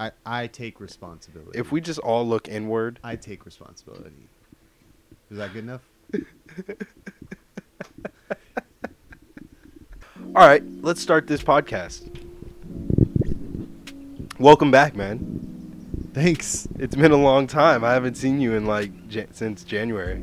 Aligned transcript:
I, 0.00 0.12
I 0.24 0.46
take 0.46 0.80
responsibility. 0.80 1.58
If 1.58 1.72
we 1.72 1.82
just 1.82 1.98
all 1.98 2.26
look 2.26 2.48
inward, 2.48 2.98
I 3.04 3.16
take 3.16 3.44
responsibility. 3.44 4.30
Is 5.30 5.36
that 5.36 5.52
good 5.52 5.64
enough? 5.64 5.82
all 10.34 10.46
right, 10.46 10.62
let's 10.80 11.02
start 11.02 11.26
this 11.26 11.42
podcast. 11.42 12.08
Welcome 14.38 14.70
back, 14.70 14.96
man. 14.96 16.08
Thanks. 16.14 16.66
It's 16.78 16.96
been 16.96 17.12
a 17.12 17.16
long 17.16 17.46
time. 17.46 17.84
I 17.84 17.92
haven't 17.92 18.14
seen 18.14 18.40
you 18.40 18.54
in 18.54 18.64
like 18.64 18.90
ja- 19.10 19.24
since 19.32 19.64
January. 19.64 20.14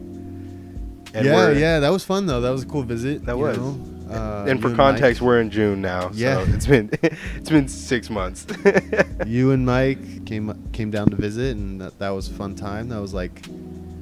And 1.13 1.23
yeah, 1.23 1.51
yeah, 1.51 1.79
that 1.81 1.89
was 1.89 2.03
fun 2.03 2.25
though. 2.25 2.41
That 2.41 2.49
was 2.49 2.63
a 2.63 2.65
cool 2.65 2.81
visit. 2.81 3.27
That 3.27 3.37
was. 3.37 3.55
know? 3.55 3.96
Uh, 4.09 4.45
And 4.47 4.61
for 4.61 4.73
context, 4.73 5.21
Mike- 5.21 5.25
we're 5.27 5.41
in 5.41 5.49
June 5.49 5.81
now. 5.81 6.09
Yeah. 6.13 6.45
So 6.45 6.53
it's 6.53 6.65
been 6.67 6.89
it's 7.01 7.49
been 7.49 7.67
six 7.67 8.09
months. 8.09 8.45
you 9.25 9.51
and 9.51 9.65
Mike 9.65 10.25
came 10.25 10.69
came 10.71 10.91
down 10.91 11.09
to 11.09 11.15
visit, 11.15 11.57
and 11.57 11.81
that, 11.81 11.99
that 11.99 12.09
was 12.09 12.29
a 12.29 12.33
fun 12.33 12.55
time. 12.55 12.89
That 12.89 13.01
was 13.01 13.13
like 13.13 13.41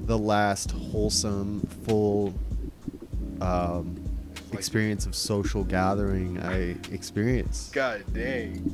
the 0.05 0.17
last 0.17 0.71
wholesome, 0.71 1.61
full 1.85 2.33
um, 3.41 3.95
experience 4.53 5.05
of 5.05 5.15
social 5.15 5.63
gathering 5.63 6.39
I 6.39 6.75
experienced 6.93 7.73
God 7.73 8.03
dang. 8.13 8.71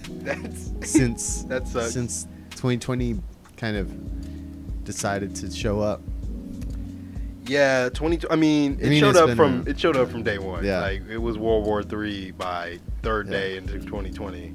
That's 0.22 0.72
since 0.90 1.42
That 1.44 1.66
sucks. 1.68 1.92
since 1.92 2.24
2020 2.52 3.20
kind 3.56 3.76
of 3.76 4.84
decided 4.84 5.34
to 5.36 5.50
show 5.50 5.80
up. 5.80 6.00
Yeah, 7.48 7.88
twenty. 7.88 8.20
I 8.30 8.36
mean, 8.36 8.78
it 8.80 8.86
I 8.86 8.88
mean, 8.90 9.00
showed 9.00 9.16
up 9.16 9.34
from 9.36 9.64
a- 9.66 9.70
it 9.70 9.80
showed 9.80 9.96
up 9.96 10.10
from 10.10 10.22
day 10.22 10.38
one. 10.38 10.64
Yeah. 10.64 10.80
like 10.80 11.02
it 11.08 11.18
was 11.18 11.38
World 11.38 11.64
War 11.64 11.82
Three 11.82 12.30
by 12.32 12.78
third 13.02 13.26
Yeah. 13.26 13.32
day 13.32 13.56
into 13.56 13.78
2020. 13.78 14.54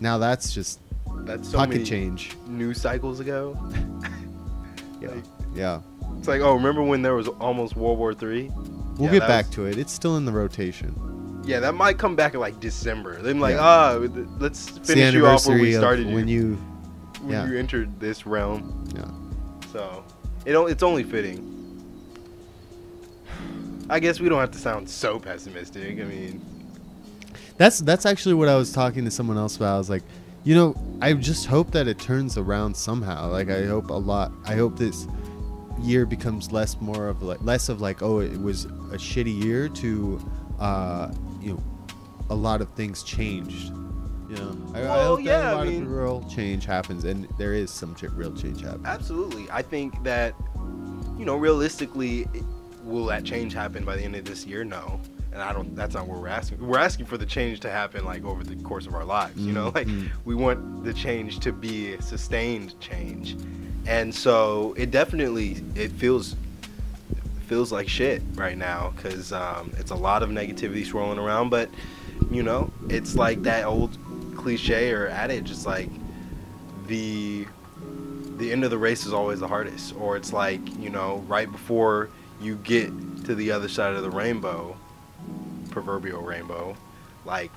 Now 0.00 0.18
that's 0.18 0.52
just 0.52 0.80
That's 1.24 1.48
so 1.50 1.58
pocket 1.58 1.74
many 1.74 1.84
change. 1.84 2.32
news 2.48 2.80
cycles 2.80 3.20
ago. 3.20 3.56
Yeah, 5.00 5.08
Like, 5.08 5.24
yeah. 5.52 5.80
it's 6.18 6.28
like, 6.28 6.42
oh, 6.42 6.54
remember 6.54 6.80
when 6.80 7.02
there 7.02 7.14
was 7.16 7.26
almost 7.26 7.76
World 7.76 7.98
War 7.98 8.14
Three? 8.14 8.52
We'll 8.98 9.12
Yeah, 9.12 9.18
get 9.18 9.26
back 9.28 9.46
was- 9.46 9.54
to 9.56 9.66
it. 9.66 9.78
It's 9.78 9.92
still 9.92 10.16
in 10.16 10.24
the 10.24 10.30
rotation. 10.30 10.94
Yeah, 11.44 11.58
that 11.58 11.74
might 11.74 11.98
come 11.98 12.14
back 12.14 12.34
in 12.34 12.40
like 12.40 12.60
December. 12.60 13.20
Then 13.20 13.40
like, 13.40 13.56
Yeah. 13.56 13.62
ah, 13.62 13.98
let's 14.38 14.68
finish 14.78 15.12
you 15.12 15.26
off 15.26 15.44
where 15.46 15.58
we 15.58 15.72
started 15.72 16.06
you 16.06 16.14
when 16.14 16.28
you. 16.28 16.56
when 17.22 17.50
you 17.50 17.58
entered 17.58 17.98
this 17.98 18.26
realm. 18.26 18.84
Yeah. 18.94 19.04
So, 19.72 20.04
it 20.44 20.54
it's 20.70 20.82
only 20.84 21.02
fitting. 21.02 21.51
I 23.90 24.00
guess 24.00 24.20
we 24.20 24.28
don't 24.28 24.40
have 24.40 24.50
to 24.52 24.58
sound 24.58 24.88
so 24.88 25.18
pessimistic. 25.18 26.00
I 26.00 26.04
mean, 26.04 26.40
That's 27.58 27.78
that's 27.80 28.06
actually 28.06 28.34
what 28.34 28.48
I 28.48 28.56
was 28.56 28.72
talking 28.72 29.04
to 29.04 29.10
someone 29.10 29.36
else 29.36 29.56
about. 29.56 29.74
I 29.74 29.78
was 29.78 29.90
like, 29.90 30.02
you 30.44 30.54
know, 30.54 30.74
I 31.00 31.12
just 31.14 31.46
hope 31.46 31.70
that 31.72 31.86
it 31.88 31.98
turns 31.98 32.38
around 32.38 32.76
somehow. 32.76 33.28
Like 33.30 33.50
I 33.50 33.64
hope 33.66 33.90
a 33.90 33.94
lot. 33.94 34.32
I 34.44 34.54
hope 34.54 34.78
this 34.78 35.06
year 35.80 36.06
becomes 36.06 36.52
less 36.52 36.80
more 36.80 37.08
of 37.08 37.22
like 37.22 37.42
less 37.42 37.68
of 37.68 37.80
like 37.80 38.02
oh 38.02 38.20
it 38.20 38.40
was 38.40 38.66
a 38.66 38.98
shitty 38.98 39.42
year 39.42 39.68
to 39.68 40.20
uh 40.60 41.10
you 41.40 41.52
know 41.54 41.62
a 42.30 42.34
lot 42.34 42.60
of 42.60 42.68
things 42.74 43.02
changed. 43.02 43.72
You 44.30 44.38
know, 44.38 44.56
I, 44.74 44.78
I 44.78 44.82
Well, 44.82 45.06
hope 45.16 45.24
yeah, 45.24 45.38
that 45.40 45.46
a 45.46 45.50
I 45.50 45.54
lot 45.54 45.66
mean- 45.66 45.82
of 45.82 45.90
real 45.90 46.26
change 46.30 46.64
happens, 46.64 47.04
and 47.04 47.28
there 47.36 47.52
is 47.52 47.70
some 47.70 47.94
ch- 47.94 48.04
real 48.04 48.32
change 48.34 48.62
happening. 48.62 48.86
Absolutely. 48.86 49.50
I 49.50 49.60
think 49.60 50.02
that, 50.04 50.34
you 51.18 51.26
know, 51.26 51.36
realistically, 51.36 52.26
will 52.82 53.06
that 53.06 53.24
change 53.24 53.52
happen 53.52 53.84
by 53.84 53.96
the 53.96 54.02
end 54.02 54.16
of 54.16 54.24
this 54.24 54.46
year? 54.46 54.64
No. 54.64 55.00
And 55.32 55.40
I 55.40 55.52
don't. 55.54 55.74
That's 55.74 55.94
not 55.94 56.06
what 56.06 56.18
we're 56.20 56.28
asking. 56.28 56.66
We're 56.66 56.78
asking 56.78 57.06
for 57.06 57.16
the 57.16 57.24
change 57.24 57.60
to 57.60 57.70
happen 57.70 58.04
like 58.04 58.22
over 58.24 58.44
the 58.44 58.56
course 58.56 58.86
of 58.86 58.94
our 58.94 59.04
lives. 59.04 59.40
You 59.40 59.52
know, 59.52 59.72
like 59.74 59.86
Mhm. 59.86 60.10
we 60.26 60.34
want 60.34 60.84
the 60.84 60.92
change 60.92 61.38
to 61.40 61.52
be 61.52 61.94
a 61.94 62.02
sustained 62.02 62.78
change, 62.80 63.36
and 63.86 64.14
so 64.14 64.74
it 64.76 64.90
definitely 64.90 65.62
it 65.74 65.90
feels 65.92 66.36
feels 67.46 67.72
like 67.72 67.88
shit 67.88 68.22
right 68.34 68.56
now 68.58 68.92
because 68.96 69.32
um, 69.32 69.72
it's 69.78 69.90
a 69.90 69.94
lot 69.94 70.22
of 70.22 70.28
negativity 70.28 70.84
swirling 70.84 71.18
around. 71.18 71.48
But 71.48 71.70
you 72.30 72.42
know, 72.42 72.70
it's 72.90 73.14
like 73.14 73.42
that 73.44 73.64
old 73.64 73.96
cliche 74.36 74.92
or 74.92 75.08
adage. 75.08 75.50
It's 75.50 75.64
like 75.64 75.88
the 76.88 77.46
the 78.36 78.52
end 78.52 78.64
of 78.64 78.70
the 78.70 78.78
race 78.78 79.06
is 79.06 79.12
always 79.14 79.40
the 79.40 79.48
hardest 79.48 79.94
or 79.98 80.16
it's 80.16 80.32
like 80.32 80.60
you 80.78 80.90
know 80.90 81.24
right 81.28 81.50
before 81.50 82.10
you 82.42 82.56
get 82.56 82.90
to 83.24 83.34
the 83.34 83.50
other 83.52 83.68
side 83.68 83.94
of 83.94 84.02
the 84.02 84.10
rainbow 84.10 84.76
proverbial 85.70 86.20
rainbow 86.22 86.76
like 87.24 87.50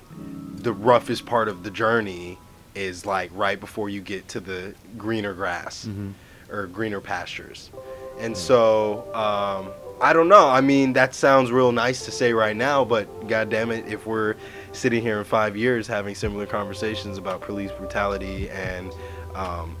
the 0.56 0.72
roughest 0.72 1.26
part 1.26 1.48
of 1.48 1.62
the 1.64 1.70
journey 1.70 2.38
is 2.74 3.04
like 3.04 3.30
right 3.34 3.58
before 3.60 3.88
you 3.88 4.00
get 4.00 4.26
to 4.28 4.40
the 4.40 4.74
greener 4.96 5.34
grass 5.34 5.86
Mhm. 5.86 6.12
or 6.50 6.66
greener 6.66 7.00
pastures 7.00 7.70
and 8.18 8.36
so 8.36 9.04
um, 9.14 9.70
i 10.00 10.12
don't 10.12 10.28
know 10.28 10.48
i 10.48 10.60
mean 10.60 10.92
that 10.94 11.14
sounds 11.14 11.50
real 11.50 11.72
nice 11.72 12.04
to 12.04 12.10
say 12.10 12.32
right 12.32 12.56
now 12.56 12.84
but 12.84 13.28
god 13.28 13.50
damn 13.50 13.70
it 13.70 13.84
if 13.88 14.06
we're 14.06 14.34
sitting 14.72 15.02
here 15.02 15.18
in 15.18 15.24
five 15.24 15.56
years 15.56 15.86
having 15.86 16.14
similar 16.14 16.46
conversations 16.46 17.18
about 17.18 17.40
police 17.40 17.72
brutality 17.72 18.48
and 18.50 18.92
um, 19.34 19.76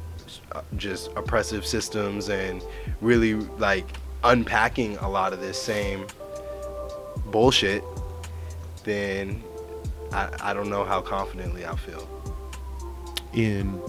uh, 0.52 0.60
just 0.76 1.08
oppressive 1.16 1.66
systems 1.66 2.28
and 2.28 2.62
really 3.00 3.34
like 3.34 3.86
unpacking 4.26 4.96
a 4.98 5.08
lot 5.08 5.32
of 5.32 5.40
this 5.40 5.60
same 5.60 6.06
bullshit 7.26 7.82
then 8.84 9.42
I, 10.12 10.28
I 10.40 10.54
don't 10.54 10.70
know 10.70 10.84
how 10.84 11.00
confidently 11.00 11.66
i 11.66 11.74
feel. 11.76 12.08
In? 13.32 13.80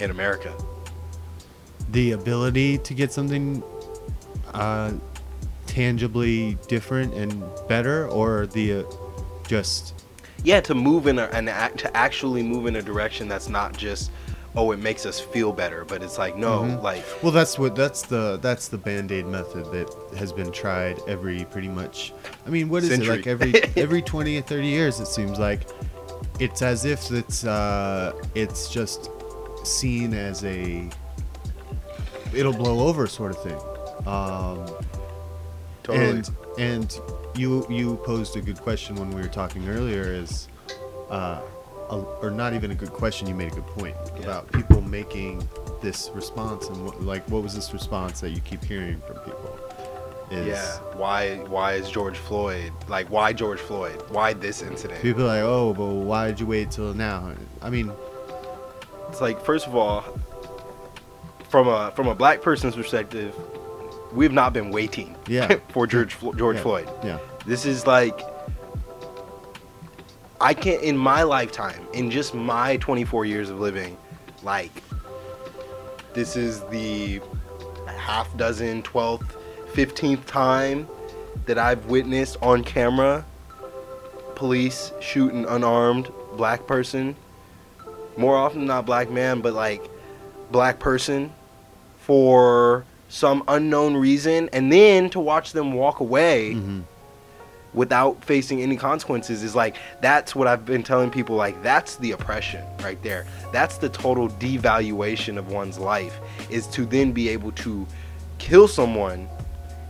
In 0.00 0.10
america. 0.10 0.54
The 1.90 2.12
ability 2.12 2.78
to 2.78 2.94
get 2.94 3.12
something 3.12 3.62
uh, 4.54 4.92
tangibly 5.66 6.56
different 6.68 7.14
and 7.14 7.42
better, 7.68 8.08
or 8.08 8.46
the 8.46 8.72
uh, 8.72 8.82
just 9.46 10.04
yeah 10.42 10.60
to 10.60 10.74
move 10.74 11.06
in 11.06 11.18
a, 11.18 11.24
an 11.26 11.48
act 11.48 11.78
to 11.78 11.96
actually 11.96 12.42
move 12.42 12.66
in 12.66 12.76
a 12.76 12.82
direction 12.82 13.28
that's 13.28 13.48
not 13.48 13.76
just 13.76 14.10
oh 14.56 14.72
it 14.72 14.78
makes 14.80 15.06
us 15.06 15.20
feel 15.20 15.52
better 15.52 15.84
but 15.84 16.02
it's 16.02 16.18
like 16.18 16.36
no 16.36 16.60
Mhm. 16.62 16.82
like 16.82 17.04
Well, 17.22 17.32
that's 17.32 17.58
what 17.58 17.74
that's 17.76 18.02
the 18.02 18.38
that's 18.42 18.68
the 18.68 18.78
band 18.78 19.12
aid 19.12 19.26
method 19.26 19.64
that 19.72 19.94
has 20.18 20.32
been 20.32 20.50
tried 20.50 21.00
every 21.06 21.44
pretty 21.46 21.68
much. 21.68 22.12
I 22.46 22.50
mean, 22.50 22.68
what 22.68 22.82
is 22.82 22.88
Century. 22.90 23.06
it 23.14 23.16
like 23.18 23.26
every 23.26 23.54
every 23.76 24.02
twenty 24.02 24.38
or 24.38 24.42
thirty 24.42 24.66
years? 24.66 24.98
It 25.00 25.06
seems 25.06 25.38
like 25.38 25.68
it's 26.40 26.62
as 26.62 26.84
if 26.84 27.10
it's 27.12 27.44
uh 27.44 28.12
it's 28.34 28.68
just 28.70 29.10
seen 29.64 30.14
as 30.14 30.42
a 30.44 30.88
it'll 32.34 32.52
blow 32.52 32.86
over 32.88 33.06
sort 33.06 33.32
of 33.36 33.42
thing. 33.42 33.60
Um, 34.06 34.66
totally 35.82 36.08
and 36.08 36.30
and 36.58 37.00
you 37.36 37.66
you 37.70 37.96
posed 38.04 38.36
a 38.36 38.40
good 38.40 38.58
question 38.60 38.96
when 38.96 39.10
we 39.10 39.20
were 39.20 39.28
talking 39.28 39.68
earlier 39.68 40.02
is 40.12 40.48
uh 41.10 41.40
a, 41.90 41.96
or 42.22 42.30
not 42.30 42.54
even 42.54 42.70
a 42.70 42.74
good 42.74 42.90
question 42.92 43.26
you 43.26 43.34
made 43.34 43.52
a 43.52 43.54
good 43.54 43.66
point 43.68 43.96
Yeah. 44.16 44.22
about 44.24 44.52
people 44.52 44.80
making 44.80 45.46
this 45.82 46.10
response 46.14 46.68
and 46.68 46.84
what, 46.84 47.02
like 47.02 47.28
what 47.30 47.42
was 47.42 47.54
this 47.54 47.72
response 47.72 48.20
that 48.20 48.30
you 48.30 48.40
keep 48.40 48.62
hearing 48.64 49.00
from 49.06 49.16
people? 49.18 49.58
Is 50.30 50.46
yeah. 50.46 50.76
Why 50.96 51.36
why 51.48 51.74
is 51.74 51.90
george 51.90 52.16
floyd 52.16 52.72
like 52.88 53.08
why 53.10 53.32
george 53.32 53.58
floyd? 53.58 54.00
Why 54.10 54.32
this 54.32 54.62
incident? 54.62 55.02
People 55.02 55.22
are 55.24 55.26
like 55.26 55.42
oh 55.42 55.74
but 55.74 55.86
why 55.86 56.28
did 56.28 56.38
you 56.40 56.46
wait 56.46 56.70
till 56.70 56.94
now? 56.94 57.32
I 57.62 57.70
mean 57.70 57.90
it's 59.08 59.20
like 59.20 59.44
first 59.44 59.66
of 59.66 59.74
all 59.74 60.04
from 61.48 61.66
a 61.66 61.90
from 61.96 62.06
a 62.06 62.14
black 62.14 62.42
person's 62.42 62.76
perspective 62.76 63.34
we've 64.12 64.32
not 64.32 64.52
been 64.52 64.70
waiting 64.70 65.16
Yeah. 65.26 65.56
for 65.70 65.86
george 65.86 66.16
george 66.36 66.56
yeah, 66.56 66.62
floyd. 66.62 66.88
Yeah. 67.04 67.18
This 67.46 67.64
is 67.66 67.86
like 67.86 68.20
I 70.40 70.54
can't 70.54 70.82
in 70.82 70.96
my 70.96 71.22
lifetime, 71.22 71.86
in 71.92 72.10
just 72.10 72.34
my 72.34 72.76
24 72.78 73.24
years 73.26 73.50
of 73.50 73.60
living, 73.60 73.96
like 74.42 74.70
this 76.14 76.34
is 76.36 76.62
the 76.70 77.20
half 77.86 78.34
dozen, 78.36 78.82
12th, 78.82 79.34
15th 79.74 80.24
time 80.26 80.88
that 81.46 81.58
I've 81.58 81.84
witnessed 81.86 82.36
on 82.42 82.64
camera 82.64 83.24
police 84.34 84.92
shoot 85.00 85.32
an 85.34 85.44
unarmed 85.44 86.10
black 86.36 86.66
person. 86.66 87.14
More 88.16 88.36
often 88.36 88.64
not 88.64 88.86
black 88.86 89.10
man, 89.10 89.42
but 89.42 89.52
like 89.52 89.82
black 90.50 90.78
person 90.78 91.30
for 91.98 92.84
some 93.10 93.44
unknown 93.48 93.94
reason 93.96 94.48
and 94.54 94.72
then 94.72 95.10
to 95.10 95.20
watch 95.20 95.52
them 95.52 95.74
walk 95.74 96.00
away 96.00 96.54
Mhm. 96.54 96.82
Without 97.72 98.24
facing 98.24 98.60
any 98.62 98.76
consequences 98.76 99.42
is 99.42 99.54
like 99.54 99.76
that's 100.00 100.34
what 100.34 100.48
I've 100.48 100.64
been 100.64 100.82
telling 100.82 101.10
people 101.10 101.36
like 101.36 101.62
that's 101.62 101.96
the 101.96 102.12
oppression 102.12 102.64
right 102.82 103.00
there. 103.02 103.26
That's 103.52 103.78
the 103.78 103.88
total 103.88 104.28
devaluation 104.28 105.38
of 105.38 105.48
one's 105.48 105.78
life 105.78 106.18
is 106.50 106.66
to 106.68 106.84
then 106.84 107.12
be 107.12 107.28
able 107.28 107.52
to 107.52 107.86
kill 108.38 108.66
someone 108.68 109.28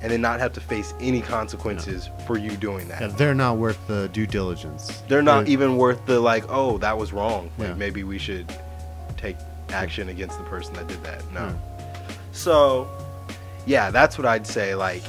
and 0.03 0.11
then 0.11 0.21
not 0.23 0.41
have 0.41 0.53
to 0.55 0.61
face 0.61 0.95
any 1.01 1.21
consequences 1.21 2.09
for 2.27 2.39
you 2.39 2.51
doing 2.53 2.89
that. 2.89 3.01
Yeah, 3.03 3.07
they're 3.09 3.35
not 3.35 3.59
worth 3.59 3.79
the 3.87 4.09
due 4.13 4.27
diligence. 4.27 5.03
They're 5.09 5.23
not 5.23 5.47
even 5.49 5.77
worth 5.77 6.05
the 6.07 6.19
like, 6.21 6.45
oh, 6.49 6.79
that 6.79 6.97
was 6.97 7.13
wrong. 7.13 7.51
Like 7.59 7.69
Yeah. 7.69 7.75
maybe 7.75 8.03
we 8.05 8.19
should 8.19 8.51
take 9.19 9.37
action 9.71 10.09
against 10.09 10.39
the 10.39 10.45
person 10.45 10.73
that 10.75 10.87
did 10.89 11.03
that. 11.05 11.23
No. 11.33 11.41
Yeah. 11.49 11.53
So, 12.33 12.89
yeah, 13.67 13.91
that's 13.91 14.17
what 14.17 14.27
I'd 14.27 14.47
say. 14.47 14.75
Like, 14.75 15.03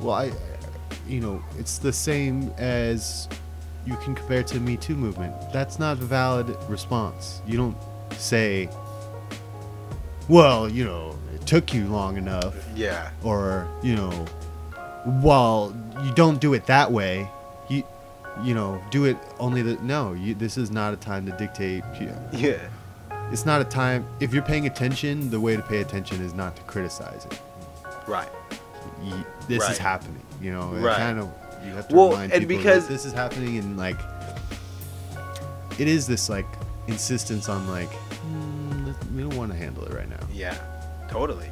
Well, 0.00 0.14
I, 0.16 0.32
you 1.06 1.20
know, 1.20 1.42
it's 1.58 1.78
the 1.78 1.92
same 1.92 2.50
as 2.58 3.28
you 3.86 3.96
can 3.96 4.14
compare 4.14 4.42
to 4.44 4.60
Me 4.60 4.76
Too 4.76 4.94
movement. 4.94 5.34
That's 5.52 5.78
not 5.78 5.98
a 5.98 6.04
valid 6.04 6.56
response. 6.68 7.42
You 7.46 7.56
don't 7.56 7.76
say, 8.12 8.68
well, 10.28 10.68
you 10.68 10.84
know, 10.84 11.18
it 11.34 11.46
took 11.46 11.74
you 11.74 11.86
long 11.86 12.16
enough, 12.16 12.54
yeah, 12.74 13.10
or 13.22 13.68
you 13.82 13.94
know, 13.96 14.26
well, 15.22 15.76
you 16.04 16.12
don't 16.14 16.40
do 16.40 16.54
it 16.54 16.66
that 16.66 16.90
way. 16.90 17.28
You, 17.68 17.82
you 18.42 18.54
know, 18.54 18.82
do 18.90 19.04
it 19.04 19.16
only 19.38 19.62
the 19.62 19.74
no. 19.82 20.12
You, 20.12 20.34
this 20.34 20.56
is 20.56 20.70
not 20.70 20.94
a 20.94 20.96
time 20.96 21.26
to 21.26 21.32
dictate. 21.32 21.82
You 22.00 22.12
yeah, 22.32 22.68
it's 23.30 23.44
not 23.44 23.60
a 23.60 23.64
time. 23.64 24.06
If 24.20 24.32
you're 24.32 24.42
paying 24.42 24.66
attention, 24.66 25.30
the 25.30 25.40
way 25.40 25.56
to 25.56 25.62
pay 25.62 25.80
attention 25.80 26.22
is 26.22 26.34
not 26.34 26.54
to 26.56 26.62
criticize 26.62 27.24
it. 27.26 27.40
right. 28.06 28.28
Y- 29.02 29.24
this 29.48 29.60
Right. 29.60 29.72
is 29.72 29.78
happening. 29.78 30.22
You 30.40 30.52
know, 30.52 30.66
Right. 30.74 30.96
kind 30.96 31.18
of 31.20 31.28
you 31.66 31.72
have 31.74 31.88
to 31.88 31.94
Well, 31.94 32.10
remind 32.10 32.32
and 32.32 32.40
people 32.42 32.56
because- 32.56 32.86
that 32.86 32.92
this 32.92 33.04
is 33.04 33.12
happening, 33.12 33.58
and 33.58 33.76
like 33.78 33.98
it 35.78 35.88
is 35.88 36.06
this 36.06 36.28
like 36.28 36.46
insistence 36.88 37.48
on 37.48 37.66
like 37.68 37.90
"Hmm, 37.92 38.92
we 39.16 39.22
don't 39.22 39.36
want 39.36 39.52
to 39.52 39.56
handle 39.58 39.84
it 39.84 39.92
right 39.94 40.08
now. 40.08 40.16
Yeah, 40.32 40.54
totally. 41.08 41.48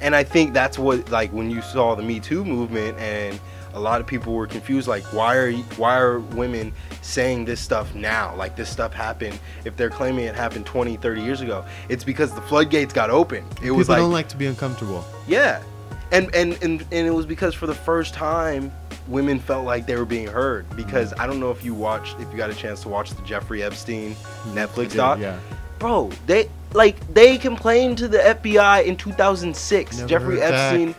And 0.00 0.16
I 0.16 0.24
think 0.24 0.52
that's 0.52 0.78
what 0.78 1.10
like 1.10 1.32
when 1.32 1.50
you 1.50 1.62
saw 1.62 1.94
the 1.94 2.02
Me 2.02 2.20
Too 2.20 2.44
movement 2.44 2.98
and 2.98 3.38
a 3.74 3.80
lot 3.80 4.00
of 4.02 4.06
people 4.06 4.34
were 4.34 4.46
confused 4.46 4.86
like 4.86 5.02
why 5.14 5.34
are 5.36 5.48
you, 5.48 5.62
why 5.78 5.96
are 5.98 6.18
women 6.18 6.72
saying 7.00 7.44
this 7.46 7.60
stuff 7.60 7.94
now? 7.94 8.34
Like 8.36 8.56
this 8.56 8.68
stuff 8.68 8.92
happened 8.92 9.38
if 9.64 9.76
they're 9.76 9.88
claiming 9.90 10.24
it 10.26 10.34
happened 10.34 10.66
20, 10.66 10.96
30 10.96 11.22
years 11.22 11.40
ago. 11.40 11.64
It's 11.88 12.04
because 12.04 12.32
the 12.34 12.42
floodgates 12.42 12.92
got 12.92 13.08
open. 13.10 13.44
It 13.52 13.60
People 13.62 13.76
was 13.76 13.88
like, 13.88 13.98
don't 13.98 14.12
like 14.12 14.28
to 14.30 14.36
be 14.36 14.46
uncomfortable. 14.46 15.04
yeah. 15.26 15.60
And, 16.12 16.34
and 16.34 16.52
and 16.62 16.82
and 16.92 17.06
it 17.06 17.14
was 17.14 17.26
because 17.26 17.54
for 17.54 17.66
the 17.66 17.74
first 17.74 18.14
time 18.14 18.70
women 19.08 19.40
felt 19.40 19.64
like 19.64 19.86
they 19.86 19.96
were 19.96 20.04
being 20.04 20.28
heard. 20.28 20.68
Because 20.76 21.12
mm. 21.12 21.20
I 21.20 21.26
don't 21.26 21.40
know 21.40 21.50
if 21.50 21.64
you 21.64 21.74
watched 21.74 22.20
if 22.20 22.30
you 22.30 22.36
got 22.36 22.50
a 22.50 22.54
chance 22.54 22.82
to 22.82 22.88
watch 22.88 23.10
the 23.10 23.22
Jeffrey 23.22 23.62
Epstein 23.62 24.14
mm. 24.14 24.54
Netflix 24.54 24.90
Did- 24.90 24.96
doc. 24.98 25.18
Yeah, 25.18 25.38
bro 25.82 26.10
they 26.26 26.48
like 26.74 26.96
they 27.12 27.36
complained 27.36 27.98
to 27.98 28.06
the 28.06 28.18
fbi 28.18 28.84
in 28.84 28.96
2006 28.96 29.96
Never 29.98 30.08
jeffrey 30.08 30.40
epstein 30.40 30.94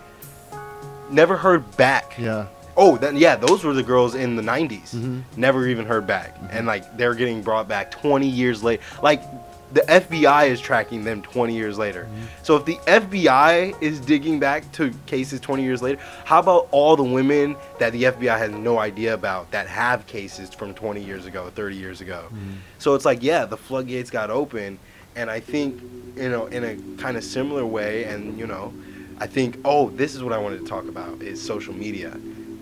never 1.09 1.37
heard 1.37 1.77
back. 1.77 2.15
Yeah, 2.17 2.47
oh 2.75 2.97
then 2.97 3.15
yeah 3.15 3.35
those 3.37 3.63
were 3.63 3.73
the 3.73 3.81
girls 3.83 4.13
in 4.13 4.35
the 4.35 4.41
90s 4.41 4.93
Mhm. 4.93 5.23
never 5.37 5.67
even 5.67 5.85
heard 5.85 6.05
back. 6.05 6.35
Mm-hmm. 6.35 6.57
And 6.57 6.67
like 6.67 6.97
they're 6.97 7.13
getting 7.15 7.41
brought 7.41 7.67
back 7.67 7.91
20 7.91 8.27
years 8.27 8.61
later 8.61 8.83
like 9.01 9.23
the 9.73 9.81
fbi 9.81 10.47
is 10.47 10.61
tracking 10.61 11.03
them 11.03 11.21
20 11.21 11.55
years 11.55 11.77
later. 11.77 12.03
Mm-hmm. 12.03 12.25
So 12.43 12.55
if 12.55 12.65
the 12.65 12.75
fbi 12.85 13.81
is 13.81 13.99
digging 13.99 14.39
back 14.39 14.71
to 14.73 14.93
cases 15.05 15.39
20 15.39 15.63
years 15.63 15.81
later 15.81 15.99
how 16.25 16.39
about 16.39 16.67
all 16.71 16.95
the 16.95 17.03
women 17.03 17.55
that 17.79 17.91
the 17.91 18.03
fbi 18.03 18.37
has 18.37 18.51
no 18.51 18.79
idea 18.79 19.13
about 19.13 19.49
that 19.51 19.67
have 19.67 20.05
cases 20.07 20.53
from 20.53 20.73
20 20.73 21.03
years 21.03 21.25
ago 21.25 21.49
30 21.55 21.75
years 21.75 22.01
ago? 22.01 22.25
Mm-hmm. 22.27 22.53
So 22.79 22.95
it's 22.95 23.05
like, 23.05 23.23
yeah, 23.23 23.45
the 23.45 23.57
floodgates 23.57 24.09
got 24.09 24.29
open, 24.29 24.77
and 25.15 25.29
I 25.29 25.39
think, 25.39 25.81
you 26.15 26.29
know, 26.29 26.47
in 26.47 26.63
a 26.63 27.01
kind 27.01 27.17
of 27.17 27.23
similar 27.23 27.65
way, 27.65 28.03
and 28.05 28.37
you 28.37 28.47
know, 28.47 28.73
I 29.19 29.27
think, 29.27 29.57
oh, 29.63 29.89
this 29.89 30.15
is 30.15 30.23
what 30.23 30.33
I 30.33 30.37
wanted 30.37 30.59
to 30.59 30.65
talk 30.65 30.85
about 30.85 31.21
is 31.21 31.41
social 31.41 31.73
media, 31.73 32.11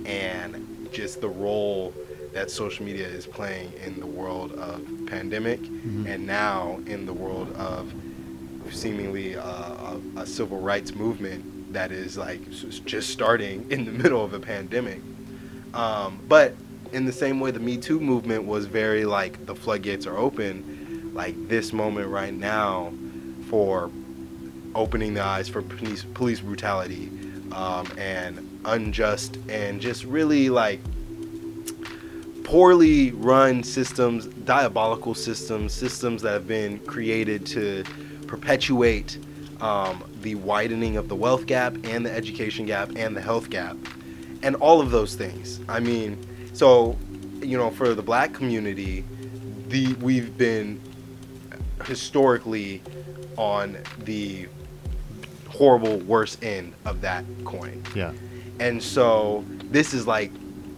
and 0.05 0.89
just 0.91 1.21
the 1.21 1.29
role 1.29 1.93
that 2.33 2.49
social 2.51 2.85
media 2.85 3.07
is 3.07 3.25
playing 3.25 3.73
in 3.85 3.99
the 3.99 4.05
world 4.05 4.53
of 4.53 4.81
pandemic, 5.07 5.59
and 6.07 6.25
now 6.25 6.79
in 6.85 7.05
the 7.05 7.13
world 7.13 7.53
of 7.55 7.93
seemingly 8.71 9.35
uh, 9.35 9.43
a, 9.43 9.99
a 10.17 10.25
civil 10.25 10.59
rights 10.59 10.93
movement 10.93 11.73
that 11.73 11.91
is 11.91 12.17
like 12.17 12.41
just 12.85 13.09
starting 13.09 13.65
in 13.71 13.85
the 13.85 13.91
middle 13.91 14.23
of 14.23 14.33
a 14.33 14.39
pandemic. 14.39 15.01
Um, 15.73 16.19
but 16.27 16.55
in 16.91 17.05
the 17.05 17.11
same 17.13 17.39
way, 17.39 17.51
the 17.51 17.59
Me 17.59 17.77
Too 17.77 17.99
movement 17.99 18.45
was 18.45 18.65
very 18.65 19.05
like 19.05 19.45
the 19.45 19.55
floodgates 19.55 20.05
are 20.05 20.17
open. 20.17 21.11
Like 21.13 21.35
this 21.49 21.73
moment 21.73 22.07
right 22.07 22.33
now, 22.33 22.93
for 23.49 23.91
opening 24.75 25.13
the 25.13 25.21
eyes 25.21 25.49
for 25.49 25.61
police 25.61 26.05
police 26.13 26.39
brutality 26.39 27.11
um, 27.51 27.85
and 27.97 28.61
unjust 28.63 29.37
and 29.49 29.81
just 29.81 30.05
really 30.05 30.49
like 30.49 30.79
poorly 32.43 33.11
run 33.11 33.63
systems, 33.63 34.25
diabolical 34.25 35.13
systems, 35.13 35.73
systems 35.73 36.21
that 36.21 36.31
have 36.31 36.47
been 36.47 36.79
created 36.79 37.45
to 37.47 37.83
perpetuate 38.27 39.17
um, 39.59 40.03
the 40.21 40.35
widening 40.35 40.97
of 40.97 41.07
the 41.07 41.15
wealth 41.15 41.45
gap 41.45 41.75
and 41.83 42.05
the 42.05 42.11
education 42.11 42.65
gap 42.65 42.91
and 42.95 43.15
the 43.15 43.21
health 43.21 43.49
gap 43.49 43.77
and 44.43 44.55
all 44.55 44.81
of 44.81 44.91
those 44.91 45.15
things. 45.15 45.59
I 45.69 45.79
mean, 45.79 46.17
so 46.53 46.97
you 47.41 47.57
know, 47.57 47.71
for 47.71 47.93
the 47.93 48.03
black 48.03 48.33
community, 48.33 49.03
the 49.67 49.93
we've 49.95 50.37
been 50.37 50.79
historically 51.85 52.81
on 53.37 53.77
the 53.99 54.47
horrible 55.49 55.97
worst 55.99 56.43
end 56.43 56.73
of 56.85 57.01
that 57.01 57.25
coin. 57.45 57.83
yeah. 57.95 58.13
And 58.59 58.81
so 58.81 59.43
this 59.71 59.93
is 59.93 60.05
like, 60.05 60.31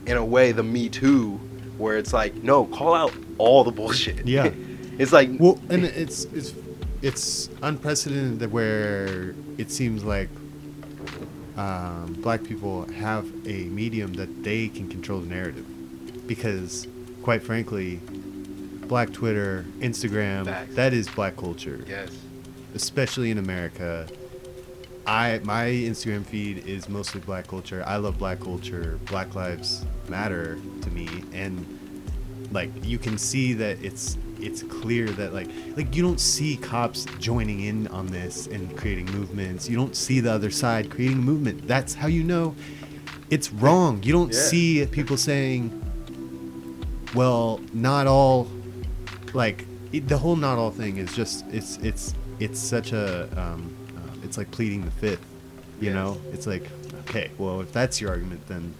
in 0.05 0.15
a 0.15 0.23
way, 0.23 0.51
the 0.53 0.63
Me 0.63 0.87
Too, 0.87 1.39
where 1.83 1.97
it's 1.97 2.13
like, 2.13 2.33
no, 2.41 2.65
call 2.65 2.95
out 2.95 3.13
all 3.37 3.63
the 3.63 3.71
bullshit. 3.71 4.25
Yeah. 4.25 4.51
it's 4.97 5.11
like, 5.11 5.29
Well, 5.37 5.59
and 5.69 5.85
it's 5.85 6.23
it's 6.25 6.53
it's 7.01 7.49
unprecedented 7.61 8.51
where 8.51 9.35
it 9.57 9.69
seems 9.69 10.03
like 10.03 10.29
um, 11.57 12.13
black 12.19 12.43
people 12.43 12.89
have 12.93 13.25
a 13.45 13.65
medium 13.65 14.13
that 14.13 14.43
they 14.43 14.69
can 14.69 14.87
control 14.87 15.19
the 15.19 15.27
narrative, 15.27 15.65
because 16.25 16.87
quite 17.21 17.43
frankly, 17.43 17.97
black 18.87 19.11
Twitter, 19.11 19.65
Instagram, 19.79 20.45
Facts. 20.45 20.75
that 20.75 20.93
is 20.93 21.07
black 21.09 21.35
culture, 21.35 21.83
yes, 21.87 22.17
especially 22.73 23.29
in 23.29 23.37
America. 23.37 24.07
I 25.05 25.39
my 25.43 25.65
Instagram 25.65 26.25
feed 26.25 26.65
is 26.65 26.87
mostly 26.87 27.19
black 27.19 27.47
culture. 27.47 27.83
I 27.85 27.97
love 27.97 28.17
black 28.17 28.39
culture. 28.39 28.99
Black 29.05 29.35
lives 29.35 29.85
matter 30.07 30.57
to 30.81 30.89
me, 30.91 31.07
and 31.33 31.65
like 32.51 32.69
you 32.83 32.97
can 32.97 33.17
see 33.17 33.53
that 33.53 33.83
it's 33.83 34.17
it's 34.39 34.63
clear 34.63 35.07
that 35.09 35.33
like 35.33 35.49
like 35.75 35.95
you 35.95 36.03
don't 36.03 36.19
see 36.19 36.55
cops 36.57 37.05
joining 37.19 37.61
in 37.61 37.87
on 37.87 38.07
this 38.07 38.47
and 38.47 38.77
creating 38.77 39.05
movements. 39.07 39.69
You 39.69 39.75
don't 39.75 39.95
see 39.95 40.19
the 40.21 40.31
other 40.31 40.51
side 40.51 40.89
creating 40.89 41.17
a 41.19 41.21
movement. 41.21 41.67
That's 41.67 41.93
how 41.93 42.07
you 42.07 42.23
know 42.23 42.55
it's 43.29 43.51
wrong. 43.51 44.01
You 44.03 44.13
don't 44.13 44.31
Yeah. 44.33 44.39
see 44.39 44.85
people 44.85 45.17
saying, 45.17 45.71
"Well, 47.13 47.59
not 47.73 48.07
all." 48.07 48.47
Like 49.33 49.65
it, 49.91 50.07
the 50.07 50.17
whole 50.17 50.35
"not 50.35 50.57
all" 50.57 50.71
thing 50.71 50.97
is 50.97 51.13
just 51.13 51.43
it's 51.51 51.77
it's 51.77 52.13
it's 52.39 52.59
such 52.59 52.93
a 52.93 53.27
um, 53.39 53.73
it's 54.33 54.37
like 54.39 54.49
pleading 54.49 54.83
the 54.83 54.89
fifth. 54.89 55.23
You 55.79 55.93
know, 55.93 56.19
it's 56.31 56.47
like 56.47 56.63
okay, 57.01 57.29
well, 57.37 57.61
if 57.61 57.71
that's 57.71 58.01
your 58.01 58.09
argument, 58.09 58.47
then 58.47 58.73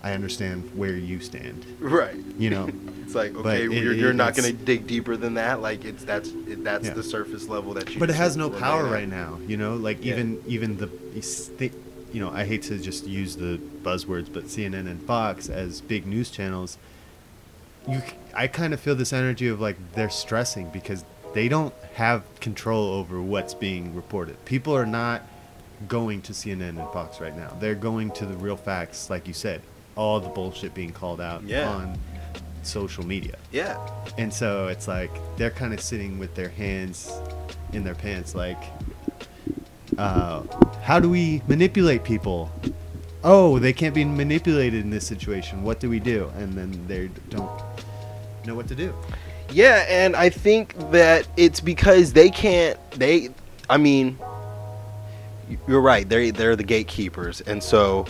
I 0.00 0.12
understand 0.12 0.70
where 0.76 0.94
you 0.94 1.18
stand. 1.18 1.66
right. 1.80 2.14
You 2.38 2.50
know. 2.50 2.68
It's 3.08 3.14
like 3.14 3.34
okay, 3.36 3.64
it- 3.64 3.72
you're, 3.72 3.94
you're 3.94 4.12
not 4.12 4.36
gonna 4.36 4.52
dig 4.52 4.86
deeper 4.86 5.16
than 5.16 5.32
that. 5.34 5.62
Like 5.62 5.86
it's 5.86 6.04
that's 6.04 6.28
it, 6.28 6.62
that's 6.62 6.86
Yeah. 6.88 6.92
the 6.92 7.02
surface 7.02 7.48
level 7.48 7.72
that 7.72 7.92
you. 7.94 7.98
but 7.98 8.10
it 8.10 8.16
has 8.16 8.36
no 8.36 8.50
power 8.50 8.84
at. 8.86 8.92
right 8.92 9.08
now 9.08 9.38
you 9.46 9.56
know 9.56 9.76
like 9.76 10.04
Yeah. 10.04 10.12
even 10.12 10.42
even 10.46 10.76
the 10.76 10.90
you 12.12 12.20
know 12.20 12.28
i 12.30 12.44
hate 12.44 12.62
to 12.64 12.76
just 12.78 13.06
use 13.06 13.34
the 13.36 13.58
buzzwords 13.82 14.30
but 14.30 14.44
cnn 14.44 14.86
and 14.86 15.02
fox 15.04 15.48
as 15.48 15.80
big 15.80 16.06
news 16.06 16.30
channels 16.30 16.76
you 17.88 18.02
I 18.34 18.46
kind 18.46 18.74
of 18.74 18.78
feel 18.80 18.94
this 18.94 19.14
energy 19.14 19.48
of 19.48 19.58
like 19.58 19.78
they're 19.94 20.10
stressing 20.10 20.68
because 20.68 21.02
they 21.34 21.48
don't 21.48 21.74
have 21.94 22.22
control 22.40 22.90
over 22.92 23.20
what's 23.20 23.54
being 23.54 23.94
reported 23.94 24.42
people 24.44 24.74
are 24.76 24.86
not 24.86 25.22
going 25.88 26.20
to 26.22 26.32
cnn 26.32 26.68
and 26.70 26.78
fox 26.92 27.20
right 27.20 27.36
now 27.36 27.48
they're 27.60 27.74
going 27.74 28.10
to 28.10 28.26
the 28.26 28.36
real 28.36 28.56
facts 28.56 29.10
like 29.10 29.26
you 29.28 29.34
said 29.34 29.60
all 29.96 30.18
the 30.20 30.28
bullshit 30.28 30.74
being 30.74 30.92
called 30.92 31.20
out 31.20 31.42
Yeah. 31.42 31.68
on 31.68 31.98
social 32.62 33.04
media 33.06 33.36
Yeah. 33.52 33.78
and 34.16 34.32
so 34.32 34.68
it's 34.68 34.86
like 34.88 35.10
they're 35.36 35.50
kind 35.50 35.72
of 35.72 35.80
sitting 35.80 36.18
with 36.18 36.34
their 36.34 36.48
hands 36.50 37.12
in 37.72 37.84
their 37.84 37.94
pants, 37.94 38.34
like, 38.34 38.56
uh, 39.98 40.42
how 40.82 40.98
do 41.00 41.08
we 41.10 41.42
manipulate 41.48 42.02
people? 42.04 42.50
Oh, 43.24 43.58
they 43.58 43.72
can't 43.72 43.94
be 43.94 44.04
manipulated 44.04 44.82
in 44.82 44.90
this 44.90 45.06
situation. 45.06 45.62
What 45.62 45.80
do 45.80 45.90
we 45.90 45.98
do? 46.00 46.30
And 46.38 46.54
then 46.54 46.86
they 46.86 47.08
don't 47.30 47.50
know 48.46 48.54
what 48.54 48.68
to 48.68 48.74
do. 48.74 48.94
Yeah, 49.50 49.84
and 49.88 50.14
I 50.14 50.28
think 50.28 50.74
that 50.90 51.26
it's 51.36 51.60
because 51.60 52.12
they 52.12 52.30
can't. 52.30 52.78
They, 52.92 53.30
I 53.70 53.78
mean, 53.78 54.18
you're 55.66 55.80
right. 55.80 56.08
They 56.08 56.30
they're 56.30 56.56
the 56.56 56.64
gatekeepers, 56.64 57.40
and 57.42 57.62
so 57.62 58.06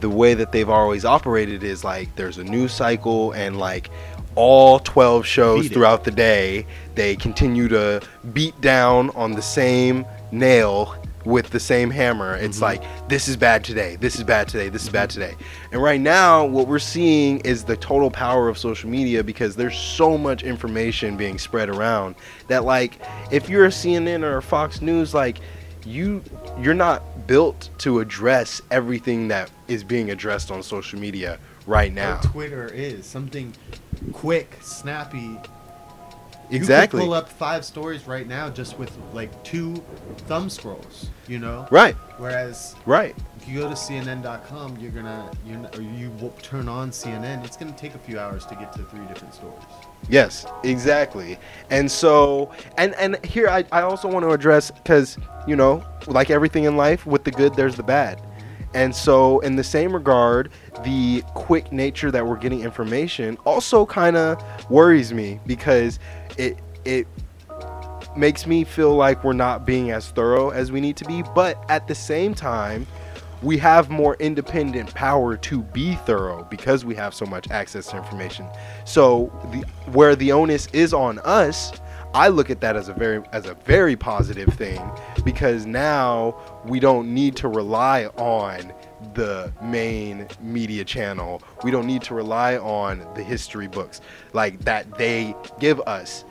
the 0.00 0.10
way 0.10 0.34
that 0.34 0.52
they've 0.52 0.68
always 0.68 1.04
operated 1.04 1.62
is 1.62 1.82
like 1.82 2.14
there's 2.16 2.38
a 2.38 2.44
news 2.44 2.72
cycle 2.72 3.32
and 3.32 3.58
like 3.58 3.90
all 4.34 4.78
12 4.80 5.24
shows 5.24 5.68
throughout 5.68 6.04
the 6.04 6.10
day 6.10 6.66
they 6.94 7.16
continue 7.16 7.68
to 7.68 8.02
beat 8.34 8.58
down 8.60 9.08
on 9.10 9.32
the 9.32 9.40
same 9.40 10.04
nail 10.30 10.94
with 11.26 11.50
the 11.50 11.60
same 11.60 11.90
hammer 11.90 12.36
it's 12.36 12.56
mm-hmm. 12.56 12.80
like 12.80 13.08
this 13.08 13.28
is 13.28 13.36
bad 13.36 13.62
today 13.62 13.96
this 13.96 14.16
is 14.16 14.22
bad 14.22 14.48
today 14.48 14.68
this 14.68 14.84
is 14.84 14.88
bad 14.88 15.10
today 15.10 15.34
and 15.72 15.82
right 15.82 16.00
now 16.00 16.44
what 16.44 16.66
we're 16.68 16.78
seeing 16.78 17.40
is 17.40 17.64
the 17.64 17.76
total 17.76 18.10
power 18.10 18.48
of 18.48 18.56
social 18.56 18.88
media 18.88 19.22
because 19.22 19.56
there's 19.56 19.76
so 19.76 20.16
much 20.16 20.42
information 20.42 21.16
being 21.16 21.38
spread 21.38 21.68
around 21.68 22.14
that 22.46 22.64
like 22.64 22.98
if 23.30 23.48
you're 23.48 23.66
a 23.66 23.70
CNN 23.70 24.22
or 24.22 24.38
a 24.38 24.42
Fox 24.42 24.80
News 24.80 25.12
like 25.12 25.40
you 25.84 26.22
you're 26.58 26.74
not 26.74 27.26
built 27.26 27.70
to 27.78 28.00
address 28.00 28.62
everything 28.70 29.28
that 29.28 29.50
is 29.68 29.84
being 29.84 30.10
addressed 30.10 30.50
on 30.50 30.62
social 30.62 30.98
media 30.98 31.38
right 31.66 31.92
now. 31.92 32.18
Or 32.18 32.22
Twitter 32.22 32.68
is 32.68 33.06
something 33.06 33.52
quick, 34.12 34.56
snappy. 34.60 35.38
Exactly. 36.50 37.00
You 37.00 37.04
could 37.04 37.08
pull 37.08 37.14
up 37.14 37.28
five 37.28 37.64
stories 37.64 38.06
right 38.06 38.26
now 38.26 38.48
just 38.48 38.78
with 38.78 38.96
like 39.12 39.42
two 39.44 39.74
thumb 40.28 40.48
scrolls. 40.48 41.08
You 41.28 41.38
know. 41.38 41.66
Right. 41.70 41.96
Whereas 42.18 42.74
Right. 42.86 43.16
if 43.36 43.48
you 43.48 43.60
go 43.60 43.68
to 43.68 43.74
CNN.com, 43.74 44.78
you're 44.80 44.92
gonna 44.92 45.30
you're 45.44 45.58
not, 45.58 45.76
or 45.76 45.82
you 45.82 46.12
turn 46.42 46.68
on 46.68 46.90
CNN. 46.90 47.44
It's 47.44 47.56
gonna 47.56 47.72
take 47.72 47.94
a 47.94 47.98
few 47.98 48.18
hours 48.18 48.46
to 48.46 48.54
get 48.54 48.72
to 48.74 48.84
three 48.84 49.04
different 49.06 49.34
stories. 49.34 49.62
Yes, 50.08 50.46
exactly. 50.62 51.38
And 51.70 51.90
so, 51.90 52.50
and 52.78 52.94
and 52.94 53.24
here 53.24 53.48
I, 53.48 53.64
I 53.72 53.82
also 53.82 54.08
want 54.08 54.24
to 54.24 54.30
address 54.30 54.70
because 54.70 55.18
you 55.46 55.56
know, 55.56 55.84
like 56.06 56.30
everything 56.30 56.64
in 56.64 56.76
life, 56.76 57.06
with 57.06 57.24
the 57.24 57.30
good 57.32 57.54
there's 57.54 57.74
the 57.76 57.82
bad. 57.82 58.20
And 58.74 58.94
so, 58.94 59.38
in 59.40 59.56
the 59.56 59.64
same 59.64 59.92
regard, 59.94 60.50
the 60.84 61.22
quick 61.34 61.72
nature 61.72 62.10
that 62.10 62.26
we're 62.26 62.36
getting 62.36 62.60
information 62.60 63.38
also 63.46 63.86
kind 63.86 64.16
of 64.16 64.70
worries 64.70 65.14
me 65.14 65.40
because 65.46 65.98
it 66.38 66.58
it 66.84 67.06
makes 68.16 68.46
me 68.46 68.64
feel 68.64 68.94
like 68.94 69.22
we're 69.24 69.32
not 69.32 69.66
being 69.66 69.90
as 69.90 70.10
thorough 70.10 70.50
as 70.50 70.72
we 70.72 70.80
need 70.80 70.96
to 70.96 71.04
be. 71.04 71.22
But 71.34 71.62
at 71.68 71.86
the 71.86 71.94
same 71.94 72.34
time, 72.34 72.86
we 73.42 73.58
have 73.58 73.90
more 73.90 74.16
independent 74.18 74.94
power 74.94 75.36
to 75.36 75.62
be 75.62 75.94
thorough 75.96 76.46
because 76.50 76.84
we 76.84 76.94
have 76.94 77.14
so 77.14 77.26
much 77.26 77.50
access 77.50 77.86
to 77.88 77.96
information. 77.96 78.48
So 78.84 79.30
the 79.52 79.90
where 79.92 80.16
the 80.16 80.32
onus 80.32 80.68
is 80.72 80.94
on 80.94 81.18
us, 81.20 81.72
I 82.14 82.28
look 82.28 82.48
at 82.48 82.60
that 82.62 82.76
as 82.76 82.88
a 82.88 82.94
very 82.94 83.22
as 83.32 83.46
a 83.46 83.54
very 83.64 83.96
positive 83.96 84.48
thing 84.54 84.80
because 85.24 85.66
now 85.66 86.40
we 86.64 86.80
don't 86.80 87.12
need 87.12 87.36
to 87.36 87.48
rely 87.48 88.06
on 88.16 88.72
the 89.16 89.52
main 89.62 90.28
media 90.40 90.84
channel. 90.84 91.42
We 91.64 91.70
don't 91.70 91.86
need 91.86 92.02
to 92.02 92.14
rely 92.14 92.58
on 92.58 93.06
the 93.14 93.22
history 93.22 93.66
books 93.66 94.00
like 94.34 94.60
that 94.60 94.96
they 94.98 95.34
give 95.58 95.80
us 95.80 96.24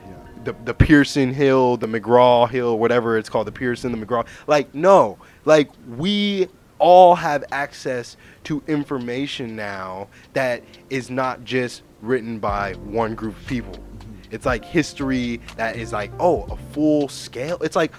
the, 0.46 0.56
the 0.64 0.74
Pearson 0.76 1.34
Hill, 1.34 1.76
the 1.78 1.88
McGraw 1.88 2.48
Hill, 2.48 2.78
whatever 2.78 3.18
it's 3.18 3.28
called, 3.28 3.48
the 3.48 3.52
Pearson, 3.52 3.92
the 3.92 4.06
McGraw. 4.06 4.26
Like, 4.48 4.74
no, 4.74 5.18
like 5.44 5.72
we 5.98 6.48
all 6.78 7.16
have 7.16 7.44
access 7.52 8.16
to 8.44 8.62
information 8.68 9.56
now 9.56 10.08
that 10.34 10.64
is 10.92 11.10
not 11.10 11.44
just 11.44 11.82
written 12.02 12.38
by 12.38 12.74
one 12.74 13.16
group 13.16 13.36
of 13.36 13.48
people. 13.48 13.74
Mm-hmm. 13.74 14.36
It's 14.36 14.46
like 14.46 14.64
history 14.64 15.42
that 15.58 15.76
is 15.76 15.92
like, 15.92 16.12
oh, 16.20 16.44
a 16.44 16.58
full 16.74 17.10
scale. 17.10 17.58
It's 17.62 17.76
like, 17.76 17.94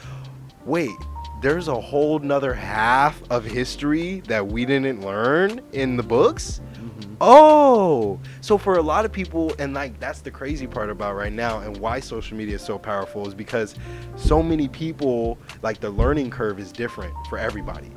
wait, 0.64 0.94
there's 1.40 1.68
a 1.68 1.80
whole 1.80 2.18
nother 2.18 2.54
half 2.54 3.20
of 3.30 3.44
history 3.44 4.20
that 4.26 4.46
we 4.46 4.64
didn't 4.64 5.02
learn 5.02 5.60
in 5.72 5.96
the 5.96 6.02
books. 6.02 6.60
Mm-hmm. 6.74 7.14
Oh, 7.20 8.18
so 8.40 8.56
for 8.56 8.76
a 8.78 8.82
lot 8.82 9.04
of 9.04 9.12
people, 9.12 9.52
and 9.58 9.74
like 9.74 9.98
that's 10.00 10.20
the 10.20 10.30
crazy 10.30 10.66
part 10.66 10.90
about 10.90 11.14
right 11.14 11.32
now, 11.32 11.60
and 11.60 11.76
why 11.76 12.00
social 12.00 12.36
media 12.36 12.56
is 12.56 12.62
so 12.62 12.78
powerful 12.78 13.26
is 13.26 13.34
because 13.34 13.74
so 14.16 14.42
many 14.42 14.68
people, 14.68 15.38
like 15.62 15.80
the 15.80 15.90
learning 15.90 16.30
curve 16.30 16.58
is 16.58 16.72
different 16.72 17.14
for 17.28 17.38
everybody. 17.38 17.90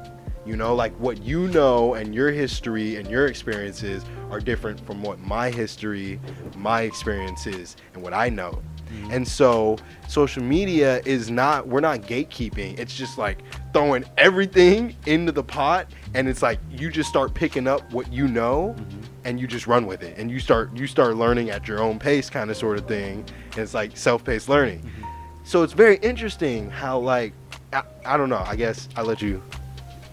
You 0.45 0.55
know, 0.55 0.73
like 0.73 0.93
what 0.99 1.21
you 1.21 1.47
know 1.49 1.93
and 1.93 2.15
your 2.15 2.31
history 2.31 2.95
and 2.95 3.09
your 3.09 3.27
experiences 3.27 4.03
are 4.31 4.39
different 4.39 4.85
from 4.85 5.01
what 5.01 5.19
my 5.19 5.49
history, 5.49 6.19
my 6.55 6.81
experiences, 6.81 7.77
and 7.93 8.01
what 8.01 8.13
I 8.13 8.29
know. 8.29 8.61
Mm-hmm. 8.89 9.11
And 9.11 9.27
so 9.27 9.77
social 10.07 10.43
media 10.43 11.01
is 11.05 11.29
not, 11.29 11.67
we're 11.67 11.79
not 11.79 12.01
gatekeeping. 12.01 12.77
It's 12.79 12.95
just 12.95 13.17
like 13.17 13.39
throwing 13.73 14.05
everything 14.17 14.95
into 15.05 15.31
the 15.31 15.43
pot 15.43 15.87
and 16.13 16.27
it's 16.27 16.41
like 16.41 16.59
you 16.71 16.89
just 16.89 17.09
start 17.09 17.33
picking 17.33 17.67
up 17.67 17.91
what 17.91 18.11
you 18.11 18.27
know 18.27 18.75
mm-hmm. 18.77 19.01
and 19.25 19.39
you 19.39 19.47
just 19.47 19.67
run 19.67 19.85
with 19.85 20.03
it 20.03 20.17
and 20.17 20.31
you 20.31 20.39
start 20.39 20.75
you 20.75 20.87
start 20.87 21.15
learning 21.15 21.49
at 21.49 21.67
your 21.67 21.81
own 21.81 21.99
pace 21.99 22.29
kind 22.29 22.49
of 22.49 22.57
sort 22.57 22.77
of 22.77 22.87
thing. 22.87 23.25
And 23.51 23.59
it's 23.59 23.73
like 23.73 23.95
self-paced 23.95 24.49
learning. 24.49 24.79
Mm-hmm. 24.79 25.03
So 25.43 25.63
it's 25.63 25.73
very 25.73 25.97
interesting 25.97 26.69
how 26.69 26.99
like 26.99 27.33
I, 27.73 27.83
I 28.05 28.17
don't 28.17 28.29
know, 28.29 28.43
I 28.45 28.55
guess 28.55 28.89
I'll 28.95 29.05
let 29.05 29.21
you 29.21 29.41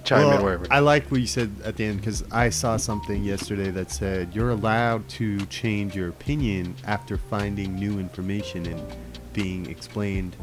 chime 0.06 0.32
in 0.32 0.42
wherever. 0.42 0.66
I 0.70 0.78
like 0.78 1.10
what 1.10 1.20
you 1.20 1.26
said 1.26 1.52
at 1.64 1.76
the 1.76 1.84
end 1.84 1.98
because 2.00 2.24
I 2.32 2.48
saw 2.50 2.76
something 2.76 3.22
yesterday 3.24 3.70
that 3.72 3.90
said 3.90 4.34
you're 4.34 4.50
allowed 4.50 5.08
to 5.10 5.44
change 5.46 5.94
your 5.96 6.08
opinion 6.08 6.74
after 6.86 7.16
finding 7.18 7.74
new 7.74 7.98
information 7.98 8.66
and 8.66 8.80
being 9.32 9.66
explained, 9.66 10.34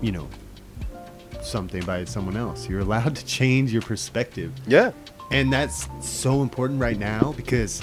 you 0.00 0.12
know, 0.12 0.28
something 1.42 1.84
by 1.84 2.04
someone 2.04 2.36
else. 2.36 2.68
You're 2.68 2.80
allowed 2.80 3.14
to 3.16 3.24
change 3.24 3.72
your 3.72 3.82
perspective. 3.82 4.52
yeah. 4.66 4.92
And 5.30 5.52
that's 5.52 5.86
so 6.00 6.40
important 6.40 6.80
right 6.80 6.98
now 6.98 7.34
because 7.36 7.82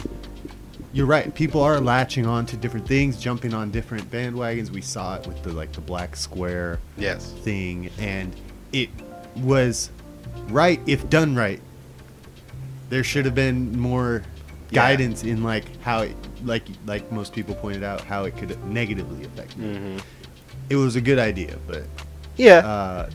you're 0.94 1.06
right. 1.06 1.34
People 1.36 1.62
are 1.62 1.80
latching 1.80 2.26
on 2.26 2.48
to 2.48 2.58
different 2.58 2.88
things, 2.88 3.20
jumping 3.20 3.54
on 3.54 3.70
different 3.70 4.10
bandwagons. 4.10 4.72
We 4.72 4.82
saw 4.82 5.18
it 5.18 5.28
with 5.28 5.44
the 5.44 5.54
like 5.54 5.72
the 5.74 5.82
black 5.82 6.16
square 6.16 6.80
Yes. 6.98 7.32
thing 7.44 7.92
and 8.00 8.36
it 8.74 8.90
was 9.36 9.92
right 10.50 10.80
if 10.86 11.10
done 11.10 11.36
right 11.36 11.60
there 12.90 13.04
should 13.04 13.26
have 13.26 13.36
been 13.36 13.78
more 13.80 14.24
Yeah. 14.72 14.82
guidance 14.88 15.24
in 15.24 15.44
like 15.44 15.66
how 15.82 16.02
it 16.02 16.16
like 16.44 16.64
like 16.86 17.12
most 17.12 17.34
people 17.34 17.56
pointed 17.56 17.84
out 17.84 18.02
how 18.02 18.26
it 18.26 18.38
could 18.38 18.64
negatively 18.66 19.26
affect 19.26 19.58
me 19.58 19.76
hmm 19.78 19.98
it 20.70 20.76
was 20.76 20.96
a 20.96 21.02
good 21.02 21.20
idea 21.20 21.58
but 21.68 21.84
Yeah. 22.38 22.58
uh 22.60 23.10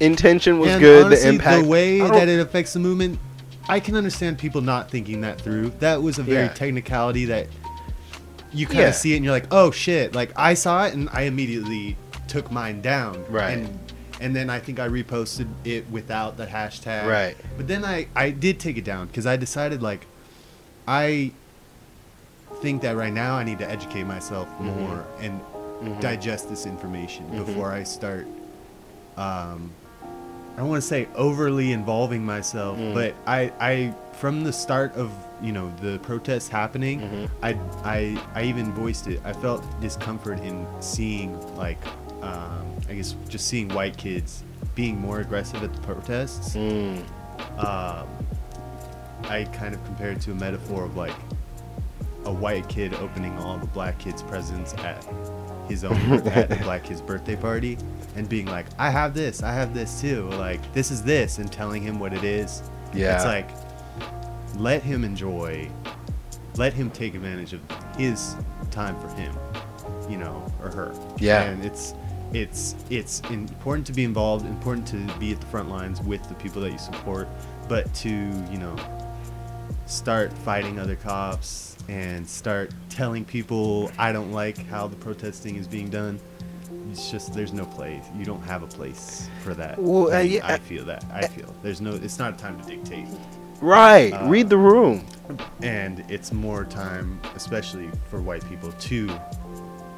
Intention 0.00 0.58
was 0.58 0.74
good. 0.78 1.04
honestly, 1.04 1.28
the 1.28 1.34
impact. 1.34 1.62
the 1.62 1.68
way 1.68 1.98
that 2.00 2.26
it 2.28 2.40
affects 2.40 2.72
the 2.72 2.80
movement 2.80 3.18
i 3.68 3.78
can 3.78 3.94
understand 3.96 4.38
people 4.38 4.60
not 4.62 4.90
thinking 4.90 5.20
that 5.20 5.40
through 5.40 5.70
that 5.80 6.00
was 6.02 6.18
a 6.18 6.22
very 6.22 6.46
Yeah. 6.46 6.52
technicality 6.54 7.26
that 7.26 7.48
you 8.52 8.66
kind 8.66 8.80
of 8.80 8.84
Yeah. 8.86 8.90
see 8.92 9.12
it 9.12 9.16
and 9.16 9.24
you're 9.24 9.34
like 9.34 9.46
oh 9.50 9.70
shit 9.70 10.14
like 10.14 10.32
i 10.36 10.54
saw 10.54 10.86
it 10.86 10.94
and 10.94 11.08
i 11.12 11.22
immediately 11.22 11.96
took 12.28 12.50
mine 12.50 12.80
down 12.80 13.22
Right. 13.28 13.58
and 13.58 13.78
and 14.20 14.34
then 14.36 14.48
i 14.50 14.58
think 14.58 14.78
i 14.78 14.86
reposted 14.88 15.48
it 15.64 15.88
without 15.90 16.36
the 16.36 16.46
hashtag 16.46 17.06
Right. 17.06 17.36
but 17.56 17.66
then 17.68 17.84
i 17.84 18.06
i 18.14 18.30
did 18.30 18.60
take 18.60 18.76
it 18.76 18.84
down 18.84 19.06
because 19.08 19.26
i 19.26 19.36
decided 19.36 19.82
like 19.82 20.06
i 20.86 21.32
think 22.62 22.82
that 22.82 22.96
right 22.96 23.12
now 23.12 23.34
i 23.36 23.44
need 23.44 23.58
to 23.58 23.68
educate 23.70 24.04
myself 24.04 24.48
Mhm. 24.60 24.76
more 24.80 25.04
and 25.20 25.40
Mhm. 25.82 26.00
digest 26.00 26.48
this 26.50 26.66
information 26.66 27.24
Mhm. 27.32 27.46
before 27.46 27.72
i 27.72 27.82
start 27.82 28.26
um 29.16 29.70
I 30.56 30.62
don't 30.62 30.68
want 30.68 30.82
to 30.82 30.88
say 30.88 31.06
overly 31.14 31.72
involving 31.72 32.22
myself, 32.26 32.76
Mm. 32.76 32.92
but 32.92 33.14
I, 33.26 33.50
I 33.60 33.94
from 34.12 34.44
the 34.44 34.52
start 34.52 34.94
of 34.94 35.10
you 35.40 35.52
know 35.52 35.72
the 35.80 35.98
protests 36.00 36.48
happening, 36.48 37.00
Mhm. 37.00 37.28
I, 37.42 37.50
I, 37.82 38.18
I 38.34 38.42
even 38.44 38.70
voiced 38.74 39.06
it. 39.06 39.22
I 39.24 39.32
felt 39.32 39.62
discomfort 39.80 40.38
in 40.40 40.66
seeing 40.80 41.38
like, 41.56 41.78
um, 42.20 42.66
I 42.90 42.94
guess 42.94 43.14
just 43.28 43.46
seeing 43.46 43.68
white 43.68 43.96
kids 43.96 44.42
being 44.74 45.00
more 45.00 45.20
aggressive 45.20 45.62
at 45.62 45.72
the 45.72 45.80
protests. 45.80 46.56
Mm. 46.56 46.98
Um, 47.56 48.08
I 49.24 49.44
kind 49.52 49.74
of 49.74 49.84
compared 49.84 50.16
it 50.16 50.22
to 50.22 50.32
a 50.32 50.34
metaphor 50.34 50.84
of 50.84 50.96
like 50.96 51.14
a 52.24 52.32
white 52.32 52.68
kid 52.68 52.92
opening 52.94 53.36
all 53.38 53.58
the 53.58 53.66
black 53.68 53.98
kids' 54.00 54.22
presents 54.22 54.74
at 54.74 55.06
his 55.68 55.84
own 55.84 55.96
at 56.26 56.48
the 56.48 56.56
black 56.56 56.82
kid's 56.82 57.00
birthday 57.00 57.36
party 57.36 57.78
and 58.16 58.28
being 58.28 58.46
like, 58.46 58.66
I 58.76 58.90
have 58.90 59.14
this, 59.14 59.44
I 59.44 59.52
have 59.52 59.72
this 59.72 60.00
too. 60.00 60.28
Like 60.30 60.60
this 60.72 60.90
is 60.90 61.00
this, 61.02 61.38
and 61.38 61.50
telling 61.50 61.82
him 61.82 62.00
what 62.00 62.12
it 62.12 62.24
is. 62.24 62.60
Yeah. 62.92 63.14
It's 63.14 63.24
like 63.24 63.50
let 64.56 64.82
him 64.82 65.04
enjoy, 65.04 65.70
let 66.56 66.72
him 66.72 66.90
take 66.90 67.14
advantage 67.14 67.52
of 67.52 67.60
his 67.96 68.34
time 68.72 68.98
for 69.00 69.08
him, 69.10 69.32
you 70.08 70.16
know, 70.18 70.44
or 70.60 70.70
her. 70.70 70.92
Yeah. 71.18 71.44
And 71.44 71.64
it's 71.64 71.94
it's 72.32 72.74
it's 72.90 73.20
important 73.30 73.86
to 73.88 73.92
be 73.92 74.04
involved, 74.04 74.46
important 74.46 74.86
to 74.88 75.18
be 75.18 75.32
at 75.32 75.40
the 75.40 75.46
front 75.46 75.68
lines 75.68 76.00
with 76.00 76.26
the 76.28 76.34
people 76.36 76.62
that 76.62 76.72
you 76.72 76.78
support, 76.78 77.28
but 77.68 77.92
to 77.94 78.08
you 78.08 78.58
know 78.58 78.76
start 79.86 80.32
fighting 80.32 80.78
other 80.78 80.96
cops 80.96 81.76
and 81.88 82.28
start 82.28 82.72
telling 82.88 83.24
people 83.24 83.90
I 83.98 84.12
don't 84.12 84.30
like 84.30 84.58
how 84.68 84.86
the 84.86 84.96
protesting 84.96 85.56
is 85.56 85.66
being 85.66 85.90
done. 85.90 86.20
it's 86.90 87.10
just 87.10 87.34
there's 87.34 87.52
no 87.52 87.64
place. 87.66 88.04
You 88.16 88.24
don't 88.24 88.42
have 88.42 88.62
a 88.62 88.66
place 88.68 89.28
for 89.42 89.54
that. 89.54 89.78
Well, 89.78 90.12
uh, 90.12 90.20
yeah, 90.20 90.46
I 90.46 90.54
uh, 90.54 90.58
feel 90.58 90.84
that. 90.84 91.04
I 91.12 91.26
feel 91.26 91.52
there's 91.62 91.80
no. 91.80 91.94
It's 91.94 92.18
not 92.18 92.34
a 92.34 92.36
time 92.36 92.60
to 92.60 92.66
dictate, 92.68 93.06
Right. 93.60 94.12
Uh, 94.12 94.26
Read 94.28 94.48
the 94.48 94.56
room. 94.56 95.04
and 95.62 96.04
it's 96.08 96.32
more 96.32 96.64
time, 96.64 97.20
especially 97.34 97.90
for 98.08 98.22
white 98.22 98.48
people, 98.48 98.72
to 98.72 99.08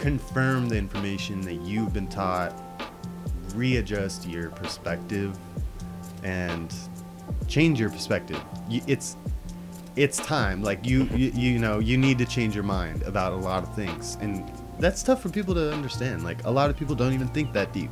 confirm 0.03 0.69
the 0.69 0.77
information 0.77 1.41
that 1.43 1.61
you've 1.63 1.93
been 1.93 2.09
taught, 2.09 2.61
readjust 3.55 4.29
your 4.29 4.51
perspective, 4.51 5.39
and 6.25 6.75
change 7.47 7.79
your 7.81 7.89
perspective. 7.91 8.41
It's 8.69 9.17
it's 9.95 10.19
time. 10.19 10.63
Like 10.63 10.87
you, 10.87 11.05
you, 11.15 11.31
you 11.35 11.59
know, 11.59 11.79
you 11.79 11.97
need 11.99 12.19
to 12.19 12.25
change 12.25 12.55
your 12.55 12.65
mind 12.65 13.03
about 13.03 13.33
a 13.33 13.37
lot 13.37 13.63
of 13.63 13.75
things, 13.77 14.17
and 14.21 14.51
that's 14.79 15.03
tough 15.03 15.23
for 15.23 15.29
people 15.29 15.55
to 15.55 15.73
understand. 15.73 16.25
Like 16.25 16.45
a 16.45 16.51
lot 16.51 16.69
of 16.71 16.77
people 16.77 16.95
don't 16.95 17.13
even 17.13 17.29
think 17.29 17.53
that 17.53 17.73
deep. 17.73 17.91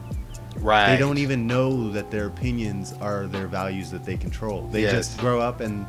Right. 0.57 0.91
They 0.95 0.99
don't 0.99 1.19
even 1.19 1.47
know 1.47 1.91
that 1.93 2.11
their 2.11 2.27
opinions 2.27 2.93
are 3.01 3.27
their 3.27 3.47
values 3.47 3.91
that 3.93 4.05
they 4.05 4.17
control. 4.17 4.67
They 4.69 4.83
Yes. 4.83 4.93
just 4.93 5.21
grow 5.21 5.41
up 5.41 5.61
and 5.61 5.87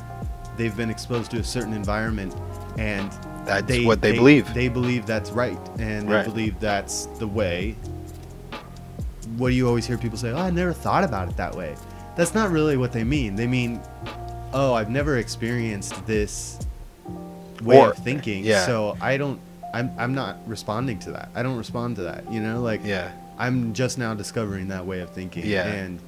they've 0.55 0.75
been 0.77 0.89
exposed 0.91 1.31
to 1.31 1.39
a 1.39 1.43
certain 1.43 1.73
environment, 1.73 2.35
and 2.77 3.11
That's 3.45 3.79
what 3.85 4.01
they 4.01 4.13
believe. 4.13 4.53
They 4.53 4.67
believe 4.67 5.05
that's 5.05 5.31
right, 5.31 5.57
and 5.79 6.07
they 6.07 6.13
Right. 6.13 6.25
believe 6.25 6.59
that's 6.59 7.05
the 7.19 7.27
way. 7.27 7.75
What 9.37 9.49
do 9.49 9.55
you 9.55 9.67
always 9.67 9.85
hear 9.85 9.97
people 9.97 10.17
say? 10.17 10.31
Oh, 10.31 10.37
I 10.37 10.49
never 10.49 10.73
thought 10.73 11.03
about 11.03 11.29
it 11.29 11.37
that 11.37 11.55
way. 11.55 11.75
That's 12.15 12.33
not 12.35 12.51
really 12.51 12.77
what 12.77 12.91
they 12.91 13.03
mean. 13.03 13.35
They 13.35 13.47
mean, 13.47 13.81
oh, 14.53 14.73
I've 14.73 14.89
never 14.89 15.17
experienced 15.17 16.05
this 16.05 16.59
way 17.63 17.77
Or- 17.77 17.91
of 17.91 17.97
thinking, 17.97 18.43
yeah. 18.43 18.65
so 18.65 18.97
I 19.01 19.17
don't. 19.17 19.39
I'm, 19.73 19.89
I'm 19.97 20.13
not 20.13 20.37
responding 20.47 20.99
to 20.99 21.11
that. 21.13 21.29
I 21.33 21.43
don't 21.43 21.57
respond 21.57 21.95
to 21.95 22.01
that. 22.03 22.29
You 22.31 22.41
know, 22.41 22.61
like 22.61 22.81
Yeah. 22.83 23.11
I'm 23.39 23.73
just 23.73 23.97
now 23.97 24.13
discovering 24.13 24.67
that 24.67 24.85
way 24.85 24.99
of 24.99 25.11
thinking. 25.11 25.45
Yeah. 25.45 25.65
And 25.65 25.99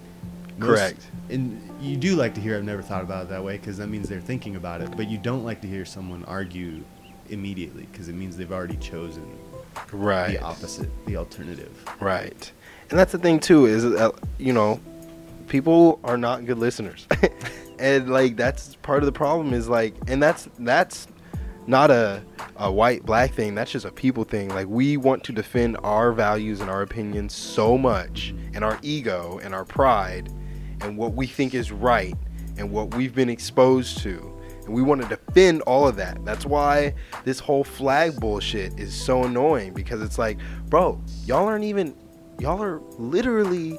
most- 0.57 0.67
Correct. 0.67 1.07
And 1.29 1.61
you 1.81 1.95
do 1.95 2.15
like 2.17 2.33
to 2.35 2.41
hear 2.41 2.57
I've 2.57 2.65
never 2.65 2.81
thought 2.81 3.03
about 3.03 3.23
it 3.23 3.29
that 3.29 3.41
way 3.41 3.57
because 3.57 3.77
that 3.77 3.87
means 3.87 4.09
they're 4.09 4.19
thinking 4.19 4.57
about 4.57 4.81
it. 4.81 4.91
But 4.97 5.09
you 5.09 5.17
don't 5.17 5.45
like 5.45 5.61
to 5.61 5.67
hear 5.67 5.85
someone 5.85 6.25
argue 6.25 6.83
immediately 7.29 7.87
because 7.91 8.09
it 8.09 8.13
means 8.15 8.37
they've 8.37 8.51
already 8.51 8.77
chosen 8.77 9.25
Right. 9.91 10.37
the 10.37 10.41
opposite, 10.43 10.89
the 11.05 11.17
alternative. 11.17 11.71
Right. 11.99 12.51
And 12.89 12.99
that's 12.99 13.11
the 13.11 13.17
thing 13.17 13.39
too 13.39 13.65
is 13.65 13.85
uh, 13.85 14.11
you 14.37 14.53
know, 14.53 14.79
people 15.47 15.99
are 16.03 16.17
not 16.17 16.45
good 16.45 16.57
listeners. 16.59 17.07
and 17.79 18.09
like 18.09 18.35
that's 18.35 18.75
part 18.77 18.99
of 18.99 19.05
the 19.05 19.11
problem 19.11 19.53
is 19.53 19.67
like 19.67 19.95
and 20.07 20.21
that's 20.21 20.47
that's 20.59 21.07
not 21.65 21.89
a 21.91 22.21
a 22.57 22.71
white 22.71 23.03
black 23.05 23.33
thing, 23.33 23.55
that's 23.55 23.71
just 23.71 23.85
a 23.85 23.91
people 23.91 24.23
thing. 24.23 24.49
Like 24.49 24.67
we 24.67 24.97
want 24.97 25.23
to 25.25 25.31
defend 25.31 25.77
our 25.83 26.11
values 26.11 26.61
and 26.61 26.69
our 26.69 26.81
opinions 26.81 27.33
so 27.33 27.77
much 27.77 28.33
and 28.53 28.63
our 28.63 28.77
ego 28.81 29.39
and 29.43 29.55
our 29.55 29.65
pride 29.65 30.31
and 30.81 30.97
what 30.97 31.13
we 31.13 31.25
think 31.25 31.53
is 31.53 31.71
right 31.71 32.15
and 32.57 32.71
what 32.71 32.93
we've 32.93 33.15
been 33.15 33.29
exposed 33.29 33.99
to. 33.99 34.29
And 34.65 34.73
we 34.73 34.81
want 34.81 35.01
to 35.01 35.07
defend 35.07 35.61
all 35.63 35.87
of 35.87 35.95
that. 35.97 36.23
That's 36.25 36.45
why 36.45 36.93
this 37.23 37.39
whole 37.39 37.63
flag 37.63 38.19
bullshit 38.19 38.79
is 38.79 38.93
so 38.93 39.23
annoying 39.23 39.73
because 39.73 40.01
it's 40.01 40.17
like, 40.17 40.37
bro, 40.65 41.01
y'all 41.25 41.47
aren't 41.47 41.65
even, 41.65 41.95
y'all 42.39 42.61
are 42.61 42.81
literally 42.97 43.77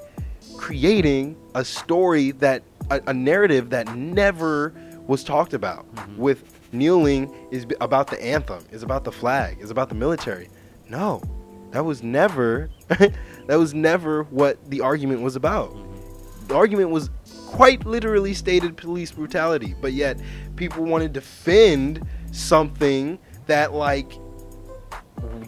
creating 0.56 1.36
a 1.54 1.64
story 1.64 2.32
that, 2.32 2.62
a, 2.90 3.00
a 3.06 3.14
narrative 3.14 3.70
that 3.70 3.94
never 3.94 4.74
was 5.06 5.24
talked 5.24 5.54
about. 5.54 5.92
Mm-hmm. 5.94 6.18
With 6.18 6.44
kneeling 6.72 7.34
is 7.50 7.66
about 7.80 8.08
the 8.08 8.22
anthem, 8.22 8.64
is 8.70 8.82
about 8.82 9.04
the 9.04 9.12
flag, 9.12 9.58
is 9.60 9.70
about 9.70 9.88
the 9.88 9.94
military. 9.94 10.48
No, 10.88 11.22
that 11.70 11.84
was 11.84 12.02
never, 12.02 12.70
that 12.88 13.56
was 13.58 13.74
never 13.74 14.24
what 14.24 14.62
the 14.70 14.80
argument 14.80 15.22
was 15.22 15.36
about 15.36 15.70
mm-hmm. 15.70 16.48
the 16.48 16.54
argument 16.54 16.90
was 16.90 17.10
quite 17.54 17.86
literally 17.86 18.34
stated 18.34 18.76
police 18.76 19.12
brutality, 19.12 19.76
but 19.80 19.92
yet 19.92 20.18
people 20.56 20.84
want 20.84 21.02
to 21.02 21.08
defend 21.08 22.04
something 22.32 23.16
that 23.46 23.72
like 23.72 24.12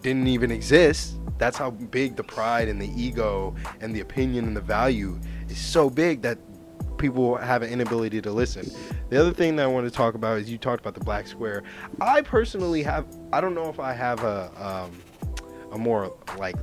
didn't 0.03 0.29
even 0.29 0.53
exist. 0.53 1.17
That's 1.39 1.59
how 1.59 1.71
big 1.71 2.15
the 2.15 2.23
pride 2.23 2.69
and 2.69 2.81
the 2.81 2.89
ego 2.95 3.57
and 3.81 3.95
the 3.95 4.01
opinion 4.01 4.45
and 4.45 4.57
the 4.57 4.61
value 4.61 5.19
is 5.49 5.59
so 5.59 5.91
big 5.91 6.23
that 6.23 6.39
people 6.97 7.35
have 7.35 7.63
an 7.63 7.71
inability 7.71 8.23
to 8.23 8.31
listen. 8.31 8.71
The 9.09 9.21
other 9.21 9.33
thing 9.33 9.57
that 9.57 9.65
I 9.65 9.67
want 9.67 9.89
to 9.89 9.91
talk 9.91 10.15
about 10.15 10.39
is 10.39 10.49
you 10.49 10.59
talked 10.59 10.81
about 10.81 10.95
the 10.95 11.05
black 11.05 11.27
square. 11.27 11.65
I 12.01 12.23
personally 12.23 12.85
have 12.85 13.05
I 13.33 13.41
don't 13.41 13.55
know 13.57 13.69
if 13.69 13.81
I 13.81 13.93
have 13.93 14.23
a 14.23 14.53
um, 14.65 15.03
a 15.73 15.79
more 15.79 16.17
like 16.39 16.57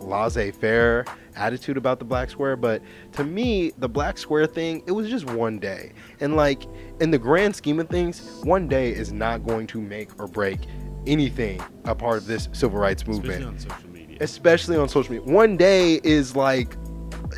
laissez-faire 0.00 1.04
attitude 1.36 1.76
about 1.76 1.98
the 1.98 2.04
black 2.04 2.30
square 2.30 2.56
but 2.56 2.82
to 3.12 3.24
me 3.24 3.72
the 3.78 3.88
black 3.88 4.16
square 4.18 4.46
thing 4.46 4.82
it 4.86 4.92
was 4.92 5.08
just 5.08 5.26
one 5.30 5.58
day 5.58 5.92
and 6.20 6.36
like 6.36 6.64
in 7.00 7.10
the 7.10 7.18
grand 7.18 7.54
scheme 7.54 7.80
of 7.80 7.88
things 7.88 8.40
one 8.44 8.68
day 8.68 8.90
is 8.90 9.12
not 9.12 9.44
going 9.46 9.66
to 9.66 9.80
make 9.80 10.08
or 10.20 10.26
break 10.28 10.60
anything 11.06 11.60
a 11.84 11.94
part 11.94 12.16
of 12.18 12.26
this 12.26 12.48
civil 12.52 12.78
rights 12.78 13.06
movement 13.06 13.42
Especially 13.42 13.46
on 13.46 13.58
social 13.58 13.90
media. 13.90 14.16
especially 14.20 14.76
on 14.76 14.88
social 14.88 15.12
media. 15.12 15.32
One 15.32 15.56
day 15.56 16.00
is 16.04 16.34
like 16.36 16.76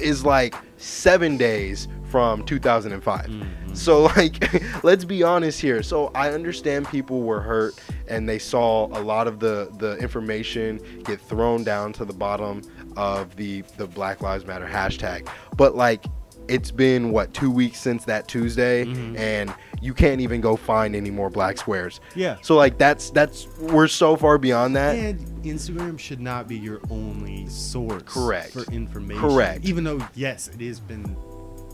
is 0.01 0.25
like 0.25 0.55
seven 0.77 1.37
days 1.37 1.89
from 2.11 2.45
2005. 2.45 3.27
Mm-hmm. 3.27 3.75
So 3.75 4.03
like, 4.17 4.85
let's 4.85 5.05
be 5.05 5.23
honest 5.25 5.61
here. 5.61 5.83
So 5.83 6.13
I 6.15 6.31
understand 6.31 6.87
people 6.89 7.23
were 7.23 7.41
hurt 7.41 7.75
and 8.07 8.29
they 8.29 8.39
saw 8.39 8.87
a 8.87 9.03
lot 9.03 9.27
of 9.27 9.41
the 9.41 9.71
the 9.79 9.97
information 9.97 10.81
get 11.05 11.21
thrown 11.21 11.65
down 11.65 11.93
to 11.95 12.05
the 12.05 12.13
bottom 12.13 12.63
of 12.97 13.35
the 13.37 13.63
the 13.77 13.87
Black 13.87 14.23
Lives 14.23 14.47
Matter 14.47 14.67
hashtag. 14.67 15.29
But 15.57 15.75
like, 15.77 16.05
it's 16.49 16.71
been 16.71 17.11
what 17.11 17.33
two 17.35 17.51
weeks 17.51 17.79
since 17.79 18.05
that 18.05 18.29
Tuesday, 18.29 18.85
mm-hmm. 18.85 19.17
and 19.17 19.53
you 19.81 19.95
can't 19.95 20.21
even 20.21 20.41
go 20.41 20.57
find 20.57 20.95
any 20.97 21.11
more 21.11 21.31
black 21.31 21.59
squares. 21.59 22.01
Yeah. 22.15 22.37
So 22.43 22.57
like 22.57 22.79
that's 22.79 23.11
that's 23.11 23.47
we're 23.59 23.89
so 23.89 24.17
far 24.17 24.39
beyond 24.39 24.77
that. 24.77 24.97
And 24.97 25.21
Instagram 25.43 25.99
should 25.99 26.21
not 26.21 26.49
be 26.49 26.57
your 26.57 26.81
only 26.91 27.49
source 27.49 28.03
Correct. 28.05 28.53
for 28.53 28.63
information. 28.73 29.21
Correct. 29.21 29.65
Even 29.65 29.85
though, 29.85 30.07
yes, 30.15 30.49
it 30.49 30.61
has 30.61 30.81
been 30.81 31.17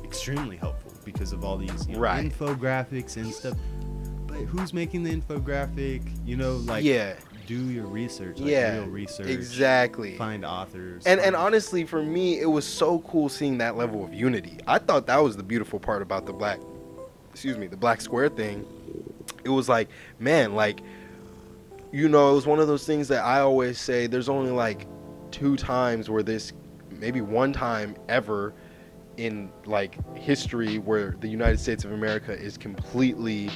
extremely 0.05 0.57
helpful 0.57 0.93
because 1.05 1.33
of 1.33 1.45
all 1.45 1.57
these 1.57 1.87
you 1.87 1.95
know, 1.95 2.01
Right. 2.01 2.31
infographics 2.31 3.17
and 3.17 3.33
stuff. 3.33 3.57
But 4.27 4.41
who's 4.43 4.73
making 4.73 5.03
the 5.03 5.15
infographic? 5.15 6.03
You 6.27 6.37
know, 6.37 6.57
like 6.57 6.85
Yeah. 6.85 7.15
Do 7.47 7.71
your 7.71 7.87
research. 7.87 8.39
Like 8.39 8.51
yeah. 8.51 8.79
real 8.79 8.87
research. 8.87 9.29
Exactly. 9.29 10.17
Find 10.17 10.45
authors. 10.45 11.07
And 11.07 11.21
and 11.21 11.37
honestly, 11.37 11.85
for 11.85 12.03
me, 12.03 12.41
it 12.41 12.47
was 12.47 12.65
so 12.65 13.01
cool 13.01 13.29
seeing 13.29 13.59
that 13.59 13.77
level 13.77 14.05
of 14.05 14.15
unity. 14.15 14.59
I 14.67 14.79
thought 14.79 15.07
that 15.07 15.19
was 15.19 15.37
the 15.37 15.43
beautiful 15.43 15.79
part 15.79 16.03
about 16.03 16.27
the 16.27 16.33
black, 16.33 16.61
excuse 17.31 17.59
me, 17.59 17.67
the 17.67 17.77
black 17.77 18.01
square 18.01 18.29
thing. 18.29 18.67
It 19.45 19.51
was 19.51 19.69
like, 19.69 19.89
man, 20.19 20.55
like, 20.55 20.81
you 21.91 22.09
know, 22.09 22.31
it 22.31 22.35
was 22.35 22.47
one 22.47 22.61
of 22.61 22.69
those 22.69 22.87
things 22.87 23.09
that 23.09 23.25
I 23.25 23.41
always 23.41 23.79
say. 23.79 24.07
There's 24.07 24.29
only 24.29 24.51
like 24.51 24.87
two 25.31 25.57
times 25.57 26.09
where 26.09 26.23
this, 26.23 26.53
maybe 26.91 27.21
one 27.21 27.53
time 27.53 27.97
ever, 28.09 28.55
in 29.17 29.51
like 29.67 29.99
history 30.17 30.79
where 30.79 31.17
the 31.21 31.29
United 31.29 31.61
States 31.61 31.85
of 31.85 31.93
America 31.93 32.33
is 32.33 32.57
completely 32.57 33.51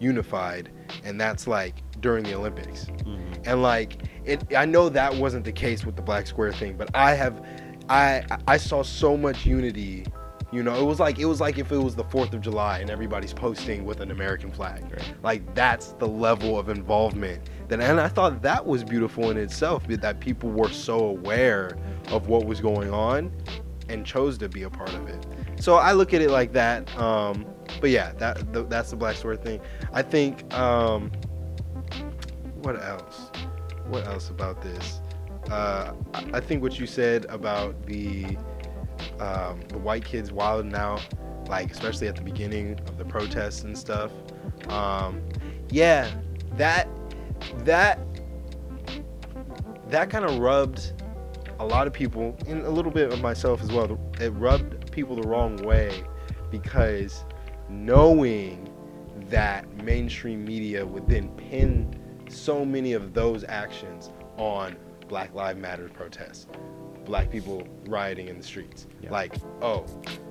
unified, 0.00 0.70
and 1.04 1.20
that's 1.20 1.46
like 1.46 1.74
during 2.00 2.24
the 2.24 2.34
Olympics 2.34 2.86
Mhm. 3.06 3.46
and 3.46 3.62
like 3.62 3.98
it 4.24 4.42
i 4.56 4.64
know 4.64 4.88
that 4.88 5.14
wasn't 5.14 5.44
the 5.44 5.52
case 5.52 5.84
with 5.84 5.96
the 5.96 6.02
black 6.02 6.26
square 6.26 6.52
thing 6.52 6.74
but 6.76 6.88
i 6.94 7.14
have 7.14 7.42
i 7.90 8.22
i 8.46 8.56
saw 8.56 8.82
so 8.82 9.16
much 9.16 9.44
unity 9.46 10.06
you 10.52 10.62
know 10.62 10.74
it 10.80 10.84
was 10.84 10.98
like 11.00 11.18
it 11.18 11.24
was 11.26 11.40
like 11.40 11.58
if 11.58 11.70
it 11.72 11.76
was 11.78 11.94
the 11.94 12.04
fourth 12.04 12.32
of 12.32 12.40
july 12.40 12.78
and 12.78 12.88
everybody's 12.90 13.32
posting 13.34 13.84
with 13.84 14.00
an 14.00 14.10
american 14.10 14.50
flag 14.50 14.82
Right. 14.90 15.14
like 15.22 15.54
that's 15.54 15.92
the 15.98 16.08
level 16.08 16.58
of 16.58 16.68
involvement 16.70 17.48
that 17.68 17.80
and 17.80 18.00
i 18.00 18.08
thought 18.08 18.40
that 18.42 18.64
was 18.66 18.82
beautiful 18.84 19.30
in 19.30 19.36
itself 19.36 19.86
that 19.88 20.20
people 20.20 20.50
were 20.50 20.70
so 20.70 20.98
aware 21.06 21.76
of 22.08 22.28
what 22.28 22.46
was 22.46 22.60
going 22.60 22.90
on 22.92 23.30
and 23.90 24.06
chose 24.06 24.38
to 24.38 24.48
be 24.48 24.62
a 24.64 24.70
part 24.70 24.92
of 24.94 25.06
it 25.08 25.26
so 25.58 25.76
i 25.76 25.92
look 25.92 26.14
at 26.14 26.20
it 26.22 26.30
like 26.30 26.52
that 26.52 26.94
um 26.98 27.44
but 27.80 27.90
yeah 27.90 28.12
that 28.12 28.52
th- 28.52 28.66
that's 28.68 28.90
the 28.90 28.96
black 28.96 29.16
square 29.16 29.36
thing 29.36 29.60
i 29.92 30.02
think 30.02 30.52
um 30.54 31.10
what 32.62 32.82
else? 32.82 33.30
What 33.86 34.06
else 34.06 34.30
about 34.30 34.60
this? 34.62 35.00
Uh, 35.50 35.92
I 36.14 36.24
I 36.34 36.40
think 36.40 36.62
what 36.62 36.78
you 36.78 36.86
said 36.86 37.24
about 37.26 37.86
the 37.86 38.36
um, 39.18 39.60
the 39.68 39.78
white 39.78 40.04
kids 40.04 40.32
wilding 40.32 40.74
out, 40.74 41.06
like 41.48 41.70
especially 41.70 42.08
at 42.08 42.16
the 42.16 42.22
beginning 42.22 42.78
of 42.86 42.98
the 42.98 43.04
protests 43.04 43.62
and 43.64 43.76
stuff. 43.76 44.12
Um, 44.68 45.22
yeah, 45.70 46.10
that 46.56 46.88
that 47.64 47.98
that 49.88 50.10
kind 50.10 50.24
of 50.24 50.38
rubbed 50.38 50.92
a 51.58 51.64
lot 51.64 51.86
of 51.86 51.92
people, 51.92 52.36
and 52.46 52.62
a 52.64 52.70
little 52.70 52.92
bit 52.92 53.12
of 53.12 53.20
myself 53.20 53.62
as 53.62 53.72
well. 53.72 53.98
It 54.20 54.30
rubbed 54.30 54.92
people 54.92 55.16
the 55.16 55.26
wrong 55.26 55.56
way 55.62 56.04
because 56.50 57.24
knowing 57.70 58.68
that 59.28 59.66
mainstream 59.84 60.44
media 60.44 60.84
would 60.84 61.08
then 61.08 61.28
pin 61.30 61.94
so 62.28 62.64
many 62.64 62.92
of 62.92 63.14
those 63.14 63.44
actions 63.44 64.10
on 64.36 64.76
Black 65.08 65.34
Lives 65.34 65.58
Matter 65.58 65.88
protests. 65.88 66.46
black 67.04 67.30
people 67.30 67.66
rioting 67.88 68.28
in 68.28 68.36
the 68.36 68.42
streets. 68.42 68.86
Yeah. 69.02 69.10
Like, 69.10 69.34
oh, 69.62 69.84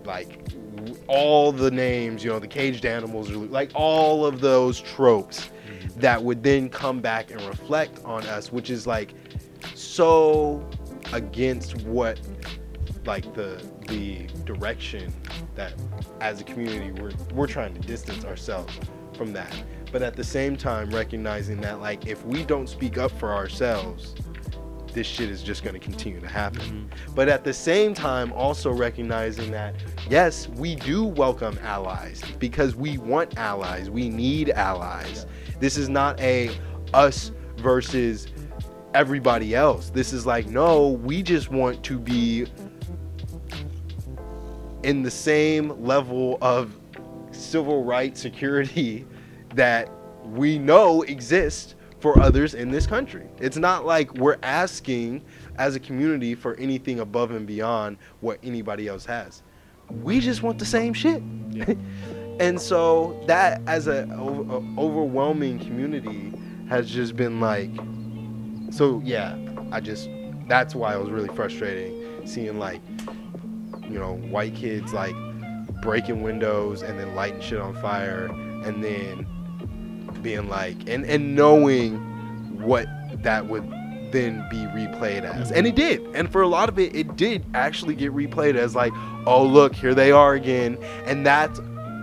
like 0.05 0.39
all 1.07 1.51
the 1.51 1.69
names, 1.71 2.23
you 2.23 2.29
know, 2.29 2.39
the 2.39 2.47
caged 2.47 2.85
animals, 2.85 3.29
like 3.29 3.71
all 3.73 4.25
of 4.25 4.39
those 4.39 4.79
tropes 4.79 5.49
mm-hmm. 5.67 5.99
that 5.99 6.23
would 6.23 6.41
then 6.43 6.69
come 6.69 7.01
back 7.01 7.31
and 7.31 7.41
reflect 7.41 7.99
on 8.05 8.25
us, 8.27 8.51
which 8.51 8.69
is 8.69 8.87
like 8.87 9.13
so 9.75 10.65
against 11.11 11.81
what 11.81 12.19
like 13.05 13.33
the 13.33 13.61
the 13.87 14.27
direction 14.45 15.11
that 15.59 15.73
as 16.21 16.39
a 16.39 16.43
community 16.45 16.89
we're 17.01 17.11
we're 17.33 17.47
trying 17.47 17.73
to 17.73 17.81
distance 17.81 18.23
ourselves 18.23 18.79
from 19.13 19.33
that. 19.33 19.53
But 19.91 20.01
at 20.01 20.15
the 20.15 20.23
same 20.23 20.55
time 20.55 20.89
recognizing 20.91 21.59
that 21.61 21.81
like 21.81 22.07
if 22.07 22.25
we 22.25 22.45
don't 22.45 22.69
speak 22.69 22.97
up 22.97 23.11
for 23.19 23.33
ourselves 23.33 24.15
this 24.93 25.05
shit 25.05 25.29
is 25.29 25.43
just 25.43 25.63
going 25.63 25.75
to 25.75 25.79
continue 25.79 26.19
to 26.19 26.27
happen. 26.27 26.61
Mm-hmm. 26.61 27.13
But 27.13 27.29
at 27.29 27.43
the 27.43 27.53
same 27.53 27.93
time 27.93 28.31
also 28.31 28.71
recognizing 28.71 29.51
that 29.51 29.75
yes 30.09 30.47
we 30.47 30.75
do 30.75 31.03
welcome 31.03 31.59
allies 31.61 32.23
because 32.39 32.75
we 32.75 32.97
want 32.97 33.37
allies. 33.37 33.89
We 33.89 34.07
need 34.07 34.51
allies. 34.51 35.25
This 35.59 35.75
is 35.77 35.89
not 35.89 36.17
a 36.21 36.57
us 36.93 37.31
versus 37.57 38.27
everybody 38.93 39.55
else. 39.55 39.89
This 39.89 40.13
is 40.13 40.25
like 40.25 40.47
no 40.47 40.87
we 40.87 41.21
just 41.21 41.51
want 41.51 41.83
to 41.83 41.99
be 41.99 42.47
in 44.83 45.03
the 45.03 45.11
same 45.11 45.83
level 45.83 46.37
of 46.41 46.77
civil 47.31 47.83
rights 47.83 48.21
security 48.21 49.05
that 49.55 49.89
we 50.25 50.59
know 50.59 51.01
exists 51.03 51.75
for 51.99 52.19
others 52.19 52.53
in 52.53 52.71
this 52.71 52.87
country. 52.87 53.27
It's 53.39 53.57
not 53.57 53.85
like 53.85 54.13
we're 54.13 54.37
asking 54.41 55.23
as 55.57 55.75
a 55.75 55.79
community 55.79 56.33
for 56.33 56.55
anything 56.55 56.99
above 56.99 57.31
and 57.31 57.45
beyond 57.45 57.97
what 58.21 58.39
anybody 58.41 58.87
else 58.87 59.05
has. 59.05 59.43
We 59.89 60.19
just 60.19 60.43
want 60.43 60.59
the 60.59 60.65
same 60.65 60.93
shit. 60.93 61.21
Yeah. 61.49 61.73
and 62.39 62.59
so 62.61 63.21
that 63.27 63.61
as 63.67 63.87
a, 63.87 64.07
o- 64.13 64.63
a 64.77 64.79
overwhelming 64.81 65.59
community 65.59 66.31
has 66.69 66.89
just 66.89 67.17
been 67.17 67.41
like 67.41 67.71
so 68.71 69.01
yeah, 69.03 69.35
I 69.71 69.79
just 69.81 70.09
that's 70.47 70.75
why 70.75 70.95
it 70.95 70.99
was 70.99 71.09
really 71.09 71.33
frustrating 71.35 72.25
seeing 72.25 72.59
like 72.59 72.81
you 73.89 73.99
know, 73.99 74.15
white 74.15 74.55
kids 74.55 74.93
like 74.93 75.15
breaking 75.81 76.21
windows 76.21 76.81
and 76.81 76.99
then 76.99 77.15
lighting 77.15 77.41
shit 77.41 77.59
on 77.59 77.73
fire 77.81 78.25
and 78.65 78.83
then 78.83 79.25
being 80.21 80.49
like 80.49 80.77
and 80.89 81.05
and 81.05 81.35
knowing 81.35 81.97
what 82.61 82.87
that 83.23 83.47
would 83.47 83.63
then 84.11 84.45
be 84.49 84.57
replayed 84.57 85.23
as. 85.23 85.51
And 85.51 85.67
it 85.67 85.75
did. 85.75 86.01
And 86.15 86.31
for 86.31 86.41
a 86.41 86.47
lot 86.47 86.69
of 86.69 86.77
it 86.79 86.95
it 86.95 87.15
did 87.15 87.45
actually 87.53 87.95
get 87.95 88.13
replayed 88.13 88.55
as 88.55 88.75
like 88.75 88.93
oh 89.25 89.43
look 89.43 89.73
here 89.75 89.95
they 89.95 90.11
are 90.11 90.33
again. 90.33 90.77
And 91.05 91.25
that's 91.25 91.59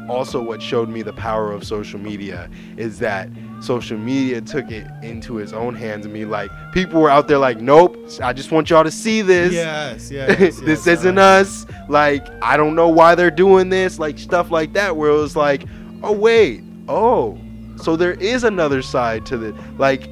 also 0.09 0.41
what 0.41 0.63
showed 0.63 0.89
me 0.89 1.03
the 1.03 1.13
power 1.13 1.53
of 1.53 1.65
social 1.65 1.99
media 1.99 2.49
is 2.77 2.99
that 3.01 3.29
social 3.67 3.99
media 3.99 4.41
took 4.41 4.71
it 4.71 4.87
into 5.03 5.39
its 5.41 5.53
own 5.53 5.75
hands 5.75 6.05
and 6.05 6.15
me 6.15 6.25
like 6.25 6.51
people 6.73 7.01
were 7.01 7.11
out 7.11 7.27
there 7.27 7.39
like 7.39 7.59
nope 7.61 7.97
i 8.23 8.33
just 8.33 8.53
want 8.53 8.71
y'all 8.71 8.85
to 8.85 8.91
see 8.91 9.23
this 9.23 9.53
Yes, 9.53 10.11
yes. 10.11 10.39
this 10.61 10.87
yes, 10.87 10.87
I 10.87 10.93
isn't 10.93 11.19
us. 11.19 11.67
Like, 11.89 12.27
I 12.43 12.57
don't 12.57 12.75
know 12.75 12.89
why 12.89 13.15
they're 13.15 13.31
doing 13.31 13.69
this. 13.69 13.99
Like, 13.99 14.19
stuff 14.19 14.51
like 14.51 14.73
that, 14.75 14.97
where 14.97 15.11
it 15.11 15.15
was 15.17 15.37
like, 15.37 15.63
oh, 16.03 16.13
wait, 16.13 16.63
oh, 16.89 17.39
so 17.77 17.97
there 17.97 18.15
is 18.15 18.45
another 18.45 18.83
side 18.83 19.25
to 19.27 19.37
the, 19.39 19.53
like, 19.79 20.09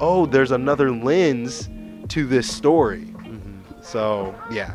oh, 0.00 0.26
there's 0.26 0.50
another 0.52 0.90
lens 0.90 1.68
to 2.08 2.26
this 2.26 2.48
story. 2.52 3.06
Mhm. 3.18 3.84
So, 3.84 4.34
yeah, 4.50 4.74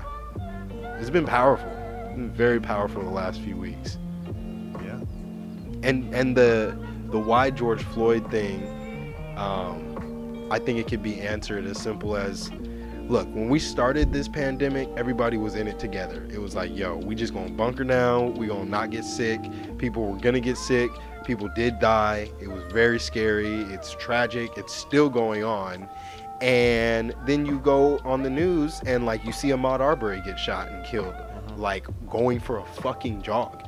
it's 0.99 1.09
been 1.09 1.25
powerful. 1.25 1.69
Been 2.15 2.31
very 2.31 2.59
powerful 2.59 3.01
the 3.01 3.09
last 3.09 3.39
few 3.41 3.55
weeks. 3.55 3.97
Yeah. 4.83 4.99
And, 5.83 6.13
and 6.13 6.35
the, 6.35 6.77
the 7.11 7.19
why 7.19 7.49
George 7.49 7.83
Floyd 7.83 8.29
thing, 8.31 9.13
um, 9.37 10.47
I 10.49 10.59
think 10.59 10.79
it 10.79 10.87
could 10.87 11.03
be 11.03 11.19
answered 11.21 11.65
as 11.65 11.77
simple 11.77 12.15
as 12.15 12.49
look, 13.07 13.27
when 13.35 13.49
we 13.49 13.59
started 13.59 14.13
this 14.13 14.29
pandemic, 14.29 14.89
everybody 14.95 15.35
was 15.35 15.55
in 15.55 15.67
it 15.67 15.77
together. 15.77 16.25
It 16.31 16.39
was 16.39 16.55
like, 16.55 16.75
yo, 16.75 16.95
we 16.95 17.13
just 17.13 17.33
gonna 17.33 17.49
bunker 17.49 17.83
down, 17.83 18.35
we 18.35 18.47
gonna 18.47 18.65
not 18.65 18.89
get 18.89 19.03
sick. 19.03 19.41
People 19.77 20.07
were 20.07 20.17
gonna 20.17 20.39
get 20.39 20.57
sick. 20.57 20.89
People 21.25 21.49
did 21.49 21.79
die. 21.79 22.31
It 22.39 22.47
was 22.47 22.63
very 22.71 22.99
scary. 22.99 23.61
It's 23.63 23.93
tragic. 23.95 24.51
It's 24.57 24.73
still 24.73 25.09
going 25.09 25.43
on. 25.43 25.87
And 26.41 27.13
then 27.25 27.45
you 27.45 27.59
go 27.59 27.99
on 27.99 28.23
the 28.23 28.29
news 28.29 28.81
and 28.85 29.05
like 29.05 29.23
you 29.25 29.31
see 29.31 29.49
Ahmaud 29.49 29.79
Arbery 29.79 30.21
get 30.21 30.39
shot 30.39 30.69
and 30.69 30.83
killed, 30.85 31.13
like 31.57 31.85
going 32.09 32.39
for 32.39 32.59
a 32.59 32.65
fucking 32.65 33.21
jog. 33.21 33.67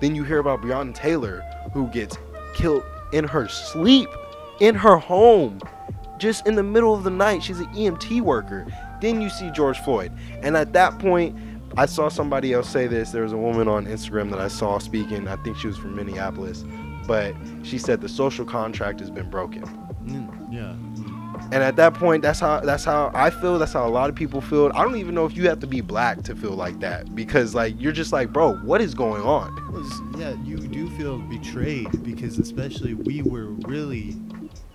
Then 0.00 0.14
you 0.14 0.24
hear 0.24 0.38
about 0.38 0.62
Breonna 0.62 0.94
Taylor 0.94 1.42
who 1.72 1.88
gets 1.88 2.16
killed 2.54 2.84
in 3.12 3.24
her 3.24 3.48
sleep, 3.48 4.08
in 4.60 4.74
her 4.74 4.96
home, 4.96 5.60
just 6.18 6.46
in 6.46 6.54
the 6.54 6.62
middle 6.62 6.94
of 6.94 7.04
the 7.04 7.10
night. 7.10 7.42
She's 7.42 7.60
an 7.60 7.66
EMT 7.66 8.20
worker. 8.22 8.66
Then 9.00 9.20
you 9.20 9.28
see 9.28 9.50
George 9.50 9.78
Floyd. 9.80 10.12
And 10.42 10.56
at 10.56 10.72
that 10.72 10.98
point, 10.98 11.36
I 11.76 11.86
saw 11.86 12.08
somebody 12.08 12.52
else 12.52 12.68
say 12.68 12.86
this. 12.86 13.10
There 13.10 13.22
was 13.22 13.32
a 13.32 13.36
woman 13.36 13.68
on 13.68 13.86
Instagram 13.86 14.30
that 14.30 14.38
I 14.38 14.48
saw 14.48 14.78
speaking. 14.78 15.26
I 15.28 15.36
think 15.36 15.56
she 15.56 15.66
was 15.66 15.76
from 15.76 15.96
Minneapolis. 15.96 16.64
But 17.06 17.34
she 17.62 17.78
said 17.78 18.00
the 18.00 18.08
social 18.08 18.44
contract 18.44 19.00
has 19.00 19.10
been 19.10 19.28
broken. 19.28 19.64
Mm, 20.04 20.52
yeah. 20.52 20.74
And 21.54 21.62
at 21.62 21.76
that 21.76 21.94
point, 21.94 22.22
that's 22.22 22.40
how 22.40 22.58
that's 22.58 22.84
how 22.84 23.12
I 23.14 23.30
feel. 23.30 23.60
That's 23.60 23.72
how 23.72 23.86
a 23.86 23.88
lot 23.88 24.10
of 24.10 24.16
people 24.16 24.40
feel. 24.40 24.72
I 24.74 24.82
don't 24.82 24.96
even 24.96 25.14
know 25.14 25.24
if 25.24 25.36
you 25.36 25.48
have 25.48 25.60
to 25.60 25.68
be 25.68 25.80
black 25.80 26.22
to 26.24 26.34
feel 26.34 26.50
like 26.50 26.80
that 26.80 27.14
because 27.14 27.54
like 27.54 27.80
you're 27.80 27.92
just 27.92 28.12
like, 28.12 28.32
bro, 28.32 28.54
what 28.56 28.80
is 28.80 28.92
going 28.92 29.22
on? 29.22 29.54
Yeah, 30.18 30.34
you 30.42 30.56
do 30.58 30.90
feel 30.90 31.18
betrayed 31.18 32.02
because 32.02 32.40
especially 32.40 32.94
we 32.94 33.22
were 33.22 33.50
really 33.68 34.16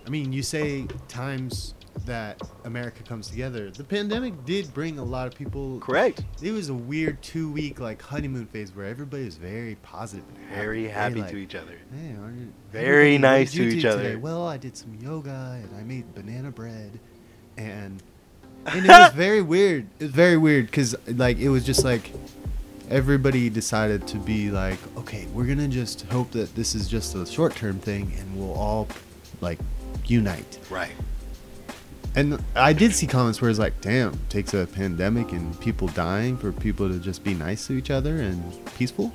I 0.06 0.08
mean, 0.08 0.32
you 0.32 0.42
say 0.42 0.86
times 1.06 1.74
that 2.06 2.40
America 2.64 3.02
comes 3.02 3.28
together. 3.28 3.70
The 3.70 3.84
pandemic 3.84 4.44
did 4.44 4.72
bring 4.74 4.98
a 4.98 5.04
lot 5.04 5.26
of 5.26 5.34
people 5.34 5.78
Correct. 5.80 6.22
It 6.42 6.52
was 6.52 6.68
a 6.68 6.74
weird 6.74 7.22
2 7.22 7.50
week 7.50 7.80
like 7.80 8.00
honeymoon 8.02 8.46
phase 8.46 8.74
where 8.74 8.86
everybody 8.86 9.24
was 9.24 9.36
very 9.36 9.76
positive 9.76 10.24
and 10.28 10.54
Very 10.54 10.88
happy 10.88 11.20
like, 11.20 11.30
to 11.30 11.36
each 11.36 11.54
other. 11.54 11.78
Hey, 11.94 12.08
you- 12.10 12.52
Very 12.72 13.18
nice 13.18 13.52
to 13.52 13.62
each 13.62 13.82
today?" 13.82 13.88
other. 13.88 14.18
Well, 14.18 14.46
I 14.46 14.56
did 14.56 14.76
some 14.76 14.94
yoga 15.00 15.60
and 15.62 15.76
I 15.76 15.82
made 15.82 16.14
banana 16.14 16.50
bread, 16.50 16.98
and 17.56 18.02
and 18.66 18.84
it 18.84 18.88
was 18.88 19.12
very 19.12 19.40
weird. 19.42 19.86
It 19.98 20.04
was 20.04 20.12
very 20.12 20.36
weird 20.36 20.66
because 20.66 20.94
like 21.08 21.38
it 21.38 21.48
was 21.48 21.64
just 21.64 21.84
like 21.84 22.12
everybody 22.90 23.48
decided 23.48 24.06
to 24.08 24.18
be 24.18 24.50
like, 24.50 24.78
okay, 24.98 25.26
we're 25.32 25.46
gonna 25.46 25.68
just 25.68 26.02
hope 26.10 26.30
that 26.32 26.54
this 26.54 26.74
is 26.74 26.88
just 26.88 27.14
a 27.14 27.24
short 27.24 27.54
term 27.56 27.78
thing, 27.78 28.12
and 28.18 28.36
we'll 28.38 28.52
all 28.52 28.88
like 29.40 29.58
unite. 30.06 30.58
Right. 30.68 30.92
And 32.16 32.42
I 32.56 32.72
did 32.72 32.92
see 32.92 33.06
comments 33.06 33.40
where 33.40 33.50
it's 33.50 33.58
like, 33.60 33.80
damn, 33.80 34.18
takes 34.28 34.52
a 34.52 34.66
pandemic 34.66 35.32
and 35.32 35.58
people 35.60 35.88
dying 35.88 36.36
for 36.36 36.50
people 36.52 36.88
to 36.88 36.98
just 36.98 37.22
be 37.22 37.34
nice 37.34 37.66
to 37.68 37.74
each 37.74 37.90
other 37.90 38.16
and 38.16 38.42
peaceful. 38.74 39.12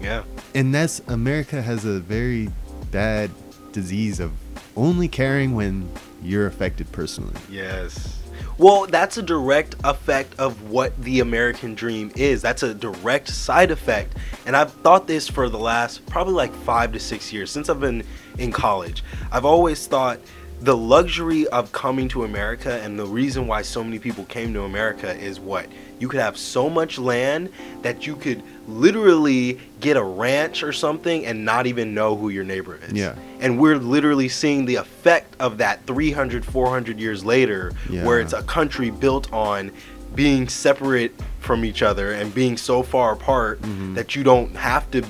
Yeah. 0.00 0.24
and 0.54 0.74
that's 0.74 1.00
America 1.06 1.62
has 1.62 1.84
a 1.84 2.00
very 2.00 2.50
bad 2.90 3.30
disease 3.70 4.18
of 4.18 4.32
only 4.76 5.06
caring 5.06 5.54
when 5.54 5.88
you're 6.22 6.46
affected 6.46 6.90
personally. 6.90 7.34
Yes. 7.48 8.18
Well, 8.58 8.86
that's 8.86 9.16
a 9.16 9.22
direct 9.22 9.76
effect 9.84 10.38
of 10.38 10.70
what 10.70 11.00
the 11.02 11.20
American 11.20 11.74
dream 11.74 12.10
is. 12.16 12.42
That's 12.42 12.62
a 12.62 12.74
direct 12.74 13.28
side 13.28 13.70
effect. 13.70 14.16
And 14.44 14.56
I've 14.56 14.72
thought 14.72 15.06
this 15.06 15.28
for 15.28 15.48
the 15.48 15.58
last 15.58 16.04
probably 16.06 16.34
like 16.34 16.52
five 16.52 16.92
to 16.92 17.00
six 17.00 17.32
years 17.32 17.50
since 17.50 17.68
I've 17.68 17.80
been 17.80 18.04
in 18.38 18.50
college. 18.52 19.04
I've 19.30 19.44
always 19.44 19.86
thought 19.86 20.18
the 20.62 20.76
luxury 20.76 21.46
of 21.48 21.72
coming 21.72 22.06
to 22.08 22.22
America 22.22 22.80
and 22.84 22.96
the 22.96 23.04
reason 23.06 23.48
why 23.48 23.62
so 23.62 23.82
many 23.82 23.98
people 23.98 24.24
came 24.26 24.54
to 24.54 24.62
America 24.62 25.12
is 25.16 25.40
what? 25.40 25.66
You 25.98 26.08
could 26.08 26.20
have 26.20 26.36
so 26.38 26.70
much 26.70 26.98
land 27.00 27.50
that 27.82 28.06
you 28.06 28.14
could 28.14 28.44
literally 28.68 29.58
get 29.80 29.96
a 29.96 30.02
ranch 30.02 30.62
or 30.62 30.72
something 30.72 31.26
and 31.26 31.44
not 31.44 31.66
even 31.66 31.94
know 31.94 32.14
who 32.16 32.28
your 32.28 32.44
neighbor 32.44 32.78
is. 32.86 32.92
Yeah. 32.92 33.16
And 33.40 33.58
we're 33.58 33.76
literally 33.76 34.28
seeing 34.28 34.64
the 34.64 34.76
effect 34.76 35.34
of 35.40 35.58
that 35.58 35.84
300, 35.86 36.44
400 36.44 37.00
years 37.00 37.24
later, 37.24 37.72
where 37.88 38.20
it's 38.20 38.32
a 38.32 38.42
country 38.44 38.90
built 38.90 39.32
on 39.32 39.72
being 40.14 40.48
separate 40.48 41.12
from 41.40 41.64
each 41.64 41.82
other 41.82 42.12
and 42.12 42.32
being 42.32 42.56
so 42.56 42.84
far 42.84 43.14
apart 43.14 43.60
Mhm. 43.62 43.96
that 43.96 44.14
you 44.14 44.22
don't 44.22 44.54
have 44.56 44.88
to 44.92 45.02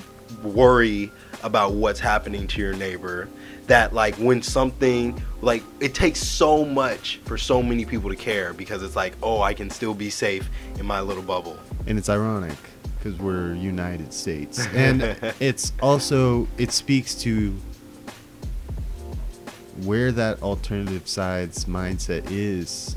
worry 0.43 1.11
about 1.43 1.73
what's 1.73 1.99
happening 1.99 2.47
to 2.47 2.59
your 2.61 2.73
neighbor. 2.73 3.27
That, 3.67 3.93
like, 3.93 4.15
when 4.15 4.41
something, 4.41 5.21
like, 5.41 5.63
it 5.79 5.93
takes 5.95 6.19
so 6.19 6.65
much 6.65 7.17
for 7.25 7.37
so 7.37 7.63
many 7.63 7.85
people 7.85 8.09
to 8.09 8.15
care 8.15 8.53
because 8.53 8.83
it's 8.83 8.95
like, 8.95 9.13
oh, 9.23 9.41
I 9.41 9.53
can 9.53 9.69
still 9.69 9.93
be 9.93 10.09
safe 10.09 10.49
in 10.79 10.85
my 10.85 10.99
little 10.99 11.23
bubble. 11.23 11.57
And 11.87 11.97
it's 11.97 12.09
ironic 12.09 12.57
because 12.97 13.17
we're 13.19 13.53
United 13.55 14.13
States. 14.13 14.65
And 14.75 15.01
it's 15.39 15.71
also 15.81 16.47
it 16.57 16.71
speaks 16.71 17.15
to 17.23 17.53
where 19.83 20.11
that 20.11 20.41
alternative 20.43 21.07
side's 21.07 21.65
mindset 21.65 22.29
is 22.29 22.95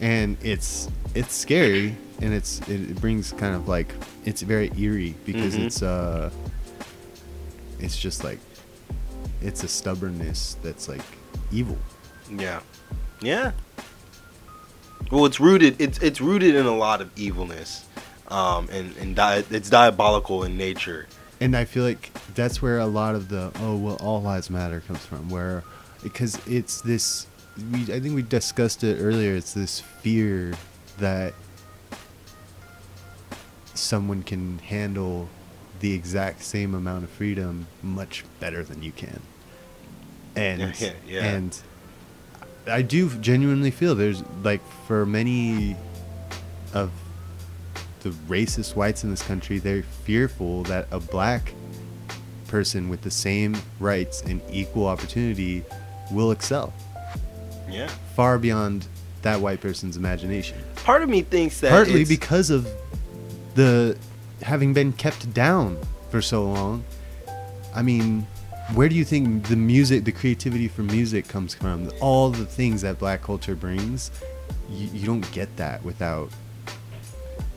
and 0.00 0.36
it's 0.42 0.88
it's 1.14 1.34
scary 1.34 1.96
and 2.22 2.32
it's 2.32 2.60
it, 2.68 3.00
brings 3.00 3.32
kind 3.32 3.54
of 3.56 3.66
like 3.68 3.92
it's 4.24 4.40
very 4.42 4.70
eerie 4.78 5.14
because 5.26 5.56
Mhm. 5.56 5.66
it's 5.66 5.82
uh 5.82 6.30
it's 7.80 7.98
just 7.98 8.22
like 8.24 8.38
it's 9.42 9.62
a 9.64 9.68
stubbornness 9.68 10.56
that's 10.62 10.88
like 10.88 11.02
evil 11.50 11.78
Yeah. 12.30 12.60
Yeah. 13.20 13.52
Well, 15.10 15.26
it's 15.26 15.40
rooted. 15.40 15.80
It's 15.80 15.98
it's 15.98 16.20
rooted 16.20 16.54
in 16.54 16.66
a 16.66 16.76
lot 16.76 17.00
of 17.00 17.10
evilness, 17.18 17.84
um, 18.28 18.68
and 18.70 18.96
and 18.98 19.16
di- 19.16 19.42
it's 19.50 19.68
diabolical 19.68 20.44
in 20.44 20.56
nature. 20.56 21.06
and 21.40 21.56
i 21.56 21.64
feel 21.64 21.82
like 21.84 22.10
that's 22.34 22.60
where 22.62 22.78
a 22.78 22.86
lot 22.86 23.14
of 23.14 23.28
the 23.30 23.50
oh 23.60 23.76
well 23.76 23.96
all 23.96 24.20
lives 24.22 24.50
matter 24.50 24.80
comes 24.86 25.04
from 25.06 25.28
where 25.30 25.64
because 26.02 26.38
it's 26.46 26.82
this 26.82 27.26
we 27.72 27.80
i 27.94 27.98
think 27.98 28.14
we 28.14 28.22
discussed 28.22 28.84
it 28.84 28.98
earlier 29.00 29.34
it's 29.34 29.54
this 29.54 29.80
fear 29.80 30.52
that 30.98 31.32
someone 33.74 34.22
can 34.22 34.58
handle 34.58 35.28
the 35.80 35.92
exact 35.94 36.42
same 36.42 36.74
amount 36.74 37.04
of 37.04 37.10
freedom 37.10 37.66
much 37.82 38.24
better 38.38 38.62
than 38.62 38.82
you 38.82 38.92
can 38.92 39.20
and 40.36 40.60
Yeah, 40.80 40.92
yeah. 41.06 41.24
and 41.24 41.58
i 42.66 42.82
do 42.82 43.08
genuinely 43.16 43.70
feel 43.70 43.94
there's 43.94 44.22
like 44.42 44.60
for 44.86 45.04
many 45.06 45.76
of 46.72 46.90
the 48.02 48.10
racist 48.28 48.76
whites 48.76 49.04
in 49.04 49.10
this 49.10 49.22
country 49.22 49.58
they're 49.58 49.82
fearful 49.82 50.62
that 50.64 50.86
a 50.90 51.00
black 51.00 51.52
person 52.48 52.88
with 52.88 53.02
the 53.02 53.10
same 53.10 53.56
rights 53.78 54.22
and 54.22 54.40
equal 54.50 54.86
opportunity 54.86 55.64
will 56.12 56.30
excel 56.30 56.72
Yeah. 57.68 57.88
far 58.16 58.38
beyond 58.38 58.86
that 59.22 59.40
white 59.40 59.60
person's 59.60 59.96
imagination 59.96 60.58
Part 60.76 61.02
of 61.02 61.08
me 61.08 61.22
thinks 61.22 61.60
that 61.60 61.70
partly 61.70 62.04
because 62.04 62.50
of 62.50 62.66
the 63.54 63.96
having 64.42 64.72
been 64.72 64.92
kept 64.92 65.32
down 65.34 65.76
for 66.10 66.22
so 66.22 66.44
long 66.44 66.82
i 67.74 67.82
mean 67.82 68.26
where 68.74 68.88
do 68.88 68.94
you 68.94 69.04
think 69.04 69.48
the 69.48 69.56
music 69.56 70.04
the 70.04 70.12
creativity 70.12 70.68
for 70.68 70.82
music 70.82 71.26
comes 71.28 71.54
from 71.54 71.90
all 72.00 72.30
the 72.30 72.44
things 72.46 72.82
that 72.82 72.98
black 72.98 73.22
culture 73.22 73.54
brings 73.54 74.10
you, 74.70 74.88
you 74.92 75.06
don't 75.06 75.30
get 75.32 75.54
that 75.56 75.82
without 75.84 76.30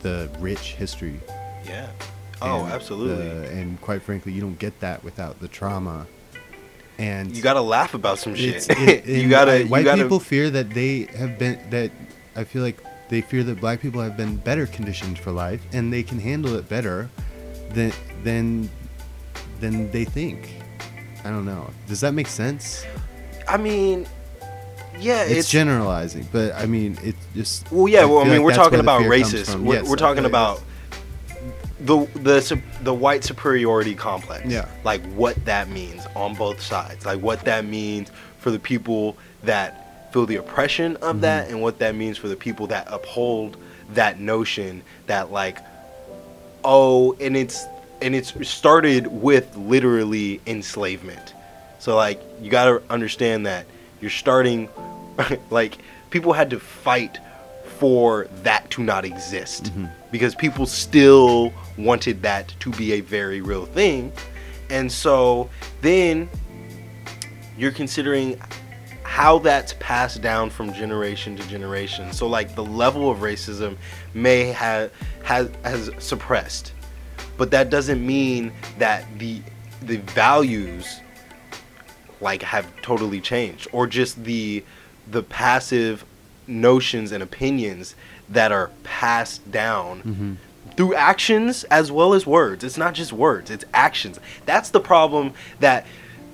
the 0.02 0.28
rich 0.38 0.74
history 0.74 1.20
yeah. 1.66 1.88
Oh, 2.42 2.66
absolutely. 2.66 3.26
the- 3.26 3.48
and 3.50 3.80
quite 3.80 4.02
frankly 4.02 4.32
you 4.32 4.40
don't 4.40 4.58
get 4.58 4.78
that 4.80 5.02
without 5.02 5.40
the 5.40 5.48
trauma 5.48 6.06
and 6.98 7.34
you 7.34 7.42
gotta 7.42 7.60
laugh 7.60 7.94
about 7.94 8.18
some 8.18 8.34
shit. 8.34 8.66
it, 8.70 9.06
you 9.22 9.28
gotta. 9.28 9.64
You 9.64 9.68
white 9.68 9.84
gotta, 9.84 10.02
people 10.02 10.20
fear 10.20 10.48
that 10.50 10.70
they 10.70 11.08
have 11.16 11.38
been 11.38 11.58
that 11.70 11.90
i 12.36 12.44
feel 12.44 12.62
like 12.62 12.80
they 13.08 13.20
fear 13.20 13.42
that 13.44 13.60
black 13.60 13.80
people 13.80 14.00
have 14.00 14.16
been 14.16 14.36
better 14.36 14.66
conditioned 14.66 15.18
for 15.18 15.30
life 15.32 15.62
and 15.72 15.92
they 15.92 16.02
can 16.02 16.20
handle 16.20 16.54
it 16.54 16.68
better 16.68 17.08
than 17.70 17.92
than 18.22 18.68
than 19.60 19.90
they 19.90 20.04
think 20.04 20.50
i 21.24 21.30
don't 21.30 21.44
know 21.44 21.70
does 21.88 22.00
that 22.00 22.12
make 22.14 22.26
sense 22.28 22.84
I 23.46 23.58
mean, 23.58 24.06
yeah, 24.98 25.22
it's, 25.24 25.32
it's, 25.40 25.50
generalizing 25.50 26.26
but 26.32 26.54
i 26.54 26.64
mean 26.64 26.96
it 27.02 27.14
just 27.34 27.70
Well, 27.70 27.88
yeah. 27.88 28.06
Well, 28.06 28.20
I 28.20 28.24
mean, 28.24 28.32
like 28.34 28.40
we're 28.42 28.54
talking 28.54 28.80
about 28.80 29.02
racist. 29.02 29.54
We're, 29.60 29.74
Yes, 29.74 29.88
we're 29.88 29.96
talking 29.96 30.24
about 30.24 30.62
the 31.80 32.06
the 32.14 32.60
the 32.82 32.94
white 32.94 33.22
superiority 33.24 33.94
complex. 33.94 34.46
Yeah. 34.46 34.66
Like 34.84 35.04
what 35.12 35.44
that 35.44 35.68
means 35.68 36.06
on 36.16 36.34
both 36.34 36.60
sides. 36.62 37.04
Like 37.04 37.20
what 37.20 37.44
that 37.44 37.66
means 37.66 38.10
for 38.38 38.50
the 38.50 38.58
people 38.58 39.18
that 39.42 40.10
feel 40.12 40.24
the 40.24 40.36
oppression 40.36 40.96
of 40.96 41.16
Mhm. 41.16 41.20
that, 41.20 41.48
and 41.48 41.60
what 41.60 41.78
that 41.80 41.94
means 41.94 42.16
for 42.16 42.28
the 42.28 42.36
people 42.36 42.66
that 42.68 42.86
uphold 42.90 43.58
that 43.92 44.20
notion 44.20 44.82
that 45.06 45.30
like, 45.32 45.58
oh, 46.64 47.12
and 47.20 47.36
it's 47.36 47.66
and 48.04 48.14
it's 48.14 48.34
started 48.46 49.06
with 49.06 49.56
literally 49.56 50.38
enslavement. 50.46 51.32
So 51.78 51.96
like 51.96 52.20
you 52.40 52.50
got 52.50 52.66
to 52.66 52.82
understand 52.90 53.46
that 53.46 53.64
you're 54.00 54.10
starting 54.10 54.68
like 55.50 55.78
people 56.10 56.34
had 56.34 56.50
to 56.50 56.60
fight 56.60 57.18
for 57.78 58.28
that 58.42 58.68
to 58.70 58.82
not 58.82 59.04
exist 59.06 59.64
Mhm. 59.74 59.90
because 60.12 60.34
people 60.34 60.66
still 60.66 61.50
wanted 61.78 62.22
that 62.22 62.54
to 62.60 62.70
be 62.72 62.92
a 62.92 63.00
very 63.00 63.40
real 63.40 63.64
thing. 63.64 64.12
And 64.70 64.92
so 64.92 65.48
then 65.80 66.28
you're 67.56 67.72
considering 67.72 68.38
how 69.02 69.38
that's 69.38 69.74
passed 69.80 70.20
down 70.20 70.50
from 70.50 70.72
generation 70.74 71.36
to 71.36 71.48
generation. 71.48 72.12
So 72.12 72.26
like 72.26 72.54
the 72.54 72.64
level 72.64 73.10
of 73.10 73.18
racism 73.18 73.76
may 74.12 74.46
have 74.52 74.90
has 75.22 75.48
has 75.64 75.90
suppressed. 75.98 76.72
But 77.36 77.50
that 77.50 77.70
doesn't 77.70 78.04
mean 78.04 78.52
that 78.78 79.04
the 79.18 79.40
the 79.82 79.96
values 79.98 81.00
like 82.20 82.42
have 82.42 82.66
totally 82.80 83.20
changed 83.20 83.68
or 83.72 83.86
just 83.86 84.22
the 84.24 84.64
the 85.10 85.22
passive 85.22 86.04
notions 86.46 87.12
and 87.12 87.22
opinions 87.22 87.94
that 88.28 88.52
are 88.52 88.70
passed 88.82 89.50
down 89.50 90.02
Mhm. 90.02 90.76
through 90.76 90.94
actions 90.94 91.64
as 91.64 91.90
well 91.92 92.14
as 92.14 92.26
words. 92.26 92.64
It's 92.64 92.78
not 92.78 92.94
just 92.94 93.12
words, 93.12 93.50
it's 93.50 93.64
actions. 93.74 94.18
That's 94.46 94.70
the 94.70 94.80
problem 94.80 95.32
that 95.60 95.86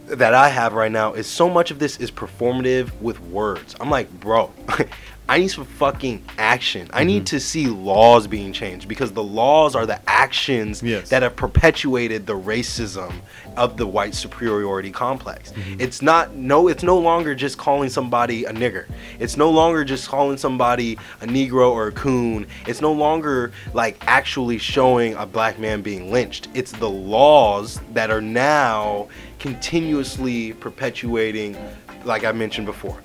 that 0.06 0.34
I 0.34 0.48
have 0.48 0.72
right 0.72 0.90
now 0.90 1.12
is 1.14 1.26
so 1.28 1.48
much 1.48 1.70
of 1.70 1.78
this 1.78 1.96
is 1.98 2.10
performative 2.10 2.90
with 3.00 3.20
words. 3.20 3.76
I'm 3.80 3.90
like, 3.90 4.10
bro, 4.20 4.50
I 5.30 5.38
need 5.38 5.46
some 5.48 5.64
fucking 5.64 6.24
action. 6.38 6.90
I 6.92 7.04
need 7.04 7.22
Mhm. 7.22 7.26
to 7.26 7.38
see 7.38 7.68
laws 7.68 8.26
being 8.26 8.52
changed 8.52 8.88
because 8.88 9.12
the 9.12 9.22
laws 9.22 9.76
are 9.76 9.86
the 9.86 10.00
actions 10.10 10.82
Yes. 10.82 11.08
that 11.10 11.22
have 11.22 11.36
perpetuated 11.36 12.26
the 12.26 12.36
racism 12.36 13.12
of 13.56 13.76
the 13.76 13.86
white 13.86 14.16
superiority 14.16 14.90
complex. 14.90 15.52
Mhm. 15.52 15.80
It's 15.80 16.02
not 16.02 16.34
no 16.34 16.66
it's 16.66 16.82
no 16.82 16.98
longer 16.98 17.36
just 17.36 17.58
calling 17.58 17.90
somebody 17.90 18.44
a 18.44 18.52
nigger. 18.52 18.86
It's 19.20 19.36
no 19.36 19.50
longer 19.50 19.84
just 19.84 20.08
calling 20.08 20.36
somebody 20.36 20.98
a 21.20 21.26
negro 21.26 21.70
or 21.70 21.86
a 21.86 21.92
coon. 21.92 22.46
It's 22.66 22.80
no 22.80 22.90
longer 22.92 23.52
like 23.72 24.02
actually 24.08 24.58
showing 24.58 25.14
a 25.14 25.26
black 25.26 25.60
man 25.60 25.80
being 25.80 26.10
lynched. 26.10 26.48
It's 26.54 26.72
the 26.72 26.90
laws 26.90 27.78
that 27.94 28.10
are 28.10 28.20
now 28.20 29.06
continuously 29.38 30.54
perpetuating 30.54 31.56
like 32.04 32.24
I 32.24 32.32
mentioned 32.32 32.66
before, 32.66 32.96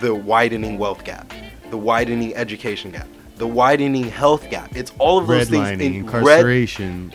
the 0.00 0.14
widening 0.14 0.78
wealth 0.78 1.04
gap, 1.04 1.30
the 1.70 1.78
widening 1.78 2.34
education 2.34 2.90
gap, 2.90 3.08
the 3.36 3.46
widening 3.46 4.04
health 4.04 4.48
gap. 4.50 4.74
It's 4.76 4.92
all 4.98 5.18
of 5.18 5.26
those 5.26 5.48
things 5.48 5.68
redlining 5.68 5.72
in 5.72 5.78
red 5.78 5.94
incarceration. 5.94 7.12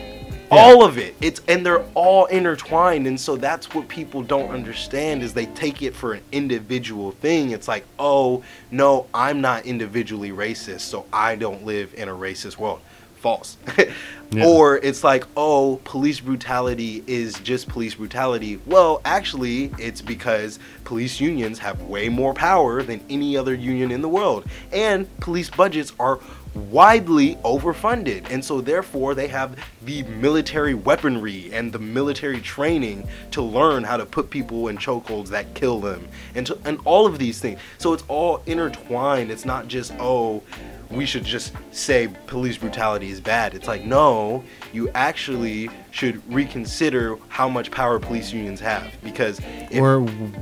All 0.50 0.84
of 0.84 0.98
it. 0.98 1.16
It's 1.20 1.40
and 1.48 1.66
they're 1.66 1.84
all 1.94 2.26
intertwined 2.26 3.06
and 3.06 3.18
so 3.18 3.36
that's 3.36 3.74
what 3.74 3.88
people 3.88 4.22
don't 4.22 4.50
understand 4.50 5.22
is 5.22 5.34
they 5.34 5.46
take 5.46 5.82
it 5.82 5.96
for 5.96 6.14
an 6.14 6.22
individual 6.30 7.10
thing. 7.12 7.50
It's 7.50 7.66
like 7.66 7.84
oh 7.98 8.44
no 8.70 9.06
i'm 9.14 9.40
not 9.40 9.64
individually 9.64 10.30
racist 10.30 10.80
so 10.80 11.06
i 11.12 11.36
don't 11.36 11.64
live 11.64 11.94
in 11.94 12.08
a 12.08 12.12
racist 12.12 12.58
world 12.58 12.80
false. 13.24 13.56
Yeah. 14.32 14.46
or 14.46 14.78
it's 14.78 15.04
like 15.04 15.24
oh 15.36 15.80
police 15.84 16.18
brutality 16.18 17.04
is 17.06 17.38
just 17.40 17.68
police 17.68 17.94
brutality. 17.94 18.58
Well 18.66 19.00
actually 19.04 19.70
it's 19.78 20.00
because 20.00 20.58
police 20.82 21.20
unions 21.20 21.60
have 21.60 21.82
way 21.82 22.08
more 22.08 22.34
power 22.34 22.82
than 22.82 23.00
any 23.08 23.36
other 23.36 23.54
union 23.54 23.92
in 23.92 24.02
the 24.02 24.08
world. 24.08 24.44
And 24.72 25.06
police 25.20 25.50
budgets 25.50 25.92
are 26.00 26.18
widely 26.54 27.36
overfunded. 27.44 28.28
And 28.30 28.44
so 28.44 28.60
therefore 28.60 29.14
they 29.14 29.28
have 29.28 29.56
the 29.84 30.02
military 30.04 30.74
weaponry 30.74 31.52
and 31.52 31.72
the 31.72 31.78
military 31.78 32.40
training 32.40 33.06
to 33.32 33.42
learn 33.42 33.84
how 33.84 33.96
to 33.98 34.06
put 34.06 34.30
people 34.30 34.68
in 34.68 34.78
chokeholds 34.78 35.28
that 35.28 35.54
kill 35.54 35.80
them. 35.80 36.08
And 36.34 36.46
to, 36.46 36.58
and 36.64 36.80
all 36.84 37.06
of 37.06 37.18
these 37.18 37.40
things. 37.40 37.60
So 37.78 37.92
it's 37.92 38.04
all 38.08 38.42
intertwined. 38.46 39.30
It's 39.30 39.44
not 39.44 39.68
just 39.68 39.92
oh 40.00 40.42
we 40.90 41.06
should 41.06 41.24
just 41.24 41.52
say 41.72 42.08
police 42.26 42.56
brutality 42.56 43.10
is 43.10 43.20
bad 43.20 43.54
it's 43.54 43.68
like 43.68 43.84
no 43.84 44.44
you 44.72 44.88
actually 44.94 45.68
should 45.90 46.22
reconsider 46.32 47.16
how 47.28 47.48
much 47.48 47.70
power 47.70 47.98
police 47.98 48.32
unions 48.32 48.60
have 48.60 48.92
because 49.02 49.40
if 49.70 49.80
or 49.80 50.00
w- 50.00 50.32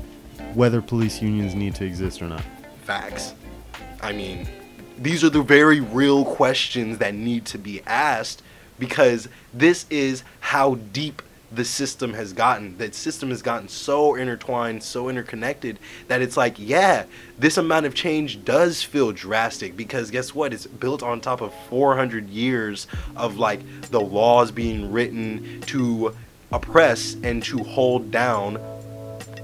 whether 0.55 0.83
police 0.83 1.23
unions 1.23 1.55
need 1.55 1.75
to 1.75 1.85
exist 1.85 2.21
or 2.21 2.29
not 2.29 2.43
facts. 2.83 3.35
I 4.03 4.13
mean, 4.13 4.49
these 4.99 5.25
are 5.25 5.31
the 5.31 5.43
very 5.43 5.81
real 5.81 6.25
questions 6.25 6.99
that 6.99 7.15
need 7.15 7.47
to 7.47 7.59
be 7.59 7.81
asked 7.87 8.43
because 8.79 9.29
this 9.55 9.87
is 9.91 10.25
how 10.41 10.75
deep 10.93 11.23
the 11.55 11.65
system 11.65 12.15
has 12.15 12.33
gotten. 12.33 12.79
That 12.79 12.95
system 12.95 13.31
has 13.31 13.43
gotten 13.43 13.69
so 13.69 14.15
intertwined, 14.15 14.83
so 14.83 15.09
interconnected 15.09 15.79
that 16.09 16.23
it's 16.23 16.37
like, 16.37 16.55
yeah, 16.59 17.05
this 17.39 17.57
amount 17.57 17.87
of 17.87 17.95
change 17.95 18.45
does 18.45 18.83
feel 18.83 19.13
drastic 19.13 19.77
because 19.77 20.11
guess 20.11 20.35
what? 20.35 20.53
It's 20.53 20.67
built 20.67 21.03
on 21.03 21.21
top 21.21 21.41
of 21.41 21.55
400 21.69 22.29
years 22.29 22.87
of 23.17 23.37
like 23.37 23.61
the 23.91 24.01
laws 24.01 24.51
being 24.51 24.91
written 24.93 25.61
to 25.63 26.15
oppress 26.51 27.15
and 27.23 27.43
to 27.45 27.59
hold 27.59 28.11
down 28.11 28.59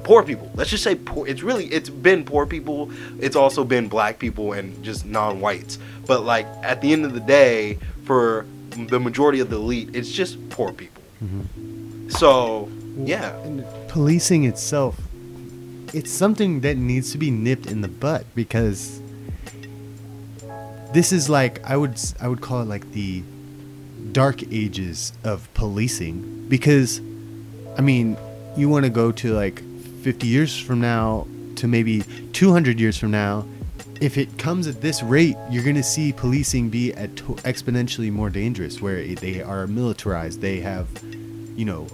poor 0.04 0.22
people. 0.22 0.50
Let's 0.54 0.70
just 0.70 0.82
say 0.82 0.94
poor. 0.94 1.26
It's 1.26 1.42
really 1.42 1.66
it's 1.66 1.90
been 1.90 2.24
poor 2.24 2.46
people. 2.46 2.90
It's 3.20 3.36
also 3.36 3.64
been 3.64 3.88
black 3.88 4.18
people 4.18 4.54
and 4.54 4.82
just 4.82 5.04
non-whites. 5.04 5.78
But 6.06 6.24
like 6.24 6.46
at 6.62 6.80
the 6.80 6.92
end 6.92 7.04
of 7.04 7.12
the 7.12 7.20
day, 7.20 7.78
for 8.04 8.46
the 8.70 8.98
majority 8.98 9.40
of 9.40 9.50
the 9.50 9.56
elite, 9.56 9.90
it's 9.94 10.10
just 10.10 10.48
poor 10.48 10.72
people. 10.72 11.02
Mm-hmm. 11.22 11.67
So 12.08 12.68
yeah, 12.96 13.36
And 13.42 13.64
policing 13.88 14.44
itself, 14.44 15.00
it's 15.94 16.10
something 16.10 16.60
that 16.60 16.76
needs 16.76 17.12
to 17.12 17.18
be 17.18 17.30
nipped 17.30 17.66
in 17.66 17.80
the 17.80 17.88
butt 17.88 18.26
because 18.34 19.00
this 20.92 21.12
is 21.12 21.28
like 21.28 21.62
I 21.64 21.76
would 21.76 22.00
I 22.20 22.28
would 22.28 22.40
call 22.40 22.62
it 22.62 22.66
like 22.66 22.90
the 22.92 23.22
dark 24.12 24.42
ages 24.52 25.12
of 25.22 25.52
policing 25.54 26.46
because 26.48 27.00
I 27.76 27.82
mean 27.82 28.16
you 28.56 28.68
want 28.68 28.84
to 28.84 28.90
go 28.90 29.12
to 29.12 29.34
like 29.34 29.62
50 30.02 30.26
years 30.26 30.58
from 30.58 30.80
now 30.80 31.26
to 31.56 31.68
maybe 31.68 32.02
200 32.32 32.80
years 32.80 32.96
from 32.96 33.10
now 33.10 33.46
if 34.00 34.16
it 34.16 34.38
comes 34.38 34.66
at 34.66 34.80
this 34.80 35.02
rate 35.02 35.36
you're 35.50 35.64
going 35.64 35.76
to 35.76 35.82
see 35.82 36.12
policing 36.12 36.70
be 36.70 36.92
at 36.94 37.14
to- 37.16 37.34
exponentially 37.44 38.10
more 38.10 38.30
dangerous 38.30 38.80
where 38.80 39.02
they 39.16 39.42
are 39.42 39.66
militarized 39.66 40.40
they 40.40 40.60
have 40.60 40.88
you 41.58 41.64
know 41.64 41.86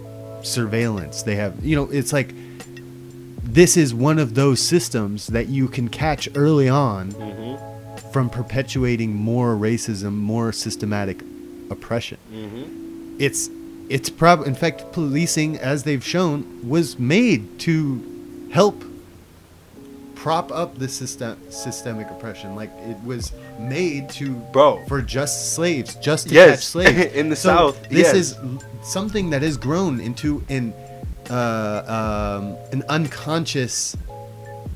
surveillance 0.43 1.23
they 1.23 1.37
have 1.37 1.53
you 1.65 1.75
know 1.75 1.87
it's 1.91 2.13
like 2.13 2.31
this 3.61 3.77
is 3.77 3.95
one 3.95 4.19
of 4.19 4.35
those 4.35 4.61
systems 4.61 5.29
that 5.29 5.49
you 5.49 5.69
can 5.69 5.89
catch 5.89 6.29
early 6.35 6.69
on 6.69 7.13
Mm-hmm. 7.13 8.11
from 8.13 8.29
perpetuating 8.31 9.15
more 9.15 9.55
racism 9.55 10.13
more 10.33 10.53
systematic 10.53 11.19
oppression 11.71 12.19
Mm-hmm. 12.33 13.17
it's 13.19 13.49
it's 13.89 14.09
prob 14.11 14.47
in 14.47 14.55
fact 14.55 14.93
policing 14.93 15.59
as 15.59 15.83
they've 15.85 16.05
shown 16.05 16.39
was 16.75 16.99
made 16.99 17.59
to 17.61 18.49
help 18.53 18.83
prop 20.25 20.51
up 20.53 20.79
the 20.79 20.89
system 20.89 21.39
systemic 21.51 22.11
oppression. 22.11 22.57
Like 22.57 22.71
it 22.79 22.97
was 23.05 23.31
made 23.59 24.09
to 24.21 24.33
Bro. 24.55 24.87
for 24.89 25.03
just 25.03 25.55
slaves 25.55 25.97
just 25.97 26.29
to 26.29 26.35
Yes, 26.35 26.51
catch 26.61 26.65
slaves. 26.75 27.13
In 27.15 27.29
the 27.29 27.37
So 27.37 27.49
South, 27.51 27.83
this 27.91 27.99
yes. 27.99 28.15
is 28.15 28.39
something 28.83 29.29
that 29.29 29.43
has 29.43 29.59
grown 29.59 30.01
into 30.01 30.43
an 30.49 30.73
uh, 31.29 32.39
um, 32.41 32.57
an 32.73 32.83
unconscious 32.89 33.95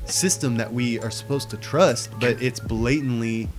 system 0.05 0.55
that 0.57 0.71
we 0.71 0.99
are 0.99 1.09
supposed 1.11 1.49
to 1.49 1.57
trust 1.57 2.09
but 2.19 2.39
it's 2.41 2.59
blatantly 2.59 3.49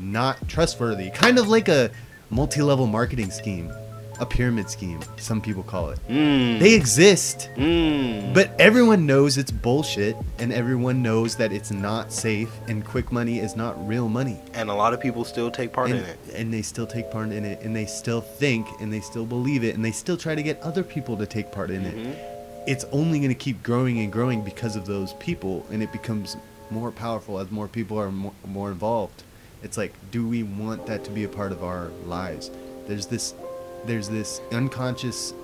not 0.00 0.48
trustworthy. 0.48 1.10
Kind 1.10 1.38
of 1.38 1.46
like 1.46 1.68
a 1.68 1.92
multi-level 2.28 2.88
marketing 2.88 3.30
scheme 3.30 3.72
a 4.20 4.26
pyramid 4.26 4.68
scheme 4.70 5.00
some 5.18 5.40
people 5.40 5.62
call 5.62 5.90
it 5.90 5.98
Mm. 6.08 6.58
they 6.58 6.74
exist 6.74 7.50
Mm. 7.56 8.32
but 8.34 8.50
everyone 8.58 9.06
knows 9.06 9.36
it's 9.38 9.50
bullshit 9.50 10.16
and 10.38 10.52
everyone 10.52 11.02
knows 11.02 11.36
that 11.36 11.52
it's 11.52 11.70
not 11.70 12.12
safe 12.12 12.50
and 12.68 12.84
quick 12.84 13.12
money 13.12 13.38
is 13.40 13.56
not 13.56 13.74
real 13.88 14.08
money 14.08 14.38
and 14.54 14.70
a 14.70 14.74
lot 14.74 14.92
of 14.94 15.00
people 15.00 15.24
still 15.24 15.50
take 15.50 15.72
part 15.72 15.90
and, 15.90 15.98
in 16.00 16.04
it. 16.04 16.18
and 16.34 16.52
they 16.52 16.62
still 16.62 16.86
take 16.86 17.10
part 17.10 17.30
in 17.32 17.44
it 17.44 17.60
and 17.62 17.74
they 17.76 17.86
still 17.86 18.20
think 18.20 18.66
and 18.80 18.92
they 18.92 19.00
still 19.00 19.26
believe 19.26 19.62
it 19.64 19.74
and 19.74 19.84
they 19.84 19.92
still 19.92 20.16
try 20.16 20.34
to 20.34 20.42
get 20.42 20.60
other 20.62 20.82
people 20.82 21.16
to 21.16 21.26
take 21.26 21.50
part 21.52 21.70
in 21.70 21.82
Mhm. 21.82 22.06
it 22.12 22.18
it's 22.66 22.84
only 22.90 23.18
going 23.20 23.28
to 23.28 23.34
keep 23.34 23.62
growing 23.62 24.00
and 24.00 24.12
growing 24.12 24.40
because 24.42 24.74
of 24.74 24.86
those 24.86 25.12
people 25.14 25.64
and 25.70 25.82
it 25.84 25.92
becomes 25.92 26.36
more 26.70 26.90
powerful 26.90 27.38
as 27.38 27.48
more 27.52 27.68
people 27.68 27.96
are 27.96 28.10
more, 28.10 28.32
more 28.44 28.70
involved 28.72 29.22
it's 29.62 29.76
like 29.76 29.92
do 30.10 30.26
we 30.26 30.42
want 30.42 30.84
that 30.86 31.04
to 31.04 31.10
be 31.10 31.22
a 31.24 31.28
part 31.28 31.52
of 31.52 31.62
our 31.62 31.88
lives 32.06 32.50
there's 32.88 33.06
this 33.06 33.34
there's 33.84 34.08
this 34.08 34.40
unconscious 34.52 35.34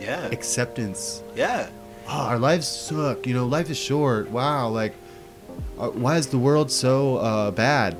Yeah. 0.00 0.26
acceptance 0.26 1.22
Yeah. 1.34 1.68
oh, 2.08 2.12
our 2.30 2.38
lives 2.38 2.66
suck. 2.66 3.26
You 3.26 3.34
know, 3.34 3.46
life 3.46 3.70
is 3.70 3.78
short. 3.78 4.30
Wow, 4.30 4.68
like, 4.68 4.94
uh, 5.78 5.88
why 5.90 6.16
is 6.16 6.28
the 6.28 6.38
world 6.38 6.70
so 6.70 7.16
uh, 7.16 7.50
bad? 7.50 7.96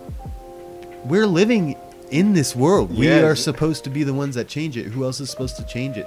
We're 1.05 1.27
living 1.27 1.77
in 2.11 2.33
this 2.33 2.55
world. 2.57 2.97
We 2.97 3.09
are 3.11 3.37
supposed 3.37 3.85
to 3.85 3.91
be 3.91 4.03
the 4.03 4.15
ones 4.15 4.35
that 4.35 4.49
change 4.49 4.77
it. 4.77 4.87
Who 4.87 5.05
else 5.05 5.21
is 5.21 5.31
supposed 5.31 5.57
to 5.57 5.65
change 5.65 5.97
it? 5.97 6.07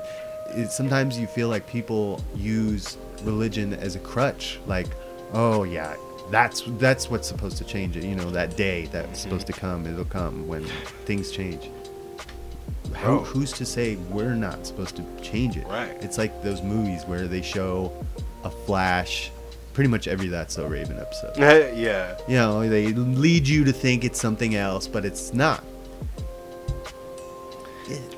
it? 0.49 0.71
Sometimes 0.71 1.17
you 1.19 1.27
feel 1.27 1.49
like 1.49 1.65
people 1.67 2.21
use 2.35 2.97
religion 3.23 3.73
as 3.73 3.95
a 3.95 3.99
crutch. 3.99 4.59
Like, 4.67 4.87
oh 5.33 5.63
yeah, 5.63 5.95
that's 6.29 6.63
that's 6.77 7.09
what's 7.09 7.27
supposed 7.27 7.57
to 7.57 7.63
change 7.63 7.95
it. 7.97 8.03
You 8.03 8.15
know, 8.15 8.29
that 8.31 8.55
day 8.57 8.85
that's 8.91 9.19
supposed 9.21 9.47
to 9.47 9.53
come, 9.53 9.85
it'll 9.87 10.05
come 10.05 10.47
when 10.47 10.65
things 11.05 11.31
change. 11.31 11.69
Bro. 13.01 13.19
who's 13.23 13.51
to 13.53 13.65
say 13.65 13.95
we're 14.09 14.35
not 14.35 14.65
supposed 14.65 14.95
to 14.97 15.03
change 15.21 15.57
it? 15.57 15.65
Right. 15.67 15.91
It's 16.01 16.17
like 16.17 16.41
those 16.43 16.61
movies 16.61 17.03
where 17.05 17.27
they 17.27 17.41
show 17.41 17.91
a 18.43 18.49
flash, 18.49 19.31
pretty 19.73 19.89
much 19.89 20.07
every 20.07 20.27
That's 20.27 20.53
So 20.53 20.67
Raven 20.67 20.97
episode. 20.99 21.33
yeah. 21.75 22.17
You 22.27 22.35
know, 22.35 22.67
they 22.69 22.87
lead 22.93 23.47
you 23.47 23.63
to 23.65 23.73
think 23.73 24.03
it's 24.05 24.21
something 24.21 24.55
else, 24.55 24.87
but 24.87 25.05
it's 25.05 25.33
not. 25.33 25.63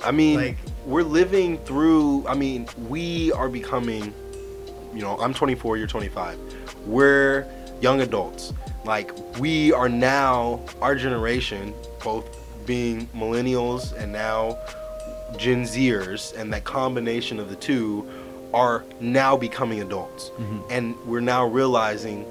I 0.03 0.11
mean, 0.11 0.37
Like- 0.37 0.57
we're 0.85 1.03
living 1.03 1.57
through. 1.59 2.27
I 2.27 2.35
mean, 2.35 2.67
we 2.87 3.31
are 3.31 3.49
becoming. 3.49 4.13
You 4.93 5.01
know, 5.01 5.17
I'm 5.19 5.33
24. 5.33 5.77
You're 5.77 5.87
25. 5.87 6.37
We're 6.85 7.47
young 7.81 8.01
adults. 8.01 8.53
Like 8.85 9.11
we 9.39 9.73
are 9.73 9.89
now, 9.89 10.61
our 10.81 10.95
generation, 10.95 11.73
both 12.03 12.25
being 12.65 13.07
millennials 13.07 13.93
and 13.93 14.11
now 14.11 14.57
Gen 15.37 15.63
Zers, 15.63 16.35
and 16.37 16.53
that 16.53 16.63
combination 16.63 17.39
of 17.39 17.49
the 17.49 17.55
two 17.55 18.07
are 18.53 18.85
now 19.01 19.35
becoming 19.35 19.81
adults, 19.81 20.29
mm-hmm. 20.29 20.59
and 20.69 20.95
we're 21.05 21.19
now 21.19 21.45
realizing 21.45 22.25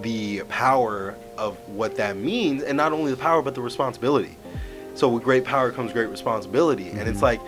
the 0.00 0.42
power 0.44 1.14
of 1.36 1.56
what 1.68 1.96
that 1.96 2.16
means, 2.16 2.62
and 2.62 2.76
not 2.76 2.92
only 2.92 3.10
the 3.10 3.16
power 3.16 3.42
but 3.42 3.54
the 3.54 3.60
responsibility. 3.60 4.36
So 4.94 5.08
with 5.08 5.22
great 5.22 5.44
power 5.44 5.70
comes 5.70 5.92
great 5.92 6.08
responsibility, 6.08 6.88
and 6.88 7.00
it's 7.00 7.20
mm-hmm. 7.20 7.40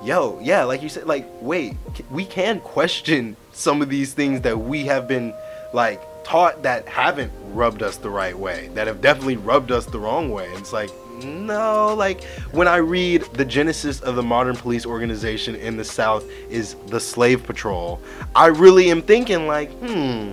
like, 0.00 0.06
yo, 0.06 0.38
yeah, 0.40 0.64
like 0.64 0.82
you 0.82 0.88
said, 0.88 1.06
like 1.06 1.26
wait, 1.42 1.74
we 2.10 2.24
can 2.24 2.60
question 2.60 3.36
some 3.52 3.82
of 3.82 3.90
these 3.90 4.14
things 4.14 4.40
that 4.42 4.58
we 4.58 4.86
have 4.86 5.06
been 5.06 5.34
like 5.74 6.00
taught 6.24 6.62
that 6.62 6.86
haven't 6.88 7.32
rubbed 7.52 7.82
us 7.82 7.96
the 7.96 8.10
right 8.10 8.38
way, 8.38 8.68
that 8.74 8.86
have 8.86 9.00
definitely 9.00 9.36
rubbed 9.36 9.70
us 9.70 9.86
the 9.86 9.98
wrong 9.98 10.30
way. 10.30 10.46
And 10.46 10.58
it's 10.58 10.72
like, 10.72 10.90
no, 11.24 11.94
like 11.94 12.24
when 12.52 12.68
I 12.68 12.76
read 12.76 13.22
the 13.34 13.44
genesis 13.44 14.00
of 14.00 14.16
the 14.16 14.22
modern 14.22 14.56
police 14.56 14.84
organization 14.86 15.54
in 15.56 15.76
the 15.76 15.84
South 15.84 16.24
is 16.50 16.74
the 16.88 17.00
Slave 17.00 17.44
Patrol, 17.44 18.00
I 18.34 18.46
really 18.46 18.90
am 18.90 19.02
thinking 19.02 19.46
like, 19.46 19.70
hmm, 19.78 20.32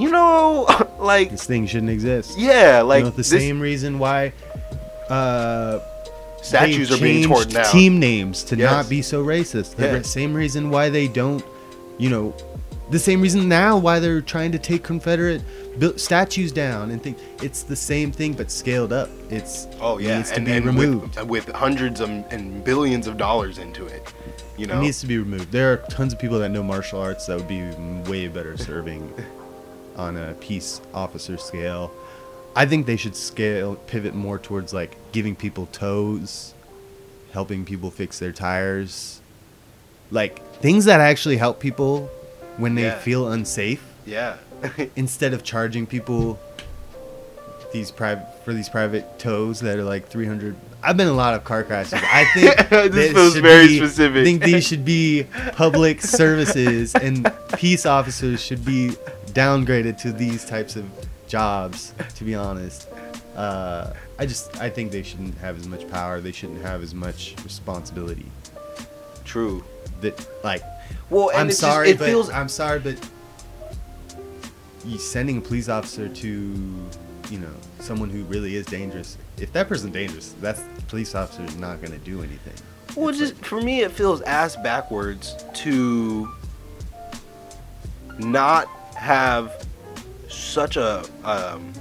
you 0.00 0.10
know, 0.10 0.66
like 0.98 1.30
This 1.30 1.44
thing 1.46 1.66
shouldn't 1.66 1.90
exist. 1.90 2.38
yeah, 2.38 2.80
like 2.82 3.00
you 3.00 3.04
know, 3.04 3.10
the 3.10 3.16
this- 3.18 3.28
same 3.28 3.60
reason 3.60 3.98
why 3.98 4.32
uh, 5.08 5.80
statues 6.42 6.90
are 6.92 6.98
being 7.02 7.24
torn 7.26 7.48
down. 7.48 7.64
Team 7.72 7.98
names 7.98 8.42
to 8.44 8.56
Yes. 8.56 8.70
not 8.70 8.88
be 8.88 9.02
so 9.02 9.24
racist. 9.24 9.76
The 9.76 9.92
re- 9.92 10.02
same 10.02 10.32
reason 10.34 10.70
why 10.70 10.88
they 10.88 11.08
don't, 11.08 11.44
you 11.98 12.08
know, 12.10 12.34
the 12.90 12.98
same 12.98 13.20
reason 13.20 13.48
now 13.48 13.76
why 13.76 13.98
they're 14.00 14.20
trying 14.20 14.52
to 14.52 14.58
take 14.58 14.82
Confederate 14.82 15.42
statues 15.96 16.52
down 16.52 16.90
and 16.90 17.02
think 17.02 17.18
it's 17.42 17.62
the 17.62 17.76
same 17.76 18.12
thing 18.12 18.32
but 18.34 18.50
scaled 18.50 18.92
up. 18.92 19.08
It's 19.30 19.66
Oh 19.80 19.98
yeah, 19.98 20.16
needs 20.16 20.30
to 20.30 20.36
and, 20.36 20.46
be 20.46 20.52
and 20.52 20.66
removed. 20.66 21.16
With, 21.20 21.46
with 21.46 21.54
hundreds 21.54 22.00
of, 22.00 22.10
and 22.10 22.62
billions 22.64 23.06
of 23.06 23.16
dollars 23.16 23.58
into 23.58 23.86
it. 23.86 24.12
You 24.56 24.66
know, 24.66 24.78
It 24.78 24.82
needs 24.82 25.00
to 25.00 25.06
be 25.06 25.18
removed. 25.18 25.52
There 25.52 25.72
are 25.72 25.76
tons 25.78 26.12
of 26.12 26.18
people 26.18 26.38
that 26.40 26.50
know 26.50 26.62
martial 26.62 27.00
arts 27.00 27.26
that 27.26 27.36
would 27.36 27.48
be 27.48 27.62
way 28.10 28.28
better 28.28 28.56
serving 28.56 29.12
on 29.96 30.16
a 30.16 30.34
peace 30.34 30.80
officer 30.92 31.36
scale. 31.36 31.90
I 32.56 32.66
think 32.66 32.86
they 32.86 32.96
should 32.96 33.14
scale 33.16 33.76
pivot 33.76 34.14
more 34.14 34.38
towards 34.38 34.74
like 34.74 34.96
giving 35.12 35.36
people 35.36 35.66
tows, 35.66 36.52
helping 37.32 37.64
people 37.64 37.90
fix 37.90 38.18
their 38.18 38.32
tires, 38.32 39.20
like 40.10 40.44
things 40.56 40.84
that 40.86 41.00
actually 41.00 41.36
help 41.36 41.60
people 41.60 42.06
when 42.56 42.74
they 42.74 42.82
Yeah. 42.82 42.98
feel 42.98 43.30
unsafe 43.32 43.82
yeah, 44.04 44.36
instead 44.96 45.32
of 45.32 45.42
charging 45.42 45.86
people 45.86 46.38
these 47.72 47.90
private 47.90 48.26
for 48.44 48.52
these 48.52 48.68
private 48.68 49.18
tows 49.18 49.60
that 49.60 49.78
are 49.78 49.84
like 49.84 50.08
300 50.08 50.56
I've 50.82 50.96
been 50.96 51.06
in 51.08 51.12
a 51.12 51.16
lot 51.16 51.34
of 51.34 51.44
car 51.44 51.62
crashes. 51.62 51.92
I 52.02 52.24
think 52.34 52.68
This 52.92 53.12
feels 53.12 53.36
very 53.36 53.66
be- 53.68 53.76
specific. 53.76 54.22
I 54.22 54.24
think 54.24 54.42
these 54.42 54.66
should 54.66 54.84
be 54.84 55.26
public 55.52 56.00
services 56.00 56.94
and 56.94 57.30
peace 57.56 57.84
officers 57.86 58.42
should 58.42 58.64
be 58.64 58.90
downgraded 59.26 59.98
to 60.02 60.10
these 60.12 60.44
types 60.44 60.74
of 60.76 60.84
jobs 61.28 61.94
to 62.16 62.24
be 62.24 62.34
honest. 62.34 62.88
Uh, 63.36 63.92
I 64.18 64.26
just 64.26 64.60
I 64.60 64.68
think 64.68 64.90
they 64.90 65.02
shouldn't 65.02 65.36
have 65.38 65.56
as 65.58 65.68
much 65.68 65.88
power. 65.90 66.20
They 66.20 66.32
shouldn't 66.32 66.62
have 66.62 66.82
as 66.82 66.94
much 66.94 67.36
responsibility. 67.44 68.26
true. 69.24 69.62
That 70.00 70.26
like 70.42 70.62
Well, 71.10 71.28
and 71.30 71.38
I'm 71.40 71.50
sorry, 71.52 71.88
just, 71.88 71.96
it 71.96 71.98
but 72.00 72.06
feels 72.08 72.30
I'm 72.30 72.48
sorry, 72.48 72.80
but 72.80 72.98
sending 74.98 75.38
a 75.38 75.40
police 75.40 75.68
officer 75.68 76.08
to, 76.08 76.28
you 77.30 77.38
know, 77.38 77.52
someone 77.80 78.10
who 78.10 78.24
really 78.24 78.56
is 78.56 78.66
dangerous. 78.66 79.18
If 79.38 79.52
that 79.52 79.68
person's 79.68 79.92
dangerous, 79.92 80.34
that 80.40 80.58
police 80.88 81.14
officer 81.14 81.44
is 81.44 81.56
not 81.56 81.80
going 81.80 81.92
to 81.92 81.98
do 81.98 82.22
anything. 82.22 82.54
well, 82.96 83.08
It's 83.08 83.18
just 83.18 83.34
for 83.36 83.60
me, 83.60 83.80
it 83.82 83.92
feels 83.92 84.20
ass 84.22 84.56
backwards 84.56 85.44
to 85.54 86.28
not 88.18 88.66
have 88.94 89.66
such 90.28 90.76
a 90.76 91.04
um, 91.24 91.72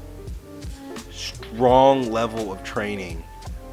strong 1.11 2.11
level 2.11 2.51
of 2.51 2.63
training 2.63 3.23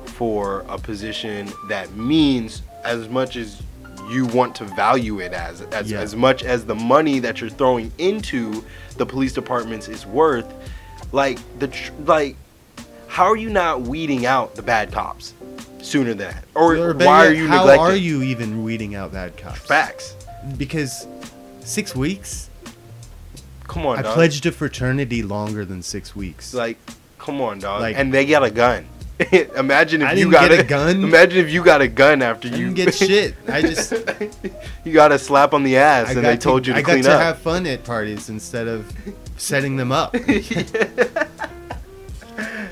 for 0.05 0.64
a 0.68 0.79
position 0.79 1.53
that 1.68 1.95
means 1.95 2.62
as 2.85 3.09
much 3.09 3.37
as 3.37 3.62
you 4.09 4.27
want 4.27 4.55
to 4.57 4.65
value 4.65 5.21
it 5.21 5.33
as 5.33 5.63
as, 5.63 5.91
Yeah. 5.91 6.01
as 6.01 6.15
much 6.17 6.43
as 6.43 6.65
the 6.65 6.75
money 6.75 7.19
that 7.21 7.41
you're 7.41 7.51
throwing 7.51 7.91
into 7.99 8.65
the 8.97 9.07
police 9.07 9.33
departments 9.33 9.89
is 9.89 10.07
worth 10.07 10.47
like 11.13 11.39
the 11.59 11.69
tr- 11.69 11.93
like 12.05 12.37
how 13.09 13.25
are 13.25 13.37
you 13.37 13.51
not 13.51 13.83
weeding 13.83 14.27
out 14.27 14.55
the 14.55 14.63
bad 14.63 14.93
cops 14.93 15.35
sooner 15.81 16.11
than 16.11 16.19
that 16.19 16.45
or, 16.55 16.77
Or 16.77 16.95
why 16.95 17.27
are 17.27 17.33
yet, 17.33 17.37
you 17.39 17.49
how 17.49 17.59
neglecting 17.67 17.87
are 17.87 17.95
you 17.97 18.23
even 18.23 18.63
weeding 18.65 18.95
out 18.95 19.13
bad 19.13 19.37
cops? 19.37 19.59
facts 19.61 20.15
Because 20.57 21.07
six 21.61 21.95
weeks. 21.95 22.49
come 23.65 23.87
on 23.87 23.99
I 23.99 24.03
dog. 24.03 24.15
pledged 24.15 24.47
a 24.47 24.53
fraternity 24.53 25.23
longer 25.23 25.65
than 25.65 25.83
six 25.83 26.15
weeks. 26.17 26.55
like 26.55 26.79
come 27.19 27.41
on 27.41 27.59
dog 27.59 27.81
Like- 27.81 27.97
and 27.97 28.13
they 28.13 28.25
got 28.27 28.45
a 28.45 28.51
gun 28.51 28.87
imagine 29.57 30.03
if 30.03 30.19
you 30.19 30.31
got 30.31 30.51
get 30.51 30.61
a 30.61 30.64
gun. 30.77 31.03
imagine 31.05 31.39
if 31.45 31.51
you 31.51 31.64
got 31.64 31.81
a 31.81 31.89
gun 31.89 32.21
after 32.23 32.49
you 32.49 32.73
didn't 32.73 32.75
get 32.75 32.95
shit. 33.09 33.35
I 33.49 33.62
just 33.62 33.93
you 34.85 34.93
got 34.93 35.11
a 35.12 35.19
slap 35.19 35.55
on 35.55 35.62
the 35.62 35.77
ass 35.79 36.09
I 36.09 36.12
and 36.12 36.25
they 36.25 36.37
told 36.37 36.67
you 36.67 36.75
to 36.75 36.79
I 36.79 36.83
clean 36.83 37.03
got 37.03 37.09
to 37.11 37.14
up 37.17 37.23
have 37.23 37.39
fun 37.39 37.67
at 37.67 37.83
parties 37.85 38.29
instead 38.29 38.69
of 38.69 38.93
setting 39.39 39.77
them 39.77 39.91
up. 39.93 40.14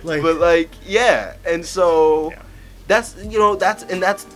like, 0.05 0.23
but 0.23 0.37
like 0.39 0.71
yeah 0.87 1.35
and 1.47 1.65
so 1.65 2.31
Yeah. 2.31 2.43
that's 2.89 3.17
you 3.25 3.39
know 3.39 3.57
that's 3.57 3.83
and 3.85 4.03
that's 4.03 4.27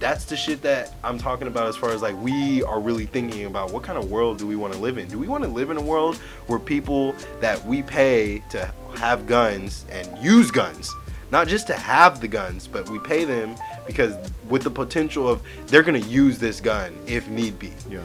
that's 0.00 0.26
the 0.26 0.36
shit 0.36 0.62
that 0.62 0.94
i'm 1.02 1.18
talking 1.18 1.48
about 1.48 1.66
as 1.66 1.74
far 1.76 1.90
as 1.90 2.02
like 2.02 2.14
we 2.22 2.62
are 2.62 2.78
really 2.78 3.06
thinking 3.06 3.46
about 3.46 3.72
what 3.72 3.82
kind 3.82 3.98
of 3.98 4.08
world 4.12 4.38
do 4.38 4.46
we 4.46 4.54
want 4.54 4.72
to 4.72 4.78
live 4.78 4.96
in 4.96 5.08
do 5.08 5.18
we 5.18 5.26
want 5.26 5.42
to 5.42 5.50
live 5.50 5.70
in 5.70 5.76
a 5.76 5.80
world 5.82 6.14
where 6.46 6.60
people 6.60 7.16
that 7.40 7.64
we 7.66 7.82
pay 7.82 8.40
to 8.48 8.72
have 8.96 9.26
guns 9.26 9.84
and 9.90 10.16
use 10.22 10.52
guns 10.52 10.94
not 11.30 11.46
just 11.48 11.66
to 11.66 11.74
have 11.74 12.20
the 12.20 12.28
guns 12.28 12.66
but 12.66 12.88
we 12.88 12.98
pay 12.98 13.24
them 13.24 13.54
because 13.86 14.14
with 14.48 14.62
the 14.62 14.70
potential 14.70 15.28
of 15.28 15.42
they're 15.66 15.82
going 15.82 16.00
to 16.00 16.08
use 16.08 16.38
this 16.38 16.60
gun 16.60 16.96
if 17.06 17.28
need 17.28 17.58
be 17.58 17.72
yeah. 17.90 18.00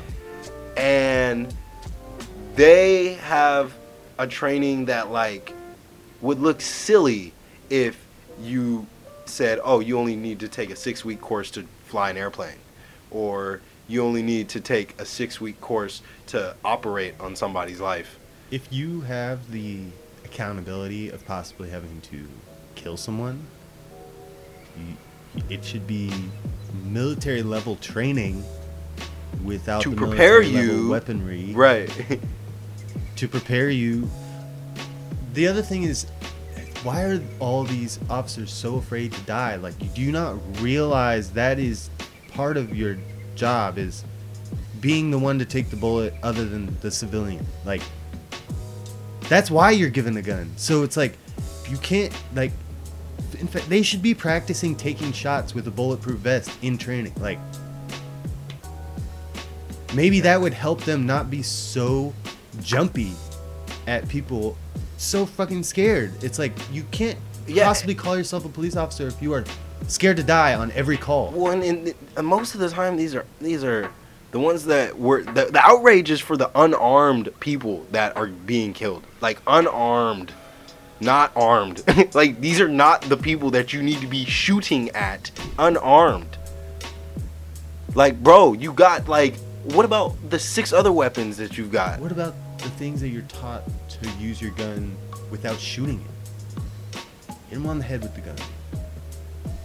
and 0.78 1.54
they 2.56 3.14
have 3.16 3.74
a 4.20 4.28
training 4.28 4.86
that 4.86 5.12
like 5.12 5.54
would 6.22 6.40
look 6.40 6.62
silly 6.62 7.34
if 7.70 8.06
you 8.42 8.86
said 9.26 9.60
oh 9.64 9.80
you 9.80 9.98
only 9.98 10.16
need 10.16 10.40
to 10.40 10.48
take 10.48 10.70
a 10.70 10.76
six 10.76 11.04
week 11.04 11.22
course 11.22 11.50
to 11.52 11.66
fly 11.86 12.10
an 12.10 12.18
airplane 12.18 12.58
or 13.12 13.62
you 13.88 14.04
only 14.04 14.24
need 14.24 14.50
to 14.50 14.60
take 14.60 15.00
a 15.00 15.06
six 15.06 15.40
week 15.42 15.60
course 15.62 16.02
to 16.28 16.56
operate 16.64 17.14
on 17.20 17.36
somebody's 17.36 17.80
life 17.80 18.18
If 18.52 18.72
you 18.72 19.02
have 19.02 19.52
the 19.52 19.82
accountability 20.26 21.10
of 21.10 21.26
possibly 21.26 21.70
having 21.70 22.02
to 22.02 22.28
kill 22.76 22.98
someone, 22.98 23.46
you, 24.78 24.96
it 25.50 25.64
should 25.64 25.88
be 25.88 26.12
military 26.86 27.44
level 27.44 27.76
training 27.78 28.44
without 29.44 29.82
To 29.84 29.90
the 29.90 29.96
prepare 29.96 30.42
you- 30.42 30.90
weaponry 30.90 31.52
right 31.54 31.90
to 33.16 33.28
prepare 33.28 33.70
you. 33.70 34.10
The 35.34 35.48
other 35.48 35.62
thing 35.64 35.84
is, 35.84 36.06
why 36.84 37.04
are 37.04 37.22
all 37.40 37.64
these 37.64 38.00
officers 38.10 38.52
so 38.54 38.76
afraid 38.76 39.12
to 39.14 39.22
die? 39.22 39.56
Like, 39.56 39.74
you 39.82 39.88
do 39.90 40.12
not 40.12 40.36
realize 40.62 41.32
that 41.32 41.58
is 41.60 41.90
part 42.34 42.58
of 42.58 42.76
your 42.76 42.98
job 43.36 43.78
is 43.78 44.04
being 44.82 45.10
the 45.10 45.18
one 45.18 45.40
to 45.40 45.46
take 45.46 45.70
the 45.70 45.76
bullet 45.76 46.14
other 46.22 46.46
than 46.46 46.78
the 46.82 46.92
civilian. 46.92 47.46
Like, 47.66 47.82
that's 49.30 49.50
why 49.50 49.72
you're 49.72 49.90
given 49.90 50.14
the 50.14 50.22
gun. 50.22 50.52
So 50.58 50.84
it's 50.84 50.98
like, 50.98 51.18
you 51.70 51.78
can't, 51.78 52.14
like, 52.36 52.52
in 53.40 53.48
fact, 53.48 53.68
they 53.70 53.82
should 53.82 54.02
be 54.02 54.14
practicing 54.14 54.76
taking 54.76 55.12
shots 55.12 55.54
with 55.56 55.68
a 55.68 55.72
bulletproof 55.72 56.20
vest 56.20 56.52
in 56.62 56.78
training. 56.78 57.14
Like, 57.20 57.40
maybe 59.94 60.20
that 60.22 60.40
would 60.42 60.54
help 60.54 60.82
them 60.84 61.06
not 61.06 61.30
be 61.30 61.42
so 61.42 62.14
jumpy 62.62 63.12
at 63.88 64.08
people 64.08 64.58
so 64.98 65.26
fucking 65.26 65.64
scared. 65.64 66.12
It's 66.24 66.40
like 66.40 66.54
you 66.72 66.84
can't 66.92 67.18
Yeah. 67.48 67.66
possibly 67.66 67.96
call 67.96 68.18
yourself 68.18 68.46
a 68.46 68.50
police 68.50 68.76
officer 68.76 69.08
if 69.08 69.22
you 69.22 69.34
are 69.34 69.44
scared 69.88 70.18
to 70.18 70.24
die 70.24 70.54
on 70.56 70.72
every 70.72 70.96
call. 70.98 71.32
Well, 71.36 71.52
and, 71.52 71.64
and, 71.64 71.94
and 72.16 72.26
most 72.28 72.54
of 72.56 72.62
the 72.62 72.70
time, 72.70 72.96
these 72.96 73.14
are 73.14 73.26
these 73.42 73.64
are 73.64 73.92
the 74.32 74.40
ones 74.40 74.66
that 74.66 74.98
were 74.98 75.24
the, 75.24 75.46
the 75.52 75.60
outrage 75.62 76.10
is 76.10 76.20
for 76.22 76.38
the 76.38 76.50
unarmed 76.60 77.30
people 77.42 77.86
that 77.92 78.16
are 78.16 78.28
being 78.28 78.74
killed, 78.74 79.04
like 79.22 79.40
unarmed, 79.46 80.32
not 81.00 81.32
armed. 81.36 81.84
like 82.16 82.40
these 82.42 82.60
are 82.62 82.68
not 82.68 83.02
the 83.04 83.18
people 83.18 83.50
that 83.52 83.74
you 83.74 83.82
need 83.84 84.00
to 84.02 84.08
be 84.08 84.26
shooting 84.26 84.90
at, 84.92 85.32
unarmed. 85.60 86.38
Like, 87.96 88.22
bro, 88.24 88.54
you 88.54 88.74
got 88.74 89.08
like, 89.08 89.36
what 89.64 89.86
about 89.86 90.16
the 90.30 90.40
six 90.40 90.74
other 90.74 90.92
weapons 90.92 91.38
that 91.38 91.58
you've 91.58 91.72
got? 91.72 92.00
What 92.00 92.12
about 92.12 92.34
the 92.60 92.70
things 92.72 93.02
that 93.02 93.10
you're 93.10 93.22
taught 93.24 93.64
to 93.90 94.10
use 94.20 94.42
your 94.42 94.52
gun 94.52 94.96
without 95.30 95.60
shooting 95.60 96.02
it? 96.02 97.00
Hit 97.50 97.58
him 97.58 97.68
on 97.68 97.78
the 97.78 97.84
head 97.84 98.02
with 98.02 98.16
the 98.16 98.22
gun. 98.22 98.36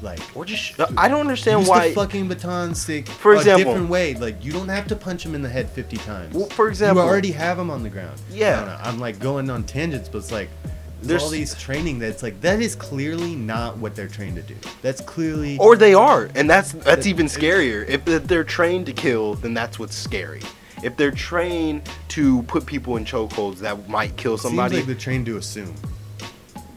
Like, 0.01 0.21
Or 0.37 0.45
just, 0.45 0.79
I 0.97 1.09
don't 1.09 1.21
understand 1.23 1.61
use 1.61 1.69
why. 1.69 1.89
the 1.89 1.95
fucking 1.95 2.29
baton 2.29 2.73
stick 2.77 3.09
For 3.09 3.35
a 3.35 3.39
example- 3.39 3.73
different 3.73 3.91
way. 3.91 4.15
Like, 4.15 4.45
you 4.45 4.53
don't 4.53 4.69
have 4.69 4.87
to 4.89 4.97
punch 4.97 5.27
him 5.27 5.35
in 5.35 5.43
the 5.43 5.49
head 5.49 5.69
50 5.71 5.97
times. 5.97 6.35
Well, 6.37 6.47
for 6.51 6.69
example- 6.69 7.03
you 7.03 7.09
already 7.09 7.33
have 7.33 7.59
him 7.59 7.69
on 7.71 7.83
the 7.83 7.89
ground. 7.91 8.21
Yeah. 8.31 8.79
I 8.81 8.89
I'm 8.89 9.01
like 9.01 9.19
going 9.19 9.51
on 9.51 9.65
tangents, 9.65 10.09
but 10.09 10.19
it's 10.19 10.31
like 10.31 10.51
there's, 10.99 11.09
There's- 11.09 11.23
all 11.23 11.31
these 11.31 11.55
training 11.55 11.99
that's 12.01 12.23
like 12.23 12.41
that 12.41 12.61
is 12.61 12.75
clearly 12.75 13.35
not 13.37 13.77
what 13.79 13.95
they're 13.95 14.09
trained 14.09 14.37
to 14.37 14.43
do. 14.43 14.55
That's 14.83 15.01
clearly 15.01 15.57
Or 15.59 15.77
they 15.77 15.95
are, 15.95 16.29
and 16.35 16.49
that's 16.51 16.73
that's 16.73 17.07
even 17.07 17.27
scarier. 17.27 17.89
If 17.89 18.05
they're 18.05 18.45
trained 18.45 18.87
to 18.87 18.93
kill, 18.93 19.35
then 19.35 19.55
that's 19.55 19.79
what's 19.79 19.95
scary. 19.95 20.43
If 20.83 20.97
they're 20.97 21.11
trained 21.11 21.83
to 22.09 22.43
put 22.43 22.65
people 22.67 22.97
in 22.97 23.05
chokeholds 23.05 23.59
that 23.59 23.89
might 23.89 24.17
kill 24.17 24.39
somebody, 24.39 24.77
Seems 24.77 24.87
like 24.89 24.97
they're 24.97 25.01
trained 25.03 25.27
to 25.27 25.37
assume. 25.37 25.75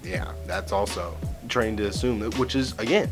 yeah, 0.03 0.31
that's 0.47 0.71
also 0.71 1.15
trained 1.49 1.77
to 1.79 1.87
assume 1.87 2.21
which 2.33 2.55
is 2.55 2.77
again 2.79 3.09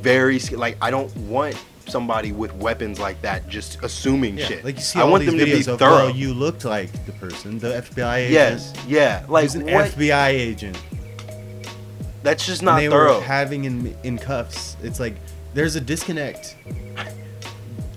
very 0.00 0.38
like 0.38 0.76
I 0.80 0.90
don't 0.90 1.14
want 1.16 1.56
somebody 1.92 2.32
with 2.32 2.52
weapons 2.54 2.98
like 2.98 3.20
that 3.22 3.46
just 3.48 3.78
assuming 3.84 4.38
Yeah, 4.38 4.46
shit. 4.46 4.64
like 4.64 4.76
you 4.76 4.82
see 4.82 4.98
I 4.98 5.02
all 5.02 5.10
want 5.12 5.20
these 5.24 5.30
them 5.30 5.38
to 5.38 5.44
be 5.44 5.70
of 5.70 5.78
thorough. 5.78 6.06
well, 6.06 6.10
you 6.10 6.32
looked 6.34 6.64
like 6.64 6.90
the 7.06 7.12
person, 7.12 7.58
the 7.58 7.68
FBI 7.82 8.16
agent. 8.16 8.32
yes, 8.32 8.72
yeah, 8.88 9.24
like 9.28 9.42
He's 9.44 9.54
an 9.54 9.64
what? 9.66 9.90
FBI 9.92 10.28
agent. 10.30 10.78
that's 12.22 12.44
just 12.46 12.62
and 12.62 12.66
not 12.66 12.76
they 12.80 12.88
thorough. 12.88 13.16
were 13.18 13.22
having 13.24 13.64
in 13.64 13.94
in 14.02 14.18
cuffs. 14.18 14.76
It's 14.82 14.98
like 14.98 15.14
there's 15.54 15.76
a 15.76 15.80
disconnect. 15.80 16.56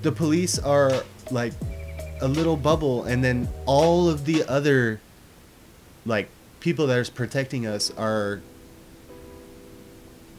The 0.01 0.11
police 0.11 0.59
are 0.59 1.03
like 1.31 1.53
a 2.21 2.27
little 2.27 2.57
bubble, 2.57 3.03
and 3.05 3.23
then 3.23 3.47
all 3.65 4.09
of 4.09 4.25
the 4.25 4.43
other 4.47 4.99
like 6.05 6.27
people 6.59 6.85
that 6.87 6.97
are 6.97 7.11
protecting 7.11 7.65
us 7.65 7.91
are 7.97 8.41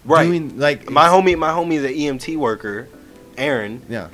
right. 0.04 0.24
doing 0.26 0.58
like 0.58 0.90
my 0.90 1.08
homie, 1.08 1.36
my 1.38 1.50
homie 1.50 1.74
is 1.74 1.84
an 1.84 1.92
EMT 1.92 2.36
worker, 2.36 2.88
Aaron. 3.38 3.82
Yeah, 3.88 4.08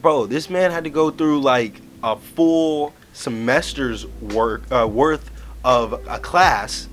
bro, 0.00 0.26
this 0.26 0.48
man 0.50 0.70
had 0.70 0.84
to 0.84 0.90
go 0.90 1.10
through 1.10 1.40
like 1.40 1.80
a 2.02 2.16
full 2.16 2.92
semester's 3.12 4.06
work 4.06 4.62
uh, 4.70 4.86
worth 4.86 5.30
of 5.64 5.92
a 6.08 6.18
class 6.18 6.88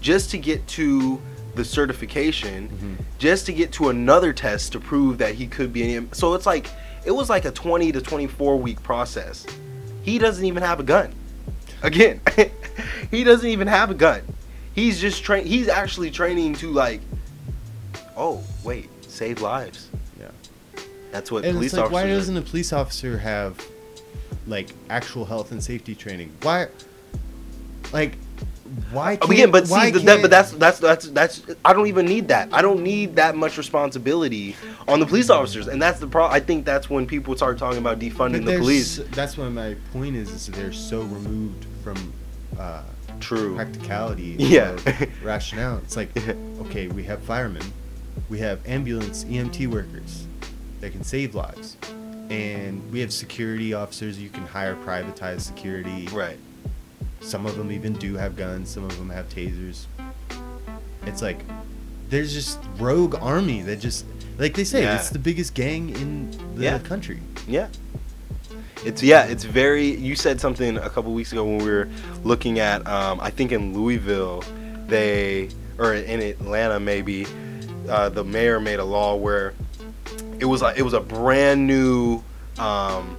just 0.00 0.30
to 0.30 0.38
get 0.38 0.66
to 0.68 1.20
the 1.56 1.64
certification, 1.64 2.68
Mhm. 2.68 3.04
just 3.18 3.46
to 3.46 3.52
get 3.52 3.72
to 3.72 3.88
another 3.88 4.32
test 4.32 4.72
to 4.72 4.80
prove 4.80 5.18
that 5.18 5.34
he 5.34 5.46
could 5.46 5.72
be 5.72 5.94
an. 5.94 6.12
So 6.12 6.34
it's 6.34 6.46
like 6.46 6.68
it 7.04 7.10
was 7.10 7.28
like 7.30 7.44
a 7.44 7.50
20 7.50 7.92
to 7.92 8.00
24 8.00 8.56
week 8.58 8.82
process. 8.82 9.46
He 10.02 10.18
doesn't 10.18 10.44
even 10.44 10.62
have 10.62 10.78
a 10.80 10.82
gun. 10.84 11.12
Again, 11.82 12.20
he 13.10 13.24
doesn't 13.24 13.48
even 13.48 13.66
have 13.68 13.90
a 13.90 13.94
gun. 13.94 14.22
He's 14.74 15.00
just 15.00 15.22
train. 15.24 15.46
He's 15.46 15.68
actually 15.68 16.10
training 16.10 16.54
to 16.56 16.70
like, 16.70 17.00
oh 18.16 18.42
wait, 18.62 18.88
save 19.08 19.40
lives. 19.40 19.88
That's 21.16 21.30
what 21.30 21.46
And 21.46 21.54
police 21.54 21.72
it's 21.72 21.80
like, 21.80 21.90
why 21.90 22.00
officers. 22.02 22.12
are- 22.14 22.20
doesn't 22.32 22.36
a 22.36 22.42
police 22.42 22.72
officer 22.74 23.16
have 23.16 23.66
like 24.46 24.68
actual 24.90 25.24
health 25.24 25.50
and 25.50 25.64
safety 25.64 25.94
training? 25.94 26.30
Why, 26.42 26.68
like, 27.90 28.18
why? 28.92 29.16
Can't, 29.16 29.32
Again, 29.32 29.50
but 29.50 29.66
see, 29.66 29.92
that, 29.92 30.20
but 30.20 30.30
that's 30.30 30.50
that's 30.52 30.78
that's 30.78 31.08
that's. 31.08 31.40
I 31.64 31.72
don't 31.72 31.86
even 31.86 32.04
need 32.04 32.28
that. 32.28 32.52
I 32.52 32.60
don't 32.60 32.82
need 32.82 33.16
that 33.16 33.34
much 33.34 33.56
responsibility 33.56 34.56
on 34.86 35.00
the 35.00 35.06
police 35.06 35.30
officers, 35.30 35.68
and 35.68 35.80
that's 35.80 36.00
the 36.00 36.06
problem. 36.06 36.34
I 36.36 36.40
think 36.44 36.66
that's 36.66 36.90
when 36.90 37.06
people 37.06 37.34
start 37.34 37.56
talking 37.56 37.78
about 37.78 37.98
defunding 37.98 38.44
the 38.44 38.58
police. 38.58 38.98
That's 39.12 39.38
why 39.38 39.48
my 39.48 39.74
point 39.94 40.16
is, 40.16 40.28
is 40.30 40.48
they're 40.48 40.70
so 40.70 41.00
removed 41.00 41.64
from 41.82 42.12
uh, 42.58 42.82
True. 43.20 43.54
practicality, 43.56 44.36
Yeah. 44.38 44.76
rationale. 45.22 45.78
It's 45.78 45.96
like, 45.96 46.10
okay, 46.66 46.88
we 46.88 47.04
have 47.04 47.22
firemen, 47.22 47.62
we 48.28 48.38
have 48.40 48.60
ambulance 48.68 49.24
EMT 49.24 49.68
workers 49.68 50.26
that 50.80 50.92
can 50.92 51.04
save 51.04 51.34
lives, 51.34 51.76
and 52.30 52.90
we 52.92 53.00
have 53.00 53.12
security 53.12 53.72
officers. 53.74 54.18
You 54.18 54.28
can 54.28 54.46
hire 54.46 54.74
privatized 54.76 55.42
security. 55.42 56.08
Right. 56.12 56.38
some 57.20 57.44
of 57.46 57.56
them 57.56 57.72
even 57.72 57.92
do 57.94 58.14
have 58.16 58.36
guns. 58.36 58.70
Some 58.70 58.84
of 58.84 58.96
them 58.98 59.10
have 59.10 59.28
tasers. 59.28 59.86
It's 61.06 61.22
like 61.22 61.40
there's 62.08 62.32
just 62.32 62.58
rogue 62.78 63.16
army 63.20 63.62
that 63.62 63.80
just 63.80 64.04
like 64.38 64.54
they 64.54 64.64
say 64.64 64.82
Yeah. 64.82 64.96
it's 64.96 65.10
the 65.10 65.18
biggest 65.18 65.54
gang 65.54 65.90
in 65.90 66.30
the 66.54 66.62
Yeah. 66.64 66.78
country. 66.78 67.20
Yeah. 67.48 67.68
It's 68.84 69.02
yeah, 69.02 69.24
it's 69.24 69.42
very. 69.44 69.86
You 69.96 70.14
said 70.14 70.40
something 70.40 70.76
a 70.76 70.88
couple 70.90 71.12
weeks 71.14 71.32
ago 71.32 71.44
when 71.44 71.58
we 71.58 71.64
were 71.70 71.88
looking 72.22 72.60
at. 72.60 72.86
Um, 72.86 73.18
I 73.20 73.30
think 73.30 73.50
in 73.50 73.74
Louisville, 73.74 74.44
they 74.86 75.48
or 75.78 75.94
in 75.94 76.20
Atlanta 76.22 76.78
maybe, 76.78 77.26
uh, 77.88 78.08
the 78.10 78.22
mayor 78.22 78.60
made 78.60 78.78
a 78.78 78.84
law 78.84 79.16
where 79.16 79.54
it 80.40 80.44
was 80.44 80.62
like 80.62 80.78
it 80.78 80.82
was 80.82 80.92
a 80.94 81.00
brand 81.00 81.66
new 81.66 82.22
um, 82.58 83.16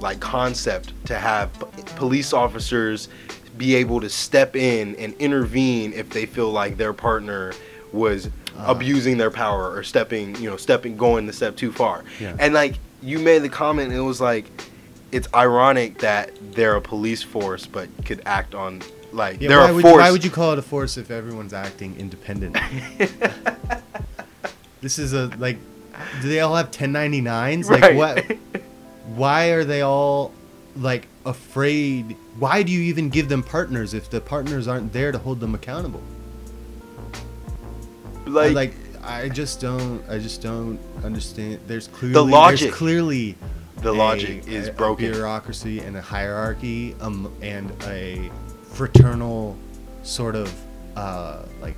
like 0.00 0.20
concept 0.20 0.92
to 1.06 1.16
have 1.18 1.52
p- 1.58 1.82
police 1.96 2.32
officers 2.32 3.08
be 3.58 3.74
able 3.76 4.00
to 4.00 4.08
step 4.08 4.56
in 4.56 4.94
and 4.96 5.14
intervene 5.14 5.92
if 5.92 6.08
they 6.10 6.26
feel 6.26 6.50
like 6.50 6.76
their 6.76 6.92
partner 6.92 7.52
was 7.92 8.28
Ah. 8.58 8.70
abusing 8.70 9.16
their 9.16 9.30
power 9.30 9.74
or 9.74 9.82
stepping 9.82 10.36
you 10.36 10.50
know 10.50 10.58
stepping 10.58 10.94
going 10.94 11.26
the 11.26 11.32
step 11.32 11.56
too 11.56 11.72
far 11.72 12.04
Yeah. 12.20 12.36
and 12.38 12.52
like 12.52 12.74
you 13.02 13.18
made 13.18 13.38
the 13.40 13.48
comment 13.48 13.88
and 13.88 13.96
it 13.98 14.02
was 14.02 14.20
like 14.20 14.44
it's 15.10 15.26
ironic 15.34 15.98
that 16.00 16.32
they're 16.52 16.76
a 16.76 16.80
police 16.82 17.22
force 17.22 17.64
but 17.66 17.88
could 18.04 18.20
act 18.26 18.54
on 18.54 18.82
like 19.10 19.40
Yeah, 19.40 19.48
they're 19.48 19.58
why 19.60 19.70
a 19.70 19.74
would, 19.74 19.82
force 19.82 19.96
why 19.96 20.10
would 20.10 20.22
you 20.22 20.30
call 20.30 20.52
it 20.52 20.58
a 20.58 20.62
force 20.62 20.98
if 20.98 21.10
everyone's 21.10 21.54
acting 21.54 21.96
independent? 21.98 22.58
this 24.82 24.98
is 24.98 25.12
a 25.14 25.26
like 25.38 25.56
do 26.20 26.28
they 26.28 26.40
all 26.40 26.54
have 26.56 26.70
1099s? 26.70 27.68
Like 27.70 27.94
what 27.96 28.24
why 29.16 29.46
are 29.50 29.64
they 29.64 29.82
all 29.82 30.32
like 30.76 31.06
afraid? 31.26 32.16
Why 32.38 32.62
do 32.62 32.72
you 32.72 32.80
even 32.82 33.10
give 33.10 33.28
them 33.28 33.42
partners 33.42 33.94
if 33.94 34.08
the 34.10 34.20
partners 34.20 34.66
aren't 34.68 34.92
there 34.92 35.12
to 35.12 35.18
hold 35.18 35.40
them 35.40 35.54
accountable? 35.54 36.02
like, 38.26 38.54
like 38.54 38.74
I 39.04 39.28
just 39.28 39.60
don't 39.60 40.02
I 40.08 40.18
just 40.18 40.42
don't 40.42 40.78
understand. 41.04 41.60
There's 41.66 41.88
clearly 41.88 42.14
the 42.14 42.22
logic. 42.22 42.72
clearly 42.72 43.36
the 43.78 43.90
a- 43.90 43.92
logic 43.92 44.46
is 44.46 44.68
a- 44.68 44.72
broken 44.72 45.06
A 45.06 45.10
bureaucracy 45.12 45.80
and 45.80 45.96
a 45.96 46.00
hierarchy, 46.02 46.94
um, 47.00 47.32
and 47.42 47.70
a 47.86 48.30
fraternal 48.72 49.56
sort 50.02 50.36
of 50.36 50.52
uh, 50.96 51.42
like 51.60 51.76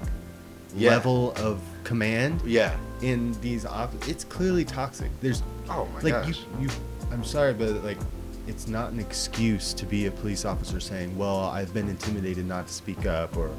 Yeah. 0.77 0.91
level 0.91 1.33
of 1.37 1.61
command 1.85 2.41
yeah 2.45 2.75
in 3.05 3.39
these 3.41 3.65
offices. 3.67 4.09
It's 4.09 4.25
clearly 4.25 4.65
toxic. 4.65 5.11
There's 5.21 5.43
oh 5.69 5.87
my 5.95 6.01
like 6.01 6.13
gosh 6.25 6.41
you, 6.59 6.63
you. 6.63 6.69
I'm 7.13 7.25
sorry, 7.25 7.53
but 7.55 7.85
like. 7.85 7.99
It's 8.47 8.69
not 8.69 8.93
an 8.93 9.01
excuse 9.01 9.73
to 9.73 9.87
be 9.87 10.05
a 10.05 10.11
police 10.11 10.45
officer 10.45 10.79
saying, 10.79 11.17
"Well, 11.17 11.39
I've 11.47 11.73
been 11.73 11.89
intimidated 11.89 12.45
not 12.45 12.67
to 12.67 12.73
speak 12.75 13.07
up," 13.07 13.39
or 13.39 13.51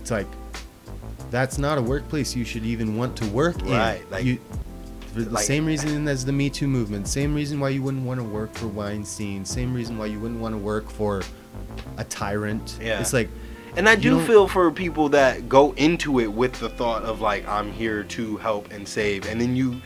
it's 0.00 0.12
like 0.12 0.28
that's 1.32 1.58
not 1.58 1.78
a 1.78 1.82
workplace 1.82 2.36
you 2.36 2.44
should 2.44 2.64
even 2.64 2.96
want 2.96 3.16
to 3.16 3.26
work 3.26 3.56
Right, 3.62 4.00
in. 4.02 4.10
like- 4.10 4.24
you, 4.24 4.38
for 5.12 5.22
the 5.22 5.30
like- 5.30 5.42
same 5.42 5.66
reason 5.66 6.06
as 6.06 6.24
the 6.24 6.30
Me 6.30 6.48
Too 6.48 6.68
movement, 6.68 7.08
same 7.08 7.34
reason 7.34 7.58
why 7.58 7.70
you 7.70 7.82
wouldn't 7.82 8.04
want 8.04 8.20
to 8.20 8.24
work 8.24 8.54
for 8.54 8.68
Weinstein, 8.68 9.44
same 9.44 9.74
reason 9.74 9.98
why 9.98 10.06
you 10.06 10.20
wouldn't 10.20 10.38
want 10.38 10.54
to 10.54 10.58
work 10.58 10.88
for 10.88 11.22
a 11.96 12.04
tyrant. 12.04 12.78
Yeah. 12.80 13.00
It's 13.00 13.12
like 13.12 13.28
And 13.76 13.88
I 13.88 13.94
do 13.94 14.20
feel 14.26 14.48
for 14.48 14.70
people 14.70 15.08
that 15.10 15.48
go 15.48 15.72
into 15.72 16.18
it 16.20 16.26
with 16.26 16.58
the 16.60 16.68
thought 16.68 17.02
of 17.04 17.20
like 17.20 17.46
I'm 17.46 17.72
here 17.72 18.02
to 18.04 18.36
help 18.38 18.72
and 18.72 18.86
save, 18.86 19.26
and 19.26 19.40
then 19.40 19.54
you 19.56 19.80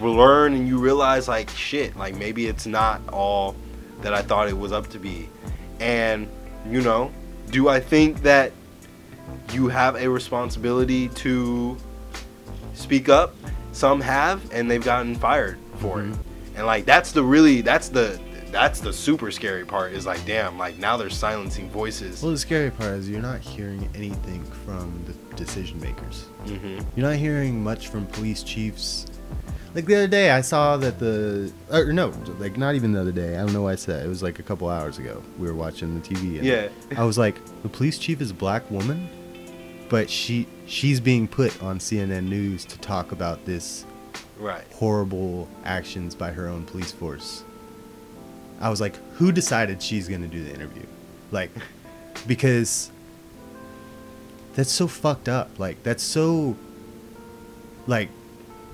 learn 0.00 0.54
and 0.54 0.66
you 0.68 0.78
realize 0.78 1.28
like 1.28 1.48
shit, 1.50 1.96
like 1.96 2.14
maybe 2.16 2.46
it's 2.46 2.66
not 2.66 3.00
all 3.12 3.54
that 4.02 4.12
I 4.12 4.22
thought 4.22 4.48
it 4.48 4.58
was 4.58 4.72
up 4.72 4.88
to 4.90 4.98
be. 4.98 5.28
And 5.78 6.28
you 6.68 6.80
know, 6.82 7.10
do 7.50 7.68
I 7.68 7.80
think 7.80 8.22
that 8.22 8.52
you 9.52 9.68
have 9.68 9.96
a 9.96 10.08
responsibility 10.08 11.08
to 11.08 11.76
speak 12.74 13.08
up? 13.08 13.34
Some 13.72 14.00
have, 14.00 14.42
and 14.52 14.70
they've 14.70 14.84
gotten 14.84 15.14
fired 15.14 15.58
for 15.78 15.98
Mhm. 15.98 16.12
it. 16.12 16.18
And 16.56 16.66
like 16.66 16.84
that's 16.84 17.12
the 17.12 17.22
really 17.22 17.60
that's 17.60 17.88
the 17.88 18.18
that's 18.50 18.80
the 18.80 18.92
super 18.92 19.30
scary 19.30 19.64
part 19.64 19.92
is 19.92 20.06
like 20.06 20.24
damn 20.26 20.58
like 20.58 20.76
now 20.78 20.96
they're 20.96 21.10
silencing 21.10 21.68
voices 21.70 22.22
well, 22.22 22.32
the 22.32 22.38
scary 22.38 22.70
part 22.70 22.92
is 22.94 23.08
you're 23.08 23.22
not 23.22 23.40
hearing 23.40 23.88
anything 23.94 24.42
from 24.64 25.02
the 25.06 25.12
decision 25.36 25.80
makers. 25.80 26.26
hmm 26.44 26.78
You're 26.96 27.08
not 27.08 27.16
hearing 27.16 27.62
much 27.62 27.88
from 27.88 28.06
police 28.06 28.42
chiefs. 28.42 29.06
Like 29.72 29.86
the 29.86 29.94
other 29.94 30.08
day, 30.08 30.32
I 30.32 30.40
saw 30.40 30.76
that 30.78 30.98
the 30.98 31.52
or 31.70 31.92
no, 31.92 32.08
like 32.40 32.56
not 32.58 32.74
even 32.74 32.92
the 32.92 33.00
other 33.00 33.12
day. 33.12 33.36
I 33.36 33.38
don't 33.38 33.52
know 33.52 33.62
why 33.62 33.72
I 33.72 33.76
said 33.76 34.02
it. 34.02 34.06
it 34.06 34.08
was 34.08 34.20
like 34.22 34.40
a 34.40 34.42
couple 34.42 34.68
hours 34.68 34.98
ago. 34.98 35.22
We 35.38 35.46
were 35.46 35.54
watching 35.54 35.94
the 35.94 36.06
TV. 36.06 36.38
And 36.38 36.44
Yeah. 36.44 36.68
I 36.96 37.04
was 37.04 37.16
like, 37.16 37.36
the 37.62 37.68
police 37.68 37.96
chief 37.96 38.20
is 38.20 38.32
a 38.32 38.34
black 38.34 38.68
woman, 38.70 39.08
but 39.88 40.10
she 40.10 40.48
she's 40.66 40.98
being 40.98 41.28
put 41.28 41.62
on 41.62 41.78
CNN 41.78 42.24
News 42.28 42.64
to 42.64 42.78
talk 42.80 43.12
about 43.12 43.44
this 43.46 43.86
Right. 44.38 44.64
horrible 44.74 45.48
actions 45.64 46.14
by 46.16 46.32
her 46.32 46.48
own 46.48 46.64
police 46.64 46.90
force. 46.92 47.44
I 48.60 48.68
was 48.68 48.80
like, 48.80 48.96
who 49.14 49.32
decided 49.32 49.82
she's 49.82 50.08
going 50.08 50.22
to 50.22 50.28
do 50.28 50.44
the 50.44 50.52
interview? 50.54 50.84
Like, 51.30 51.50
because 52.26 52.90
that's 54.54 54.70
so 54.70 54.86
fucked 54.86 55.28
up. 55.28 55.58
Like, 55.58 55.82
that's 55.82 56.02
so, 56.02 56.56
like, 57.86 58.10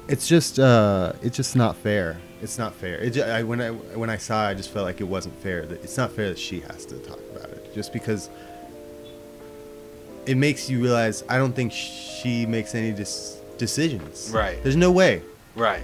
it's 0.08 0.26
just, 0.26 0.58
uh, 0.58 1.12
it's 1.22 1.36
just 1.36 1.54
not 1.56 1.76
fair. 1.76 2.18
It's 2.42 2.58
not 2.58 2.74
fair. 2.74 2.98
It 2.98 3.10
ju- 3.10 3.22
I, 3.22 3.42
when 3.42 3.60
I 3.60 3.70
when 3.70 4.10
I 4.10 4.18
saw, 4.18 4.46
it, 4.46 4.50
I 4.50 4.54
just 4.54 4.70
felt 4.70 4.84
like 4.84 5.00
it 5.00 5.04
wasn't 5.08 5.34
fair. 5.42 5.64
That 5.64 5.82
it's 5.82 5.96
not 5.96 6.12
fair 6.12 6.28
that 6.28 6.38
she 6.38 6.60
has 6.60 6.84
to 6.86 6.98
talk 6.98 7.18
about 7.34 7.48
it, 7.48 7.74
just 7.74 7.94
because 7.94 8.28
it 10.26 10.36
makes 10.36 10.68
you 10.68 10.82
realize. 10.82 11.24
I 11.30 11.38
don't 11.38 11.54
think 11.54 11.72
she 11.72 12.44
makes 12.44 12.74
any 12.74 12.92
dis- 12.92 13.40
decisions. 13.56 14.30
Right. 14.32 14.62
There's 14.62 14.76
no 14.76 14.90
way 14.92 15.22
Right. 15.54 15.82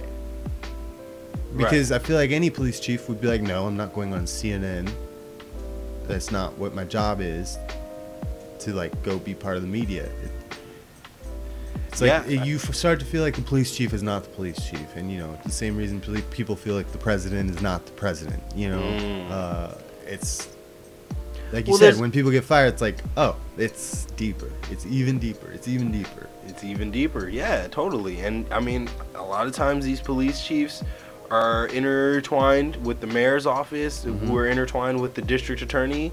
Because 1.57 1.91
I 1.91 1.99
feel 1.99 2.15
like 2.17 2.31
any 2.31 2.49
police 2.49 2.79
chief 2.79 3.07
would 3.09 3.21
be 3.21 3.27
like, 3.27 3.41
no, 3.41 3.65
I'm 3.67 3.77
not 3.77 3.93
going 3.93 4.13
on 4.13 4.25
CNN. 4.25 4.89
That's 6.07 6.31
not 6.31 6.57
what 6.57 6.73
my 6.73 6.83
job 6.83 7.21
is. 7.21 7.57
To 8.59 8.73
like 8.73 9.01
go 9.03 9.19
be 9.19 9.33
part 9.33 9.55
of 9.57 9.61
the 9.61 9.67
media. 9.67 10.09
It's 11.89 12.01
like 12.01 12.07
Yeah. 12.09 12.23
it- 12.25 12.45
you 12.45 12.57
start 12.57 12.99
to 13.01 13.05
feel 13.05 13.21
like 13.21 13.35
the 13.35 13.41
police 13.41 13.75
chief 13.75 13.93
is 13.93 14.01
not 14.01 14.23
the 14.23 14.29
police 14.29 14.57
chief, 14.67 14.95
and 14.95 15.11
you 15.11 15.19
know 15.19 15.37
the 15.45 15.51
same 15.51 15.75
reason 15.77 15.99
people 16.31 16.55
feel 16.55 16.75
like 16.75 16.91
the 16.91 16.97
president 16.97 17.49
is 17.51 17.61
not 17.61 17.85
the 17.85 17.91
president. 17.91 18.41
You 18.55 18.69
know, 18.69 18.81
Mm. 18.81 19.31
uh, 19.31 19.67
it's 20.07 20.47
like 21.51 21.67
you 21.67 21.71
Well, 21.73 21.79
said 21.79 21.97
when 21.97 22.09
people 22.09 22.31
get 22.31 22.43
fired, 22.43 22.73
it's 22.73 22.81
like, 22.81 22.97
oh, 23.15 23.35
it's 23.57 24.05
deeper. 24.17 24.49
It's 24.71 24.85
even 24.87 25.19
deeper. 25.19 25.51
It's 25.53 25.67
even 25.67 25.91
deeper. 25.91 26.27
It's 26.47 26.63
even 26.63 26.89
deeper. 26.89 27.29
Yeah, 27.29 27.67
totally. 27.67 28.21
And 28.21 28.45
I 28.51 28.59
mean, 28.59 28.89
a 29.13 29.21
lot 29.21 29.45
of 29.45 29.53
times 29.53 29.85
these 29.85 30.01
police 30.01 30.41
chiefs 30.43 30.83
are 31.33 31.65
intertwined 31.67 32.75
with 32.85 32.99
the 32.99 33.07
mayor's 33.07 33.45
office, 33.47 34.05
Mm-hmm. 34.05 34.27
who 34.27 34.37
are 34.37 34.47
intertwined 34.47 35.01
with 35.01 35.13
the 35.15 35.21
district 35.21 35.61
attorney, 35.61 36.11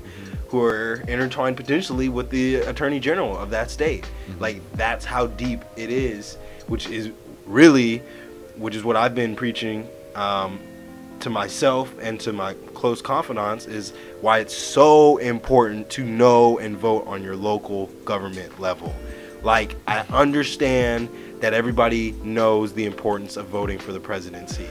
who 0.48 0.62
are 0.62 1.04
intertwined 1.06 1.56
potentially 1.56 2.08
with 2.08 2.30
the 2.30 2.56
attorney 2.56 2.98
general 2.98 3.36
of 3.36 3.50
that 3.50 3.70
state. 3.70 4.04
Mm-hmm. 4.04 4.40
Like 4.40 4.72
that's 4.72 5.04
how 5.04 5.26
deep 5.26 5.60
it 5.76 5.90
is, 5.90 6.36
which 6.68 6.88
is 6.88 7.10
really, 7.46 7.98
which 8.56 8.74
is 8.74 8.82
what 8.82 8.96
I've 8.96 9.14
been 9.14 9.36
preaching 9.36 9.86
um, 10.14 10.58
to 11.20 11.28
myself 11.28 11.92
and 12.00 12.18
to 12.20 12.32
my 12.32 12.54
close 12.74 13.02
confidants 13.02 13.66
is 13.66 13.92
why 14.22 14.38
it's 14.38 14.56
so 14.56 15.18
important 15.18 15.90
to 15.90 16.04
know 16.04 16.58
and 16.58 16.76
vote 16.76 17.06
on 17.06 17.22
your 17.22 17.36
local 17.36 17.86
government 18.06 18.58
level. 18.58 18.94
Like 19.42 19.76
I 19.86 20.00
understand 20.12 21.08
that 21.40 21.52
everybody 21.54 22.12
knows 22.22 22.72
the 22.72 22.86
importance 22.86 23.36
of 23.36 23.46
voting 23.46 23.78
for 23.78 23.92
the 23.92 24.00
presidency. 24.00 24.66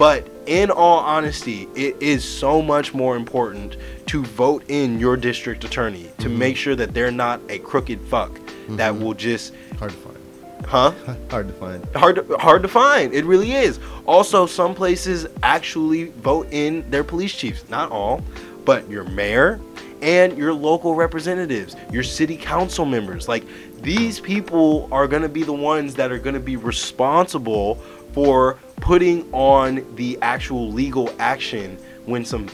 But 0.00 0.26
in 0.46 0.70
all 0.70 1.00
honesty, 1.00 1.68
it 1.74 1.94
is 2.00 2.24
so 2.24 2.62
much 2.62 2.94
more 2.94 3.16
important 3.16 3.76
to 4.06 4.24
vote 4.24 4.64
in 4.68 4.98
your 4.98 5.14
district 5.14 5.62
attorney 5.62 6.04
to 6.20 6.28
mm-hmm. 6.30 6.38
make 6.38 6.56
sure 6.56 6.74
that 6.74 6.94
they're 6.94 7.10
not 7.10 7.38
a 7.50 7.58
crooked 7.58 8.00
fuck 8.08 8.34
that 8.70 8.94
mm-hmm. 8.94 9.04
will 9.04 9.12
just, 9.12 9.52
Hard 9.78 9.90
to 9.90 9.96
find. 9.98 10.64
huh? 10.64 10.92
Hard 11.30 11.48
to 11.48 11.52
find. 11.52 11.84
hard 11.94 12.16
to, 12.16 12.38
hard 12.38 12.62
to 12.62 12.68
find. 12.68 13.12
It 13.12 13.26
really 13.26 13.52
is. 13.52 13.78
Also, 14.06 14.46
some 14.46 14.74
places 14.74 15.26
actually 15.42 16.04
vote 16.04 16.48
in 16.50 16.88
their 16.90 17.04
police 17.04 17.34
chiefs. 17.34 17.68
Not 17.68 17.90
all, 17.90 18.22
but 18.64 18.88
your 18.88 19.04
mayor 19.04 19.60
and 20.00 20.34
your 20.38 20.54
local 20.54 20.94
representatives, 20.94 21.76
your 21.92 22.04
city 22.04 22.38
council 22.38 22.86
members. 22.86 23.28
Like 23.28 23.44
these 23.82 24.18
people 24.18 24.88
are 24.92 25.06
going 25.06 25.20
to 25.20 25.28
be 25.28 25.42
the 25.42 25.52
ones 25.52 25.94
that 25.96 26.10
are 26.10 26.18
going 26.18 26.32
to 26.32 26.40
be 26.40 26.56
responsible 26.56 27.74
for 28.12 28.58
putting 28.80 29.30
on 29.32 29.84
the 29.96 30.18
actual 30.22 30.70
legal 30.70 31.12
action 31.18 31.78
when 32.06 32.24
some 32.24 32.48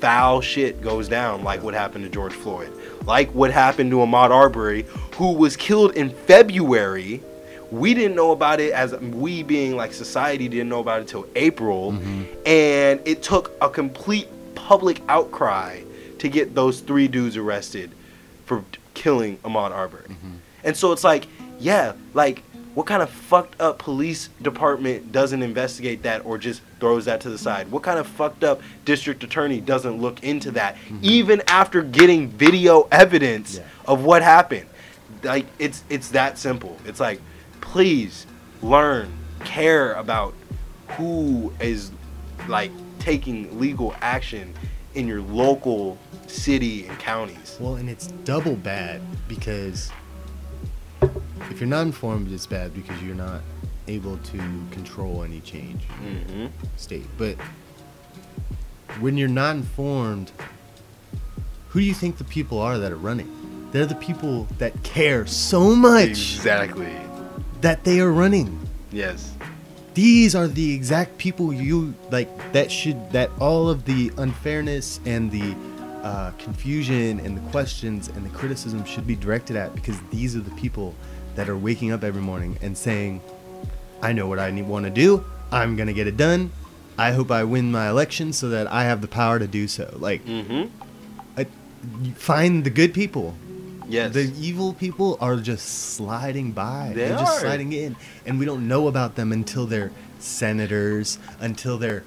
foul 0.00 0.40
shit 0.40 0.80
goes 0.80 1.08
down, 1.08 1.44
like 1.44 1.62
what 1.62 1.74
happened 1.74 2.04
to 2.04 2.10
George 2.10 2.32
Floyd, 2.32 2.72
like 3.06 3.30
what 3.34 3.50
happened 3.50 3.90
to 3.90 3.96
Ahmaud 3.98 4.30
Arbery, 4.30 4.86
who 5.14 5.32
was 5.32 5.56
killed 5.56 5.94
in 5.96 6.10
February. 6.10 7.22
We 7.70 7.94
didn't 7.94 8.16
know 8.16 8.32
about 8.32 8.60
it 8.60 8.72
as 8.72 8.94
we 8.96 9.42
being 9.42 9.76
like 9.76 9.92
society 9.92 10.48
didn't 10.48 10.68
know 10.68 10.80
about 10.80 11.02
it 11.02 11.08
till 11.08 11.26
April, 11.36 11.92
and 12.46 13.00
it 13.04 13.22
took 13.22 13.52
a 13.60 13.68
complete 13.68 14.28
public 14.54 15.00
outcry 15.08 15.82
to 16.18 16.28
get 16.28 16.54
those 16.54 16.80
three 16.80 17.08
dudes 17.08 17.36
arrested 17.36 17.90
for 18.44 18.64
killing 18.94 19.36
Ahmaud 19.38 19.70
Arbery. 19.70 20.08
Mm-hmm. 20.08 20.32
And 20.64 20.76
so 20.76 20.92
it's 20.92 21.04
like, 21.04 21.26
yeah, 21.58 21.92
like 22.12 22.42
what 22.80 22.86
kind 22.86 23.02
of 23.02 23.10
fucked 23.10 23.60
up 23.60 23.78
police 23.78 24.30
department 24.40 25.12
doesn't 25.12 25.42
investigate 25.42 26.02
that 26.04 26.24
or 26.24 26.38
just 26.38 26.62
throws 26.80 27.04
that 27.04 27.20
to 27.20 27.28
the 27.28 27.36
side? 27.36 27.70
What 27.70 27.82
kind 27.82 27.98
of 27.98 28.06
fucked 28.06 28.42
up 28.42 28.62
district 28.86 29.22
attorney 29.22 29.60
doesn't 29.60 30.00
look 30.00 30.24
into 30.24 30.50
that 30.52 30.76
mm-hmm. 30.76 30.96
even 31.02 31.42
after 31.46 31.82
getting 31.82 32.28
video 32.30 32.88
evidence 32.90 33.58
Yeah. 33.58 33.64
of 33.86 34.02
what 34.02 34.22
happened? 34.22 34.64
Like 35.22 35.44
it's 35.58 35.84
it's 35.90 36.08
that 36.12 36.38
simple. 36.38 36.74
It's 36.86 37.00
like 37.00 37.20
please 37.60 38.26
learn, 38.62 39.12
care 39.44 39.92
about 39.92 40.32
who 40.96 41.52
is 41.60 41.90
like 42.48 42.70
taking 42.98 43.60
legal 43.60 43.94
action 44.00 44.54
in 44.94 45.06
your 45.06 45.20
local 45.20 45.98
city 46.28 46.86
and 46.86 46.98
counties. 46.98 47.58
Well, 47.60 47.74
and 47.74 47.90
it's 47.90 48.06
double 48.24 48.56
bad 48.56 49.02
because 49.28 49.90
if 51.50 51.60
you're 51.60 51.68
not 51.68 51.82
informed, 51.86 52.32
it's 52.32 52.46
bad 52.46 52.74
because 52.74 53.00
you're 53.02 53.14
not 53.14 53.40
able 53.88 54.16
to 54.18 54.38
control 54.70 55.22
any 55.24 55.40
change 55.40 55.82
Mm-hmm. 56.04 56.46
state. 56.76 57.06
But 57.18 57.36
when 59.00 59.16
you're 59.16 59.28
not 59.28 59.56
informed, 59.56 60.32
who 61.68 61.80
do 61.80 61.86
you 61.86 61.94
think 61.94 62.18
the 62.18 62.24
people 62.24 62.58
are 62.60 62.78
that 62.78 62.90
are 62.92 62.96
running? 62.96 63.68
They're 63.72 63.86
the 63.86 63.94
people 63.94 64.48
that 64.58 64.80
care 64.82 65.26
so 65.26 65.74
much 65.76 66.08
Exactly. 66.08 66.92
that 67.60 67.84
they 67.84 68.00
are 68.00 68.10
running. 68.10 68.58
Yes. 68.90 69.32
These 69.94 70.34
are 70.34 70.48
the 70.48 70.74
exact 70.74 71.18
people 71.18 71.52
you 71.52 71.94
like 72.10 72.28
that 72.52 72.70
should 72.70 73.10
that 73.12 73.30
all 73.40 73.68
of 73.68 73.84
the 73.84 74.10
unfairness 74.18 74.98
and 75.04 75.30
the 75.30 75.54
uh, 76.02 76.30
confusion 76.38 77.20
and 77.20 77.36
the 77.36 77.50
questions 77.50 78.08
and 78.08 78.24
the 78.24 78.30
criticism 78.30 78.84
should 78.84 79.06
be 79.06 79.14
directed 79.14 79.56
at 79.56 79.74
because 79.74 80.00
these 80.10 80.34
are 80.34 80.40
the 80.40 80.50
people 80.52 80.94
that 81.36 81.48
are 81.48 81.56
waking 81.56 81.92
up 81.92 82.02
every 82.04 82.22
morning 82.22 82.58
and 82.62 82.76
saying, 82.76 83.20
"I 84.02 84.12
know 84.12 84.26
what 84.26 84.38
I 84.38 84.50
want 84.62 84.84
to 84.84 84.90
do. 84.90 85.24
I'm 85.52 85.76
gonna 85.76 85.92
get 85.92 86.06
it 86.06 86.16
done. 86.16 86.50
I 86.98 87.12
hope 87.12 87.30
I 87.30 87.44
win 87.44 87.70
my 87.72 87.88
election 87.88 88.32
so 88.32 88.48
that 88.50 88.70
I 88.70 88.84
have 88.84 89.00
the 89.00 89.08
power 89.08 89.38
to 89.38 89.46
do 89.46 89.68
so." 89.68 89.94
Like, 89.98 90.24
Mm-hmm. 90.26 90.66
I, 91.36 91.46
find 92.14 92.64
the 92.64 92.70
good 92.70 92.92
people. 92.94 93.34
Yes. 93.88 94.12
The 94.14 94.32
evil 94.38 94.72
people 94.74 95.18
are 95.20 95.36
just 95.36 95.94
sliding 95.96 96.52
by. 96.52 96.92
They 96.94 97.10
are 97.10 97.18
just 97.18 97.40
sliding 97.40 97.72
in, 97.72 97.96
and 98.24 98.38
we 98.38 98.44
don't 98.46 98.68
know 98.68 98.86
about 98.86 99.16
them 99.16 99.32
until 99.32 99.66
they're 99.66 99.90
senators, 100.20 101.18
until 101.40 101.76
they're 101.78 102.02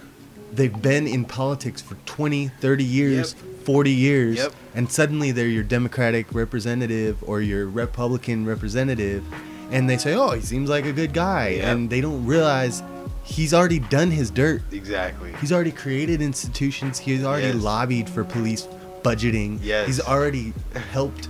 they've 0.54 0.82
been 0.82 1.08
in 1.08 1.26
politics 1.26 1.82
for 1.82 1.96
20, 2.06 2.48
30 2.62 2.84
years, 2.84 3.36
40 3.66 3.92
years, 3.92 4.38
Yep. 4.38 4.54
and 4.76 4.92
suddenly 4.92 5.32
they're 5.32 5.48
your 5.48 5.64
Democratic 5.64 6.28
representative 6.34 7.18
or 7.22 7.42
your 7.42 7.68
Republican 7.68 8.46
representative, 8.46 9.24
and 9.72 9.90
they 9.90 9.98
say, 9.98 10.14
"Oh, 10.14 10.32
he 10.32 10.42
seems 10.42 10.70
like 10.70 10.86
a 10.86 10.92
good 10.94 11.14
guy," 11.14 11.50
Yep. 11.58 11.66
and 11.66 11.90
they 11.90 12.02
don't 12.02 12.26
realize 12.26 12.84
he's 13.24 13.54
already 13.54 13.80
done 13.80 14.12
his 14.12 14.30
dirt. 14.30 14.62
exactly. 14.72 15.32
He's 15.40 15.52
already 15.52 15.72
created 15.72 16.22
institutions. 16.22 17.00
He's 17.00 17.24
already 17.24 17.48
Yes. 17.48 17.56
lobbied 17.64 18.10
for 18.10 18.24
police 18.24 18.68
budgeting. 19.04 19.60
Yes. 19.64 19.88
He's 19.88 20.00
already 20.02 20.54
helped. 20.92 21.30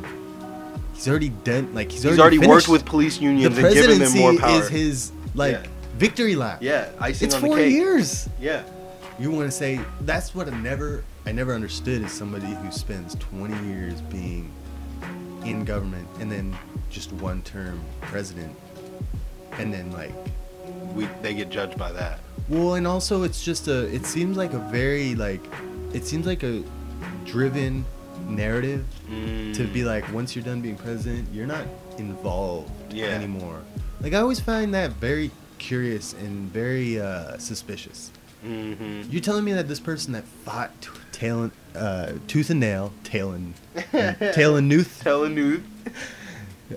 He's 0.94 1.08
already 1.08 1.30
done. 1.44 1.70
Like 1.74 1.92
he's, 1.92 2.04
He's 2.04 2.20
already 2.20 2.38
finished. 2.38 2.50
worked 2.50 2.68
with 2.70 2.86
police 2.86 3.18
the 3.18 3.24
unions 3.26 3.46
and 3.46 3.56
given 3.74 3.74
them 3.76 3.88
presidency 4.00 4.20
more 4.20 4.36
power. 4.36 4.62
is 4.62 4.70
his 4.70 5.12
like 5.36 5.54
Yeah. 5.54 5.70
victory 5.98 6.36
lap. 6.36 6.60
yeah, 6.62 6.86
it's 7.08 7.34
on 7.36 7.42
four 7.42 7.56
the 7.58 7.64
cake. 7.64 7.74
years. 7.74 8.30
Yeah. 8.42 8.62
You 9.20 9.30
want 9.32 9.48
to 9.50 9.56
say 9.56 9.80
that's 10.02 10.34
what 10.34 10.52
I 10.52 10.58
never 10.62 11.04
I 11.26 11.32
never 11.32 11.54
understood 11.54 12.02
is 12.02 12.12
somebody 12.12 12.48
who 12.48 12.72
spends 12.72 13.16
20 13.16 13.68
years 13.68 14.02
being 14.02 14.52
in 15.46 15.64
government 15.66 16.08
and 16.20 16.32
then 16.32 16.56
just 16.90 17.12
one 17.14 17.42
term 17.44 17.82
president, 18.02 18.56
and 19.54 19.74
then 19.74 19.92
like 19.92 20.14
We 20.96 21.08
they 21.22 21.34
get 21.34 21.50
judged 21.50 21.78
by 21.78 21.92
that. 21.94 22.20
Well, 22.50 22.76
and 22.76 22.86
also 22.86 23.24
it's 23.24 23.44
just 23.44 23.68
a. 23.68 23.94
It 23.94 24.06
seems 24.06 24.38
like 24.38 24.54
a 24.54 24.60
very 24.60 25.16
like, 25.16 25.42
it 25.94 26.06
seems 26.06 26.26
like 26.28 26.44
a 26.44 26.64
driven 27.26 27.86
narrative 28.28 28.86
to 29.54 29.68
be 29.74 29.84
like 29.84 30.12
once 30.14 30.36
you're 30.36 30.46
done 30.46 30.62
being 30.62 30.76
president, 30.78 31.28
you're 31.34 31.48
not 31.48 31.66
involved 31.98 32.72
Yeah. 32.94 33.08
anymore. 33.08 33.62
Like 34.02 34.14
I 34.14 34.18
always 34.20 34.40
find 34.40 34.74
that 34.74 34.92
very 34.94 35.32
curious 35.58 36.14
and 36.14 36.52
very 36.52 37.00
uh, 37.00 37.38
suspicious. 37.38 38.12
Mm-hmm. 38.44 39.04
You're 39.12 39.22
telling 39.22 39.44
me 39.46 39.54
that 39.54 39.68
this 39.68 39.80
person 39.80 40.14
that 40.14 40.24
fought 40.24 40.72
t- 40.82 40.90
tail 41.12 41.44
and, 41.44 41.52
uh, 41.76 42.14
tooth 42.28 42.50
and 42.50 42.60
nail, 42.60 42.92
tail 43.04 43.32
and 43.32 43.54
tail 44.34 44.56
and 44.58 44.72
nooth, 44.72 45.02
Telling 45.02 45.36
news. 45.36 45.62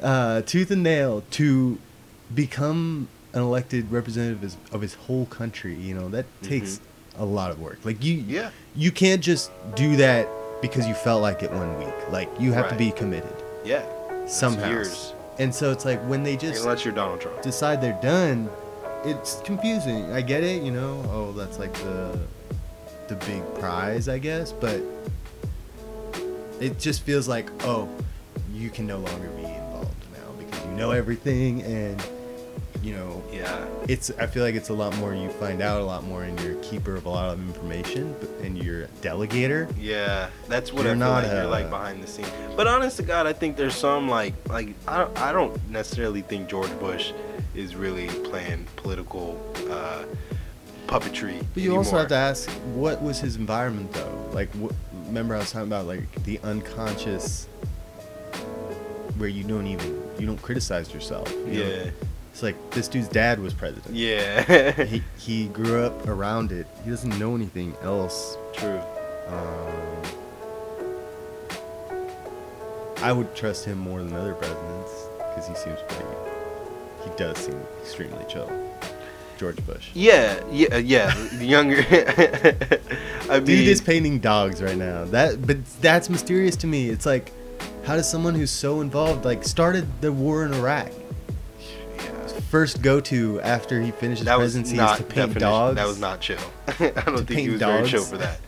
uh, 0.02 0.42
tooth 0.42 0.70
and 0.70 0.82
nail 0.82 1.22
to 1.32 1.78
become 2.34 3.08
an 3.32 3.40
elected 3.42 3.90
representative 3.90 4.38
of 4.38 4.42
his, 4.42 4.56
of 4.72 4.80
his 4.80 4.94
whole 4.94 5.26
country. 5.26 5.74
You 5.74 5.94
know 5.94 6.08
that 6.10 6.26
takes 6.42 6.80
a 7.18 7.24
lot 7.24 7.50
of 7.50 7.60
work. 7.60 7.78
Like 7.84 8.02
you, 8.04 8.18
Mm-hmm. 8.18 8.30
Yeah. 8.30 8.50
you 8.74 8.90
can't 8.92 9.22
just 9.22 9.50
do 9.74 9.96
that 9.96 10.28
because 10.62 10.86
you 10.86 10.94
felt 10.94 11.22
like 11.22 11.42
it 11.42 11.50
one 11.52 11.78
week. 11.78 11.94
Like 12.10 12.28
you 12.40 12.52
have 12.52 12.68
to 12.70 12.76
be 12.76 12.90
committed 12.90 13.32
Yeah. 13.64 13.84
somehow. 14.26 14.68
years. 14.68 15.12
And 15.38 15.54
so 15.54 15.70
it's 15.70 15.84
like 15.84 16.00
when 16.08 16.22
they 16.22 16.36
just 16.36 16.62
Unless 16.62 16.84
you're 16.84 16.94
Donald 16.94 17.20
Trump. 17.20 17.42
decide 17.42 17.82
they're 17.82 17.98
done, 18.02 18.48
it's 19.06 19.40
confusing. 19.44 20.12
I 20.12 20.20
get 20.20 20.42
it, 20.42 20.62
you 20.62 20.70
know. 20.72 21.02
Oh, 21.10 21.32
that's 21.32 21.58
like 21.58 21.72
the 21.74 22.18
the 23.08 23.14
big 23.26 23.42
prize, 23.60 24.08
I 24.08 24.18
guess, 24.18 24.52
but 24.52 24.80
it 26.60 26.78
just 26.78 27.02
feels 27.02 27.28
like, 27.28 27.48
oh, 27.64 27.88
you 28.52 28.70
can 28.70 28.86
no 28.86 28.98
longer 28.98 29.28
be 29.28 29.44
involved 29.44 29.94
now 30.12 30.32
because 30.38 30.64
you 30.66 30.72
know 30.72 30.90
everything 30.90 31.62
and 31.62 32.02
you 32.82 32.94
know, 32.94 33.22
Yeah. 33.32 33.64
it's 33.88 34.10
I 34.12 34.26
feel 34.26 34.44
like 34.44 34.54
it's 34.54 34.68
a 34.68 34.72
lot 34.72 34.96
more 34.98 35.12
you 35.14 35.28
find 35.30 35.60
out 35.60 35.80
a 35.80 35.84
lot 35.84 36.04
more 36.04 36.22
and 36.24 36.38
you're 36.40 36.52
a 36.58 36.62
keeper 36.62 36.94
of 36.94 37.06
a 37.06 37.08
lot 37.08 37.30
of 37.32 37.40
information 37.40 38.14
and 38.42 38.62
you're 38.62 38.84
a 38.84 38.88
delegator. 39.02 39.72
Yeah, 39.78 40.28
that's 40.46 40.72
what 40.72 40.82
You're 40.84 40.92
I 40.92 40.94
feel 40.94 40.98
not 41.06 41.22
like 41.24 41.32
you're 41.32 41.46
like 41.46 41.70
behind 41.70 42.02
the 42.02 42.06
scenes. 42.06 42.30
But 42.54 42.66
honest 42.68 42.96
to 42.98 43.02
God, 43.02 43.26
I 43.26 43.32
think 43.32 43.56
there's 43.56 43.74
some 43.74 44.08
like 44.08 44.34
like 44.48 44.74
I 44.86 44.98
don't, 44.98 45.18
I 45.18 45.32
don't 45.32 45.68
necessarily 45.70 46.22
think 46.22 46.48
George 46.48 46.70
Bush 46.78 47.12
is 47.56 47.74
really 47.74 48.06
playing 48.24 48.66
political 48.76 49.40
uh, 49.70 50.04
puppetry. 50.86 51.44
But 51.54 51.62
you 51.62 51.76
also 51.76 51.96
have 51.98 52.08
to 52.08 52.14
ask, 52.14 52.48
what 52.74 53.02
was 53.02 53.18
his 53.18 53.36
environment 53.36 53.92
though? 53.92 54.30
Like, 54.32 54.50
wh- 54.54 54.72
remember 55.06 55.34
I 55.34 55.38
was 55.38 55.50
talking 55.52 55.68
about 55.68 55.86
like 55.86 56.22
the 56.24 56.38
unconscious, 56.44 57.46
where 59.18 59.28
you 59.28 59.44
don't 59.44 59.66
even 59.66 60.02
you 60.18 60.26
don't 60.26 60.40
criticize 60.42 60.92
yourself. 60.92 61.30
you 61.32 61.44
know? 61.46 61.52
Yeah. 61.52 61.90
It's 62.32 62.42
like 62.42 62.70
this 62.72 62.86
dude's 62.86 63.08
dad 63.08 63.40
was 63.40 63.54
president. 63.54 63.94
Yeah. 63.94 64.72
He 64.84 65.02
he 65.18 65.46
grew 65.48 65.82
up 65.84 66.06
around 66.06 66.52
it. 66.52 66.66
He 66.84 66.90
doesn't 66.90 67.18
know 67.18 67.34
anything 67.34 67.74
else. 67.82 68.36
True. 68.52 68.80
Um, 69.28 70.02
I 72.98 73.12
would 73.12 73.34
trust 73.34 73.64
him 73.64 73.78
more 73.78 74.02
than 74.02 74.12
other 74.14 74.34
presidents 74.34 74.90
because 75.16 75.48
he 75.48 75.54
seems 75.54 75.78
pretty. 75.88 76.04
He 77.06 77.16
does 77.16 77.36
seem 77.38 77.60
extremely 77.82 78.24
chill. 78.28 78.50
George 79.38 79.64
Bush. 79.66 79.90
Yeah. 79.94 80.42
Yeah. 80.50 80.68
Uh, 80.74 80.78
yeah. 80.78 81.28
Younger. 81.38 81.84
I 83.30 83.36
mean, 83.40 83.44
Dude 83.44 83.68
is 83.68 83.80
painting 83.82 84.18
dogs 84.18 84.62
right 84.62 84.76
now. 84.76 85.04
That, 85.06 85.46
but 85.46 85.64
that's 85.82 86.08
mysterious 86.08 86.56
to 86.56 86.66
me. 86.66 86.88
It's 86.88 87.04
like, 87.06 87.32
how 87.84 87.96
does 87.96 88.08
someone 88.10 88.34
who's 88.34 88.50
so 88.50 88.80
involved, 88.80 89.24
like, 89.24 89.44
started 89.44 89.86
the 90.00 90.10
war 90.10 90.44
in 90.44 90.54
Iraq? 90.54 90.90
yeah. 91.60 92.26
First 92.50 92.80
go 92.82 92.98
to 93.00 93.40
after 93.42 93.80
he 93.82 93.90
finishes 93.90 94.24
That 94.24 94.38
presidency 94.38 94.78
is 94.78 94.90
to 94.96 95.02
paint 95.02 95.08
definition- 95.34 95.40
dogs. 95.40 95.76
That 95.76 95.86
was 95.86 96.00
not 96.00 96.20
chill. 96.20 96.38
I 96.66 96.88
don't 97.06 97.26
think 97.26 97.40
he 97.40 97.50
was 97.50 97.60
very 97.60 97.86
chill 97.88 98.04
for 98.04 98.16
that. 98.18 98.40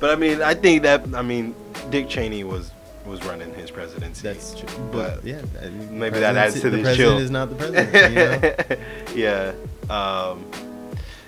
But 0.00 0.10
I 0.10 0.16
mean, 0.16 0.42
I 0.42 0.54
think 0.54 0.82
that 0.82 1.14
I 1.14 1.22
mean, 1.22 1.54
Dick 1.90 2.08
Cheney 2.08 2.42
was 2.44 2.72
was 3.06 3.24
running 3.24 3.52
his 3.54 3.70
presidency. 3.70 4.22
That's 4.22 4.54
true. 4.54 4.68
But 4.90 5.16
But 5.16 5.24
yeah, 5.24 5.42
maybe 5.90 6.18
that 6.20 6.36
adds 6.36 6.60
to 6.60 6.70
the 6.70 6.78
the 6.78 6.82
president 6.82 6.96
chill. 6.96 7.18
is 7.18 7.30
not 7.30 7.50
the 7.50 7.56
president. 7.56 8.76
You 9.14 9.14
know? 9.14 9.52
yeah. 9.88 9.94
Um, 9.94 10.44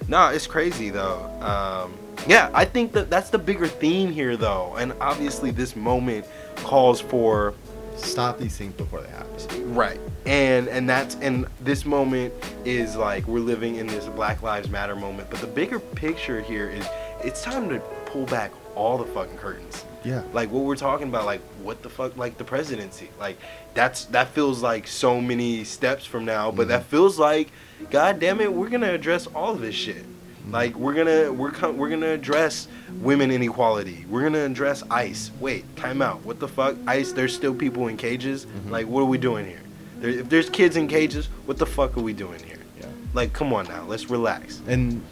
no, 0.09 0.29
it's 0.29 0.47
crazy 0.47 0.91
though. 0.91 1.25
Um, 1.41 1.95
yeah, 2.27 2.51
I 2.55 2.65
think 2.65 2.93
that 2.93 3.11
that's 3.11 3.31
the 3.31 3.39
bigger 3.39 3.67
theme 3.69 4.11
here 4.13 4.37
though, 4.37 4.75
and 4.77 4.93
obviously 5.01 5.51
this 5.51 5.77
moment 5.77 6.27
calls 6.57 7.01
for 7.01 7.55
Stop 7.97 8.39
these 8.39 8.55
things 8.57 8.75
before 8.75 9.01
they 9.01 9.09
happen. 9.09 9.75
right, 9.75 9.99
and 10.27 10.69
and 10.69 10.89
that's 10.89 11.15
and 11.17 11.47
this 11.63 11.87
moment 11.87 12.33
is 12.67 12.95
like 12.95 13.27
we're 13.27 13.39
living 13.41 13.77
in 13.77 13.87
this 13.87 14.05
Black 14.07 14.43
Lives 14.43 14.69
Matter 14.69 14.95
moment, 14.95 15.31
but 15.31 15.41
the 15.41 15.47
bigger 15.47 15.81
picture 15.81 16.43
here 16.43 16.69
is 16.69 16.87
it's 17.25 17.43
time 17.43 17.71
to 17.71 17.79
pull 18.05 18.27
back 18.27 18.53
all 18.75 18.99
the 18.99 19.07
fucking 19.07 19.39
curtains. 19.39 19.85
Yeah. 20.07 20.23
like 20.33 20.51
what 20.53 20.63
we're 20.65 20.77
talking 20.77 21.09
about 21.09 21.27
like 21.27 21.41
what 21.63 21.83
the 21.83 21.89
fuck 21.91 22.17
like 22.17 22.39
the 22.39 22.45
presidency 22.45 23.11
like 23.19 23.37
that's 23.75 24.05
that 24.07 24.29
feels 24.29 24.63
like 24.63 24.87
so 24.87 25.21
many 25.21 25.65
steps 25.65 26.05
from 26.07 26.25
now 26.25 26.51
but 26.53 26.69
that 26.69 26.85
feels 26.85 27.19
like 27.19 27.51
god 27.91 28.21
damn 28.21 28.41
it 28.41 28.53
we're 28.53 28.69
gonna 28.69 28.93
address 28.93 29.27
all 29.35 29.53
of 29.55 29.61
this 29.61 29.75
shit 29.75 30.05
Like 30.51 30.77
we're 30.77 30.95
gonna 30.95 31.33
we're 31.33 31.51
com- 31.51 31.77
we're 31.77 31.91
gonna 31.91 32.13
address 32.21 32.69
women 33.03 33.33
inequality. 33.33 34.07
We're 34.09 34.23
gonna 34.23 34.45
address 34.47 34.85
ICE. 34.89 35.33
Wait, 35.41 35.65
time 35.77 36.01
out. 36.01 36.25
What 36.25 36.39
the 36.39 36.47
fuck? 36.47 36.77
ICE? 36.87 37.11
There's 37.19 37.35
still 37.35 37.53
people 37.53 37.89
in 37.91 37.97
cages. 37.97 38.47
Mhm. 38.47 38.71
Like 38.71 38.87
what 38.87 39.01
are 39.01 39.11
we 39.15 39.19
doing 39.19 39.45
here? 39.45 39.63
There, 40.01 40.11
if 40.23 40.29
there's 40.29 40.49
kids 40.49 40.77
in 40.77 40.87
cages, 40.87 41.27
what 41.47 41.59
the 41.59 41.67
fuck 41.67 41.97
are 41.99 42.05
we 42.11 42.13
doing 42.13 42.39
here? 42.51 42.63
Yeah. 42.81 42.87
Like 43.13 43.33
come 43.33 43.53
on 43.53 43.67
now, 43.67 43.83
let's 43.89 44.09
relax. 44.09 44.63
And 44.69 45.03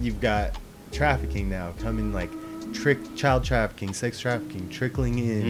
you've 0.00 0.20
got 0.20 0.58
trafficking 0.90 1.48
now 1.48 1.72
coming, 1.78 2.12
like 2.12 2.30
trick 2.72 2.98
child 3.16 3.44
trafficking, 3.44 3.92
sex 3.94 4.18
trafficking 4.20 4.68
trickling 4.68 5.18
in. 5.18 5.42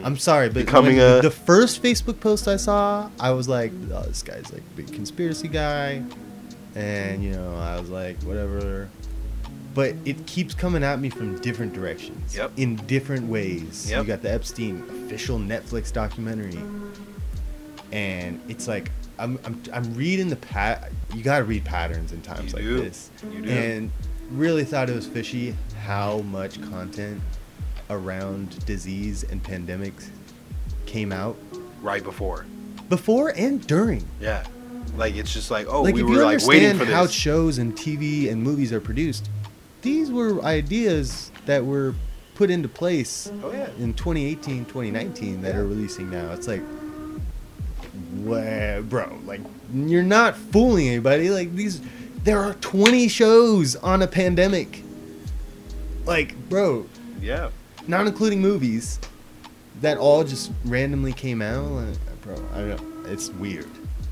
Mm. 0.00 0.04
I'm 0.06 0.16
sorry, 0.16 0.48
but 0.48 0.64
Becoming 0.66 0.98
a- 1.00 1.20
the 1.22 1.30
first 1.30 1.82
Facebook 1.82 2.20
post 2.20 2.48
I 2.48 2.56
saw, 2.56 3.10
I 3.20 3.30
was 3.32 3.48
like, 3.48 3.72
oh, 3.92 4.02
this 4.02 4.22
guy's 4.22 4.52
like 4.52 4.62
a 4.62 4.76
big 4.76 4.92
conspiracy 4.92 5.48
guy, 5.48 6.02
and 6.74 7.22
you 7.22 7.30
know, 7.32 7.54
I 7.56 7.78
was 7.80 7.88
like, 7.90 8.20
whatever. 8.22 8.88
But 9.74 9.94
it 10.04 10.26
keeps 10.26 10.52
coming 10.54 10.84
at 10.84 11.00
me 11.00 11.08
from 11.08 11.38
different 11.40 11.72
directions, 11.72 12.36
Yep. 12.36 12.52
in 12.58 12.76
different 12.76 13.28
ways. 13.28 13.88
Yep. 13.90 14.02
You 14.02 14.06
got 14.06 14.20
the 14.22 14.30
Epstein 14.32 14.84
official 15.06 15.38
Netflix 15.38 15.90
documentary, 15.92 16.58
and 17.90 18.40
it's 18.48 18.68
like 18.68 18.90
I'm 19.18 19.38
I'm, 19.44 19.62
I'm 19.72 19.94
reading 19.94 20.28
the 20.28 20.36
pat. 20.36 20.90
You 21.14 21.22
gotta 21.22 21.44
read 21.44 21.64
patterns 21.64 22.12
in 22.12 22.20
times 22.22 22.52
You 22.52 22.58
like 22.58 22.62
do. 22.64 22.80
this, 22.82 23.10
You 23.32 23.42
do. 23.42 23.50
and 23.50 23.90
really 24.30 24.64
thought 24.64 24.88
it 24.88 24.94
was 24.94 25.06
fishy 25.06 25.54
how 25.82 26.18
much 26.18 26.60
content 26.70 27.20
around 27.90 28.64
disease 28.66 29.24
and 29.24 29.42
pandemics 29.42 30.08
came 30.86 31.12
out 31.12 31.36
right 31.80 32.04
before. 32.04 32.46
before 32.88 33.30
and 33.30 33.66
during. 33.66 34.06
Yeah. 34.20 34.44
Like 34.96 35.16
it's 35.16 35.32
just 35.32 35.50
like 35.50 35.66
oh 35.68 35.82
like 35.82 35.94
we 35.94 36.02
if 36.02 36.08
were 36.08 36.14
you 36.14 36.24
like 36.24 36.46
waiting 36.46 36.70
understand 36.70 36.78
for 36.78 36.94
how 36.94 37.06
shows 37.06 37.58
and 37.58 37.74
TV 37.74 38.30
and 38.30 38.42
movies 38.42 38.72
are 38.72 38.80
produced, 38.80 39.30
these 39.80 40.10
were 40.10 40.42
ideas 40.42 41.30
that 41.46 41.64
were 41.64 41.94
put 42.34 42.50
into 42.50 42.68
place 42.68 43.30
oh 43.42 43.52
yeah. 43.52 43.68
in 43.78 43.94
2018, 43.94 44.64
2019 44.64 45.42
that 45.42 45.54
are 45.54 45.66
releasing 45.66 46.10
now. 46.10 46.32
It's 46.32 46.48
like, 46.48 46.62
what, 48.22 48.88
bro? 48.88 49.18
Like, 49.24 49.40
you're 49.72 50.02
not 50.02 50.36
fooling 50.36 50.88
anybody. 50.88 51.30
Like 51.30 51.54
these, 51.54 51.80
there 52.24 52.38
are 52.38 52.54
20 52.54 53.08
shows 53.08 53.76
on 53.76 54.02
a 54.02 54.06
pandemic. 54.06 54.82
Like, 56.04 56.34
bro, 56.48 56.86
Yeah. 57.20 57.50
not 57.86 58.06
including 58.06 58.40
movies, 58.40 58.98
that 59.80 59.98
all 59.98 60.24
just 60.24 60.50
randomly 60.64 61.12
came 61.12 61.42
out. 61.42 61.64
Like, 61.70 62.22
bro, 62.22 62.34
I 62.54 62.58
don't 62.58 62.68
know. 63.04 63.10
It's 63.10 63.30
weird 63.30 63.66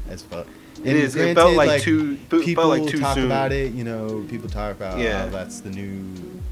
as 0.09 0.23
fuck. 0.23 0.47
It 0.83 0.97
is. 0.97 1.15
It 1.15 1.35
felt 1.35 1.55
like 1.57 1.83
too- 1.83 2.13
it 2.23 2.31
felt 2.31 2.45
People 2.45 2.69
like 2.69 2.87
too 2.87 2.99
talk 3.01 3.15
soon. 3.15 3.27
about 3.27 3.53
it. 3.53 3.73
You 3.75 3.85
know, 3.85 4.25
people 4.31 4.49
talk 4.49 4.73
about. 4.75 4.99
Yeah. 4.99 5.25
Yeah. 5.25 5.27
that's 5.27 5.61
the 5.61 5.71
new. 5.71 6.03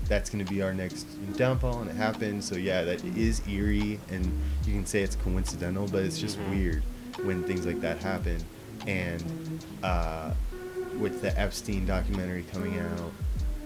That's 0.06 0.30
going 0.30 0.44
to 0.44 0.50
be 0.50 0.62
our 0.62 0.72
next 0.74 1.06
downfall, 1.36 1.80
and 1.80 1.90
it 1.90 1.96
happened. 1.96 2.42
So 2.44 2.56
yeah, 2.56 2.82
that 2.82 3.02
is 3.16 3.40
eerie, 3.48 3.98
and 4.10 4.24
you 4.66 4.72
can 4.74 4.86
say 4.86 5.02
it's 5.02 5.16
coincidental, 5.16 5.86
but 5.88 6.02
it's 6.02 6.18
just 6.18 6.38
Mhm. 6.40 6.50
weird 6.50 6.82
when 7.24 7.42
things 7.42 7.64
like 7.66 7.80
that 7.82 8.02
happen. 8.02 8.36
And 8.86 9.22
uh, 9.82 10.30
with 10.98 11.20
the 11.22 11.38
Epstein 11.38 11.84
documentary 11.86 12.44
coming 12.52 12.78
out, 12.78 13.12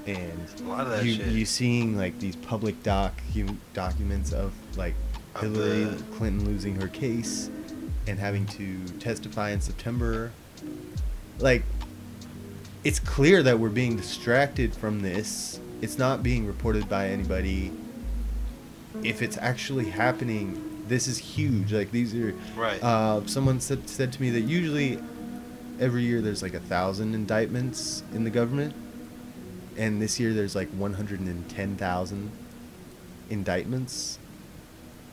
and 0.07 0.47
A 0.61 0.63
lot 0.69 0.87
of 0.87 0.91
that 0.93 1.05
you 1.05 1.15
shit. 1.15 1.27
you 1.29 1.45
seeing 1.45 1.97
like 1.97 2.19
these 2.19 2.37
public 2.37 2.83
doc 2.83 3.13
documents 3.75 4.33
of 4.33 4.53
like 4.77 4.95
Of 5.35 5.43
Hillary 5.43 5.85
the- 5.85 6.03
Clinton 6.17 6.45
losing 6.45 6.77
her 6.81 6.89
case 6.89 7.51
and 8.07 8.19
having 8.19 8.47
to 8.47 8.79
testify 8.99 9.51
in 9.51 9.61
September. 9.61 10.33
Like 11.39 11.63
it's 12.85 12.99
clear 12.99 13.43
that 13.45 13.59
we're 13.61 13.69
being 13.69 13.97
distracted 13.97 14.75
from 14.75 15.03
this. 15.03 15.61
It's 15.81 15.99
not 15.99 16.23
being 16.23 16.47
reported 16.47 16.89
by 16.89 17.09
anybody. 17.09 17.71
If 19.05 19.23
it's 19.23 19.39
actually 19.39 19.87
happening, 19.91 20.85
this 20.89 21.07
is 21.07 21.17
huge. 21.19 21.73
Like 21.73 21.93
these 21.93 22.15
are 22.15 22.35
Right. 22.57 22.83
uh, 22.83 23.25
someone 23.27 23.61
said 23.61 23.89
said 23.89 24.13
to 24.13 24.21
me 24.21 24.31
that 24.31 24.43
usually 24.43 24.99
every 25.81 26.03
year 26.03 26.21
there's 26.21 26.43
like 26.43 26.55
a 26.55 26.61
thousand 26.61 27.15
indictments 27.15 28.03
in 28.13 28.25
the 28.25 28.31
government, 28.31 28.75
and 29.77 30.01
this 30.01 30.19
year 30.21 30.33
there's 30.33 30.55
like 30.55 30.69
110,000 30.71 32.31
indictments 33.31 34.19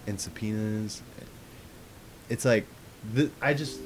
and 0.08 0.20
subpoenas. 0.20 1.02
It's 2.30 2.46
like 2.46 2.66
the, 3.14 3.32
I 3.42 3.54
just 3.54 3.80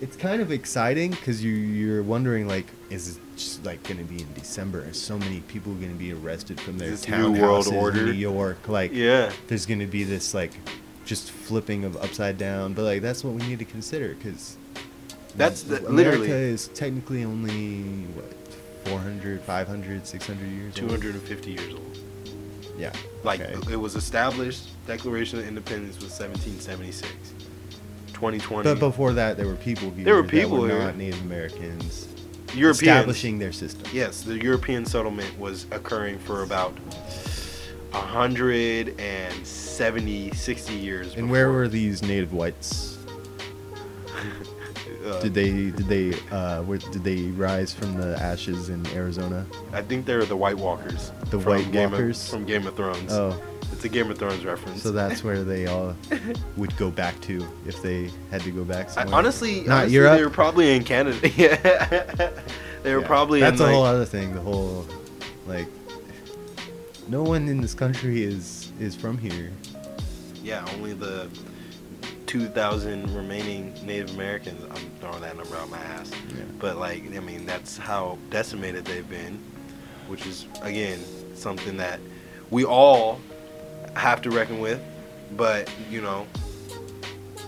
it's 0.00 0.16
kind 0.16 0.42
of 0.42 0.50
exciting 0.50 1.10
because 1.10 1.42
you 1.44 1.52
you're 1.52 2.02
wondering 2.02 2.46
like 2.48 2.66
is 2.90 3.16
it 3.16 3.22
just 3.36 3.64
like 3.64 3.82
going 3.82 3.98
to 3.98 4.04
be 4.04 4.20
in 4.22 4.32
December? 4.34 4.84
Is 4.84 5.00
so 5.00 5.18
many 5.18 5.40
people 5.40 5.72
are 5.72 5.76
going 5.76 5.92
to 5.92 5.98
be 5.98 6.12
arrested 6.12 6.60
from 6.60 6.78
their 6.78 6.92
townhouses 6.92 7.96
in? 7.96 8.04
New 8.06 8.12
York? 8.12 8.68
Like 8.68 8.92
yeah. 8.92 9.32
there's 9.48 9.66
going 9.66 9.80
to 9.80 9.86
be 9.86 10.04
this 10.04 10.34
like 10.34 10.52
just 11.04 11.30
flipping 11.30 11.84
of 11.84 11.96
upside 11.98 12.38
down 12.38 12.72
but 12.72 12.82
like 12.82 13.02
that's 13.02 13.22
what 13.22 13.34
we 13.34 13.46
need 13.46 13.58
to 13.58 13.64
consider 13.64 14.14
because 14.14 14.56
That's 15.36 15.62
the- 15.62 15.86
america 15.86 16.18
literally- 16.18 16.30
is 16.30 16.68
technically 16.68 17.24
only 17.24 17.82
what 18.14 18.43
400 18.84 19.40
500 19.42 20.06
600 20.06 20.46
years 20.48 20.74
250 20.74 20.82
old? 20.82 20.90
hundred 20.90 21.14
and 21.14 21.22
fifty 21.22 21.50
years 21.52 21.72
old. 21.74 21.98
yeah 22.78 22.92
Like 23.22 23.40
okay. 23.40 23.54
it 23.72 23.76
was 23.76 23.94
established. 23.96 24.68
Declaration 24.86 25.38
of 25.38 25.46
Independence 25.48 25.96
was 25.96 26.10
1776. 26.18 27.10
2020. 28.12 28.62
but 28.62 28.78
before 28.78 29.12
that 29.12 29.36
there 29.36 29.46
were 29.46 29.56
people 29.56 29.90
here 29.90 30.04
There 30.04 30.14
were 30.14 30.22
people 30.24 30.58
were 30.60 30.68
here. 30.68 30.78
not 30.78 30.96
native 30.96 31.20
americans 31.22 32.06
Europeans. 32.54 32.80
establishing 32.82 33.38
their 33.40 33.52
system 33.52 33.82
Yes, 33.92 34.22
the 34.22 34.38
European 34.42 34.84
settlement 34.86 35.36
was 35.38 35.66
occurring 35.72 36.18
for 36.20 36.42
about 36.44 36.72
170, 37.90 40.30
60 40.32 40.74
years. 40.74 41.14
and 41.16 41.28
where 41.30 41.50
were 41.52 41.66
these 41.68 42.02
native 42.02 42.32
whites 42.32 42.93
Uh, 45.04 45.20
did 45.20 45.34
they 45.34 45.50
did 45.70 45.86
they 45.88 46.14
uh 46.30 46.62
where, 46.62 46.78
did 46.78 47.04
they 47.04 47.22
rise 47.32 47.74
from 47.74 47.94
the 47.96 48.16
ashes 48.22 48.70
in 48.70 48.86
arizona 48.88 49.44
I 49.72 49.82
think 49.82 50.06
they're 50.06 50.24
the 50.24 50.36
White 50.36 50.56
Walkers. 50.56 51.12
The 51.30 51.38
White 51.38 51.70
Game 51.72 51.90
Walkers? 51.90 52.22
Of, 52.24 52.30
from 52.30 52.44
Game 52.46 52.66
of 52.66 52.74
Thrones. 52.74 53.12
oh 53.12 53.38
It's 53.72 53.84
a 53.84 53.88
Game 53.88 54.10
of 54.10 54.18
Thrones 54.18 54.44
reference. 54.44 54.82
So 54.82 54.92
that's 54.92 55.22
where 55.22 55.44
they 55.44 55.66
all 55.72 55.94
would 56.56 56.74
go 56.78 56.90
back 56.90 57.20
to 57.22 57.46
if 57.66 57.82
they 57.82 58.10
had 58.30 58.40
to 58.42 58.50
go 58.50 58.64
back. 58.64 58.88
I, 58.96 59.04
honestly, 59.12 59.62
not 59.62 59.78
honestly, 59.80 59.94
Europe. 59.94 60.16
they 60.16 60.24
were 60.24 60.30
probably 60.30 60.74
in 60.76 60.84
Canada. 60.84 61.18
yeah, 61.36 61.56
they 62.82 62.94
were 62.94 63.00
Yeah. 63.02 63.06
probably 63.06 63.40
That's 63.40 63.60
in 63.60 63.62
a 63.62 63.66
like, 63.66 63.74
whole 63.74 63.84
other 63.84 64.04
thing. 64.06 64.32
The 64.34 64.40
whole 64.40 64.86
like, 65.46 65.66
no 67.08 67.22
one 67.22 67.48
in 67.48 67.60
this 67.60 67.74
country 67.74 68.22
is 68.22 68.70
is 68.80 68.94
from 68.96 69.18
here. 69.18 69.50
yeah, 70.42 70.64
only 70.74 70.92
the 70.94 71.28
2,000 72.34 73.14
remaining 73.14 73.72
Native 73.86 74.10
Americans. 74.10 74.60
I'm 74.68 74.90
throwing 74.98 75.20
that 75.20 75.36
number 75.36 75.54
out 75.54 75.70
my 75.70 75.78
ass. 75.78 76.10
Yeah. 76.36 76.42
But 76.58 76.78
like, 76.78 77.04
I 77.14 77.20
mean, 77.20 77.46
that's 77.46 77.76
how 77.78 78.18
decimated 78.28 78.84
they've 78.84 79.08
been, 79.08 79.38
which 80.08 80.26
is 80.26 80.46
again 80.60 80.98
something 81.36 81.76
that 81.76 82.00
we 82.50 82.64
all 82.64 83.20
have 83.94 84.20
to 84.22 84.30
reckon 84.30 84.58
with. 84.58 84.82
But 85.36 85.70
you 85.88 86.00
know, 86.02 86.26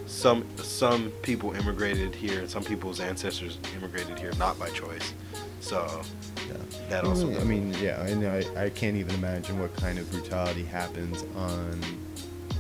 some 0.07 0.45
some 0.59 1.11
people 1.23 1.53
immigrated 1.57 2.15
here, 2.15 2.39
and 2.39 2.49
some 2.49 2.63
people's 2.63 3.01
ancestors 3.01 3.59
immigrated 3.77 4.21
here 4.21 4.31
not 4.39 4.57
by 4.57 4.71
choice. 4.71 5.15
So 5.59 6.01
Yeah. 6.47 6.55
that 6.91 7.03
also. 7.05 7.29
I 7.41 7.43
mean, 7.43 7.75
yeah, 7.81 8.01
I 8.09 8.15
know. 8.15 8.31
I, 8.57 8.67
I 8.67 8.71
can't 8.71 8.97
even 8.97 9.17
imagine 9.17 9.59
what 9.59 9.75
kind 9.75 9.99
of 9.99 10.09
brutality 10.13 10.63
happens 10.63 11.25
on 11.35 11.81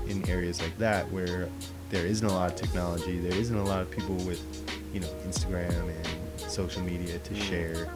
in 0.08 0.28
areas 0.28 0.60
like 0.60 0.76
that 0.78 1.08
where 1.12 1.48
there 1.90 2.06
isn't 2.06 2.26
a 2.26 2.32
lot 2.32 2.50
of 2.50 2.56
technology. 2.56 3.18
There 3.18 3.38
isn't 3.38 3.56
a 3.56 3.64
lot 3.64 3.80
of 3.80 3.90
people 3.90 4.14
with, 4.16 4.42
you 4.92 5.00
know, 5.00 5.08
Instagram 5.26 5.70
and 5.88 6.50
social 6.50 6.82
media 6.82 7.18
to 7.18 7.34
Mm. 7.34 7.42
share 7.48 7.88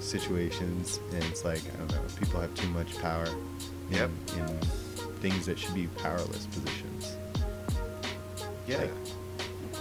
situations, 0.00 1.00
and 1.12 1.22
it's 1.24 1.44
like 1.44 1.60
I 1.72 1.76
don't 1.78 1.90
know. 1.90 2.00
People 2.18 2.40
have 2.40 2.54
too 2.54 2.68
much 2.68 2.96
power. 3.00 3.26
In, 3.26 3.96
Yep. 3.96 4.10
In 4.36 4.46
things 5.20 5.46
that 5.46 5.58
should 5.58 5.74
be 5.74 5.86
powerless 5.98 6.46
positions. 6.46 7.16
yeah. 8.66 8.78
like, 8.78 8.90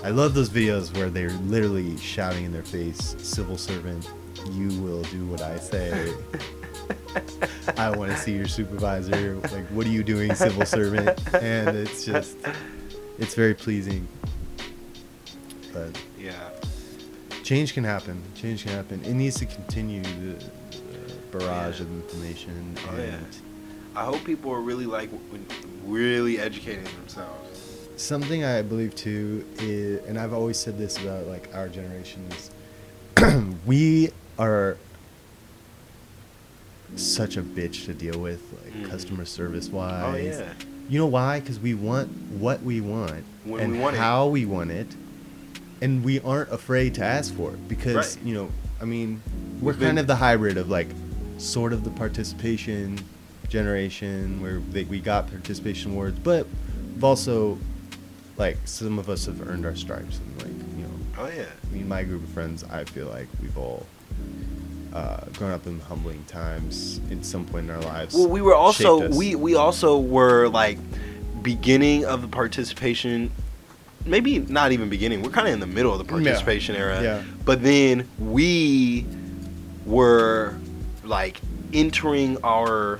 I 0.03 0.09
love 0.09 0.33
those 0.33 0.49
videos 0.49 0.93
where 0.97 1.09
they're 1.09 1.29
literally 1.47 1.95
shouting 1.97 2.43
in 2.45 2.51
their 2.51 2.63
face, 2.63 3.15
"Civil 3.19 3.57
servant, 3.57 4.09
you 4.51 4.67
will 4.81 5.03
do 5.03 5.25
what 5.27 5.41
I 5.41 5.57
say." 5.59 6.13
I 7.77 7.89
want 7.95 8.11
to 8.11 8.17
see 8.17 8.33
your 8.35 8.47
supervisor. 8.47 9.35
Like, 9.53 9.65
what 9.67 9.85
are 9.87 9.89
you 9.91 10.03
doing, 10.03 10.35
civil 10.35 10.65
servant? 10.65 11.17
And 11.33 11.69
it's 11.77 12.03
just, 12.03 12.35
it's 13.19 13.35
very 13.35 13.53
pleasing. 13.53 14.07
But 15.73 15.97
yeah. 16.19 16.49
change 17.43 17.73
can 17.73 17.83
happen. 17.83 18.21
Change 18.35 18.63
can 18.63 18.71
happen. 18.73 19.03
It 19.03 19.13
needs 19.13 19.37
to 19.39 19.45
continue 19.45 20.03
the, 20.03 20.43
the 20.71 21.13
barrage 21.37 21.79
Yeah. 21.79 21.85
of 21.85 21.91
information. 21.91 22.75
Oh, 22.91 22.97
yeah. 22.97 23.17
I 23.95 24.05
hope 24.05 24.23
people 24.23 24.51
are 24.51 24.61
really 24.61 24.85
like 24.85 25.09
really 25.85 26.39
educating 26.39 26.83
themselves. 26.83 27.49
something 27.95 28.43
I 28.43 28.61
believe 28.63 28.95
too 28.95 29.45
is, 29.59 30.03
and 30.05 30.17
I've 30.17 30.33
always 30.33 30.57
said 30.57 30.77
this 30.79 30.97
about 30.97 31.27
like 31.27 31.53
our 31.53 31.69
generation 31.69 32.27
is, 32.31 32.51
we 33.65 34.09
are 34.39 34.77
such 36.95 37.37
a 37.37 37.41
bitch 37.43 37.85
to 37.85 37.93
deal 37.93 38.19
with, 38.19 38.41
like 38.63 38.73
Mhm. 38.73 38.89
customer 38.89 39.25
service 39.25 39.69
wise. 39.69 40.37
Oh 40.37 40.41
yeah. 40.45 40.53
You 40.93 40.99
know 40.99 41.07
why? 41.07 41.39
Because 41.39 41.59
we 41.59 41.73
want 41.73 42.07
what 42.33 42.61
we 42.61 42.79
want 42.79 43.23
When 43.45 43.61
and 43.63 43.73
we 43.73 43.79
want 43.79 43.95
it. 43.95 43.99
how 43.99 44.27
we 44.27 44.45
want 44.45 44.69
it, 44.69 44.85
and 45.81 46.03
we 46.03 46.19
aren't 46.19 46.51
afraid 46.51 46.93
to 46.95 47.03
ask 47.03 47.33
for 47.33 47.49
it 47.49 47.67
because 47.67 48.15
Right. 48.15 48.25
you 48.27 48.35
know, 48.35 48.49
I 48.79 48.85
mean, 48.85 49.19
we're 49.59 49.71
We've 49.71 49.79
been- 49.79 49.87
kind 49.87 49.97
of 49.99 50.05
the 50.05 50.17
hybrid 50.17 50.55
of 50.55 50.69
like, 50.69 50.89
sort 51.39 51.73
of 51.73 51.83
the 51.83 51.89
participation 51.89 52.99
generation 53.49 54.39
where 54.39 54.59
they, 54.71 54.83
we 54.83 54.99
got 54.99 55.25
participation 55.31 55.93
awards, 55.93 56.19
but 56.19 56.45
we've 56.93 57.03
also, 57.03 57.57
like, 58.37 58.57
some 58.65 58.99
of 58.99 59.09
us 59.09 59.25
have 59.25 59.41
earned 59.49 59.65
our 59.65 59.75
stripes 59.75 60.19
and 60.19 60.37
like, 60.43 60.77
you 60.77 60.83
know, 60.83 60.89
Oh 61.17 61.25
yeah. 61.35 61.45
I 61.71 61.73
mean, 61.73 61.87
my 61.87 62.03
group 62.03 62.23
of 62.23 62.29
friends, 62.29 62.63
I 62.71 62.83
feel 62.83 63.07
like 63.07 63.27
we've 63.41 63.57
all 63.57 63.87
uh, 64.93 65.17
grown 65.37 65.51
up 65.51 65.65
in 65.65 65.79
humbling 65.81 66.23
times 66.25 67.01
in 67.09 67.23
some 67.23 67.45
point 67.45 67.69
in 67.69 67.75
our 67.75 67.81
lives. 67.81 68.13
Well, 68.15 68.29
we 68.29 68.41
were 68.41 68.55
also 68.55 69.09
we 69.09 69.35
we 69.35 69.55
also 69.55 69.99
were 69.99 70.47
like 70.47 70.77
beginning 71.41 72.05
of 72.05 72.21
the 72.21 72.27
participation. 72.27 73.31
Maybe 74.05 74.39
not 74.39 74.71
even 74.73 74.89
beginning. 74.89 75.21
We're 75.23 75.31
kind 75.31 75.47
of 75.47 75.53
in 75.53 75.59
the 75.59 75.67
middle 75.67 75.91
of 75.93 75.97
the 75.99 76.05
Yeah. 76.05 76.23
participation 76.23 76.75
era. 76.75 77.01
Yeah. 77.01 77.23
But 77.45 77.63
then 77.63 78.07
we 78.19 79.05
were 79.85 80.55
like 81.03 81.41
entering 81.73 82.37
our 82.43 82.99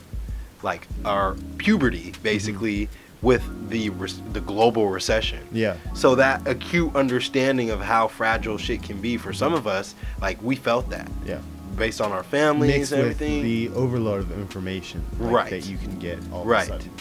like 0.64 0.88
our 1.06 1.36
puberty 1.58 2.14
basically 2.24 2.90
with 3.22 3.44
the 3.70 3.90
res- 3.92 4.22
the 4.34 4.42
global 4.42 4.90
recession. 4.90 5.40
Yeah. 5.52 5.76
So 5.94 6.16
that 6.16 6.46
acute 6.48 6.96
understanding 6.96 7.70
of 7.70 7.82
how 7.82 8.08
fragile 8.08 8.58
shit 8.58 8.82
can 8.84 9.00
be 9.00 9.18
for 9.18 9.32
some 9.34 9.54
of 9.54 9.68
us, 9.68 9.96
like 10.22 10.42
we 10.42 10.56
felt 10.56 10.90
that 10.90 11.10
Yeah. 11.26 11.40
Based 11.76 12.02
on 12.02 12.12
our 12.12 12.24
families 12.24 12.72
Mixed 12.78 12.92
and 12.92 13.02
everything. 13.02 13.44
the 13.44 13.70
overload 13.70 14.22
of 14.22 14.32
information 14.40 15.04
like, 15.20 15.32
Right. 15.32 15.50
that 15.50 15.66
you 15.68 15.78
can 15.78 15.98
get 16.00 16.20
all 16.32 16.46
Right. 16.46 16.70
of 16.70 16.76
a 16.76 16.82
sudden. 16.84 16.92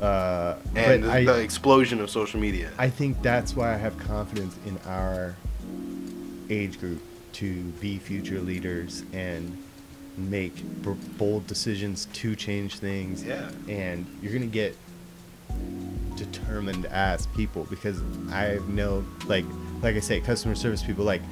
Uh, 0.00 0.56
and 0.74 1.04
the, 1.04 1.10
I, 1.10 1.24
the 1.24 1.40
explosion 1.40 2.00
of 2.00 2.10
social 2.10 2.38
media. 2.40 2.70
I 2.78 2.90
think 2.90 3.22
that's 3.22 3.56
why 3.56 3.72
I 3.72 3.76
have 3.78 3.96
confidence 3.98 4.54
in 4.66 4.78
our 4.86 5.34
age 6.50 6.78
group 6.78 7.02
to 7.34 7.62
be 7.80 7.98
future 7.98 8.40
leaders 8.40 9.04
and 9.12 9.56
make 10.18 10.54
b- 10.82 10.92
bold 11.18 11.46
decisions 11.46 12.08
to 12.14 12.34
change 12.36 12.76
things. 12.78 13.24
Yeah. 13.24 13.50
And 13.68 14.06
you're 14.22 14.32
gonna 14.32 14.46
get 14.46 14.76
determined 16.16 16.86
ass 16.86 17.26
people 17.36 17.66
because 17.68 18.00
I 18.30 18.58
know, 18.68 19.04
like, 19.26 19.44
like 19.82 19.96
I 19.96 20.00
say, 20.00 20.20
customer 20.20 20.54
service 20.54 20.82
people 20.82 21.04
like. 21.04 21.22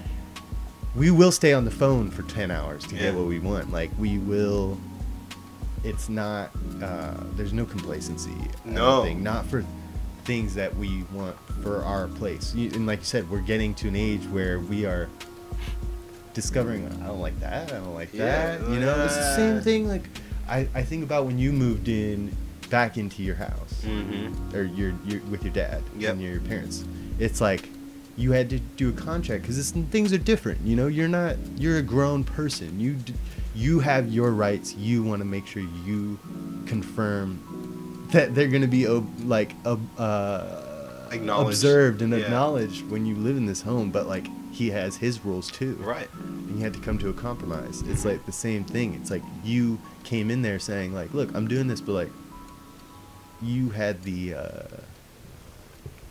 We 0.94 1.10
will 1.10 1.32
stay 1.32 1.52
on 1.52 1.64
the 1.64 1.70
phone 1.70 2.10
for 2.10 2.22
ten 2.22 2.50
hours 2.50 2.84
to 2.86 2.94
Yeah. 2.94 3.02
get 3.02 3.14
what 3.14 3.26
we 3.26 3.38
want. 3.38 3.72
Like 3.72 3.90
we 3.98 4.18
will. 4.18 4.78
It's 5.82 6.08
not. 6.08 6.50
Uh, 6.82 7.14
there's 7.36 7.52
no 7.52 7.64
complacency. 7.64 8.34
No. 8.64 9.12
not 9.14 9.46
for 9.46 9.64
things 10.24 10.54
that 10.54 10.74
we 10.76 11.04
want 11.12 11.36
for 11.62 11.82
our 11.82 12.08
place. 12.08 12.54
You, 12.54 12.70
and 12.72 12.86
like 12.86 13.00
you 13.00 13.04
said, 13.04 13.28
we're 13.30 13.40
getting 13.40 13.74
to 13.74 13.88
an 13.88 13.96
age 13.96 14.24
where 14.28 14.58
we 14.60 14.86
are 14.86 15.08
discovering. 16.32 16.86
I 17.02 17.06
don't 17.06 17.20
like 17.20 17.38
that. 17.40 17.70
I 17.72 17.76
don't 17.76 17.94
like 17.94 18.12
Yeah, 18.14 18.56
that. 18.56 18.68
You 18.70 18.80
know, 18.80 19.04
it's 19.04 19.14
the 19.16 19.36
same 19.36 19.60
thing. 19.60 19.86
Like 19.88 20.04
I, 20.48 20.68
I 20.74 20.82
think 20.82 21.02
about 21.04 21.26
when 21.26 21.38
you 21.38 21.52
moved 21.52 21.88
in 21.88 22.34
back 22.70 22.96
into 22.96 23.22
your 23.22 23.36
house 23.36 23.82
Mm-hmm. 23.84 24.56
or 24.56 24.62
your, 24.62 24.94
your 25.04 25.20
with 25.22 25.44
your 25.44 25.52
dad 25.52 25.82
Yep. 25.98 26.12
and 26.14 26.22
your 26.22 26.40
parents. 26.40 26.84
It's 27.18 27.40
like 27.40 27.68
you 28.16 28.32
had 28.32 28.48
to 28.50 28.58
do 28.60 28.88
a 28.90 28.92
contract 28.92 29.42
because 29.42 29.70
things 29.90 30.12
are 30.12 30.18
different. 30.18 30.60
You 30.62 30.76
know, 30.76 30.86
you're 30.86 31.08
not 31.08 31.36
you're 31.56 31.78
a 31.78 31.82
grown 31.82 32.24
person. 32.24 32.78
You 32.78 32.96
you 33.54 33.80
have 33.80 34.08
your 34.12 34.30
rights. 34.32 34.74
You 34.74 35.02
want 35.02 35.20
to 35.20 35.24
make 35.24 35.46
sure 35.46 35.62
you 35.84 36.18
confirm 36.66 37.38
that 38.12 38.34
they're 38.34 38.48
going 38.48 38.62
to 38.62 38.68
be 38.68 38.86
ob- 38.86 39.08
like 39.24 39.52
uh, 39.66 39.76
observed 41.10 42.02
and 42.02 42.12
Yeah. 42.12 42.18
acknowledged 42.20 42.88
when 42.90 43.06
you 43.06 43.14
live 43.16 43.36
in 43.36 43.46
this 43.46 43.62
home. 43.62 43.90
But 43.90 44.06
like 44.06 44.26
he 44.52 44.70
has 44.70 44.96
his 44.96 45.24
rules 45.24 45.50
too 45.50 45.74
Right. 45.80 46.08
and 46.14 46.56
you 46.58 46.62
had 46.64 46.74
to 46.74 46.80
come 46.80 46.98
to 46.98 47.08
a 47.08 47.12
compromise. 47.12 47.82
It's 47.88 48.04
like 48.04 48.24
the 48.26 48.32
same 48.32 48.64
thing. 48.64 48.94
It's 48.94 49.10
like 49.10 49.22
you 49.44 49.78
came 50.04 50.30
in 50.30 50.42
there 50.42 50.58
saying 50.60 50.94
like, 50.94 51.12
"Look, 51.14 51.34
I'm 51.34 51.48
doing 51.48 51.66
this," 51.66 51.80
but 51.80 51.92
like 51.92 52.10
you 53.42 53.70
had 53.70 54.02
the 54.04 54.34
uh, 54.34 54.52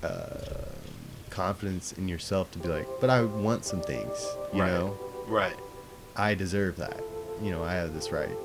uh, 0.03 0.65
confidence 1.33 1.93
in 1.93 2.07
yourself 2.07 2.51
to 2.51 2.59
be 2.59 2.67
like, 2.69 2.87
"But 3.01 3.09
I 3.09 3.23
want 3.23 3.65
some 3.65 3.81
things," 3.81 4.17
you 4.53 4.61
Right. 4.61 4.71
know. 4.71 4.95
Right. 5.27 5.55
I 6.15 6.35
deserve 6.35 6.77
that. 6.77 7.01
You 7.41 7.51
know, 7.51 7.63
I 7.63 7.73
have 7.73 7.93
this 7.93 8.11
right. 8.11 8.37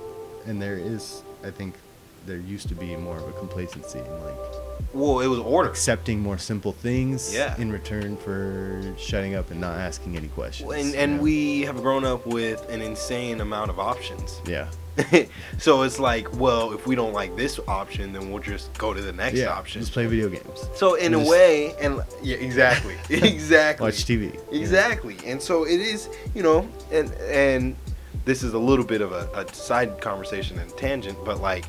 And 0.47 0.61
there 0.62 0.76
is, 0.78 1.22
I 1.45 1.51
think, 1.51 1.74
there 2.26 2.36
used 2.39 2.68
to 2.68 2.74
be 2.74 2.97
more 2.97 3.16
of 3.18 3.28
a 3.28 3.32
complacency 3.32 3.99
in 3.99 4.24
like 4.24 4.36
Well, 4.95 5.20
it 5.20 5.26
was 5.28 5.39
order. 5.41 5.68
accepting 5.68 6.20
more 6.20 6.39
simple 6.39 6.72
things 6.72 7.32
Yeah. 7.34 7.55
in 7.59 7.70
return 7.72 8.16
for 8.16 8.82
shutting 8.99 9.34
up 9.34 9.51
and 9.51 9.61
not 9.61 9.78
asking 9.78 10.16
any 10.16 10.28
questions. 10.28 10.70
And 10.72 10.95
and 10.95 11.16
know? 11.16 11.22
we 11.22 11.62
have 11.62 11.76
grown 11.82 12.05
up 12.05 12.26
with 12.26 12.68
an 12.70 12.80
insane 12.80 13.41
amount 13.41 13.70
of 13.70 13.78
options. 13.78 14.41
yeah. 14.47 14.68
so 15.59 15.82
it's 15.82 15.99
like, 15.99 16.32
well, 16.38 16.72
if 16.72 16.86
we 16.86 16.94
don't 16.94 17.12
like 17.12 17.36
this 17.36 17.61
option, 17.68 18.12
then 18.12 18.30
we'll 18.30 18.42
just 18.42 18.72
go 18.78 18.92
to 18.92 19.01
the 19.01 19.12
next 19.12 19.38
yeah, 19.38 19.49
option. 19.53 19.80
Just 19.80 19.92
play 19.92 20.07
video 20.07 20.28
games. 20.28 20.68
So 20.74 20.94
in 20.94 21.14
a 21.14 21.18
way, 21.18 21.74
and 21.80 22.03
yeah, 22.22 22.36
exactly, 22.36 22.96
exactly. 23.11 23.84
Watch 23.84 24.05
TV. 24.05 24.34
Yeah. 24.51 24.61
Exactly. 24.61 25.16
And 25.24 25.40
so 25.40 25.64
it 25.64 25.80
is, 25.80 26.09
you 26.34 26.42
know, 26.42 26.68
and 26.90 27.12
and 27.14 27.76
this 28.24 28.42
is 28.42 28.55
a 28.55 28.59
little 28.59 28.84
bit 28.84 29.01
of 29.01 29.12
a, 29.12 29.28
a 29.34 29.55
side 29.55 30.01
conversation 30.01 30.59
and 30.59 30.76
tangent, 30.76 31.18
but 31.24 31.40
like 31.40 31.66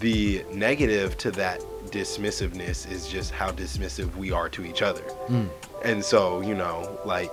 the 0.00 0.44
negative 0.52 1.16
to 1.18 1.30
that 1.32 1.60
dismissiveness 1.86 2.90
is 2.90 3.06
just 3.06 3.30
how 3.30 3.50
dismissive 3.50 4.14
we 4.16 4.32
are 4.32 4.48
to 4.48 4.64
each 4.64 4.82
other. 4.82 5.02
Mm. 5.28 5.48
And 5.84 6.04
so, 6.04 6.40
you 6.40 6.54
know, 6.54 6.98
like 7.04 7.30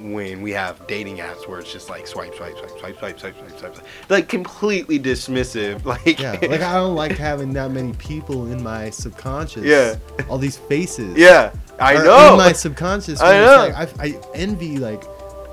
when 0.00 0.40
we 0.42 0.50
have 0.52 0.86
dating 0.86 1.18
apps 1.18 1.46
where 1.48 1.60
it's 1.60 1.72
just 1.72 1.90
like 1.90 2.06
swipe, 2.06 2.34
swipe, 2.34 2.56
swipe, 2.56 2.70
swipe, 2.78 2.98
swipe, 2.98 3.18
swipe, 3.20 3.36
swipe, 3.36 3.58
swipe, 3.58 3.74
swipe 3.74 3.86
like 4.08 4.28
completely 4.28 4.98
dismissive. 4.98 5.84
Like 5.90 6.18
Yeah, 6.20 6.32
like 6.42 6.60
I 6.62 6.74
don't 6.74 6.94
like 6.94 7.12
having 7.18 7.52
that 7.54 7.70
many 7.70 7.92
people 7.94 8.50
in 8.52 8.62
my 8.62 8.90
subconscious. 8.90 9.64
Yeah. 9.64 9.96
all 10.28 10.38
these 10.38 10.56
faces. 10.56 11.16
yeah, 11.16 11.52
I 11.78 11.94
know. 11.94 12.32
In 12.32 12.38
my 12.38 12.52
subconscious. 12.52 13.20
I 13.20 13.32
know. 13.38 13.72
Like, 13.74 13.98
I, 14.00 14.04
I 14.06 14.20
envy 14.34 14.78
like 14.78 15.02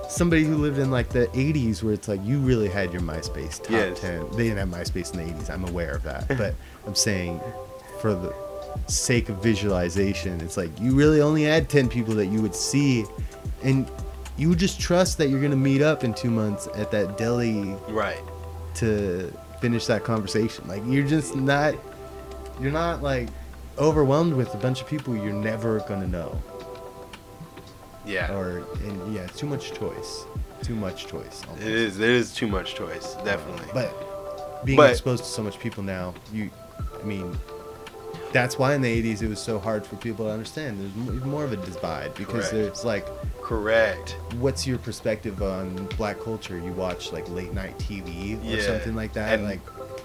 somebody 0.10 0.44
who 0.44 0.56
lived 0.56 0.78
in 0.80 0.90
like 0.92 1.10
the 1.10 1.28
'80s, 1.28 1.84
where 1.84 1.94
it's 1.94 2.08
like 2.08 2.24
you 2.24 2.40
really 2.40 2.70
had 2.70 2.94
your 2.94 3.02
MySpace 3.02 3.62
top 3.62 3.72
Yes. 3.72 4.00
ten. 4.00 4.30
They 4.32 4.44
didn't 4.50 4.58
have 4.60 4.70
MySpace 4.70 5.14
in 5.14 5.26
the 5.26 5.34
'80s. 5.34 5.50
I'm 5.50 5.66
aware 5.68 5.92
of 5.96 6.04
that, 6.04 6.28
but 6.30 6.54
I'm 6.88 6.96
saying 6.96 7.42
for 8.00 8.14
the 8.14 8.34
sake 8.88 9.28
of 9.30 9.42
visualization, 9.42 10.40
it's 10.42 10.56
like 10.58 10.70
you 10.80 10.94
really 10.96 11.20
only 11.22 11.44
had 11.44 11.68
ten 11.70 11.90
people 11.90 12.14
that 12.16 12.28
you 12.28 12.42
would 12.42 12.56
see, 12.56 13.06
and 13.64 13.90
you 14.38 14.56
just 14.56 14.80
trust 14.80 15.18
that 15.18 15.30
you're 15.30 15.42
gonna 15.42 15.56
meet 15.56 15.82
up 15.82 16.04
in 16.04 16.14
two 16.14 16.30
months 16.30 16.68
at 16.76 16.92
that 16.92 17.18
deli 17.18 17.76
right. 17.90 18.22
to 18.76 19.34
finish 19.60 19.86
that 19.88 20.04
conversation. 20.04 20.68
Like 20.68 20.84
you're 20.86 21.08
just 21.08 21.36
not 21.36 21.76
you're 22.62 22.72
not 22.72 23.02
like 23.02 23.30
overwhelmed 23.78 24.34
with 24.34 24.54
a 24.54 24.58
bunch 24.58 24.82
of 24.82 24.88
people 24.88 25.16
you're 25.16 25.34
never 25.34 25.80
gonna 25.82 26.08
know. 26.08 26.42
Yeah. 28.06 28.32
Or 28.34 28.64
and 28.86 29.14
yeah, 29.14 29.28
too 29.28 29.48
much 29.48 29.74
choice. 29.74 30.26
Too 30.62 30.76
much 30.76 31.08
choice. 31.08 31.44
almost. 31.48 31.68
It 31.68 31.74
is. 31.74 32.00
It 32.00 32.10
is 32.10 32.34
too 32.34 32.48
much 32.48 32.76
choice, 32.76 33.16
definitely. 33.26 33.68
But 33.74 34.66
being 34.66 34.78
But- 34.78 34.92
exposed 34.92 35.24
to 35.24 35.30
so 35.30 35.44
much 35.44 35.60
people 35.60 35.84
now, 35.84 36.14
you 36.32 36.50
I 37.00 37.04
mean 37.04 37.38
that's 38.32 38.58
why 38.60 38.74
in 38.76 38.82
the 38.82 39.04
80s 39.04 39.22
it 39.22 39.30
was 39.30 39.40
so 39.40 39.58
hard 39.58 39.86
for 39.86 39.96
people 39.96 40.26
to 40.26 40.32
understand. 40.32 40.92
There's 41.08 41.24
more 41.24 41.44
of 41.44 41.54
a 41.54 41.58
divide 41.58 42.14
because 42.16 42.50
Correct. 42.50 42.52
there's 42.52 42.86
like, 42.86 43.08
Correct. 43.48 44.18
what's 44.40 44.68
your 44.68 44.78
perspective 44.78 45.42
on 45.42 45.74
black 45.98 46.20
culture? 46.20 46.60
You 46.60 46.74
watch 46.74 47.14
like 47.14 47.28
late 47.30 47.54
night 47.54 47.78
TV 47.80 48.36
or 48.44 48.58
Yeah. 48.58 48.62
something 48.62 48.94
like 48.94 49.14
that. 49.14 49.34
And 49.34 49.44
like, 49.46 49.62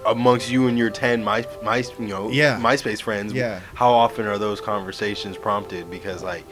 Amongst 0.07 0.49
you 0.51 0.68
and 0.68 0.78
your 0.78 0.90
ten 0.90 1.24
my 1.24 1.45
my 1.62 1.78
you 1.99 2.07
know 2.07 2.30
Yeah. 2.30 2.57
MySpace 2.61 3.03
friends, 3.03 3.32
Yeah. 3.32 3.59
How 3.74 3.90
often 3.93 4.26
are 4.28 4.38
those 4.38 4.61
conversations 4.61 5.36
prompted 5.36 5.90
because 5.90 6.22
like 6.22 6.45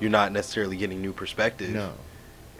you're 0.00 0.10
not 0.10 0.32
necessarily 0.32 0.76
getting 0.78 1.02
new 1.02 1.12
perspective. 1.12 1.70
no. 1.70 1.90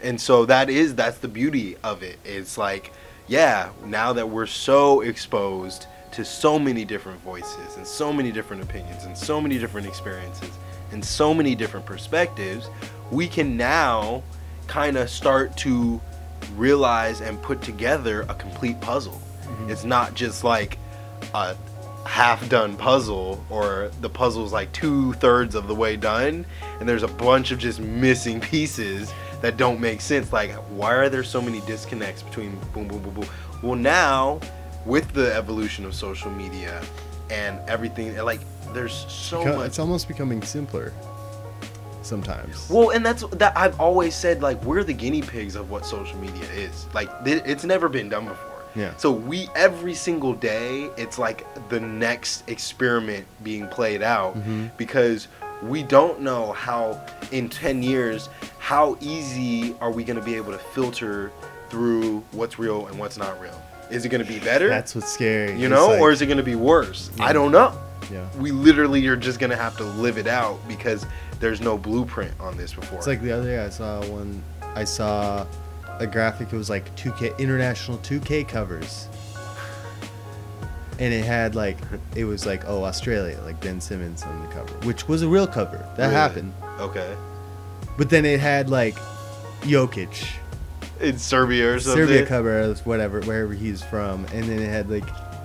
And 0.03 0.21
so 0.21 0.45
that 0.45 0.69
is 0.69 0.93
that's 0.93 1.17
the 1.17 1.27
beauty 1.27 1.75
of 1.83 2.03
it. 2.03 2.19
It's 2.23 2.59
like, 2.59 2.91
yeah, 3.27 3.69
now 3.85 4.13
that 4.13 4.29
we're 4.29 4.45
so 4.45 5.01
exposed 5.01 5.87
to 6.11 6.23
so 6.23 6.59
many 6.59 6.85
different 6.85 7.21
voices 7.21 7.75
and 7.75 7.87
so 7.87 8.13
many 8.13 8.31
different 8.31 8.61
opinions 8.61 9.05
and 9.05 9.17
so 9.17 9.41
many 9.41 9.57
different 9.57 9.87
experiences 9.87 10.51
and 10.91 11.03
so 11.03 11.33
many 11.33 11.55
different 11.55 11.85
perspectives, 11.87 12.69
we 13.11 13.27
can 13.27 13.57
now 13.57 14.23
kind 14.67 14.97
of 14.97 15.09
start 15.09 15.55
to 15.57 16.01
realize 16.55 17.21
and 17.21 17.41
put 17.41 17.61
together 17.61 18.21
a 18.23 18.33
complete 18.35 18.79
puzzle. 18.81 19.21
Mm-hmm. 19.43 19.69
It's 19.69 19.83
not 19.83 20.13
just 20.13 20.43
like 20.43 20.77
a 21.33 21.55
half 22.05 22.47
done 22.49 22.75
puzzle 22.75 23.43
or 23.49 23.89
the 24.01 24.09
puzzle's 24.09 24.51
like 24.51 24.71
two 24.73 25.13
thirds 25.13 25.55
of 25.55 25.67
the 25.67 25.75
way 25.75 25.95
done 25.95 26.45
and 26.79 26.89
there's 26.89 27.03
a 27.03 27.07
bunch 27.07 27.51
of 27.51 27.59
just 27.59 27.79
missing 27.79 28.41
pieces 28.41 29.13
that 29.41 29.55
don't 29.55 29.79
make 29.79 30.01
sense 30.01 30.33
like 30.33 30.51
why 30.71 30.93
are 30.93 31.07
there 31.07 31.23
so 31.23 31.41
many 31.41 31.61
disconnects 31.61 32.21
between 32.21 32.59
boom 32.73 32.89
boom 32.89 33.01
boom 33.01 33.13
boom 33.13 33.25
well 33.61 33.75
now 33.75 34.37
with 34.85 35.13
the 35.13 35.33
evolution 35.33 35.85
of 35.85 35.95
social 35.95 36.29
media 36.29 36.81
and 37.29 37.59
everything, 37.67 38.15
like 38.17 38.41
there's 38.73 39.05
so 39.07 39.43
Beco- 39.43 39.57
much. 39.57 39.67
It's 39.67 39.79
almost 39.79 40.07
becoming 40.07 40.41
simpler. 40.41 40.93
Sometimes. 42.03 42.69
Well, 42.69 42.89
and 42.91 43.05
that's 43.05 43.23
that 43.31 43.57
I've 43.57 43.79
always 43.79 44.13
said 44.15 44.41
like 44.41 44.63
we're 44.63 44.83
the 44.83 44.93
guinea 44.93 45.21
pigs 45.21 45.55
of 45.55 45.69
what 45.71 45.85
social 45.85 46.17
media 46.19 46.43
is. 46.55 46.85
Like 46.93 47.09
th- 47.25 47.43
it's 47.45 47.63
never 47.63 47.89
been 47.89 48.09
done 48.09 48.25
before. 48.25 48.49
Yeah. 48.75 48.93
So 48.97 49.11
we 49.11 49.49
every 49.55 49.93
single 49.93 50.33
day 50.33 50.89
it's 50.97 51.17
like 51.19 51.45
the 51.69 51.79
next 51.79 52.49
experiment 52.49 53.25
being 53.43 53.67
played 53.67 54.01
out 54.01 54.35
Mhm. 54.37 54.71
because 54.77 55.27
we 55.61 55.83
don't 55.83 56.19
know 56.21 56.51
how 56.53 56.99
in 57.31 57.47
10 57.49 57.81
years 57.83 58.29
how 58.59 58.97
easy 58.99 59.75
are 59.79 59.91
we 59.91 60.03
going 60.03 60.19
to 60.19 60.25
be 60.25 60.35
able 60.35 60.51
to 60.51 60.57
filter 60.57 61.31
through 61.69 62.21
what's 62.31 62.59
real 62.59 62.87
and 62.87 62.97
what's 62.99 63.17
not 63.17 63.39
real. 63.39 63.59
Is 63.91 64.05
it 64.05 64.09
going 64.09 64.25
to 64.25 64.27
be 64.27 64.39
better? 64.39 64.67
That's 64.69 64.95
what's 64.95 65.11
scary. 65.13 65.57
you 65.59 65.69
know, 65.69 65.87
like- 65.89 66.01
or 66.01 66.11
is 66.11 66.21
it 66.21 66.25
going 66.25 66.37
to 66.37 66.43
be 66.43 66.55
worse? 66.55 67.11
Yeah. 67.17 67.25
I 67.25 67.33
don't 67.33 67.51
know. 67.51 67.77
yeah. 68.11 68.25
We 68.39 68.51
literally 68.51 69.05
are 69.07 69.15
just 69.15 69.39
going 69.39 69.51
to 69.51 69.55
have 69.55 69.77
to 69.77 69.83
live 69.83 70.17
it 70.17 70.27
out 70.27 70.59
because 70.67 71.05
there's 71.43 71.59
no 71.59 71.77
blueprint 71.77 72.33
on 72.39 72.55
this 72.55 72.73
before. 72.73 72.97
It's 72.99 73.07
like 73.07 73.21
the 73.21 73.33
other 73.33 73.43
day 73.43 73.59
I 73.59 73.69
saw 73.69 74.01
one. 74.05 74.41
I 74.75 74.85
saw 74.85 75.45
a 75.99 76.07
graphic. 76.07 76.53
It 76.53 76.55
was 76.55 76.69
like 76.69 76.95
2K 76.95 77.37
international 77.37 77.97
2K 77.99 78.47
covers, 78.47 79.07
and 80.99 81.13
it 81.13 81.25
had 81.25 81.53
like 81.53 81.77
it 82.15 82.23
was 82.23 82.45
like 82.45 82.63
oh 82.65 82.85
Australia 82.85 83.37
like 83.45 83.59
Ben 83.59 83.81
Simmons 83.81 84.23
on 84.23 84.41
the 84.41 84.47
cover, 84.53 84.73
which 84.87 85.07
was 85.09 85.21
a 85.21 85.27
real 85.27 85.45
cover 85.45 85.77
that 85.97 86.03
Really? 86.05 86.13
happened. 86.13 86.53
okay. 86.79 87.13
But 87.97 88.09
then 88.09 88.25
it 88.25 88.39
had 88.39 88.69
like 88.69 88.95
Jokic, 89.63 90.25
in 91.01 91.17
Serbia 91.19 91.73
or 91.75 91.79
something. 91.81 92.07
Serbia 92.07 92.25
cover, 92.25 92.61
or 92.63 92.73
whatever 92.85 93.19
wherever 93.21 93.53
he's 93.53 93.83
from, 93.83 94.25
and 94.33 94.45
then 94.45 94.59
it 94.59 94.69
had 94.69 94.89
like 94.89 95.03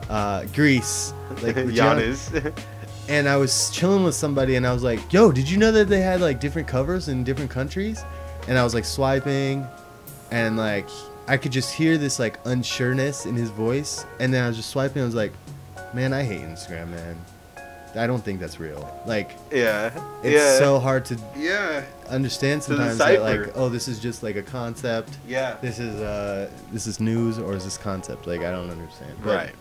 uh, 0.09 0.45
Greece, 0.55 1.13
like 1.43 1.57
Giannis. 1.75 2.55
And 3.09 3.29
I 3.29 3.37
was 3.37 3.71
chilling 3.71 4.05
with 4.05 4.15
somebody, 4.15 4.57
and 4.57 4.67
I 4.67 4.73
was 4.73 4.83
like, 4.83 5.13
"Yo, 5.13 5.33
did 5.33 5.49
you 5.49 5.57
know 5.57 5.73
that 5.73 5.89
they 5.89 6.01
had 6.01 6.21
like 6.21 6.41
different 6.41 6.69
covers 6.69 7.09
in 7.09 7.25
different 7.25 7.51
countries?" 7.51 8.03
And 8.47 8.59
I 8.59 8.65
was 8.65 8.75
like 8.75 8.85
swiping, 8.85 9.67
and 10.31 10.57
like 10.57 10.89
I 11.27 11.37
could 11.37 11.53
just 11.53 11.75
hear 11.75 11.99
this 11.99 12.19
like 12.19 12.43
unsureness 12.45 13.27
in 13.27 13.35
his 13.35 13.51
voice, 13.51 14.05
and 14.21 14.33
then 14.33 14.45
I 14.45 14.49
was 14.49 14.57
just 14.57 14.71
swiping. 14.71 15.03
I 15.03 15.05
was 15.07 15.15
like, 15.15 15.33
"Man, 15.95 16.13
I 16.13 16.23
hate 16.23 16.41
Instagram, 16.43 16.91
man. 16.91 17.17
I 17.97 18.07
don't 18.07 18.23
think 18.23 18.39
that's 18.39 18.61
real. 18.61 19.01
Like, 19.07 19.31
yeah. 19.51 19.91
it's 20.23 20.35
yeah. 20.35 20.59
so 20.59 20.79
hard 20.79 21.05
to 21.07 21.19
Yeah. 21.37 21.83
understand 22.09 22.63
sometimes 22.63 22.99
that 22.99 23.23
like, 23.23 23.57
oh, 23.57 23.69
this 23.69 23.89
is 23.89 23.99
just 23.99 24.23
like 24.23 24.37
a 24.37 24.43
concept. 24.43 25.17
Yeah. 25.27 25.57
This 25.63 25.79
is 25.79 26.01
uh, 26.01 26.51
this 26.71 26.87
is 26.87 27.01
news, 27.01 27.39
or 27.39 27.55
is 27.55 27.65
this 27.65 27.79
concept? 27.79 28.27
Like, 28.27 28.41
I 28.41 28.51
don't 28.51 28.71
understand. 28.71 29.17
But 29.25 29.35
Right. 29.35 29.55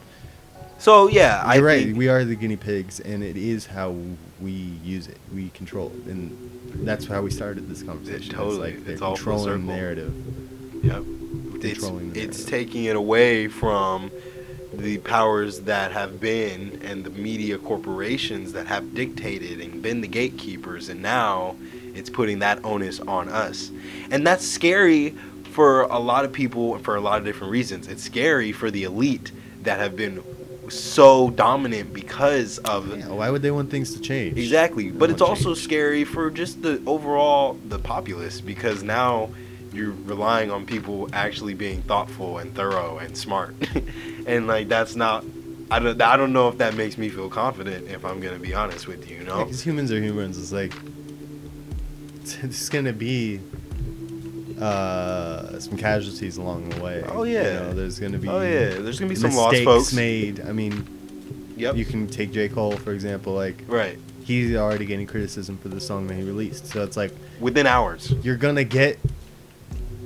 So 0.79 1.07
yeah, 1.07 1.41
I 1.45 1.55
You're 1.55 1.65
right. 1.65 1.85
think- 1.85 1.97
We 1.97 2.07
are 2.07 2.23
the 2.23 2.35
guinea 2.35 2.55
pigs, 2.55 2.99
and 2.99 3.23
it 3.23 3.35
is 3.37 3.65
how 3.65 3.95
we 4.39 4.51
use 4.83 5.07
it. 5.07 5.17
We 5.33 5.49
control 5.49 5.91
it, 6.05 6.11
and 6.11 6.37
that's 6.85 7.05
how 7.05 7.21
we 7.21 7.31
started 7.31 7.67
this 7.69 7.81
conversation. 7.83 8.33
totally. 8.35 8.71
It's 8.71 8.79
like 8.81 8.89
It's 8.93 9.01
all 9.01 9.15
full 9.15 9.33
controlling 9.33 9.61
circle. 9.67 9.75
narrative. 9.75 10.13
Yep. 10.83 11.03
It's, 11.63 11.79
Controlling 11.79 12.13
the 12.13 12.21
it's 12.21 12.37
narrative. 12.37 12.49
taking 12.49 12.83
it 12.85 12.95
away 12.95 13.47
from 13.47 14.11
the 14.73 14.99
powers 14.99 15.61
that 15.61 15.91
have 15.91 16.19
been 16.19 16.79
and 16.83 17.03
the 17.03 17.09
media 17.09 17.57
corporations 17.57 18.53
that 18.53 18.67
have 18.67 18.93
dictated 18.93 19.59
and 19.59 19.81
been 19.81 20.01
the 20.01 20.07
gatekeepers 20.07 20.89
and 20.89 21.01
now 21.01 21.55
it's 21.95 22.11
putting 22.11 22.39
that 22.39 22.63
onus 22.63 22.99
on 22.99 23.27
us. 23.29 23.71
And 24.11 24.27
that's 24.27 24.45
scary 24.45 25.15
for 25.51 25.83
a 25.83 25.97
lot 25.97 26.25
of 26.25 26.31
people 26.31 26.77
for 26.79 26.95
a 26.95 27.01
lot 27.01 27.17
of 27.17 27.25
different 27.25 27.51
reasons. 27.51 27.87
It's 27.87 28.03
scary 28.03 28.51
for 28.51 28.69
the 28.69 28.83
elite 28.83 29.31
that 29.63 29.79
have 29.79 29.95
been 29.95 30.21
so 30.69 31.29
dominant 31.31 31.93
because 31.93 32.57
of 32.59 32.97
Yeah, 32.97 33.07
why 33.09 33.29
would 33.29 33.41
they 33.41 33.51
want 33.51 33.69
things 33.69 33.93
to 33.93 33.99
change? 33.99 34.37
Exactly, 34.37 34.91
but 34.91 35.09
it's 35.09 35.21
also 35.21 35.53
change. 35.53 35.63
scary 35.63 36.03
for 36.03 36.29
just 36.29 36.61
the 36.61 36.81
overall 36.85 37.53
the 37.67 37.79
populace 37.79 38.41
because 38.41 38.83
now 38.83 39.29
you're 39.73 39.91
relying 40.05 40.51
on 40.51 40.65
people 40.65 41.09
actually 41.13 41.53
being 41.53 41.81
thoughtful 41.83 42.37
and 42.39 42.55
thorough 42.55 42.97
and 42.97 43.17
smart, 43.17 43.55
and 44.25 44.47
like 44.47 44.67
that's 44.67 44.95
not. 44.95 45.23
I 45.69 45.79
don't. 45.79 46.01
I 46.01 46.15
don't 46.15 46.31
know 46.33 46.47
if 46.47 46.57
that 46.59 46.75
makes 46.75 46.97
me 46.97 47.09
feel 47.09 47.29
confident. 47.29 47.87
If 47.89 48.05
I'm 48.05 48.19
gonna 48.19 48.39
be 48.39 48.53
honest 48.53 48.87
with 48.87 49.09
you, 49.09 49.17
you 49.17 49.23
know. 49.23 49.43
Because 49.43 49.61
humans 49.61 49.91
are 49.91 50.01
humans. 50.01 50.37
It's 50.37 50.51
like 50.51 50.73
it's, 52.21 52.37
it's 52.43 52.69
gonna 52.69 52.93
be 52.93 53.41
uh, 54.59 55.59
some 55.59 55.77
casualties 55.77 56.37
along 56.37 56.69
the 56.69 56.81
way. 56.81 57.03
Oh, 57.07 57.23
You 57.23 57.35
yeah. 57.35 57.43
know, 57.59 57.73
there's 57.73 57.99
gonna 57.99 58.17
be 58.17 58.27
oh 58.27 58.41
yeah, 58.41 58.69
there's 58.79 58.99
gonna 58.99 59.09
be 59.09 59.15
some 59.15 59.33
lost 59.35 59.63
folks. 59.63 59.93
made. 59.93 60.41
I 60.41 60.51
mean, 60.51 60.85
Yep. 61.57 61.75
you 61.75 61.85
can 61.85 62.07
take 62.07 62.31
J 62.31 62.49
Cole 62.49 62.71
for 62.77 62.91
example. 62.93 63.33
Like 63.33 63.63
right. 63.67 63.97
he's 64.23 64.55
already 64.55 64.85
getting 64.85 65.07
criticism 65.07 65.57
for 65.57 65.69
the 65.69 65.79
song 65.81 66.07
that 66.07 66.15
he 66.15 66.23
released. 66.23 66.67
So 66.67 66.83
it's 66.83 66.97
like 66.97 67.13
Within 67.39 67.67
hours. 67.67 68.11
you're 68.23 68.35
gonna 68.37 68.63
get 68.63 68.99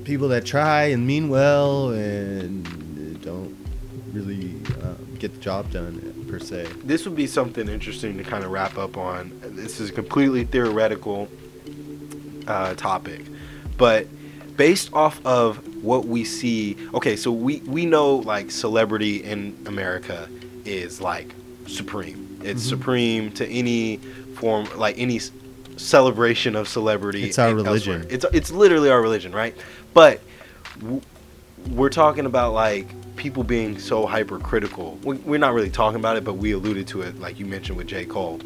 people 0.03 0.27
that 0.29 0.45
try 0.45 0.85
and 0.85 1.05
mean 1.05 1.29
well 1.29 1.89
and 1.89 3.21
don't 3.21 3.55
really 4.11 4.55
uh, 4.83 4.93
get 5.19 5.33
the 5.33 5.39
job 5.39 5.71
done 5.71 6.25
per 6.29 6.39
se. 6.39 6.67
this 6.83 7.05
would 7.05 7.15
be 7.15 7.27
something 7.27 7.67
interesting 7.69 8.17
to 8.17 8.23
kind 8.23 8.43
of 8.43 8.51
wrap 8.51 8.77
up 8.77 8.97
on. 8.97 9.31
This 9.43 9.79
is 9.79 9.89
a 9.89 9.93
completely 9.93 10.43
theoretical 10.43 11.29
uh, 12.47 12.73
topic, 12.75 13.21
but 13.77 14.07
based 14.61 14.93
off 14.93 15.19
of 15.25 15.57
what 15.83 16.05
we 16.05 16.23
see, 16.23 16.77
okay, 16.93 17.15
so 17.15 17.31
we 17.31 17.53
we 17.65 17.83
know 17.83 18.17
like 18.17 18.51
celebrity 18.51 19.23
in 19.23 19.57
America 19.65 20.29
is 20.65 21.01
like 21.01 21.33
supreme. 21.65 22.39
It's 22.43 22.63
Mhm. 22.63 22.69
supreme 22.69 23.31
to 23.39 23.47
any 23.47 23.97
form, 24.35 24.67
like 24.77 24.99
any 24.99 25.19
celebration 25.77 26.55
of 26.55 26.67
celebrity. 26.67 27.23
It's 27.23 27.39
our 27.39 27.49
and 27.49 27.65
elsewhere. 27.67 27.97
religion. 28.01 28.13
It's 28.15 28.25
it's 28.33 28.51
literally 28.51 28.91
our 28.91 29.01
religion, 29.01 29.31
right? 29.31 29.55
But 29.95 30.21
w- 30.79 31.01
we're 31.71 31.89
talking 32.03 32.27
about 32.27 32.53
like 32.53 32.85
people 33.15 33.43
being 33.43 33.79
so 33.79 34.05
hypercritical. 34.05 34.99
We- 35.03 35.23
We're 35.29 35.39
not 35.47 35.55
really 35.55 35.71
talking 35.71 35.99
about 35.99 36.17
it, 36.17 36.23
but 36.23 36.35
we 36.35 36.51
alluded 36.51 36.85
to 36.89 37.01
it, 37.01 37.19
like 37.19 37.39
you 37.39 37.47
mentioned 37.47 37.79
with 37.79 37.87
J. 37.87 38.05
Cole. 38.05 38.39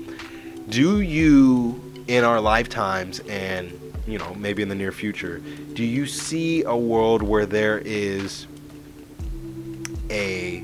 Do 0.70 1.02
you, 1.02 1.82
in 2.08 2.24
our 2.24 2.40
lifetimes 2.40 3.20
and 3.28 3.66
you 4.08 4.18
know 4.20 4.34
maybe 4.36 4.62
in 4.62 4.70
the 4.70 4.76
near 4.76 4.92
future, 4.92 5.40
do 5.74 5.84
you 5.84 6.06
see 6.06 6.64
a 6.64 6.76
world 6.76 7.22
where 7.24 7.46
there 7.46 7.80
is 7.80 8.48
a 10.10 10.64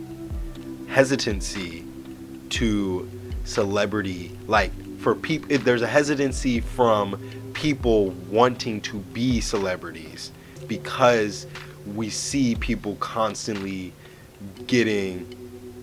hesitancy 0.88 1.84
to 2.50 3.10
celebrity, 3.46 4.38
like 4.48 4.72
for 5.00 5.16
people? 5.16 5.52
If 5.52 5.64
there's 5.64 5.82
a 5.82 5.88
hesitancy 5.88 6.60
from 6.60 7.20
people 7.54 8.10
wanting 8.30 8.82
to 8.82 8.98
be 8.98 9.42
celebrities 9.42 10.32
because 10.68 11.48
we 11.96 12.10
see 12.10 12.56
people 12.56 12.96
constantly 12.96 13.94
getting 14.68 15.38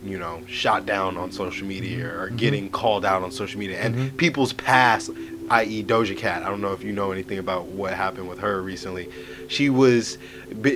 you 0.04 0.16
know 0.18 0.40
shot 0.46 0.86
down 0.86 1.16
on 1.16 1.30
social 1.32 1.66
media 1.66 2.06
or 2.06 2.30
Mhm. 2.30 2.36
getting 2.36 2.70
called 2.70 3.04
out 3.04 3.22
on 3.22 3.30
social 3.32 3.59
media 3.59 3.78
and 3.80 3.94
Mhm. 3.94 4.16
people's 4.16 4.52
past 4.52 5.11
i.e. 5.51 5.82
Doja 5.82 6.16
Cat 6.16 6.42
I 6.42 6.49
don't 6.49 6.61
know 6.61 6.72
if 6.72 6.82
you 6.82 6.92
know 6.92 7.12
anything 7.12 7.38
about 7.38 7.66
what 7.66 7.94
happened 7.94 8.28
with 8.28 8.38
her 8.40 8.61
recently 8.62 9.09
she 9.49 9.70
was 9.70 10.18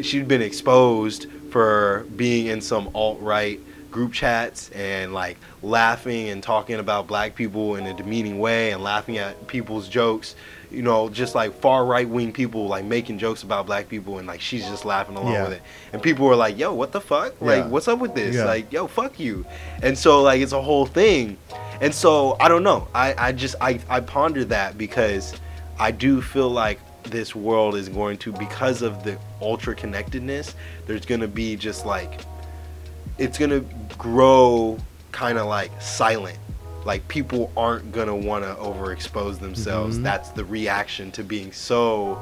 she'd 0.03 0.29
been 0.29 0.43
exposed 0.43 1.27
for 1.51 2.07
being 2.17 2.47
in 2.47 2.61
some 2.61 2.89
alt-right 2.95 3.61
group 3.91 4.13
chats 4.13 4.71
and 4.71 5.13
like 5.13 5.37
laughing 5.63 6.31
and 6.31 6.43
talking 6.43 6.77
about 6.77 7.07
black 7.07 7.35
people 7.35 7.77
in 7.77 7.87
a 7.87 7.93
demeaning 7.95 8.39
way 8.39 8.71
and 8.73 8.83
laughing 8.83 9.19
at 9.19 9.47
people's 9.47 9.87
jokes 9.87 10.35
you 10.71 10.81
know 10.81 11.11
just 11.11 11.35
like 11.35 11.53
far 11.61 11.85
right 11.85 12.09
wing 12.09 12.33
people 12.33 12.67
like 12.67 12.87
making 12.87 13.19
jokes 13.19 13.43
about 13.43 13.67
black 13.67 13.91
people 13.91 14.17
and 14.17 14.27
like 14.27 14.41
she's 14.41 14.65
just 14.67 14.87
laughing 14.87 15.15
along 15.17 15.33
Yeah. 15.35 15.43
with 15.45 15.53
it 15.53 15.63
and 15.93 16.01
people 16.03 16.25
were 16.27 16.35
like 16.37 16.57
yo 16.57 16.73
what 16.73 16.93
the 16.93 17.03
fuck 17.03 17.39
like 17.43 17.59
Yeah. 17.65 17.67
what's 17.69 17.87
up 17.87 17.99
with 17.99 18.15
this 18.15 18.35
Yeah. 18.37 18.47
like 18.47 18.73
yo 18.73 18.87
fuck 18.87 19.21
you 19.21 19.45
and 19.83 19.99
so 19.99 20.23
like 20.23 20.41
it's 20.41 20.53
a 20.53 20.63
whole 20.63 20.87
thing 20.87 21.37
and 21.83 21.95
so 21.95 22.37
i 22.41 22.49
don't 22.49 22.63
know 22.63 22.89
i 22.95 23.15
i 23.19 23.33
just 23.33 23.55
i 23.61 23.79
i 23.91 24.01
ponder 24.01 24.45
that 24.45 24.79
because 24.79 25.35
i 25.79 25.91
do 25.91 26.23
feel 26.23 26.49
like 26.49 26.79
this 27.03 27.35
world 27.35 27.75
is 27.75 27.89
going 27.89 28.17
to 28.17 28.33
because 28.33 28.81
of 28.81 29.03
the 29.05 29.19
ultra 29.41 29.75
connectedness 29.75 30.55
there's 30.87 31.05
going 31.05 31.21
to 31.21 31.29
be 31.29 31.57
just 31.57 31.85
like 31.85 32.21
it's 33.19 33.37
going 33.39 33.51
to 33.51 33.61
grow 33.99 34.79
kind 35.11 35.37
of 35.37 35.47
like 35.47 35.71
silent 35.83 36.39
like 36.85 37.07
people 37.09 37.53
aren't 37.57 37.93
going 37.93 38.07
to 38.09 38.15
want 38.15 38.45
to 38.45 38.55
overexpose 38.55 39.39
themselves 39.39 39.99
Mhm. 39.99 40.03
that's 40.05 40.31
the 40.31 40.45
reaction 40.45 41.11
to 41.13 41.23
being 41.25 41.53
so 41.53 42.21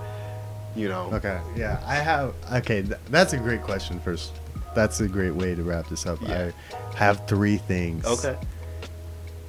you 0.76 0.88
know 0.88 1.10
Okay. 1.12 1.40
Yeah, 1.56 1.80
I 1.86 1.96
have. 1.96 2.32
Okay, 2.52 2.82
th- 2.82 2.94
that's 3.10 3.32
a 3.32 3.36
great 3.38 3.60
question. 3.62 3.98
First, 4.00 4.30
that's 4.74 5.00
a 5.00 5.08
great 5.08 5.32
way 5.34 5.56
to 5.56 5.64
wrap 5.64 5.88
this 5.88 6.06
up. 6.06 6.18
Yeah. 6.22 6.52
I 6.94 6.96
have 6.96 7.26
three 7.26 7.56
things. 7.56 8.04
okay 8.06 8.36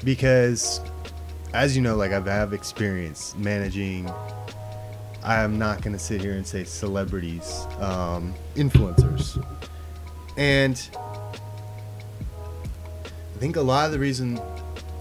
Because, 0.04 0.82
as 1.54 1.76
you 1.76 1.82
know, 1.82 1.96
like 1.96 2.12
I've 2.12 2.26
have 2.26 2.54
experience 2.54 3.36
managing. 3.38 4.12
I'm 5.24 5.60
not 5.60 5.84
gonna 5.84 6.00
sit 6.00 6.20
here 6.22 6.34
and 6.34 6.46
say 6.46 6.64
celebrities, 6.64 7.68
um, 7.80 8.34
influencers, 8.56 9.44
and 10.36 10.90
i 13.36 13.40
think 13.40 13.56
a 13.56 13.62
lot 13.62 13.86
of 13.86 13.92
the 13.92 14.00
reason, 14.00 14.40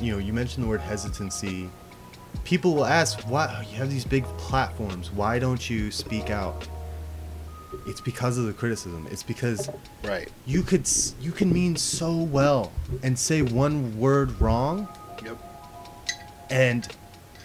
you 0.01 0.13
know, 0.13 0.19
you 0.19 0.33
mentioned 0.33 0.65
the 0.65 0.69
word 0.69 0.81
hesitancy. 0.81 1.71
People 2.45 2.75
will 2.75 2.87
ask, 2.87 3.21
why 3.23 3.67
you 3.71 3.77
have 3.77 3.91
these 3.91 4.05
big 4.05 4.25
platforms? 4.39 5.11
Why 5.11 5.39
don't 5.39 5.69
you 5.69 5.91
speak 5.91 6.31
out? 6.31 6.67
It's 7.87 8.01
because 8.01 8.37
of 8.39 8.47
the 8.47 8.53
criticism. 8.53 9.07
It's 9.11 9.23
because 9.23 9.69
Right. 10.05 10.29
you 10.47 10.63
could 10.63 10.89
you 11.21 11.33
can 11.33 11.53
mean 11.53 11.77
so 11.77 12.15
well 12.17 12.73
and 13.03 13.19
say 13.19 13.43
one 13.43 13.97
word 13.99 14.41
wrong 14.41 14.89
Yep. 15.25 15.39
and 16.51 16.89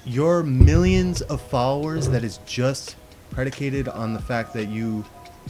your 0.05 0.43
millions 0.43 1.21
of 1.23 1.41
followers 1.41 2.07
that 2.09 2.23
is 2.23 2.39
just 2.45 2.95
predicated 3.32 3.88
on 3.88 4.13
the 4.13 4.21
fact 4.21 4.53
that 4.53 4.67
you 4.69 5.03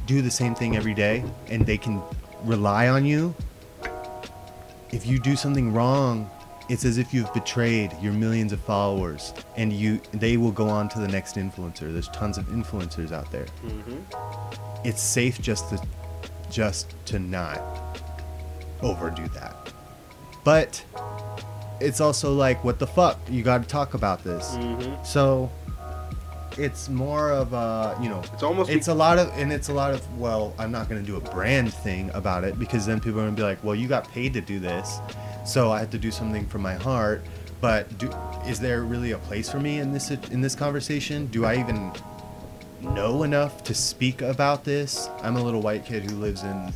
do 0.08 0.22
the 0.22 0.32
same 0.32 0.56
thing 0.56 0.76
every 0.76 0.94
day 0.94 1.24
and 1.50 1.66
they 1.66 1.78
can 1.78 2.02
rely 2.44 2.88
on 2.88 3.06
you 3.06 3.34
if 4.92 5.06
you 5.06 5.20
do 5.20 5.36
something 5.36 5.74
wrong 5.74 6.30
it's 6.68 6.84
as 6.84 6.98
if 6.98 7.14
you've 7.14 7.32
betrayed 7.34 7.92
your 8.02 8.12
millions 8.14 8.52
of 8.52 8.60
followers 8.62 9.34
and 9.56 9.72
you 9.72 10.02
they 10.14 10.36
will 10.38 10.52
go 10.52 10.68
on 10.68 10.90
to 10.90 11.00
the 11.00 11.08
next 11.08 11.36
influencer 11.36 11.92
there's 11.94 12.10
tons 12.10 12.38
of 12.38 12.46
influencers 12.48 13.12
out 13.12 13.32
there 13.32 13.46
Mm-hmm. 13.66 14.65
It's 14.86 15.02
safe 15.02 15.42
just 15.42 15.70
to 15.70 15.82
just 16.52 16.96
to 17.06 17.20
not 17.20 17.60
overdo 18.82 19.28
that. 19.30 19.74
But 20.44 20.84
it's 21.82 22.00
also 22.00 22.34
like 22.34 22.64
what 22.64 22.80
the 22.80 22.88
fuck? 22.88 23.20
You 23.30 23.44
got 23.44 23.62
to 23.64 23.68
talk 23.68 23.94
about 23.94 24.24
this. 24.24 24.52
Mm-hmm. 24.52 25.04
so 25.04 25.52
it's 26.58 26.88
more 26.88 27.32
of 27.32 27.52
a 27.52 27.98
you 28.02 28.08
know 28.08 28.22
It's 28.34 28.44
almost 28.44 28.70
it's 28.70 28.88
a 28.88 28.94
lot 28.94 29.18
of 29.18 29.30
and 29.36 29.52
it's 29.52 29.68
a 29.68 29.74
lot 29.74 29.92
of 29.92 30.18
well 30.18 30.54
i'm 30.58 30.72
not 30.72 30.88
going 30.88 31.02
to 31.02 31.06
do 31.06 31.18
a 31.18 31.20
brand 31.20 31.74
thing 31.74 32.10
about 32.14 32.46
it 32.46 32.58
because 32.58 32.86
then 32.86 33.02
people 33.02 33.20
are 33.20 33.24
going 33.24 33.36
to 33.36 33.42
be 33.42 33.44
like 33.44 33.62
well 33.62 33.76
you 33.76 33.90
got 33.90 34.10
paid 34.10 34.32
to 34.36 34.40
do 34.40 34.58
this 34.58 35.00
so 35.46 35.70
i 35.70 35.80
have 35.80 35.90
to 35.90 35.98
do 35.98 36.12
something 36.12 36.46
from 36.48 36.62
my 36.62 36.76
heart. 36.76 37.24
But 37.62 37.98
do, 37.98 38.10
is 38.46 38.60
there 38.60 38.84
really 38.84 39.12
a 39.12 39.18
place 39.18 39.50
for 39.50 39.60
me 39.60 39.80
in 39.80 39.92
this 39.92 40.12
in 40.12 40.42
this 40.42 40.56
conversation? 40.56 41.28
Do 41.28 41.46
i 41.46 41.58
even 41.58 41.92
know 42.86 43.24
enough 43.24 43.64
to 43.64 43.74
speak 43.74 44.22
about 44.22 44.64
this. 44.64 45.10
I'm 45.22 45.36
a 45.36 45.44
little 45.44 45.62
white 45.62 45.86
kid 45.86 46.10
who 46.10 46.16
lives 46.18 46.44
in 46.44 46.74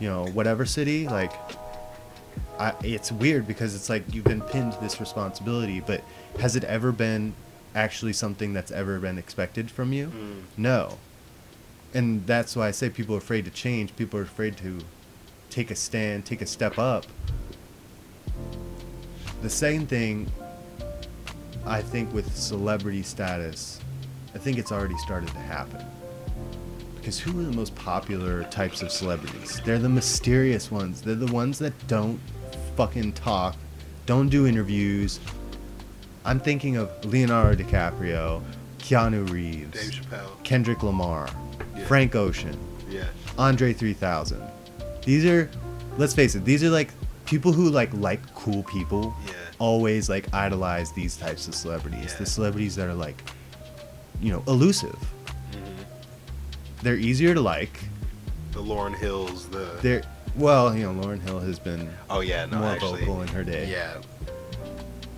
you 0.00 0.08
know 0.08 0.26
whatever 0.26 0.66
city 0.66 1.06
like 1.06 1.32
I, 2.58 2.74
it's 2.82 3.10
weird 3.10 3.46
because 3.46 3.74
it's 3.74 3.88
like 3.88 4.02
you've 4.12 4.24
been 4.24 4.42
pinned 4.42 4.74
this 4.80 5.00
responsibility 5.00 5.80
but 5.80 6.02
has 6.38 6.56
it 6.56 6.64
ever 6.64 6.92
been 6.92 7.34
actually 7.74 8.12
something 8.12 8.52
that's 8.52 8.70
ever 8.70 9.00
been 9.00 9.18
expected 9.18 9.70
from 9.70 9.92
you? 9.92 10.08
Mm. 10.08 10.42
no. 10.56 10.98
And 11.92 12.26
that's 12.26 12.56
why 12.56 12.68
i 12.68 12.70
say 12.72 12.90
people 12.90 13.14
are 13.14 13.18
afraid 13.18 13.44
to 13.44 13.50
change. 13.52 13.94
People 13.94 14.18
are 14.18 14.24
afraid 14.24 14.56
to 14.58 14.80
take 15.50 15.70
a 15.70 15.76
stand 15.76 16.26
take 16.26 16.42
a 16.42 16.46
step 16.46 16.78
up. 16.78 17.06
The 19.42 19.50
same 19.50 19.86
thing 19.86 20.30
i 21.66 21.80
think 21.80 22.12
with 22.12 22.36
celebrity 22.36 23.02
status 23.02 23.80
i 24.34 24.38
think 24.38 24.58
it's 24.58 24.72
already 24.72 24.96
started 24.98 25.28
to 25.30 25.38
happen 25.38 25.84
because 26.96 27.18
who 27.18 27.38
are 27.40 27.44
the 27.44 27.52
most 27.52 27.74
popular 27.74 28.44
types 28.44 28.82
of 28.82 28.90
celebrities 28.90 29.60
they're 29.64 29.78
the 29.78 29.88
mysterious 29.88 30.70
ones 30.70 31.00
they're 31.02 31.14
the 31.14 31.32
ones 31.32 31.58
that 31.58 31.72
don't 31.86 32.18
fucking 32.76 33.12
talk 33.12 33.56
don't 34.06 34.28
do 34.28 34.46
interviews 34.46 35.20
i'm 36.24 36.40
thinking 36.40 36.76
of 36.76 36.90
leonardo 37.04 37.62
dicaprio 37.62 38.42
keanu 38.78 39.28
reeves 39.30 39.80
Dave 39.90 40.02
Chappelle. 40.02 40.42
kendrick 40.44 40.82
lamar 40.82 41.28
Yeah. 41.76 41.84
frank 41.86 42.14
ocean 42.14 42.56
Yeah. 42.88 43.04
Andre 43.38 43.72
3000. 43.72 44.40
These 45.04 45.24
are, 45.24 45.50
let's 45.98 46.14
face 46.14 46.36
it, 46.36 46.44
these 46.44 46.62
are 46.62 46.70
like 46.70 46.90
people 47.24 47.50
who 47.52 47.68
like 47.70 47.92
like 47.94 48.20
cool 48.34 48.62
people. 48.62 49.12
Yeah. 49.26 49.32
Always 49.58 50.08
like 50.08 50.32
idolize 50.32 50.92
these 50.92 51.16
types 51.16 51.48
of 51.48 51.54
celebrities. 51.56 52.14
The 52.14 52.26
celebrities 52.26 52.76
that 52.76 52.86
are 52.86 52.94
like, 52.94 53.20
you 54.20 54.32
know, 54.32 54.42
elusive. 54.46 54.96
Mm-hmm. 55.26 55.82
They're 56.82 56.96
easier 56.96 57.34
to 57.34 57.40
like. 57.40 57.80
The 58.52 58.62
Lauryn 58.62 58.96
Hills. 58.96 59.48
The. 59.48 59.78
They're 59.82 60.02
well, 60.36 60.76
you 60.76 60.82
know, 60.90 61.02
Lauryn 61.02 61.20
Hill 61.20 61.40
has 61.40 61.58
been 61.58 61.88
oh 62.10 62.20
yeah. 62.20 62.46
No. 62.46 62.58
more 62.58 62.70
actually. 62.70 63.00
vocal 63.00 63.22
in 63.22 63.28
her 63.28 63.44
day. 63.44 63.70
Yeah. 63.70 64.00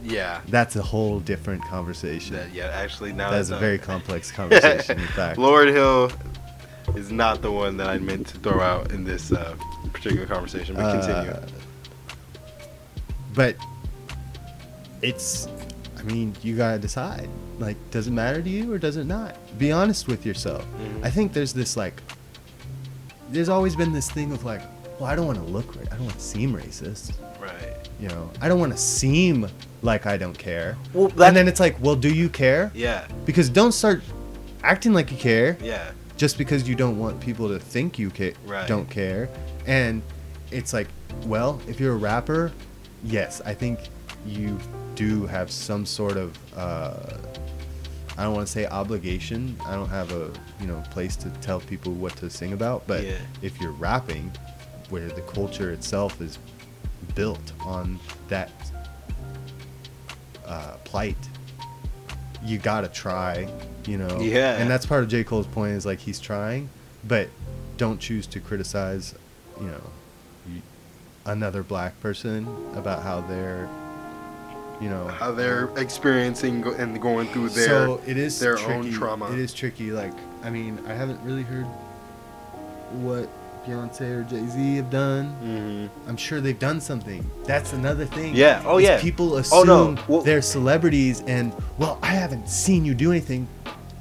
Yeah. 0.02 0.40
That's 0.48 0.76
a 0.76 0.82
whole 0.82 1.20
different 1.20 1.64
conversation. 1.64 2.36
That, 2.36 2.52
yeah. 2.52 2.66
Actually, 2.66 3.12
now 3.12 3.30
That's 3.30 3.50
a 3.50 3.58
very 3.58 3.78
complex 3.78 4.30
conversation. 4.32 5.00
in 5.00 5.06
fact, 5.08 5.38
Lauryn 5.38 5.72
Hill 5.72 6.12
is 6.96 7.10
not 7.10 7.42
the 7.42 7.50
one 7.50 7.76
that 7.78 7.88
I 7.88 7.98
meant 7.98 8.26
to 8.28 8.38
throw 8.38 8.60
out 8.60 8.92
in 8.92 9.04
this 9.04 9.32
uh, 9.32 9.56
particular 9.92 10.26
conversation. 10.26 10.76
But 10.76 11.00
continue. 11.00 11.30
Uh, 11.32 11.46
but 13.36 13.54
it's 15.02 15.46
i 15.98 16.02
mean 16.02 16.34
you 16.42 16.56
gotta 16.56 16.78
decide 16.78 17.28
like 17.58 17.76
does 17.90 18.06
it 18.06 18.10
matter 18.12 18.42
to 18.42 18.48
you 18.50 18.72
or 18.72 18.78
does 18.78 18.96
it 18.96 19.04
not 19.04 19.36
be 19.58 19.72
honest 19.72 20.06
with 20.08 20.26
yourself 20.26 20.64
Mhm. 20.78 21.04
i 21.04 21.10
think 21.10 21.32
there's 21.32 21.52
this 21.52 21.76
like 21.76 22.02
there's 23.30 23.48
always 23.48 23.74
been 23.76 23.92
this 23.92 24.10
thing 24.10 24.32
of 24.32 24.44
like 24.44 24.62
well 25.00 25.08
i 25.10 25.16
don't 25.16 25.26
want 25.26 25.38
to 25.38 25.44
look 25.44 25.74
ra- 25.76 25.82
i 25.90 25.94
don't 25.96 26.04
want 26.04 26.14
to 26.18 26.20
seem 26.24 26.52
racist 26.54 27.12
right. 27.40 27.88
you 28.00 28.08
know 28.08 28.30
i 28.40 28.48
don't 28.48 28.60
want 28.60 28.72
to 28.72 28.78
seem 28.78 29.48
like 29.82 30.06
i 30.06 30.16
don't 30.16 30.36
care 30.38 30.76
Well, 30.92 31.08
that, 31.08 31.28
and 31.28 31.36
then 31.36 31.48
it's 31.48 31.60
like 31.60 31.76
well 31.80 31.96
do 31.96 32.12
you 32.12 32.28
care 32.28 32.70
yeah. 32.74 33.06
because 33.24 33.48
don't 33.48 33.72
start 33.72 34.02
acting 34.62 34.92
like 34.92 35.10
you 35.10 35.16
care 35.16 35.56
Yeah. 35.62 35.90
just 36.16 36.38
because 36.38 36.68
you 36.68 36.74
don't 36.74 36.98
want 36.98 37.20
people 37.20 37.48
to 37.48 37.58
think 37.58 37.98
you 37.98 38.10
ca- 38.10 38.34
Right. 38.46 38.66
don't 38.66 38.88
care. 38.90 39.28
And 39.66 40.02
it's 40.50 40.72
like, 40.72 40.88
well, 41.26 41.60
if 41.68 41.78
you're 41.78 41.92
a 41.92 41.96
rapper, 41.98 42.52
yes, 43.04 43.42
I 43.44 43.52
think 43.52 43.78
you 44.26 44.58
do 44.94 45.26
have 45.26 45.50
some 45.50 45.84
sort 45.84 46.16
of 46.16 46.36
uh, 46.56 47.18
I 48.18 48.22
don't 48.24 48.34
want 48.34 48.46
to 48.46 48.52
say 48.52 48.66
obligation. 48.66 49.56
I 49.66 49.74
don't 49.74 49.88
have 49.90 50.10
a 50.12 50.30
you 50.60 50.66
know 50.66 50.82
place 50.90 51.16
to 51.16 51.30
tell 51.42 51.60
people 51.60 51.92
what 51.92 52.16
to 52.16 52.30
sing 52.30 52.52
about. 52.52 52.86
But 52.86 53.04
Yeah. 53.04 53.18
if 53.42 53.60
you're 53.60 53.72
rapping, 53.72 54.32
where 54.88 55.08
the 55.08 55.20
culture 55.22 55.70
itself 55.72 56.20
is 56.20 56.38
built 57.14 57.52
on 57.64 57.98
that 58.28 58.50
uh, 60.46 60.76
plight, 60.84 61.16
you 62.44 62.58
gotta 62.58 62.88
try. 62.88 63.48
You 63.86 63.98
know. 63.98 64.20
Yeah. 64.20 64.56
And 64.56 64.70
that's 64.70 64.86
part 64.86 65.02
of 65.02 65.08
J 65.08 65.22
Cole's 65.24 65.46
point 65.46 65.72
is 65.72 65.84
like 65.86 65.98
he's 66.00 66.18
trying, 66.20 66.68
but 67.06 67.28
don't 67.76 68.00
choose 68.00 68.26
to 68.28 68.40
criticize. 68.40 69.14
You 69.60 69.66
know, 69.68 69.82
another 71.24 71.62
black 71.62 71.98
person 72.00 72.46
about 72.74 73.02
how 73.02 73.20
they're. 73.22 73.68
You 74.80 74.90
know, 74.90 75.06
How 75.08 75.32
they're 75.32 75.70
experiencing 75.76 76.62
and 76.78 77.00
going 77.00 77.28
through 77.28 77.48
their. 77.50 77.66
so 77.66 78.00
it 78.06 78.16
is 78.18 78.38
their 78.38 78.56
tricky. 78.56 78.72
own 78.72 78.92
trauma. 78.92 79.32
It 79.32 79.38
is 79.38 79.54
tricky. 79.54 79.90
Like, 79.90 80.12
I 80.44 80.50
mean, 80.50 80.78
I 80.86 80.92
haven't 80.92 81.18
really 81.22 81.42
heard 81.44 81.64
what 82.92 83.28
Beyonce 83.66 84.20
or 84.20 84.22
Jay 84.24 84.46
Z 84.46 84.76
have 84.76 84.90
done. 84.90 85.34
Mhm. 85.42 86.08
I'm 86.08 86.16
sure 86.16 86.40
they've 86.40 86.58
done 86.58 86.80
something. 86.80 87.24
That's 87.44 87.72
another 87.72 88.04
thing. 88.04 88.34
Yeah. 88.34 88.62
Oh 88.66 88.78
yeah. 88.78 89.00
People 89.00 89.34
Oh, 89.34 89.38
assume 89.38 89.66
no. 89.66 89.98
Well- 90.08 90.22
they're 90.22 90.42
celebrities, 90.42 91.22
and 91.26 91.52
well, 91.78 91.98
I 92.02 92.08
haven't 92.08 92.48
seen 92.48 92.84
you 92.84 92.94
do 92.94 93.10
anything. 93.10 93.48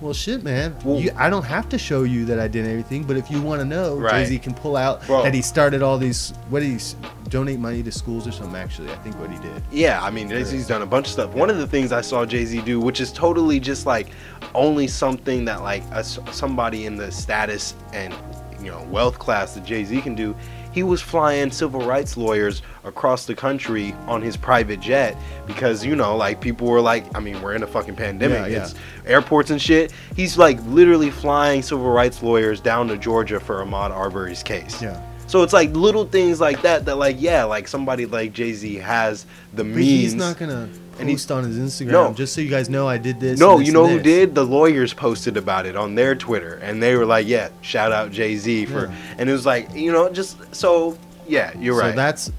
Well, 0.02 0.14
shit, 0.14 0.44
man. 0.44 0.76
Well- 0.84 1.00
you, 1.00 1.12
I 1.18 1.30
don't 1.30 1.46
have 1.46 1.70
to 1.70 1.78
show 1.78 2.04
you 2.04 2.26
that 2.26 2.40
I 2.40 2.48
did 2.48 2.66
everything, 2.68 3.04
but 3.04 3.16
if 3.18 3.32
you 3.32 3.42
want 3.42 3.62
to 3.62 3.66
know, 3.66 3.96
Right. 3.96 4.24
Jay 4.24 4.26
Z 4.26 4.40
can 4.40 4.54
pull 4.54 4.76
out 4.76 5.02
that 5.08 5.34
he 5.34 5.42
started 5.42 5.82
all 5.82 5.98
these. 5.98 6.32
What 6.50 6.60
did 6.60 6.80
he 6.80 6.96
donate 7.30 7.60
money 7.60 7.82
to 7.82 7.92
schools 7.92 8.28
or 8.28 8.32
something? 8.32 8.56
Actually, 8.56 8.92
I 8.92 8.96
think 8.98 9.18
what 9.20 9.32
he 9.32 9.38
did. 9.40 9.64
Yeah, 9.72 10.04
I 10.04 10.12
mean, 10.12 10.30
Jay 10.30 10.44
Z's 10.44 10.68
done 10.68 10.82
a 10.82 10.86
bunch 10.86 11.08
of 11.08 11.14
stuff. 11.14 11.34
One 11.34 11.50
of 11.50 11.58
the 11.58 11.68
things 11.68 11.92
I 11.94 12.02
saw 12.02 12.26
Jay 12.26 12.44
Z 12.46 12.62
do, 12.64 12.80
which 12.80 13.00
is 13.00 13.12
totally 13.12 13.60
just 13.60 13.86
like 13.86 14.08
only 14.54 14.88
something 14.88 15.46
that 15.46 15.62
like 15.62 15.84
a, 15.92 16.04
somebody 16.04 16.86
in 16.86 16.98
the 16.98 17.12
status 17.12 17.74
and 17.94 18.14
you 18.62 18.72
know 18.72 18.84
wealth 18.92 19.18
class 19.18 19.54
that 19.56 19.64
Jay 19.64 19.84
Z 19.86 20.02
can 20.02 20.14
do. 20.16 20.36
He 20.76 20.84
was 20.84 21.02
flying 21.02 21.52
civil 21.52 21.80
rights 21.86 22.18
lawyers 22.18 22.62
across 22.84 23.26
the 23.26 23.34
country 23.34 23.94
on 24.08 24.22
his 24.22 24.36
private 24.36 24.82
jet 24.82 25.16
because 25.48 25.86
you 25.86 25.96
know, 25.96 26.18
like 26.18 26.42
people 26.42 26.68
were 26.68 26.82
like, 26.82 27.06
I 27.16 27.22
mean, 27.22 27.42
we're 27.42 27.56
in 27.56 27.64
a 27.64 27.68
fucking 27.68 27.96
pandemic. 27.96 28.40
Yeah, 28.40 28.48
yeah. 28.48 28.64
It's 28.64 28.76
airports 29.06 29.52
and 29.52 29.62
shit. 29.62 29.94
He's 30.18 30.38
like 30.38 30.60
literally 30.66 31.12
flying 31.12 31.62
civil 31.62 31.90
rights 31.90 32.22
lawyers 32.22 32.60
down 32.60 32.90
to 32.90 32.98
Georgia 32.98 33.40
for 33.40 33.64
Ahmaud 33.64 33.92
Arbery's 33.92 34.44
case. 34.44 34.82
Yeah. 34.82 35.02
So 35.28 35.44
it's 35.44 35.54
like 35.54 35.72
little 35.72 36.04
things 36.06 36.42
like 36.42 36.62
that 36.64 36.84
that 36.86 36.98
like 36.98 37.16
yeah, 37.20 37.46
like 37.46 37.70
somebody 37.70 38.06
like 38.06 38.34
Jay 38.34 38.52
Z 38.52 38.76
has 38.76 39.26
the 39.54 39.64
But 39.64 39.68
means. 39.68 39.88
he's 40.02 40.14
not 40.16 40.38
gonna 40.38 40.70
And 41.00 41.10
he- 41.10 41.16
post 41.16 41.32
on 41.32 41.44
his 41.44 41.58
Instagram. 41.58 41.92
No. 41.92 42.14
Just 42.14 42.34
so 42.34 42.42
you 42.42 42.50
guys 42.50 42.70
know, 42.70 42.88
I 42.88 42.98
did 42.98 43.20
this. 43.20 43.40
no, 43.40 43.58
this 43.58 43.68
you 43.68 43.74
know 43.74 43.86
who 43.88 44.00
did? 44.00 44.34
The 44.36 44.46
lawyers 44.46 44.94
posted 44.94 45.36
about 45.38 45.66
it 45.66 45.76
on 45.76 45.96
their 45.96 46.16
Twitter, 46.16 46.56
and 46.64 46.82
they 46.82 46.96
were 46.96 47.06
like, 47.06 47.28
"Yeah, 47.28 47.50
shout 47.62 47.92
out 47.92 48.12
Jay 48.12 48.36
Z 48.38 48.66
for," 48.68 48.86
Yeah. 48.86 48.96
and 49.18 49.30
it 49.30 49.34
was 49.34 49.46
like, 49.46 49.74
you 49.76 49.92
know, 49.92 50.10
just 50.10 50.38
so 50.56 50.98
yeah, 51.28 51.52
you're 51.60 51.76
so 51.76 51.82
right. 51.82 51.92
So 51.92 51.96
that's 51.96 52.32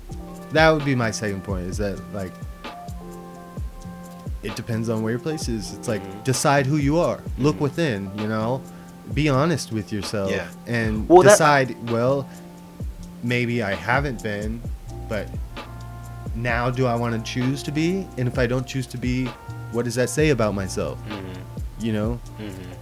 that 0.53 0.71
would 0.71 0.85
be 0.85 0.95
my 0.95 1.11
second 1.11 1.43
point 1.45 1.67
is 1.67 1.77
that 1.79 1.99
like 2.15 2.33
it 4.43 4.55
depends 4.55 4.89
on 4.89 5.03
where 5.03 5.11
your 5.13 5.19
place 5.21 5.49
is 5.49 5.75
it's 5.75 5.89
like 5.89 6.03
Mhm. 6.03 6.25
decide 6.25 6.67
who 6.67 6.77
you 6.77 6.99
are 6.99 7.21
look 7.39 7.57
Mhm. 7.57 7.61
within 7.61 8.11
you 8.17 8.29
know 8.29 8.63
be 9.13 9.29
honest 9.29 9.73
with 9.73 9.93
yourself 9.93 10.31
Yeah. 10.31 10.47
and 10.67 11.09
Well, 11.09 11.23
that- 11.23 11.31
decide 11.31 11.91
well 11.91 12.29
maybe 13.25 13.63
i 13.63 13.75
haven't 13.75 14.23
been 14.23 14.61
but 15.09 15.27
now 16.37 16.71
do 16.71 16.87
I 16.87 16.95
want 16.95 17.15
to 17.15 17.33
choose 17.33 17.63
to 17.65 17.73
be? 17.73 18.07
And 18.19 18.29
if 18.29 18.39
I 18.39 18.47
don't 18.47 18.67
choose 18.67 18.87
to 18.89 18.99
be, 18.99 19.27
what 19.73 19.85
does 19.85 19.95
that 19.97 20.11
say 20.11 20.31
about 20.31 20.55
myself? 20.55 20.99
Mm-hmm. 21.09 21.85
You 21.85 21.93
know, 21.93 22.21
Mm-hmm. 22.39 22.73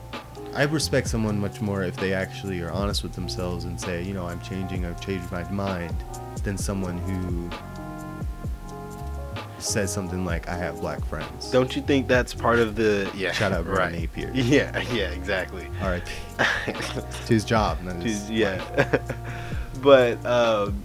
I 0.56 0.62
respect 0.64 1.08
someone 1.08 1.40
much 1.40 1.60
more 1.60 1.82
if 1.82 1.96
they 1.96 2.12
actually 2.12 2.60
are 2.60 2.70
honest 2.70 3.02
with 3.02 3.12
themselves 3.12 3.64
and 3.64 3.80
say, 3.80 4.02
you 4.04 4.14
know, 4.14 4.26
I'm 4.28 4.40
changing, 4.40 4.86
I've 4.86 5.00
changed 5.00 5.32
my 5.32 5.42
mind, 5.50 5.96
than 6.44 6.56
someone 6.56 6.96
who 6.98 7.50
says 9.58 9.92
something 9.92 10.24
like, 10.24 10.48
I 10.48 10.56
have 10.56 10.80
black 10.80 11.04
friends. 11.06 11.50
Don't 11.50 11.74
you 11.74 11.82
think 11.82 12.06
that's 12.06 12.34
part 12.34 12.60
of 12.60 12.76
the 12.76 13.10
yeah? 13.16 13.32
Shout 13.32 13.50
out 13.52 13.66
Ron 13.66 13.76
right. 13.76 13.92
Napier. 13.92 14.30
Yeah, 14.34 14.78
yeah, 14.92 15.10
exactly. 15.10 15.66
All 15.82 15.88
right. 15.88 16.06
to 17.26 17.32
his 17.34 17.44
job. 17.44 17.80
Not 17.82 17.96
his 17.96 18.30
yeah, 18.30 18.62
but 19.82 20.24
um, 20.24 20.84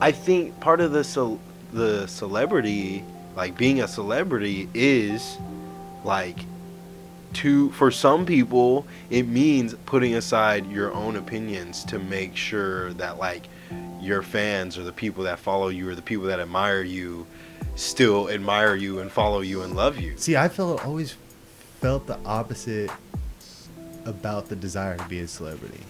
I 0.00 0.12
think 0.12 0.58
part 0.60 0.80
of 0.82 0.92
the 0.92 1.04
ce- 1.04 1.38
the 1.74 2.06
celebrity, 2.06 3.04
like 3.36 3.56
being 3.56 3.80
a 3.80 3.88
celebrity, 3.88 4.68
is 4.74 5.36
like 6.04 6.38
to 7.34 7.70
for 7.72 7.90
some 7.90 8.24
people 8.24 8.86
it 9.10 9.26
means 9.26 9.74
putting 9.86 10.14
aside 10.14 10.70
your 10.70 10.92
own 10.92 11.16
opinions 11.16 11.84
to 11.84 11.98
make 11.98 12.36
sure 12.36 12.92
that 12.92 13.18
like 13.18 13.48
your 14.00 14.22
fans 14.22 14.78
or 14.78 14.84
the 14.84 14.92
people 14.92 15.24
that 15.24 15.38
follow 15.38 15.68
you 15.68 15.88
or 15.88 15.94
the 15.96 16.02
people 16.02 16.26
that 16.26 16.38
admire 16.38 16.82
you 16.82 17.26
still 17.74 18.30
admire 18.30 18.76
you 18.76 19.00
and 19.00 19.10
follow 19.10 19.40
you 19.40 19.62
and 19.62 19.74
love 19.74 19.98
you. 19.98 20.16
See, 20.16 20.36
I 20.36 20.48
felt 20.48 20.84
always 20.84 21.16
felt 21.80 22.06
the 22.06 22.18
opposite 22.24 22.90
about 24.04 24.48
the 24.48 24.56
desire 24.56 24.96
to 24.96 25.04
be 25.04 25.20
a 25.20 25.28
celebrity. 25.28 25.80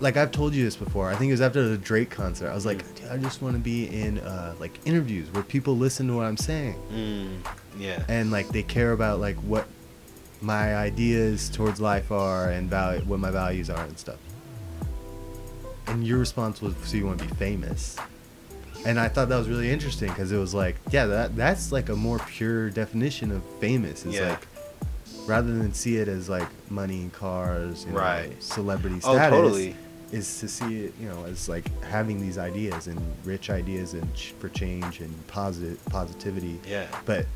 Like 0.00 0.16
I've 0.16 0.30
told 0.30 0.54
you 0.54 0.64
this 0.64 0.76
before. 0.76 1.10
I 1.10 1.16
think 1.16 1.30
it 1.30 1.32
was 1.32 1.40
after 1.40 1.68
the 1.68 1.76
Drake 1.76 2.08
concert. 2.10 2.48
I 2.50 2.54
was 2.54 2.64
like, 2.64 2.84
I 3.10 3.16
just 3.16 3.42
want 3.42 3.56
to 3.56 3.60
be 3.60 3.86
in 3.88 4.18
uh, 4.18 4.54
like 4.60 4.78
interviews 4.86 5.28
where 5.32 5.42
people 5.42 5.76
listen 5.76 6.06
to 6.08 6.14
what 6.16 6.24
I'm 6.26 6.36
saying 6.36 6.76
Mm, 6.92 7.38
yeah. 7.78 8.04
and 8.08 8.30
like 8.30 8.48
they 8.48 8.62
care 8.62 8.92
about 8.92 9.18
like 9.18 9.36
what 9.38 9.66
my 10.40 10.76
ideas 10.76 11.48
towards 11.48 11.80
life 11.80 12.12
are 12.12 12.50
and 12.50 12.70
value 12.70 13.00
what 13.06 13.18
my 13.18 13.32
values 13.32 13.70
are 13.70 13.82
and 13.84 13.98
stuff. 13.98 14.18
And 15.88 16.06
your 16.06 16.18
response 16.18 16.60
was, 16.62 16.74
so 16.84 16.96
you 16.96 17.06
want 17.06 17.18
to 17.20 17.26
be 17.26 17.34
famous. 17.34 17.96
And 18.86 19.00
I 19.00 19.08
thought 19.08 19.28
that 19.30 19.36
was 19.38 19.48
really 19.48 19.68
interesting 19.70 20.08
because 20.10 20.30
it 20.30 20.36
was 20.38 20.54
like, 20.54 20.76
yeah, 20.92 21.06
that 21.06 21.34
that's 21.34 21.72
like 21.72 21.88
a 21.88 21.96
more 21.96 22.20
pure 22.20 22.70
definition 22.70 23.32
of 23.32 23.42
famous. 23.58 24.06
Is 24.06 24.14
Yeah. 24.14 24.28
like 24.30 24.46
rather 25.26 25.52
than 25.58 25.74
see 25.74 25.96
it 25.96 26.06
as 26.06 26.28
like 26.28 26.46
money 26.70 27.00
and 27.02 27.12
cars, 27.12 27.84
you 27.84 27.92
know, 27.92 27.98
Right. 27.98 28.40
celebrity 28.42 29.00
status. 29.00 29.20
Oh, 29.26 29.30
totally. 29.30 29.74
Is 30.12 30.40
to 30.40 30.48
see 30.48 30.84
it, 30.84 30.94
you 31.00 31.08
know, 31.08 31.24
as 31.24 31.48
like 31.48 31.66
having 31.84 32.20
these 32.20 32.38
ideas 32.38 32.86
and 32.86 33.00
rich 33.24 33.50
ideas 33.50 33.94
and 33.94 34.14
ch- 34.14 34.34
for 34.38 34.48
change 34.48 35.00
and 35.00 35.26
positive 35.26 35.84
positivity. 35.86 36.58
Yeah. 36.66 36.86
But 37.04 37.26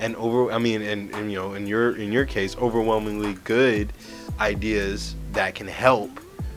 and 0.00 0.16
over 0.16 0.50
i 0.50 0.58
mean 0.58 0.80
and, 0.80 1.14
and 1.14 1.30
you 1.30 1.36
know 1.36 1.54
in 1.54 1.66
your 1.66 1.96
in 1.96 2.10
your 2.10 2.24
case 2.24 2.56
overwhelmingly 2.56 3.34
good 3.44 3.92
ideas 4.40 5.14
that 5.32 5.54
can 5.54 5.66
help 5.68 6.10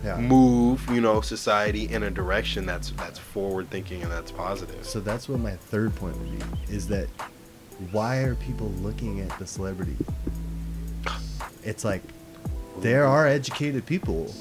yeah. 0.04 0.18
move 0.18 0.88
you 0.90 1.02
know 1.02 1.22
society 1.22 1.92
in 1.92 2.04
a 2.04 2.10
direction 2.10 2.66
that's 2.66 2.92
that's 2.92 3.20
forward 3.20 3.70
thinking 3.70 4.02
and 4.02 4.12
that's 4.12 4.32
positive 4.32 4.86
So 4.86 5.00
that's 5.02 5.28
what 5.28 5.40
my 5.40 5.56
third 5.56 5.94
point 5.96 6.18
would 6.18 6.40
be 6.40 6.74
is 6.74 6.88
that 6.88 7.08
why 7.92 8.18
are 8.18 8.36
people 8.36 8.68
looking 8.82 9.22
at 9.22 9.38
the 9.40 9.48
celebrity? 9.48 9.98
It's 11.64 11.84
like 11.84 12.02
there 12.80 13.06
are 13.06 13.28
educated 13.28 13.86
people. 13.86 14.34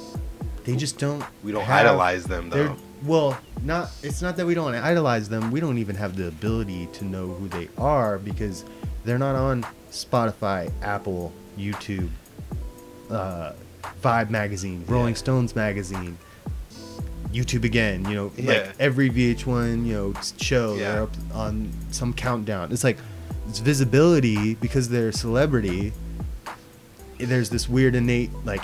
They 0.70 0.76
just 0.76 0.98
don't 0.98 1.22
we 1.42 1.52
don't 1.52 1.64
have- 1.64 1.86
idolize 1.86 2.24
them 2.24 2.51
though 2.51 2.76
Well, 3.05 3.38
not 3.62 3.90
it's 4.02 4.20
not 4.22 4.36
that 4.36 4.47
we 4.47 4.55
don't 4.55 4.74
idolize 4.74 5.28
them. 5.28 5.51
We 5.51 5.59
don't 5.60 5.78
even 5.78 5.97
have 5.97 6.16
the 6.16 6.28
ability 6.28 6.88
to 6.94 7.05
know 7.05 7.28
who 7.28 7.48
they 7.48 7.68
are 7.78 8.18
because 8.18 8.64
they're 9.05 9.18
not 9.18 9.34
on 9.36 9.64
Spotify, 9.90 10.70
Apple, 10.82 11.32
YouTube, 11.59 12.09
uh, 13.10 13.52
Vibe 14.02 14.28
magazine, 14.30 14.84
Rolling 14.86 15.14
Yeah. 15.14 15.18
Stones 15.18 15.56
magazine, 15.56 16.18
YouTube 17.32 17.64
again. 17.64 18.05
You 18.06 18.14
know, 18.14 18.32
Yeah. 18.36 18.47
like 18.52 18.72
every 18.78 19.09
VH1 19.09 19.86
you 19.86 19.94
know 19.94 20.14
show 20.36 20.74
Yeah. 20.74 20.92
they're 20.92 21.02
up 21.05 21.16
on 21.34 21.70
some 21.90 22.12
countdown. 22.12 22.70
It's 22.70 22.84
like 22.84 22.98
it's 23.48 23.59
visibility 23.60 24.55
because 24.56 24.90
they're 24.90 25.09
a 25.09 25.12
celebrity. 25.12 25.92
There's 27.18 27.48
this 27.51 27.68
weird 27.68 27.94
innate 27.94 28.30
like 28.44 28.62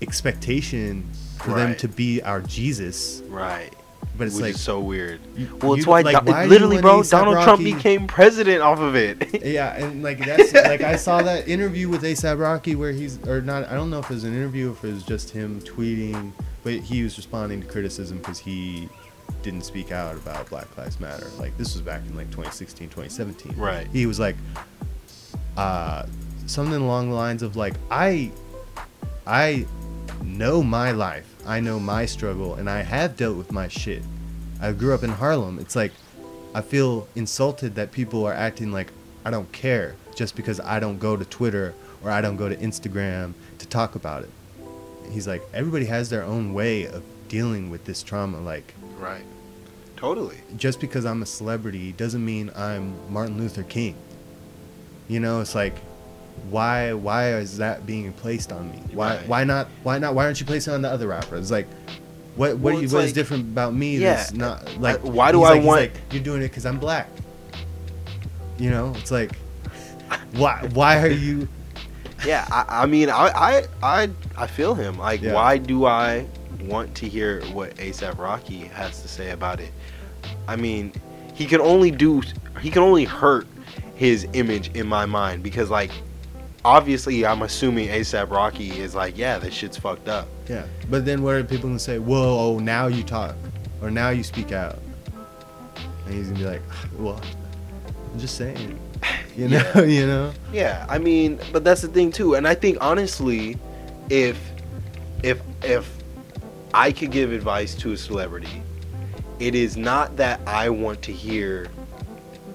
expectation 0.00 1.04
for 1.42 1.50
them 1.54 1.74
to 1.76 1.88
be 1.88 2.22
our 2.22 2.40
Jesus, 2.40 3.22
right 3.28 3.72
but 4.18 4.26
it's 4.26 4.36
which 4.36 4.42
like 4.42 4.56
so 4.56 4.78
weird 4.78 5.18
you- 5.36 5.48
well 5.62 5.72
it's 5.72 5.86
you- 5.86 5.90
why, 5.90 6.02
like, 6.02 6.22
why 6.26 6.44
literally 6.44 6.78
bro 6.82 7.02
donald 7.02 7.42
trump 7.44 7.62
became 7.62 8.06
president 8.06 8.60
off 8.60 8.78
of 8.78 8.94
it 8.94 9.42
Yeah, 9.44 9.74
and 9.74 10.02
like 10.02 10.18
that's 10.18 10.52
like 10.52 10.82
I 10.82 10.96
saw 10.96 11.22
that 11.22 11.48
interview 11.48 11.88
with 11.88 12.02
ASAP 12.02 12.38
Rocky 12.38 12.74
where 12.74 12.92
he's 12.92 13.18
or 13.26 13.40
not. 13.40 13.66
I 13.68 13.74
don't 13.74 13.88
know 13.90 13.98
if 14.00 14.10
it 14.10 14.14
was 14.14 14.24
an 14.24 14.34
interview 14.34 14.68
or 14.68 14.72
if 14.72 14.84
it 14.84 14.92
was 14.92 15.02
just 15.02 15.30
him 15.30 15.60
tweeting, 15.62 16.32
but 16.62 16.74
he 16.74 17.02
was 17.02 17.16
responding 17.16 17.62
to 17.62 17.66
criticism 17.66 18.18
because 18.18 18.38
he 18.38 18.88
didn't 19.42 19.62
speak 19.62 19.90
out 19.92 20.14
about 20.16 20.48
Black 20.50 20.76
Lives 20.76 21.00
Matter. 21.00 21.26
Like 21.38 21.56
this 21.58 21.72
was 21.74 21.80
back 21.82 22.02
in 22.06 22.14
like 22.16 22.26
2016, 22.30 22.88
2017. 22.90 23.56
Right. 23.56 23.86
He 23.92 24.06
was 24.06 24.20
like, 24.20 24.36
uh, 25.56 26.06
something 26.46 26.80
along 26.80 27.08
the 27.10 27.16
lines 27.16 27.42
of 27.42 27.56
like 27.56 27.74
I, 27.90 28.30
I 29.26 29.66
know 30.22 30.62
my 30.62 30.92
life. 30.92 31.26
I 31.46 31.60
know 31.60 31.78
my 31.80 32.06
struggle, 32.06 32.54
and 32.54 32.68
I 32.68 32.82
have 32.82 33.16
dealt 33.16 33.36
with 33.36 33.52
my 33.52 33.68
shit. 33.68 34.02
I 34.60 34.72
grew 34.72 34.94
up 34.94 35.02
in 35.02 35.10
Harlem. 35.10 35.58
It's 35.58 35.76
like 35.76 35.92
I 36.54 36.60
feel 36.60 37.08
insulted 37.14 37.74
that 37.74 37.92
people 37.92 38.24
are 38.26 38.34
acting 38.34 38.72
like 38.72 38.92
I 39.24 39.30
don't 39.30 39.50
care 39.52 39.96
just 40.14 40.36
because 40.36 40.60
I 40.60 40.80
don't 40.80 40.98
go 40.98 41.16
to 41.16 41.24
Twitter 41.24 41.74
or 42.02 42.10
I 42.10 42.20
don't 42.20 42.36
go 42.36 42.48
to 42.48 42.56
Instagram 42.56 43.34
to 43.58 43.66
talk 43.66 43.94
about 43.94 44.24
it. 44.24 44.30
He's 45.10 45.26
like, 45.26 45.42
everybody 45.52 45.86
has 45.86 46.10
their 46.10 46.22
own 46.22 46.54
way 46.54 46.84
of 46.84 47.02
dealing 47.28 47.70
with 47.70 47.84
this 47.84 48.02
trauma. 48.02 48.40
Like, 48.40 48.74
right 48.98 49.24
totally 50.02 50.38
just 50.56 50.80
because 50.80 51.06
I'm 51.06 51.22
a 51.22 51.26
celebrity 51.26 51.92
doesn't 51.92 52.24
mean 52.24 52.50
I'm 52.56 52.92
Martin 53.08 53.38
Luther 53.38 53.62
King. 53.62 53.94
You 55.06 55.20
know, 55.20 55.40
it's 55.40 55.54
like, 55.54 55.76
why 56.50 56.92
why 56.92 57.34
is 57.34 57.58
that 57.58 57.86
being 57.86 58.12
placed 58.12 58.52
on 58.52 58.70
me? 58.70 58.82
Why 58.92 59.16
Right. 59.16 59.28
why 59.28 59.44
not 59.44 59.68
why 59.82 59.98
not 59.98 60.14
why 60.14 60.24
aren't 60.24 60.40
you 60.40 60.46
placing 60.46 60.72
it 60.72 60.76
on 60.76 60.82
the 60.82 60.90
other 60.90 61.08
rappers? 61.08 61.50
Like, 61.50 61.66
what 62.36 62.50
what, 62.52 62.60
Well, 62.60 62.74
you- 62.74 62.80
it's 62.84 62.92
what 62.92 63.04
is 63.04 63.08
like- 63.10 63.14
different 63.14 63.44
about 63.44 63.74
me 63.74 63.96
Yeah, 63.98 64.14
that's 64.16 64.32
not 64.32 64.78
like? 64.80 64.96
uh, 64.96 65.10
why 65.10 65.32
do 65.32 65.42
I 65.42 65.54
like- 65.54 65.62
want- 65.64 65.80
like, 65.80 65.92
you're 66.10 66.22
doing 66.22 66.42
it 66.42 66.48
because 66.48 66.66
I'm 66.66 66.78
black. 66.78 67.08
You 68.58 68.70
know, 68.70 68.92
it's 68.98 69.10
like, 69.10 69.32
why 70.34 70.68
why 70.72 71.00
are 71.02 71.08
you? 71.08 71.48
yeah 72.26 72.46
i, 72.52 72.82
I 72.82 72.86
mean 72.86 73.10
I, 73.10 73.32
I 73.34 73.62
i 73.82 74.08
i 74.38 74.46
feel 74.46 74.76
him 74.76 74.96
like 74.96 75.20
Yeah. 75.22 75.32
why 75.32 75.58
do 75.58 75.86
i 75.86 76.24
want 76.66 76.94
to 76.96 77.08
hear 77.08 77.42
what 77.46 77.74
asap 77.78 78.16
rocky 78.16 78.58
has 78.72 79.02
to 79.02 79.08
say 79.08 79.30
about 79.30 79.58
it 79.58 79.72
i 80.46 80.54
mean 80.54 80.92
he 81.34 81.46
can 81.46 81.60
only 81.60 81.90
do 81.90 82.22
he 82.60 82.70
can 82.70 82.82
only 82.82 83.04
hurt 83.04 83.48
his 83.96 84.24
image 84.34 84.70
in 84.76 84.86
my 84.86 85.04
mind 85.04 85.42
because 85.42 85.68
like 85.68 85.90
obviously 86.64 87.26
i'm 87.26 87.42
assuming 87.42 87.88
asap 87.88 88.30
rocky 88.30 88.70
is 88.70 88.94
like 88.94 89.16
yeah 89.18 89.38
this 89.38 89.52
shit's 89.52 89.76
fucked 89.76 90.08
up 90.08 90.28
Yeah, 90.48 90.64
but 90.90 91.04
then 91.04 91.22
what 91.22 91.34
are 91.34 91.42
people 91.44 91.68
gonna 91.68 91.78
say? 91.78 91.98
Whoa, 91.98 92.38
oh, 92.38 92.58
now 92.58 92.86
you 92.88 93.02
talk, 93.02 93.34
or 93.80 93.90
now 93.90 94.10
you 94.10 94.22
speak 94.22 94.52
out, 94.52 94.78
and 96.06 96.14
he's 96.14 96.28
gonna 96.28 96.38
be 96.38 96.44
like, 96.44 96.62
ah, 96.70 96.88
well, 96.98 97.20
I'm 98.12 98.18
just 98.18 98.36
saying, 98.36 98.78
you 99.36 99.48
know, 99.48 99.62
Yeah. 99.74 99.82
you 99.98 100.06
know. 100.06 100.32
Yeah, 100.52 100.86
I 100.88 100.98
mean, 100.98 101.40
but 101.52 101.64
that's 101.64 101.80
the 101.82 101.88
thing 101.88 102.12
too, 102.12 102.34
and 102.34 102.46
I 102.46 102.54
think 102.54 102.78
honestly, 102.80 103.56
if 104.10 104.38
if 105.22 105.40
if 105.62 105.88
I 106.74 106.92
could 106.92 107.10
give 107.10 107.32
advice 107.32 107.74
to 107.76 107.92
a 107.92 107.96
celebrity, 107.96 108.62
it 109.38 109.54
is 109.54 109.76
not 109.76 110.16
that 110.16 110.40
I 110.46 110.68
want 110.70 111.02
to 111.02 111.12
hear 111.12 111.68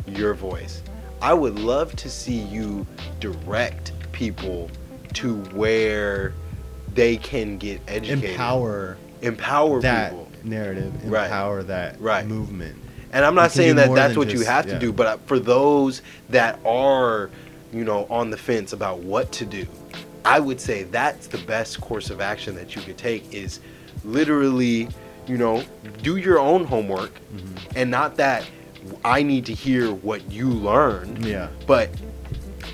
your 0.08 0.34
voice. 0.34 0.82
I 1.22 1.34
would 1.34 1.58
love 1.58 1.96
to 1.96 2.10
see 2.10 2.40
you 2.40 2.86
direct 3.20 3.92
people 4.18 4.68
to 5.14 5.35
where 5.53 6.34
they 6.95 7.18
can 7.18 7.57
get 7.60 7.80
educated, 7.88 8.31
Empower 8.31 8.98
empower 9.22 9.80
that 9.81 10.10
people. 10.11 10.27
narrative, 10.44 10.91
Right. 11.06 11.26
empower 11.26 11.61
that 11.64 12.02
Right. 12.02 12.26
movement. 12.26 12.76
And 13.14 13.23
I'm 13.23 13.35
not 13.35 13.52
saying 13.52 13.76
that 13.76 13.94
that's 13.94 14.18
what 14.18 14.30
you 14.30 14.38
just- 14.39 14.48
have 14.49 14.65
to 14.65 14.73
yeah. 14.73 14.80
do, 14.80 14.91
but 14.91 15.07
uh, 15.07 15.18
for 15.27 15.38
those 15.39 16.02
that 16.30 16.60
are, 16.65 17.30
you 17.72 17.84
know, 17.84 18.07
on 18.10 18.31
the 18.31 18.38
fence 18.38 18.73
about 18.73 18.99
what 18.99 19.31
to 19.34 19.45
do, 19.45 19.65
I 20.26 20.39
would 20.39 20.60
say 20.60 20.84
that's 20.84 21.27
the 21.27 21.38
best 21.38 21.80
course 21.80 22.10
of 22.10 22.19
action 22.19 22.56
that 22.56 22.76
you 22.76 22.81
could 22.81 22.98
take 22.98 23.31
is 23.34 23.60
literally, 24.03 24.88
you 25.27 25.38
know, 25.38 25.64
do 26.02 26.18
your 26.18 26.39
own 26.39 26.65
homework 26.65 27.11
Mm-hmm. 27.35 27.56
and 27.77 27.91
not 27.91 28.18
that 28.18 28.44
I 29.06 29.22
need 29.23 29.45
to 29.48 29.53
hear 29.53 29.91
what 29.91 30.31
you 30.31 30.49
learned, 30.49 31.26
Yeah, 31.26 31.48
but 31.65 31.89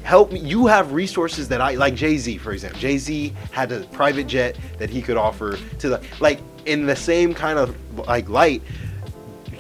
help 0.04 0.32
me. 0.32 0.40
You 0.40 0.68
have 0.68 0.94
resources 0.94 1.48
that 1.50 1.62
I 1.62 1.76
like. 1.76 1.96
Jay 1.96 2.18
Z, 2.18 2.38
for 2.38 2.52
example. 2.52 2.80
Jay 2.80 2.98
Z 2.98 3.34
had 3.52 3.72
a 3.72 3.82
private 3.86 4.28
jet 4.28 4.58
that 4.78 4.90
he 4.90 5.02
could 5.02 5.18
offer 5.18 5.58
to 5.80 5.90
the 5.90 6.04
like 6.20 6.40
in 6.66 6.86
the 6.86 6.96
same 6.96 7.34
kind 7.34 7.58
of 7.58 7.76
like 8.08 8.30
light. 8.30 8.62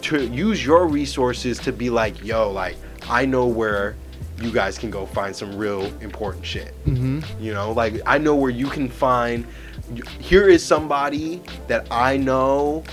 to 0.03 0.27
use 0.27 0.65
your 0.65 0.85
resources 0.87 1.57
to 1.59 1.71
be 1.71 1.89
like, 1.89 2.23
yo, 2.23 2.51
like 2.51 2.75
I 3.09 3.25
know 3.25 3.47
where 3.47 3.95
you 4.41 4.51
guys 4.51 4.77
can 4.77 4.89
go 4.89 5.05
find 5.05 5.35
some 5.35 5.55
real 5.57 5.85
important 6.01 6.45
shit. 6.45 6.73
Mm-hmm. 6.85 7.41
You 7.41 7.53
know, 7.53 7.71
like 7.71 8.01
I 8.05 8.17
know 8.17 8.35
where 8.35 8.51
you 8.51 8.67
can 8.67 8.89
find. 8.89 9.45
Here 10.19 10.49
is 10.49 10.63
somebody 10.63 11.41
that 11.67 11.87
I 11.91 12.17
know 12.17 12.83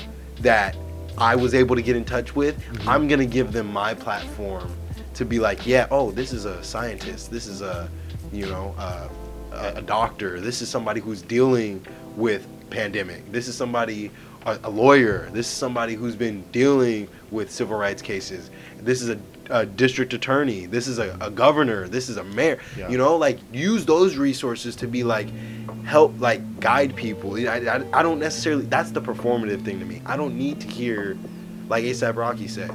that 0.41 0.77
I 1.19 1.37
was 1.37 1.55
able 1.55 1.77
to 1.77 1.83
get 1.83 1.97
in 1.97 2.05
touch 2.05 2.35
with. 2.35 2.63
I'm 2.87 3.09
gonna 3.09 3.27
give 3.27 3.53
them 3.53 3.73
my 3.73 3.95
platform 3.95 4.75
to 5.15 5.25
be 5.25 5.39
like, 5.39 5.67
yeah, 5.67 5.87
oh, 5.91 6.11
this 6.11 6.33
is 6.33 6.45
a 6.45 6.63
scientist. 6.63 7.31
This 7.31 7.47
is 7.47 7.63
a, 7.63 7.89
you 8.33 8.47
know, 8.47 8.75
a, 8.79 9.75
a 9.77 9.83
doctor. 9.83 10.41
This 10.41 10.63
is 10.63 10.69
somebody 10.69 11.01
who's 11.01 11.23
dealing 11.23 11.85
with 12.17 12.47
pandemic. 12.71 13.31
This 13.33 13.49
is 13.49 13.57
somebody, 13.57 14.11
a, 14.47 14.59
a 14.65 14.71
lawyer. 14.71 15.29
This 15.33 15.47
is 15.47 15.53
somebody 15.53 15.95
who's 15.95 16.17
been 16.17 16.43
dealing 16.53 17.09
with 17.31 17.51
civil 17.51 17.77
rights 17.77 18.03
cases. 18.03 18.51
This 18.79 19.03
is 19.03 19.11
a, 19.11 19.19
a 19.51 19.67
district 19.67 20.15
attorney. 20.15 20.67
This 20.67 20.87
is 20.87 20.99
a, 20.99 21.17
a 21.21 21.31
governor. 21.31 21.89
This 21.89 22.09
is 22.09 22.17
a 22.17 22.25
mayor. 22.25 22.59
Yeah. 22.77 22.89
You 22.89 22.99
know, 22.99 23.17
like 23.17 23.39
use 23.53 23.85
those 23.85 24.17
resources 24.17 24.77
to 24.77 24.87
be 24.87 25.03
like, 25.03 25.29
help 25.85 26.19
like 26.21 26.61
guide 26.61 26.95
people. 26.95 27.35
I, 27.35 27.59
I, 27.59 27.99
I 27.99 28.03
don't 28.03 28.21
necessarily. 28.21 28.65
That's 28.67 28.93
the 28.93 29.03
performative 29.03 29.65
thing 29.65 29.81
to 29.81 29.85
me. 29.85 30.03
I 30.07 30.17
don't 30.17 30.39
need 30.39 30.61
to 30.61 30.69
hear, 30.69 31.19
like 31.69 31.85
ASAP 31.85 32.15
Rocky 32.15 32.47
said. 32.47 32.71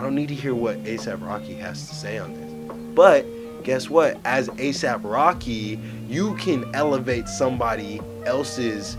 I 0.00 0.02
don't 0.02 0.14
need 0.14 0.28
to 0.28 0.34
hear 0.34 0.54
what 0.54 0.82
ASAP 0.84 1.20
Rocky 1.20 1.52
has 1.56 1.86
to 1.90 1.94
say 1.94 2.16
on 2.16 2.32
this. 2.32 2.74
But 2.94 3.26
guess 3.64 3.90
what? 3.90 4.18
As 4.24 4.48
ASAP 4.48 5.02
Rocky, 5.04 5.78
you 6.08 6.36
can 6.36 6.74
elevate 6.74 7.28
somebody 7.28 8.00
else's 8.24 8.96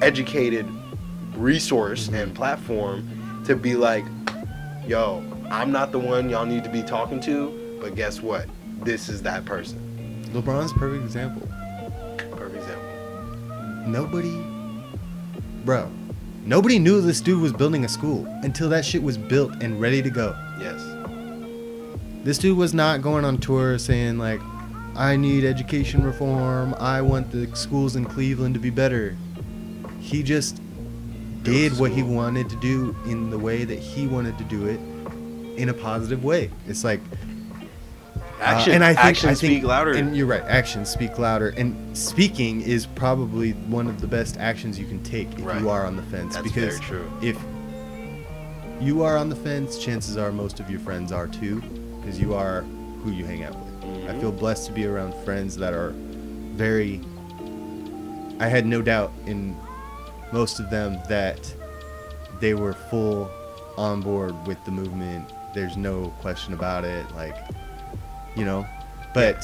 educated 0.00 0.66
resource 1.34 2.08
and 2.08 2.34
platform 2.34 3.42
to 3.44 3.54
be 3.54 3.74
like, 3.74 4.06
yo, 4.86 5.22
I'm 5.50 5.70
not 5.70 5.92
the 5.92 5.98
one 5.98 6.30
y'all 6.30 6.46
need 6.46 6.64
to 6.64 6.70
be 6.70 6.82
talking 6.82 7.20
to, 7.20 7.78
but 7.82 7.94
guess 7.94 8.22
what? 8.22 8.46
This 8.80 9.10
is 9.10 9.20
that 9.24 9.44
person. 9.44 10.24
LeBron's 10.32 10.72
perfect 10.72 11.04
example. 11.04 11.46
Perfect 12.30 12.56
example. 12.56 13.86
Nobody, 13.86 14.42
bro, 15.66 15.90
nobody 16.42 16.78
knew 16.78 17.00
this 17.00 17.20
dude 17.20 17.40
was 17.40 17.52
building 17.52 17.84
a 17.84 17.88
school 17.88 18.26
until 18.42 18.68
that 18.70 18.84
shit 18.84 19.02
was 19.02 19.16
built 19.16 19.62
and 19.62 19.80
ready 19.80 20.02
to 20.02 20.10
go. 20.10 20.36
Yes. 20.60 20.80
This 22.24 22.38
dude 22.38 22.56
was 22.56 22.72
not 22.72 23.02
going 23.02 23.24
on 23.24 23.38
tour 23.38 23.78
saying 23.78 24.18
like, 24.18 24.40
I 24.94 25.16
need 25.16 25.44
education 25.44 26.02
reform. 26.02 26.74
I 26.78 27.00
want 27.00 27.30
the 27.30 27.54
schools 27.56 27.96
in 27.96 28.04
Cleveland 28.04 28.54
to 28.54 28.60
be 28.60 28.70
better. 28.70 29.16
He 30.00 30.22
just 30.22 30.60
did 31.42 31.76
what 31.78 31.90
he 31.90 32.02
wanted 32.02 32.48
to 32.50 32.56
do 32.56 32.94
in 33.06 33.30
the 33.30 33.38
way 33.38 33.64
that 33.64 33.78
he 33.78 34.06
wanted 34.06 34.38
to 34.38 34.44
do 34.44 34.66
it 34.66 34.78
in 35.58 35.68
a 35.68 35.74
positive 35.74 36.24
way. 36.24 36.50
It's 36.66 36.84
like 36.84 37.00
Action. 38.42 38.72
Uh, 38.72 38.74
and 38.76 38.84
I 38.84 38.94
think, 38.94 39.04
action 39.06 39.28
I 39.30 39.34
think, 39.34 39.52
speak 39.54 39.62
louder. 39.64 39.92
And 39.92 40.16
you're 40.16 40.26
right. 40.26 40.42
Actions 40.42 40.88
speak 40.90 41.18
louder. 41.18 41.50
And 41.56 41.96
speaking 41.96 42.60
is 42.62 42.86
probably 42.86 43.52
one 43.52 43.86
of 43.86 44.00
the 44.00 44.06
best 44.06 44.36
actions 44.38 44.78
you 44.78 44.86
can 44.86 45.02
take 45.02 45.32
if 45.38 45.44
Right. 45.44 45.60
you 45.60 45.70
are 45.70 45.86
on 45.86 45.96
the 45.96 46.02
fence. 46.02 46.34
That's 46.34 46.46
because 46.46 46.78
very 46.78 47.00
true. 47.00 47.10
if 47.22 47.38
you 48.80 49.02
are 49.02 49.16
on 49.16 49.28
the 49.28 49.36
fence, 49.36 49.78
chances 49.78 50.16
are 50.16 50.32
most 50.32 50.58
of 50.60 50.68
your 50.70 50.80
friends 50.80 51.12
are 51.12 51.28
too, 51.28 51.62
because 52.00 52.18
you 52.20 52.34
are 52.34 52.62
who 53.04 53.10
you 53.12 53.24
hang 53.24 53.44
out 53.44 53.54
with. 53.54 54.08
I 54.08 54.12
Mhm. 54.14 54.20
feel 54.20 54.32
blessed 54.32 54.66
to 54.66 54.72
be 54.72 54.86
around 54.86 55.14
friends 55.24 55.56
that 55.56 55.72
are 55.72 55.92
very. 56.56 57.00
I 58.40 58.48
had 58.48 58.66
no 58.66 58.82
doubt 58.82 59.12
in 59.26 59.56
most 60.32 60.58
of 60.58 60.68
them 60.70 60.98
that 61.08 61.52
they 62.40 62.54
were 62.54 62.72
full 62.72 63.30
on 63.78 64.00
board 64.00 64.34
with 64.46 64.58
the 64.64 64.70
movement. 64.72 65.30
There's 65.54 65.76
no 65.76 66.12
question 66.20 66.52
about 66.54 66.84
it. 66.84 67.04
Like, 67.14 67.36
you 68.36 68.44
know, 68.44 68.66
but 69.14 69.42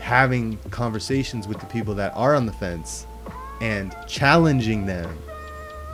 having 0.00 0.56
conversations 0.70 1.46
with 1.46 1.58
the 1.60 1.66
people 1.66 1.94
that 1.94 2.12
are 2.14 2.34
on 2.34 2.46
the 2.46 2.52
fence 2.52 3.06
and 3.60 3.94
challenging 4.06 4.86
them 4.86 5.18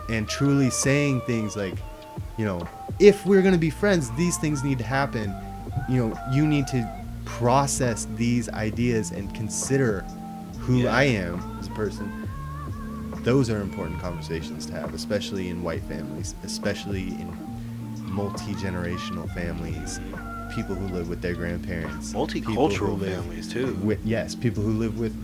and 0.08 0.28
truly 0.28 0.70
saying 0.70 1.20
things 1.22 1.56
like, 1.56 1.74
you 2.36 2.44
know, 2.44 2.66
if 3.00 3.24
we're 3.26 3.42
going 3.42 3.54
to 3.54 3.60
be 3.60 3.70
friends, 3.70 4.10
these 4.12 4.36
things 4.36 4.62
need 4.62 4.78
to 4.78 4.84
happen. 4.84 5.34
You 5.88 6.06
know, 6.06 6.18
you 6.32 6.46
need 6.46 6.66
to 6.68 6.88
process 7.24 8.06
these 8.16 8.48
ideas 8.50 9.10
and 9.10 9.34
consider 9.34 10.02
who 10.58 10.78
Yeah. 10.78 10.94
I 10.94 11.04
am 11.04 11.58
as 11.58 11.66
a 11.66 11.70
person. 11.70 12.28
Those 13.22 13.48
are 13.48 13.60
important 13.60 14.00
conversations 14.00 14.66
to 14.66 14.72
have, 14.74 14.92
especially 14.94 15.48
in 15.48 15.62
white 15.62 15.82
families, 15.82 16.34
especially 16.44 17.08
in 17.08 17.36
multi 18.02 18.52
generational 18.54 19.32
families, 19.34 19.98
people 20.54 20.74
who 20.74 20.88
live 20.94 21.08
with 21.08 21.20
their 21.20 21.34
grandparents, 21.34 22.12
Multicultural 22.12 22.98
families 23.00 23.52
too. 23.52 23.74
With 23.82 24.04
yes, 24.04 24.34
people 24.34 24.62
who 24.62 24.72
live 24.72 24.98
with 24.98 25.14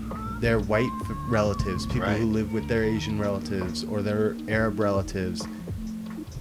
their 0.41 0.59
white 0.61 0.91
relatives, 1.29 1.87
people 1.87 2.09
who 2.09 2.27
live 2.27 2.53
with 2.53 2.67
their 2.69 2.83
Asian 2.85 3.19
relatives 3.19 3.85
or 3.85 4.03
their 4.03 4.37
Arab 4.49 4.81
relatives. 4.81 5.47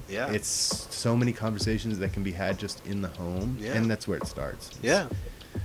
yeah. 0.10 0.32
It's 0.32 0.48
so 0.48 1.16
many 1.16 1.34
conversations 1.34 2.00
that 2.00 2.14
can 2.14 2.24
be 2.24 2.32
had 2.32 2.58
just 2.58 2.86
in 2.86 3.02
the 3.02 3.10
home, 3.10 3.58
Yeah. 3.60 3.74
and 3.74 3.90
that's 3.92 4.08
where 4.08 4.18
it 4.18 4.26
starts. 4.28 4.70
It's, 4.70 4.80
yeah. 4.82 5.08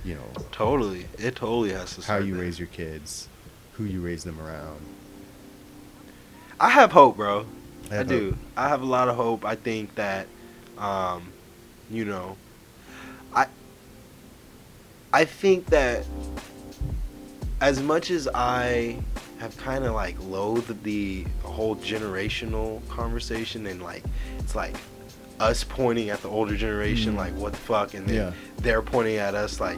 you 0.03 0.15
know 0.15 0.25
Totally. 0.51 1.07
It 1.17 1.35
totally 1.35 1.71
has 1.73 1.95
to. 1.95 2.01
how 2.01 2.17
you 2.17 2.33
there. 2.35 2.43
raise 2.43 2.59
your 2.59 2.67
kids, 2.69 3.27
who 3.73 3.85
you 3.85 4.01
raise 4.01 4.23
them 4.23 4.39
around. 4.39 4.79
I 6.59 6.69
have 6.69 6.91
hope, 6.91 7.17
bro. 7.17 7.45
I, 7.91 7.95
have 7.95 8.07
do. 8.07 8.29
hope. 8.31 8.39
I 8.57 8.69
have 8.69 8.81
a 8.81 8.85
lot 8.85 9.09
of 9.09 9.15
hope. 9.15 9.43
I 9.45 9.55
think 9.55 9.95
that, 9.95 10.27
um, 10.77 11.31
you 11.89 12.05
know, 12.05 12.35
I, 12.35 12.44
I 15.15 15.23
think 15.23 15.67
that 15.67 16.05
as 17.61 17.81
much 17.81 18.11
as 18.11 18.27
I 18.35 18.97
have 19.39 19.55
kind 19.57 19.85
of 19.85 19.93
like 19.93 20.17
loathed 20.21 20.83
the 20.83 21.25
whole 21.43 21.77
generational 21.77 22.85
conversation 22.89 23.65
and 23.67 23.81
like 23.81 24.03
it's 24.39 24.55
like 24.55 24.75
us 25.39 25.63
pointing 25.63 26.09
at 26.09 26.21
the 26.21 26.27
older 26.29 26.55
generation 26.57 27.13
Mm. 27.13 27.17
like 27.17 27.33
what 27.35 27.53
the 27.53 27.59
fuck 27.59 27.93
and 27.93 28.05
then 28.07 28.15
Yeah. 28.15 28.31
they're 28.57 28.81
pointing 28.81 29.15
at 29.17 29.35
us 29.35 29.59
like 29.59 29.77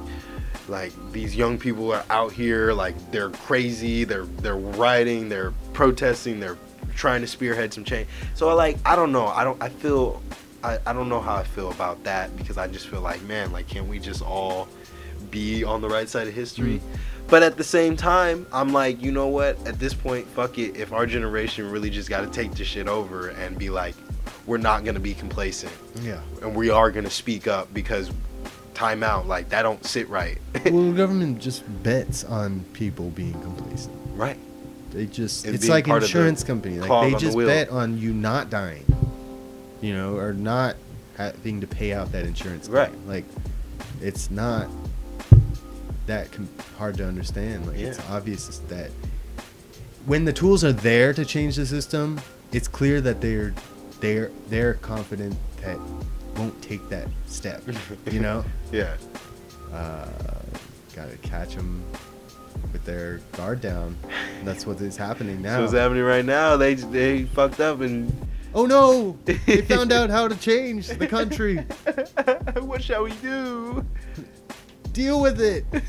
like 0.68 0.92
these 1.12 1.36
young 1.36 1.58
people 1.60 1.92
are 1.94 2.04
out 2.10 2.32
here 2.32 2.74
like 2.74 2.96
they're 3.12 3.30
crazy 3.30 4.04
they're 4.06 4.26
they're 4.44 4.56
rioting 4.58 5.30
they're 5.30 5.52
protesting 5.74 6.40
they're 6.40 6.58
trying 6.96 7.22
to 7.22 7.28
spearhead 7.28 7.72
some 7.74 7.84
change 7.84 8.08
so 8.36 8.54
like 8.56 8.78
i 8.86 8.96
don't 8.96 9.12
know 9.12 9.28
i 9.28 9.44
don't 9.44 9.62
i 9.62 9.70
feel 9.70 10.22
I, 10.64 10.78
I 10.86 10.94
don't 10.94 11.10
know 11.10 11.20
how 11.22 11.36
i 11.36 11.44
feel 11.44 11.72
about 11.72 12.04
that 12.04 12.36
because 12.38 12.58
i 12.58 12.68
just 12.68 12.88
feel 12.88 13.02
like 13.02 13.22
man 13.24 13.52
like 13.52 13.68
can't 13.68 13.88
we 13.88 13.98
just 14.00 14.22
all 14.24 14.68
be 15.32 15.64
on 15.64 15.82
the 15.82 15.90
right 15.90 16.10
side 16.10 16.28
of 16.28 16.34
history 16.34 16.82
but 17.28 17.44
at 17.44 17.58
the 17.58 17.64
same 17.64 17.96
time 17.96 18.46
i'm 18.54 18.72
like 18.74 19.02
you 19.02 19.12
know 19.12 19.28
what 19.28 19.56
at 19.68 19.80
this 19.80 19.94
point 19.94 20.28
fuck 20.30 20.58
it 20.58 20.76
if 20.78 20.94
our 20.94 21.06
generation 21.06 21.70
really 21.70 21.90
just 21.90 22.10
got 22.10 22.22
to 22.22 22.28
take 22.30 22.52
this 22.54 22.68
shit 22.68 22.88
over 22.88 23.30
and 23.30 23.58
be 23.58 23.70
like 23.70 23.96
we're 24.46 24.58
not 24.58 24.86
gonna 24.86 25.00
be 25.00 25.14
complacent 25.14 25.72
Yeah. 26.02 26.22
and 26.42 26.56
we 26.56 26.70
are 26.70 26.90
gonna 26.92 27.10
speak 27.10 27.48
up 27.48 27.74
because 27.74 28.12
time 28.74 29.04
out 29.04 29.28
like 29.28 29.50
that 29.50 29.64
don't 29.64 29.84
sit 29.86 30.08
right 30.08 30.38
well, 30.66 30.92
the 30.92 30.98
government 30.98 31.40
just 31.40 31.64
bets 31.84 32.24
on 32.24 32.64
people 32.74 33.10
being 33.10 33.34
complacent. 33.42 33.96
right 34.14 34.38
They 34.92 35.06
just 35.08 35.46
And 35.46 35.56
it's 35.56 35.68
like 35.68 35.86
part 35.86 36.04
of 36.04 36.10
the 36.10 36.18
insurance 36.18 36.44
company. 36.44 36.80
Like 36.80 36.88
they 36.90 36.96
on 36.96 37.12
the 37.12 37.18
just 37.18 37.38
bet 37.38 37.70
on 37.70 37.98
you 37.98 38.14
not 38.14 38.50
dying. 38.50 38.86
You 39.82 39.94
know, 39.94 40.16
or 40.16 40.34
not 40.34 40.76
having 41.18 41.60
to 41.62 41.68
pay 41.68 41.92
out 41.94 42.12
that 42.14 42.26
insurance. 42.26 42.70
Right. 42.70 42.92
Like 43.08 43.26
it's 44.02 44.32
not 44.32 44.70
that 46.08 46.32
com- 46.32 46.50
hard 46.78 46.98
to 46.98 47.06
understand. 47.06 47.68
Like 47.68 47.78
it's 47.78 48.00
obvious 48.10 48.60
that 48.70 48.90
when 50.06 50.26
the 50.26 50.34
tools 50.34 50.64
are 50.64 50.74
there 50.74 51.14
to 51.14 51.24
change 51.24 51.56
the 51.58 51.66
system, 51.66 52.20
it's 52.52 52.68
clear 52.68 53.00
that 53.02 53.22
they're 53.22 53.54
they're 54.00 54.32
they're 54.50 54.76
confident 54.76 55.36
that 55.62 55.78
won't 56.36 56.60
take 56.62 56.88
that 56.90 57.08
step. 57.28 57.64
You 58.12 58.22
know, 58.22 58.46
yeah 58.72 58.96
uh, 59.74 60.08
gotta 60.96 61.18
catch 61.18 61.56
them 61.56 61.84
with 62.72 62.84
their 62.86 63.18
guard 63.34 63.62
down. 63.62 63.98
That's 64.44 64.66
what 64.66 64.80
is 64.82 64.98
happening 64.98 65.38
so 65.38 65.44
now. 65.44 65.62
what's 65.62 65.74
happening 65.74 66.04
right 66.04 66.26
now 66.26 66.58
they 66.58 66.76
they 66.76 67.24
fucked 67.26 67.60
up 67.60 67.82
and 67.82 68.12
oh 68.56 68.66
no! 68.66 69.18
They 69.26 69.62
found 69.62 69.92
out 69.92 70.10
how 70.10 70.28
to 70.28 70.36
change 70.36 70.88
the 70.88 71.08
country. 71.08 71.58
what 72.62 72.84
shall 72.84 73.04
we 73.04 73.12
do 73.22 73.86
Deal 74.98 75.22
with 75.22 75.40
it. 75.40 75.64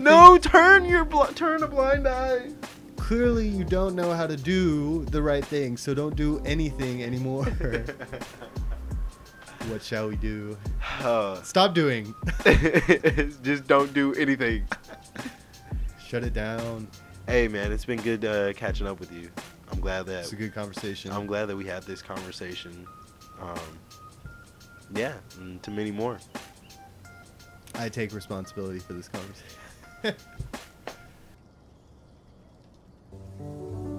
No 0.00 0.38
turn 0.38 0.84
your 0.86 1.04
bl- 1.04 1.24
turn 1.34 1.62
a 1.62 1.66
blind 1.66 2.06
eye 2.08 2.50
Clearly, 2.96 3.46
you 3.48 3.64
don't 3.64 3.94
know 3.96 4.12
how 4.14 4.26
to 4.26 4.36
do 4.36 5.04
the 5.06 5.20
right 5.20 5.44
thing, 5.44 5.76
so 5.76 5.92
don't 5.92 6.14
do 6.16 6.40
anything 6.46 7.02
anymore. 7.02 7.44
what 9.68 9.82
shall 9.82 10.08
we 10.08 10.16
do? 10.16 10.56
Uh, 11.00 11.42
Stop 11.42 11.74
doing. 11.74 12.14
just 13.42 13.66
don't 13.66 13.92
do 13.92 14.14
anything 14.14 14.66
Shut 16.06 16.22
it 16.24 16.32
down. 16.32 16.86
hey 17.26 17.48
man 17.48 17.70
it's 17.72 17.84
been 17.84 18.00
good 18.00 18.24
uh, 18.24 18.52
catching 18.54 18.86
up 18.86 18.98
with 19.00 19.12
you 19.12 19.28
i'm 19.72 19.80
glad 19.80 20.06
that 20.06 20.20
It's 20.20 20.32
a 20.32 20.36
good 20.36 20.54
conversation. 20.54 21.10
i'm 21.12 21.26
glad 21.26 21.46
that 21.46 21.56
we 21.56 21.64
had 21.66 21.82
this 21.84 22.00
conversation 22.02 22.86
Um, 23.40 23.58
yeah, 24.94 25.14
and 25.40 25.62
to 25.64 25.70
many 25.70 25.90
more. 25.90 26.18
I 27.74 27.88
take 27.88 28.12
responsibility 28.12 28.78
for 28.78 28.92
this 28.92 29.08
conversation. 29.08 30.16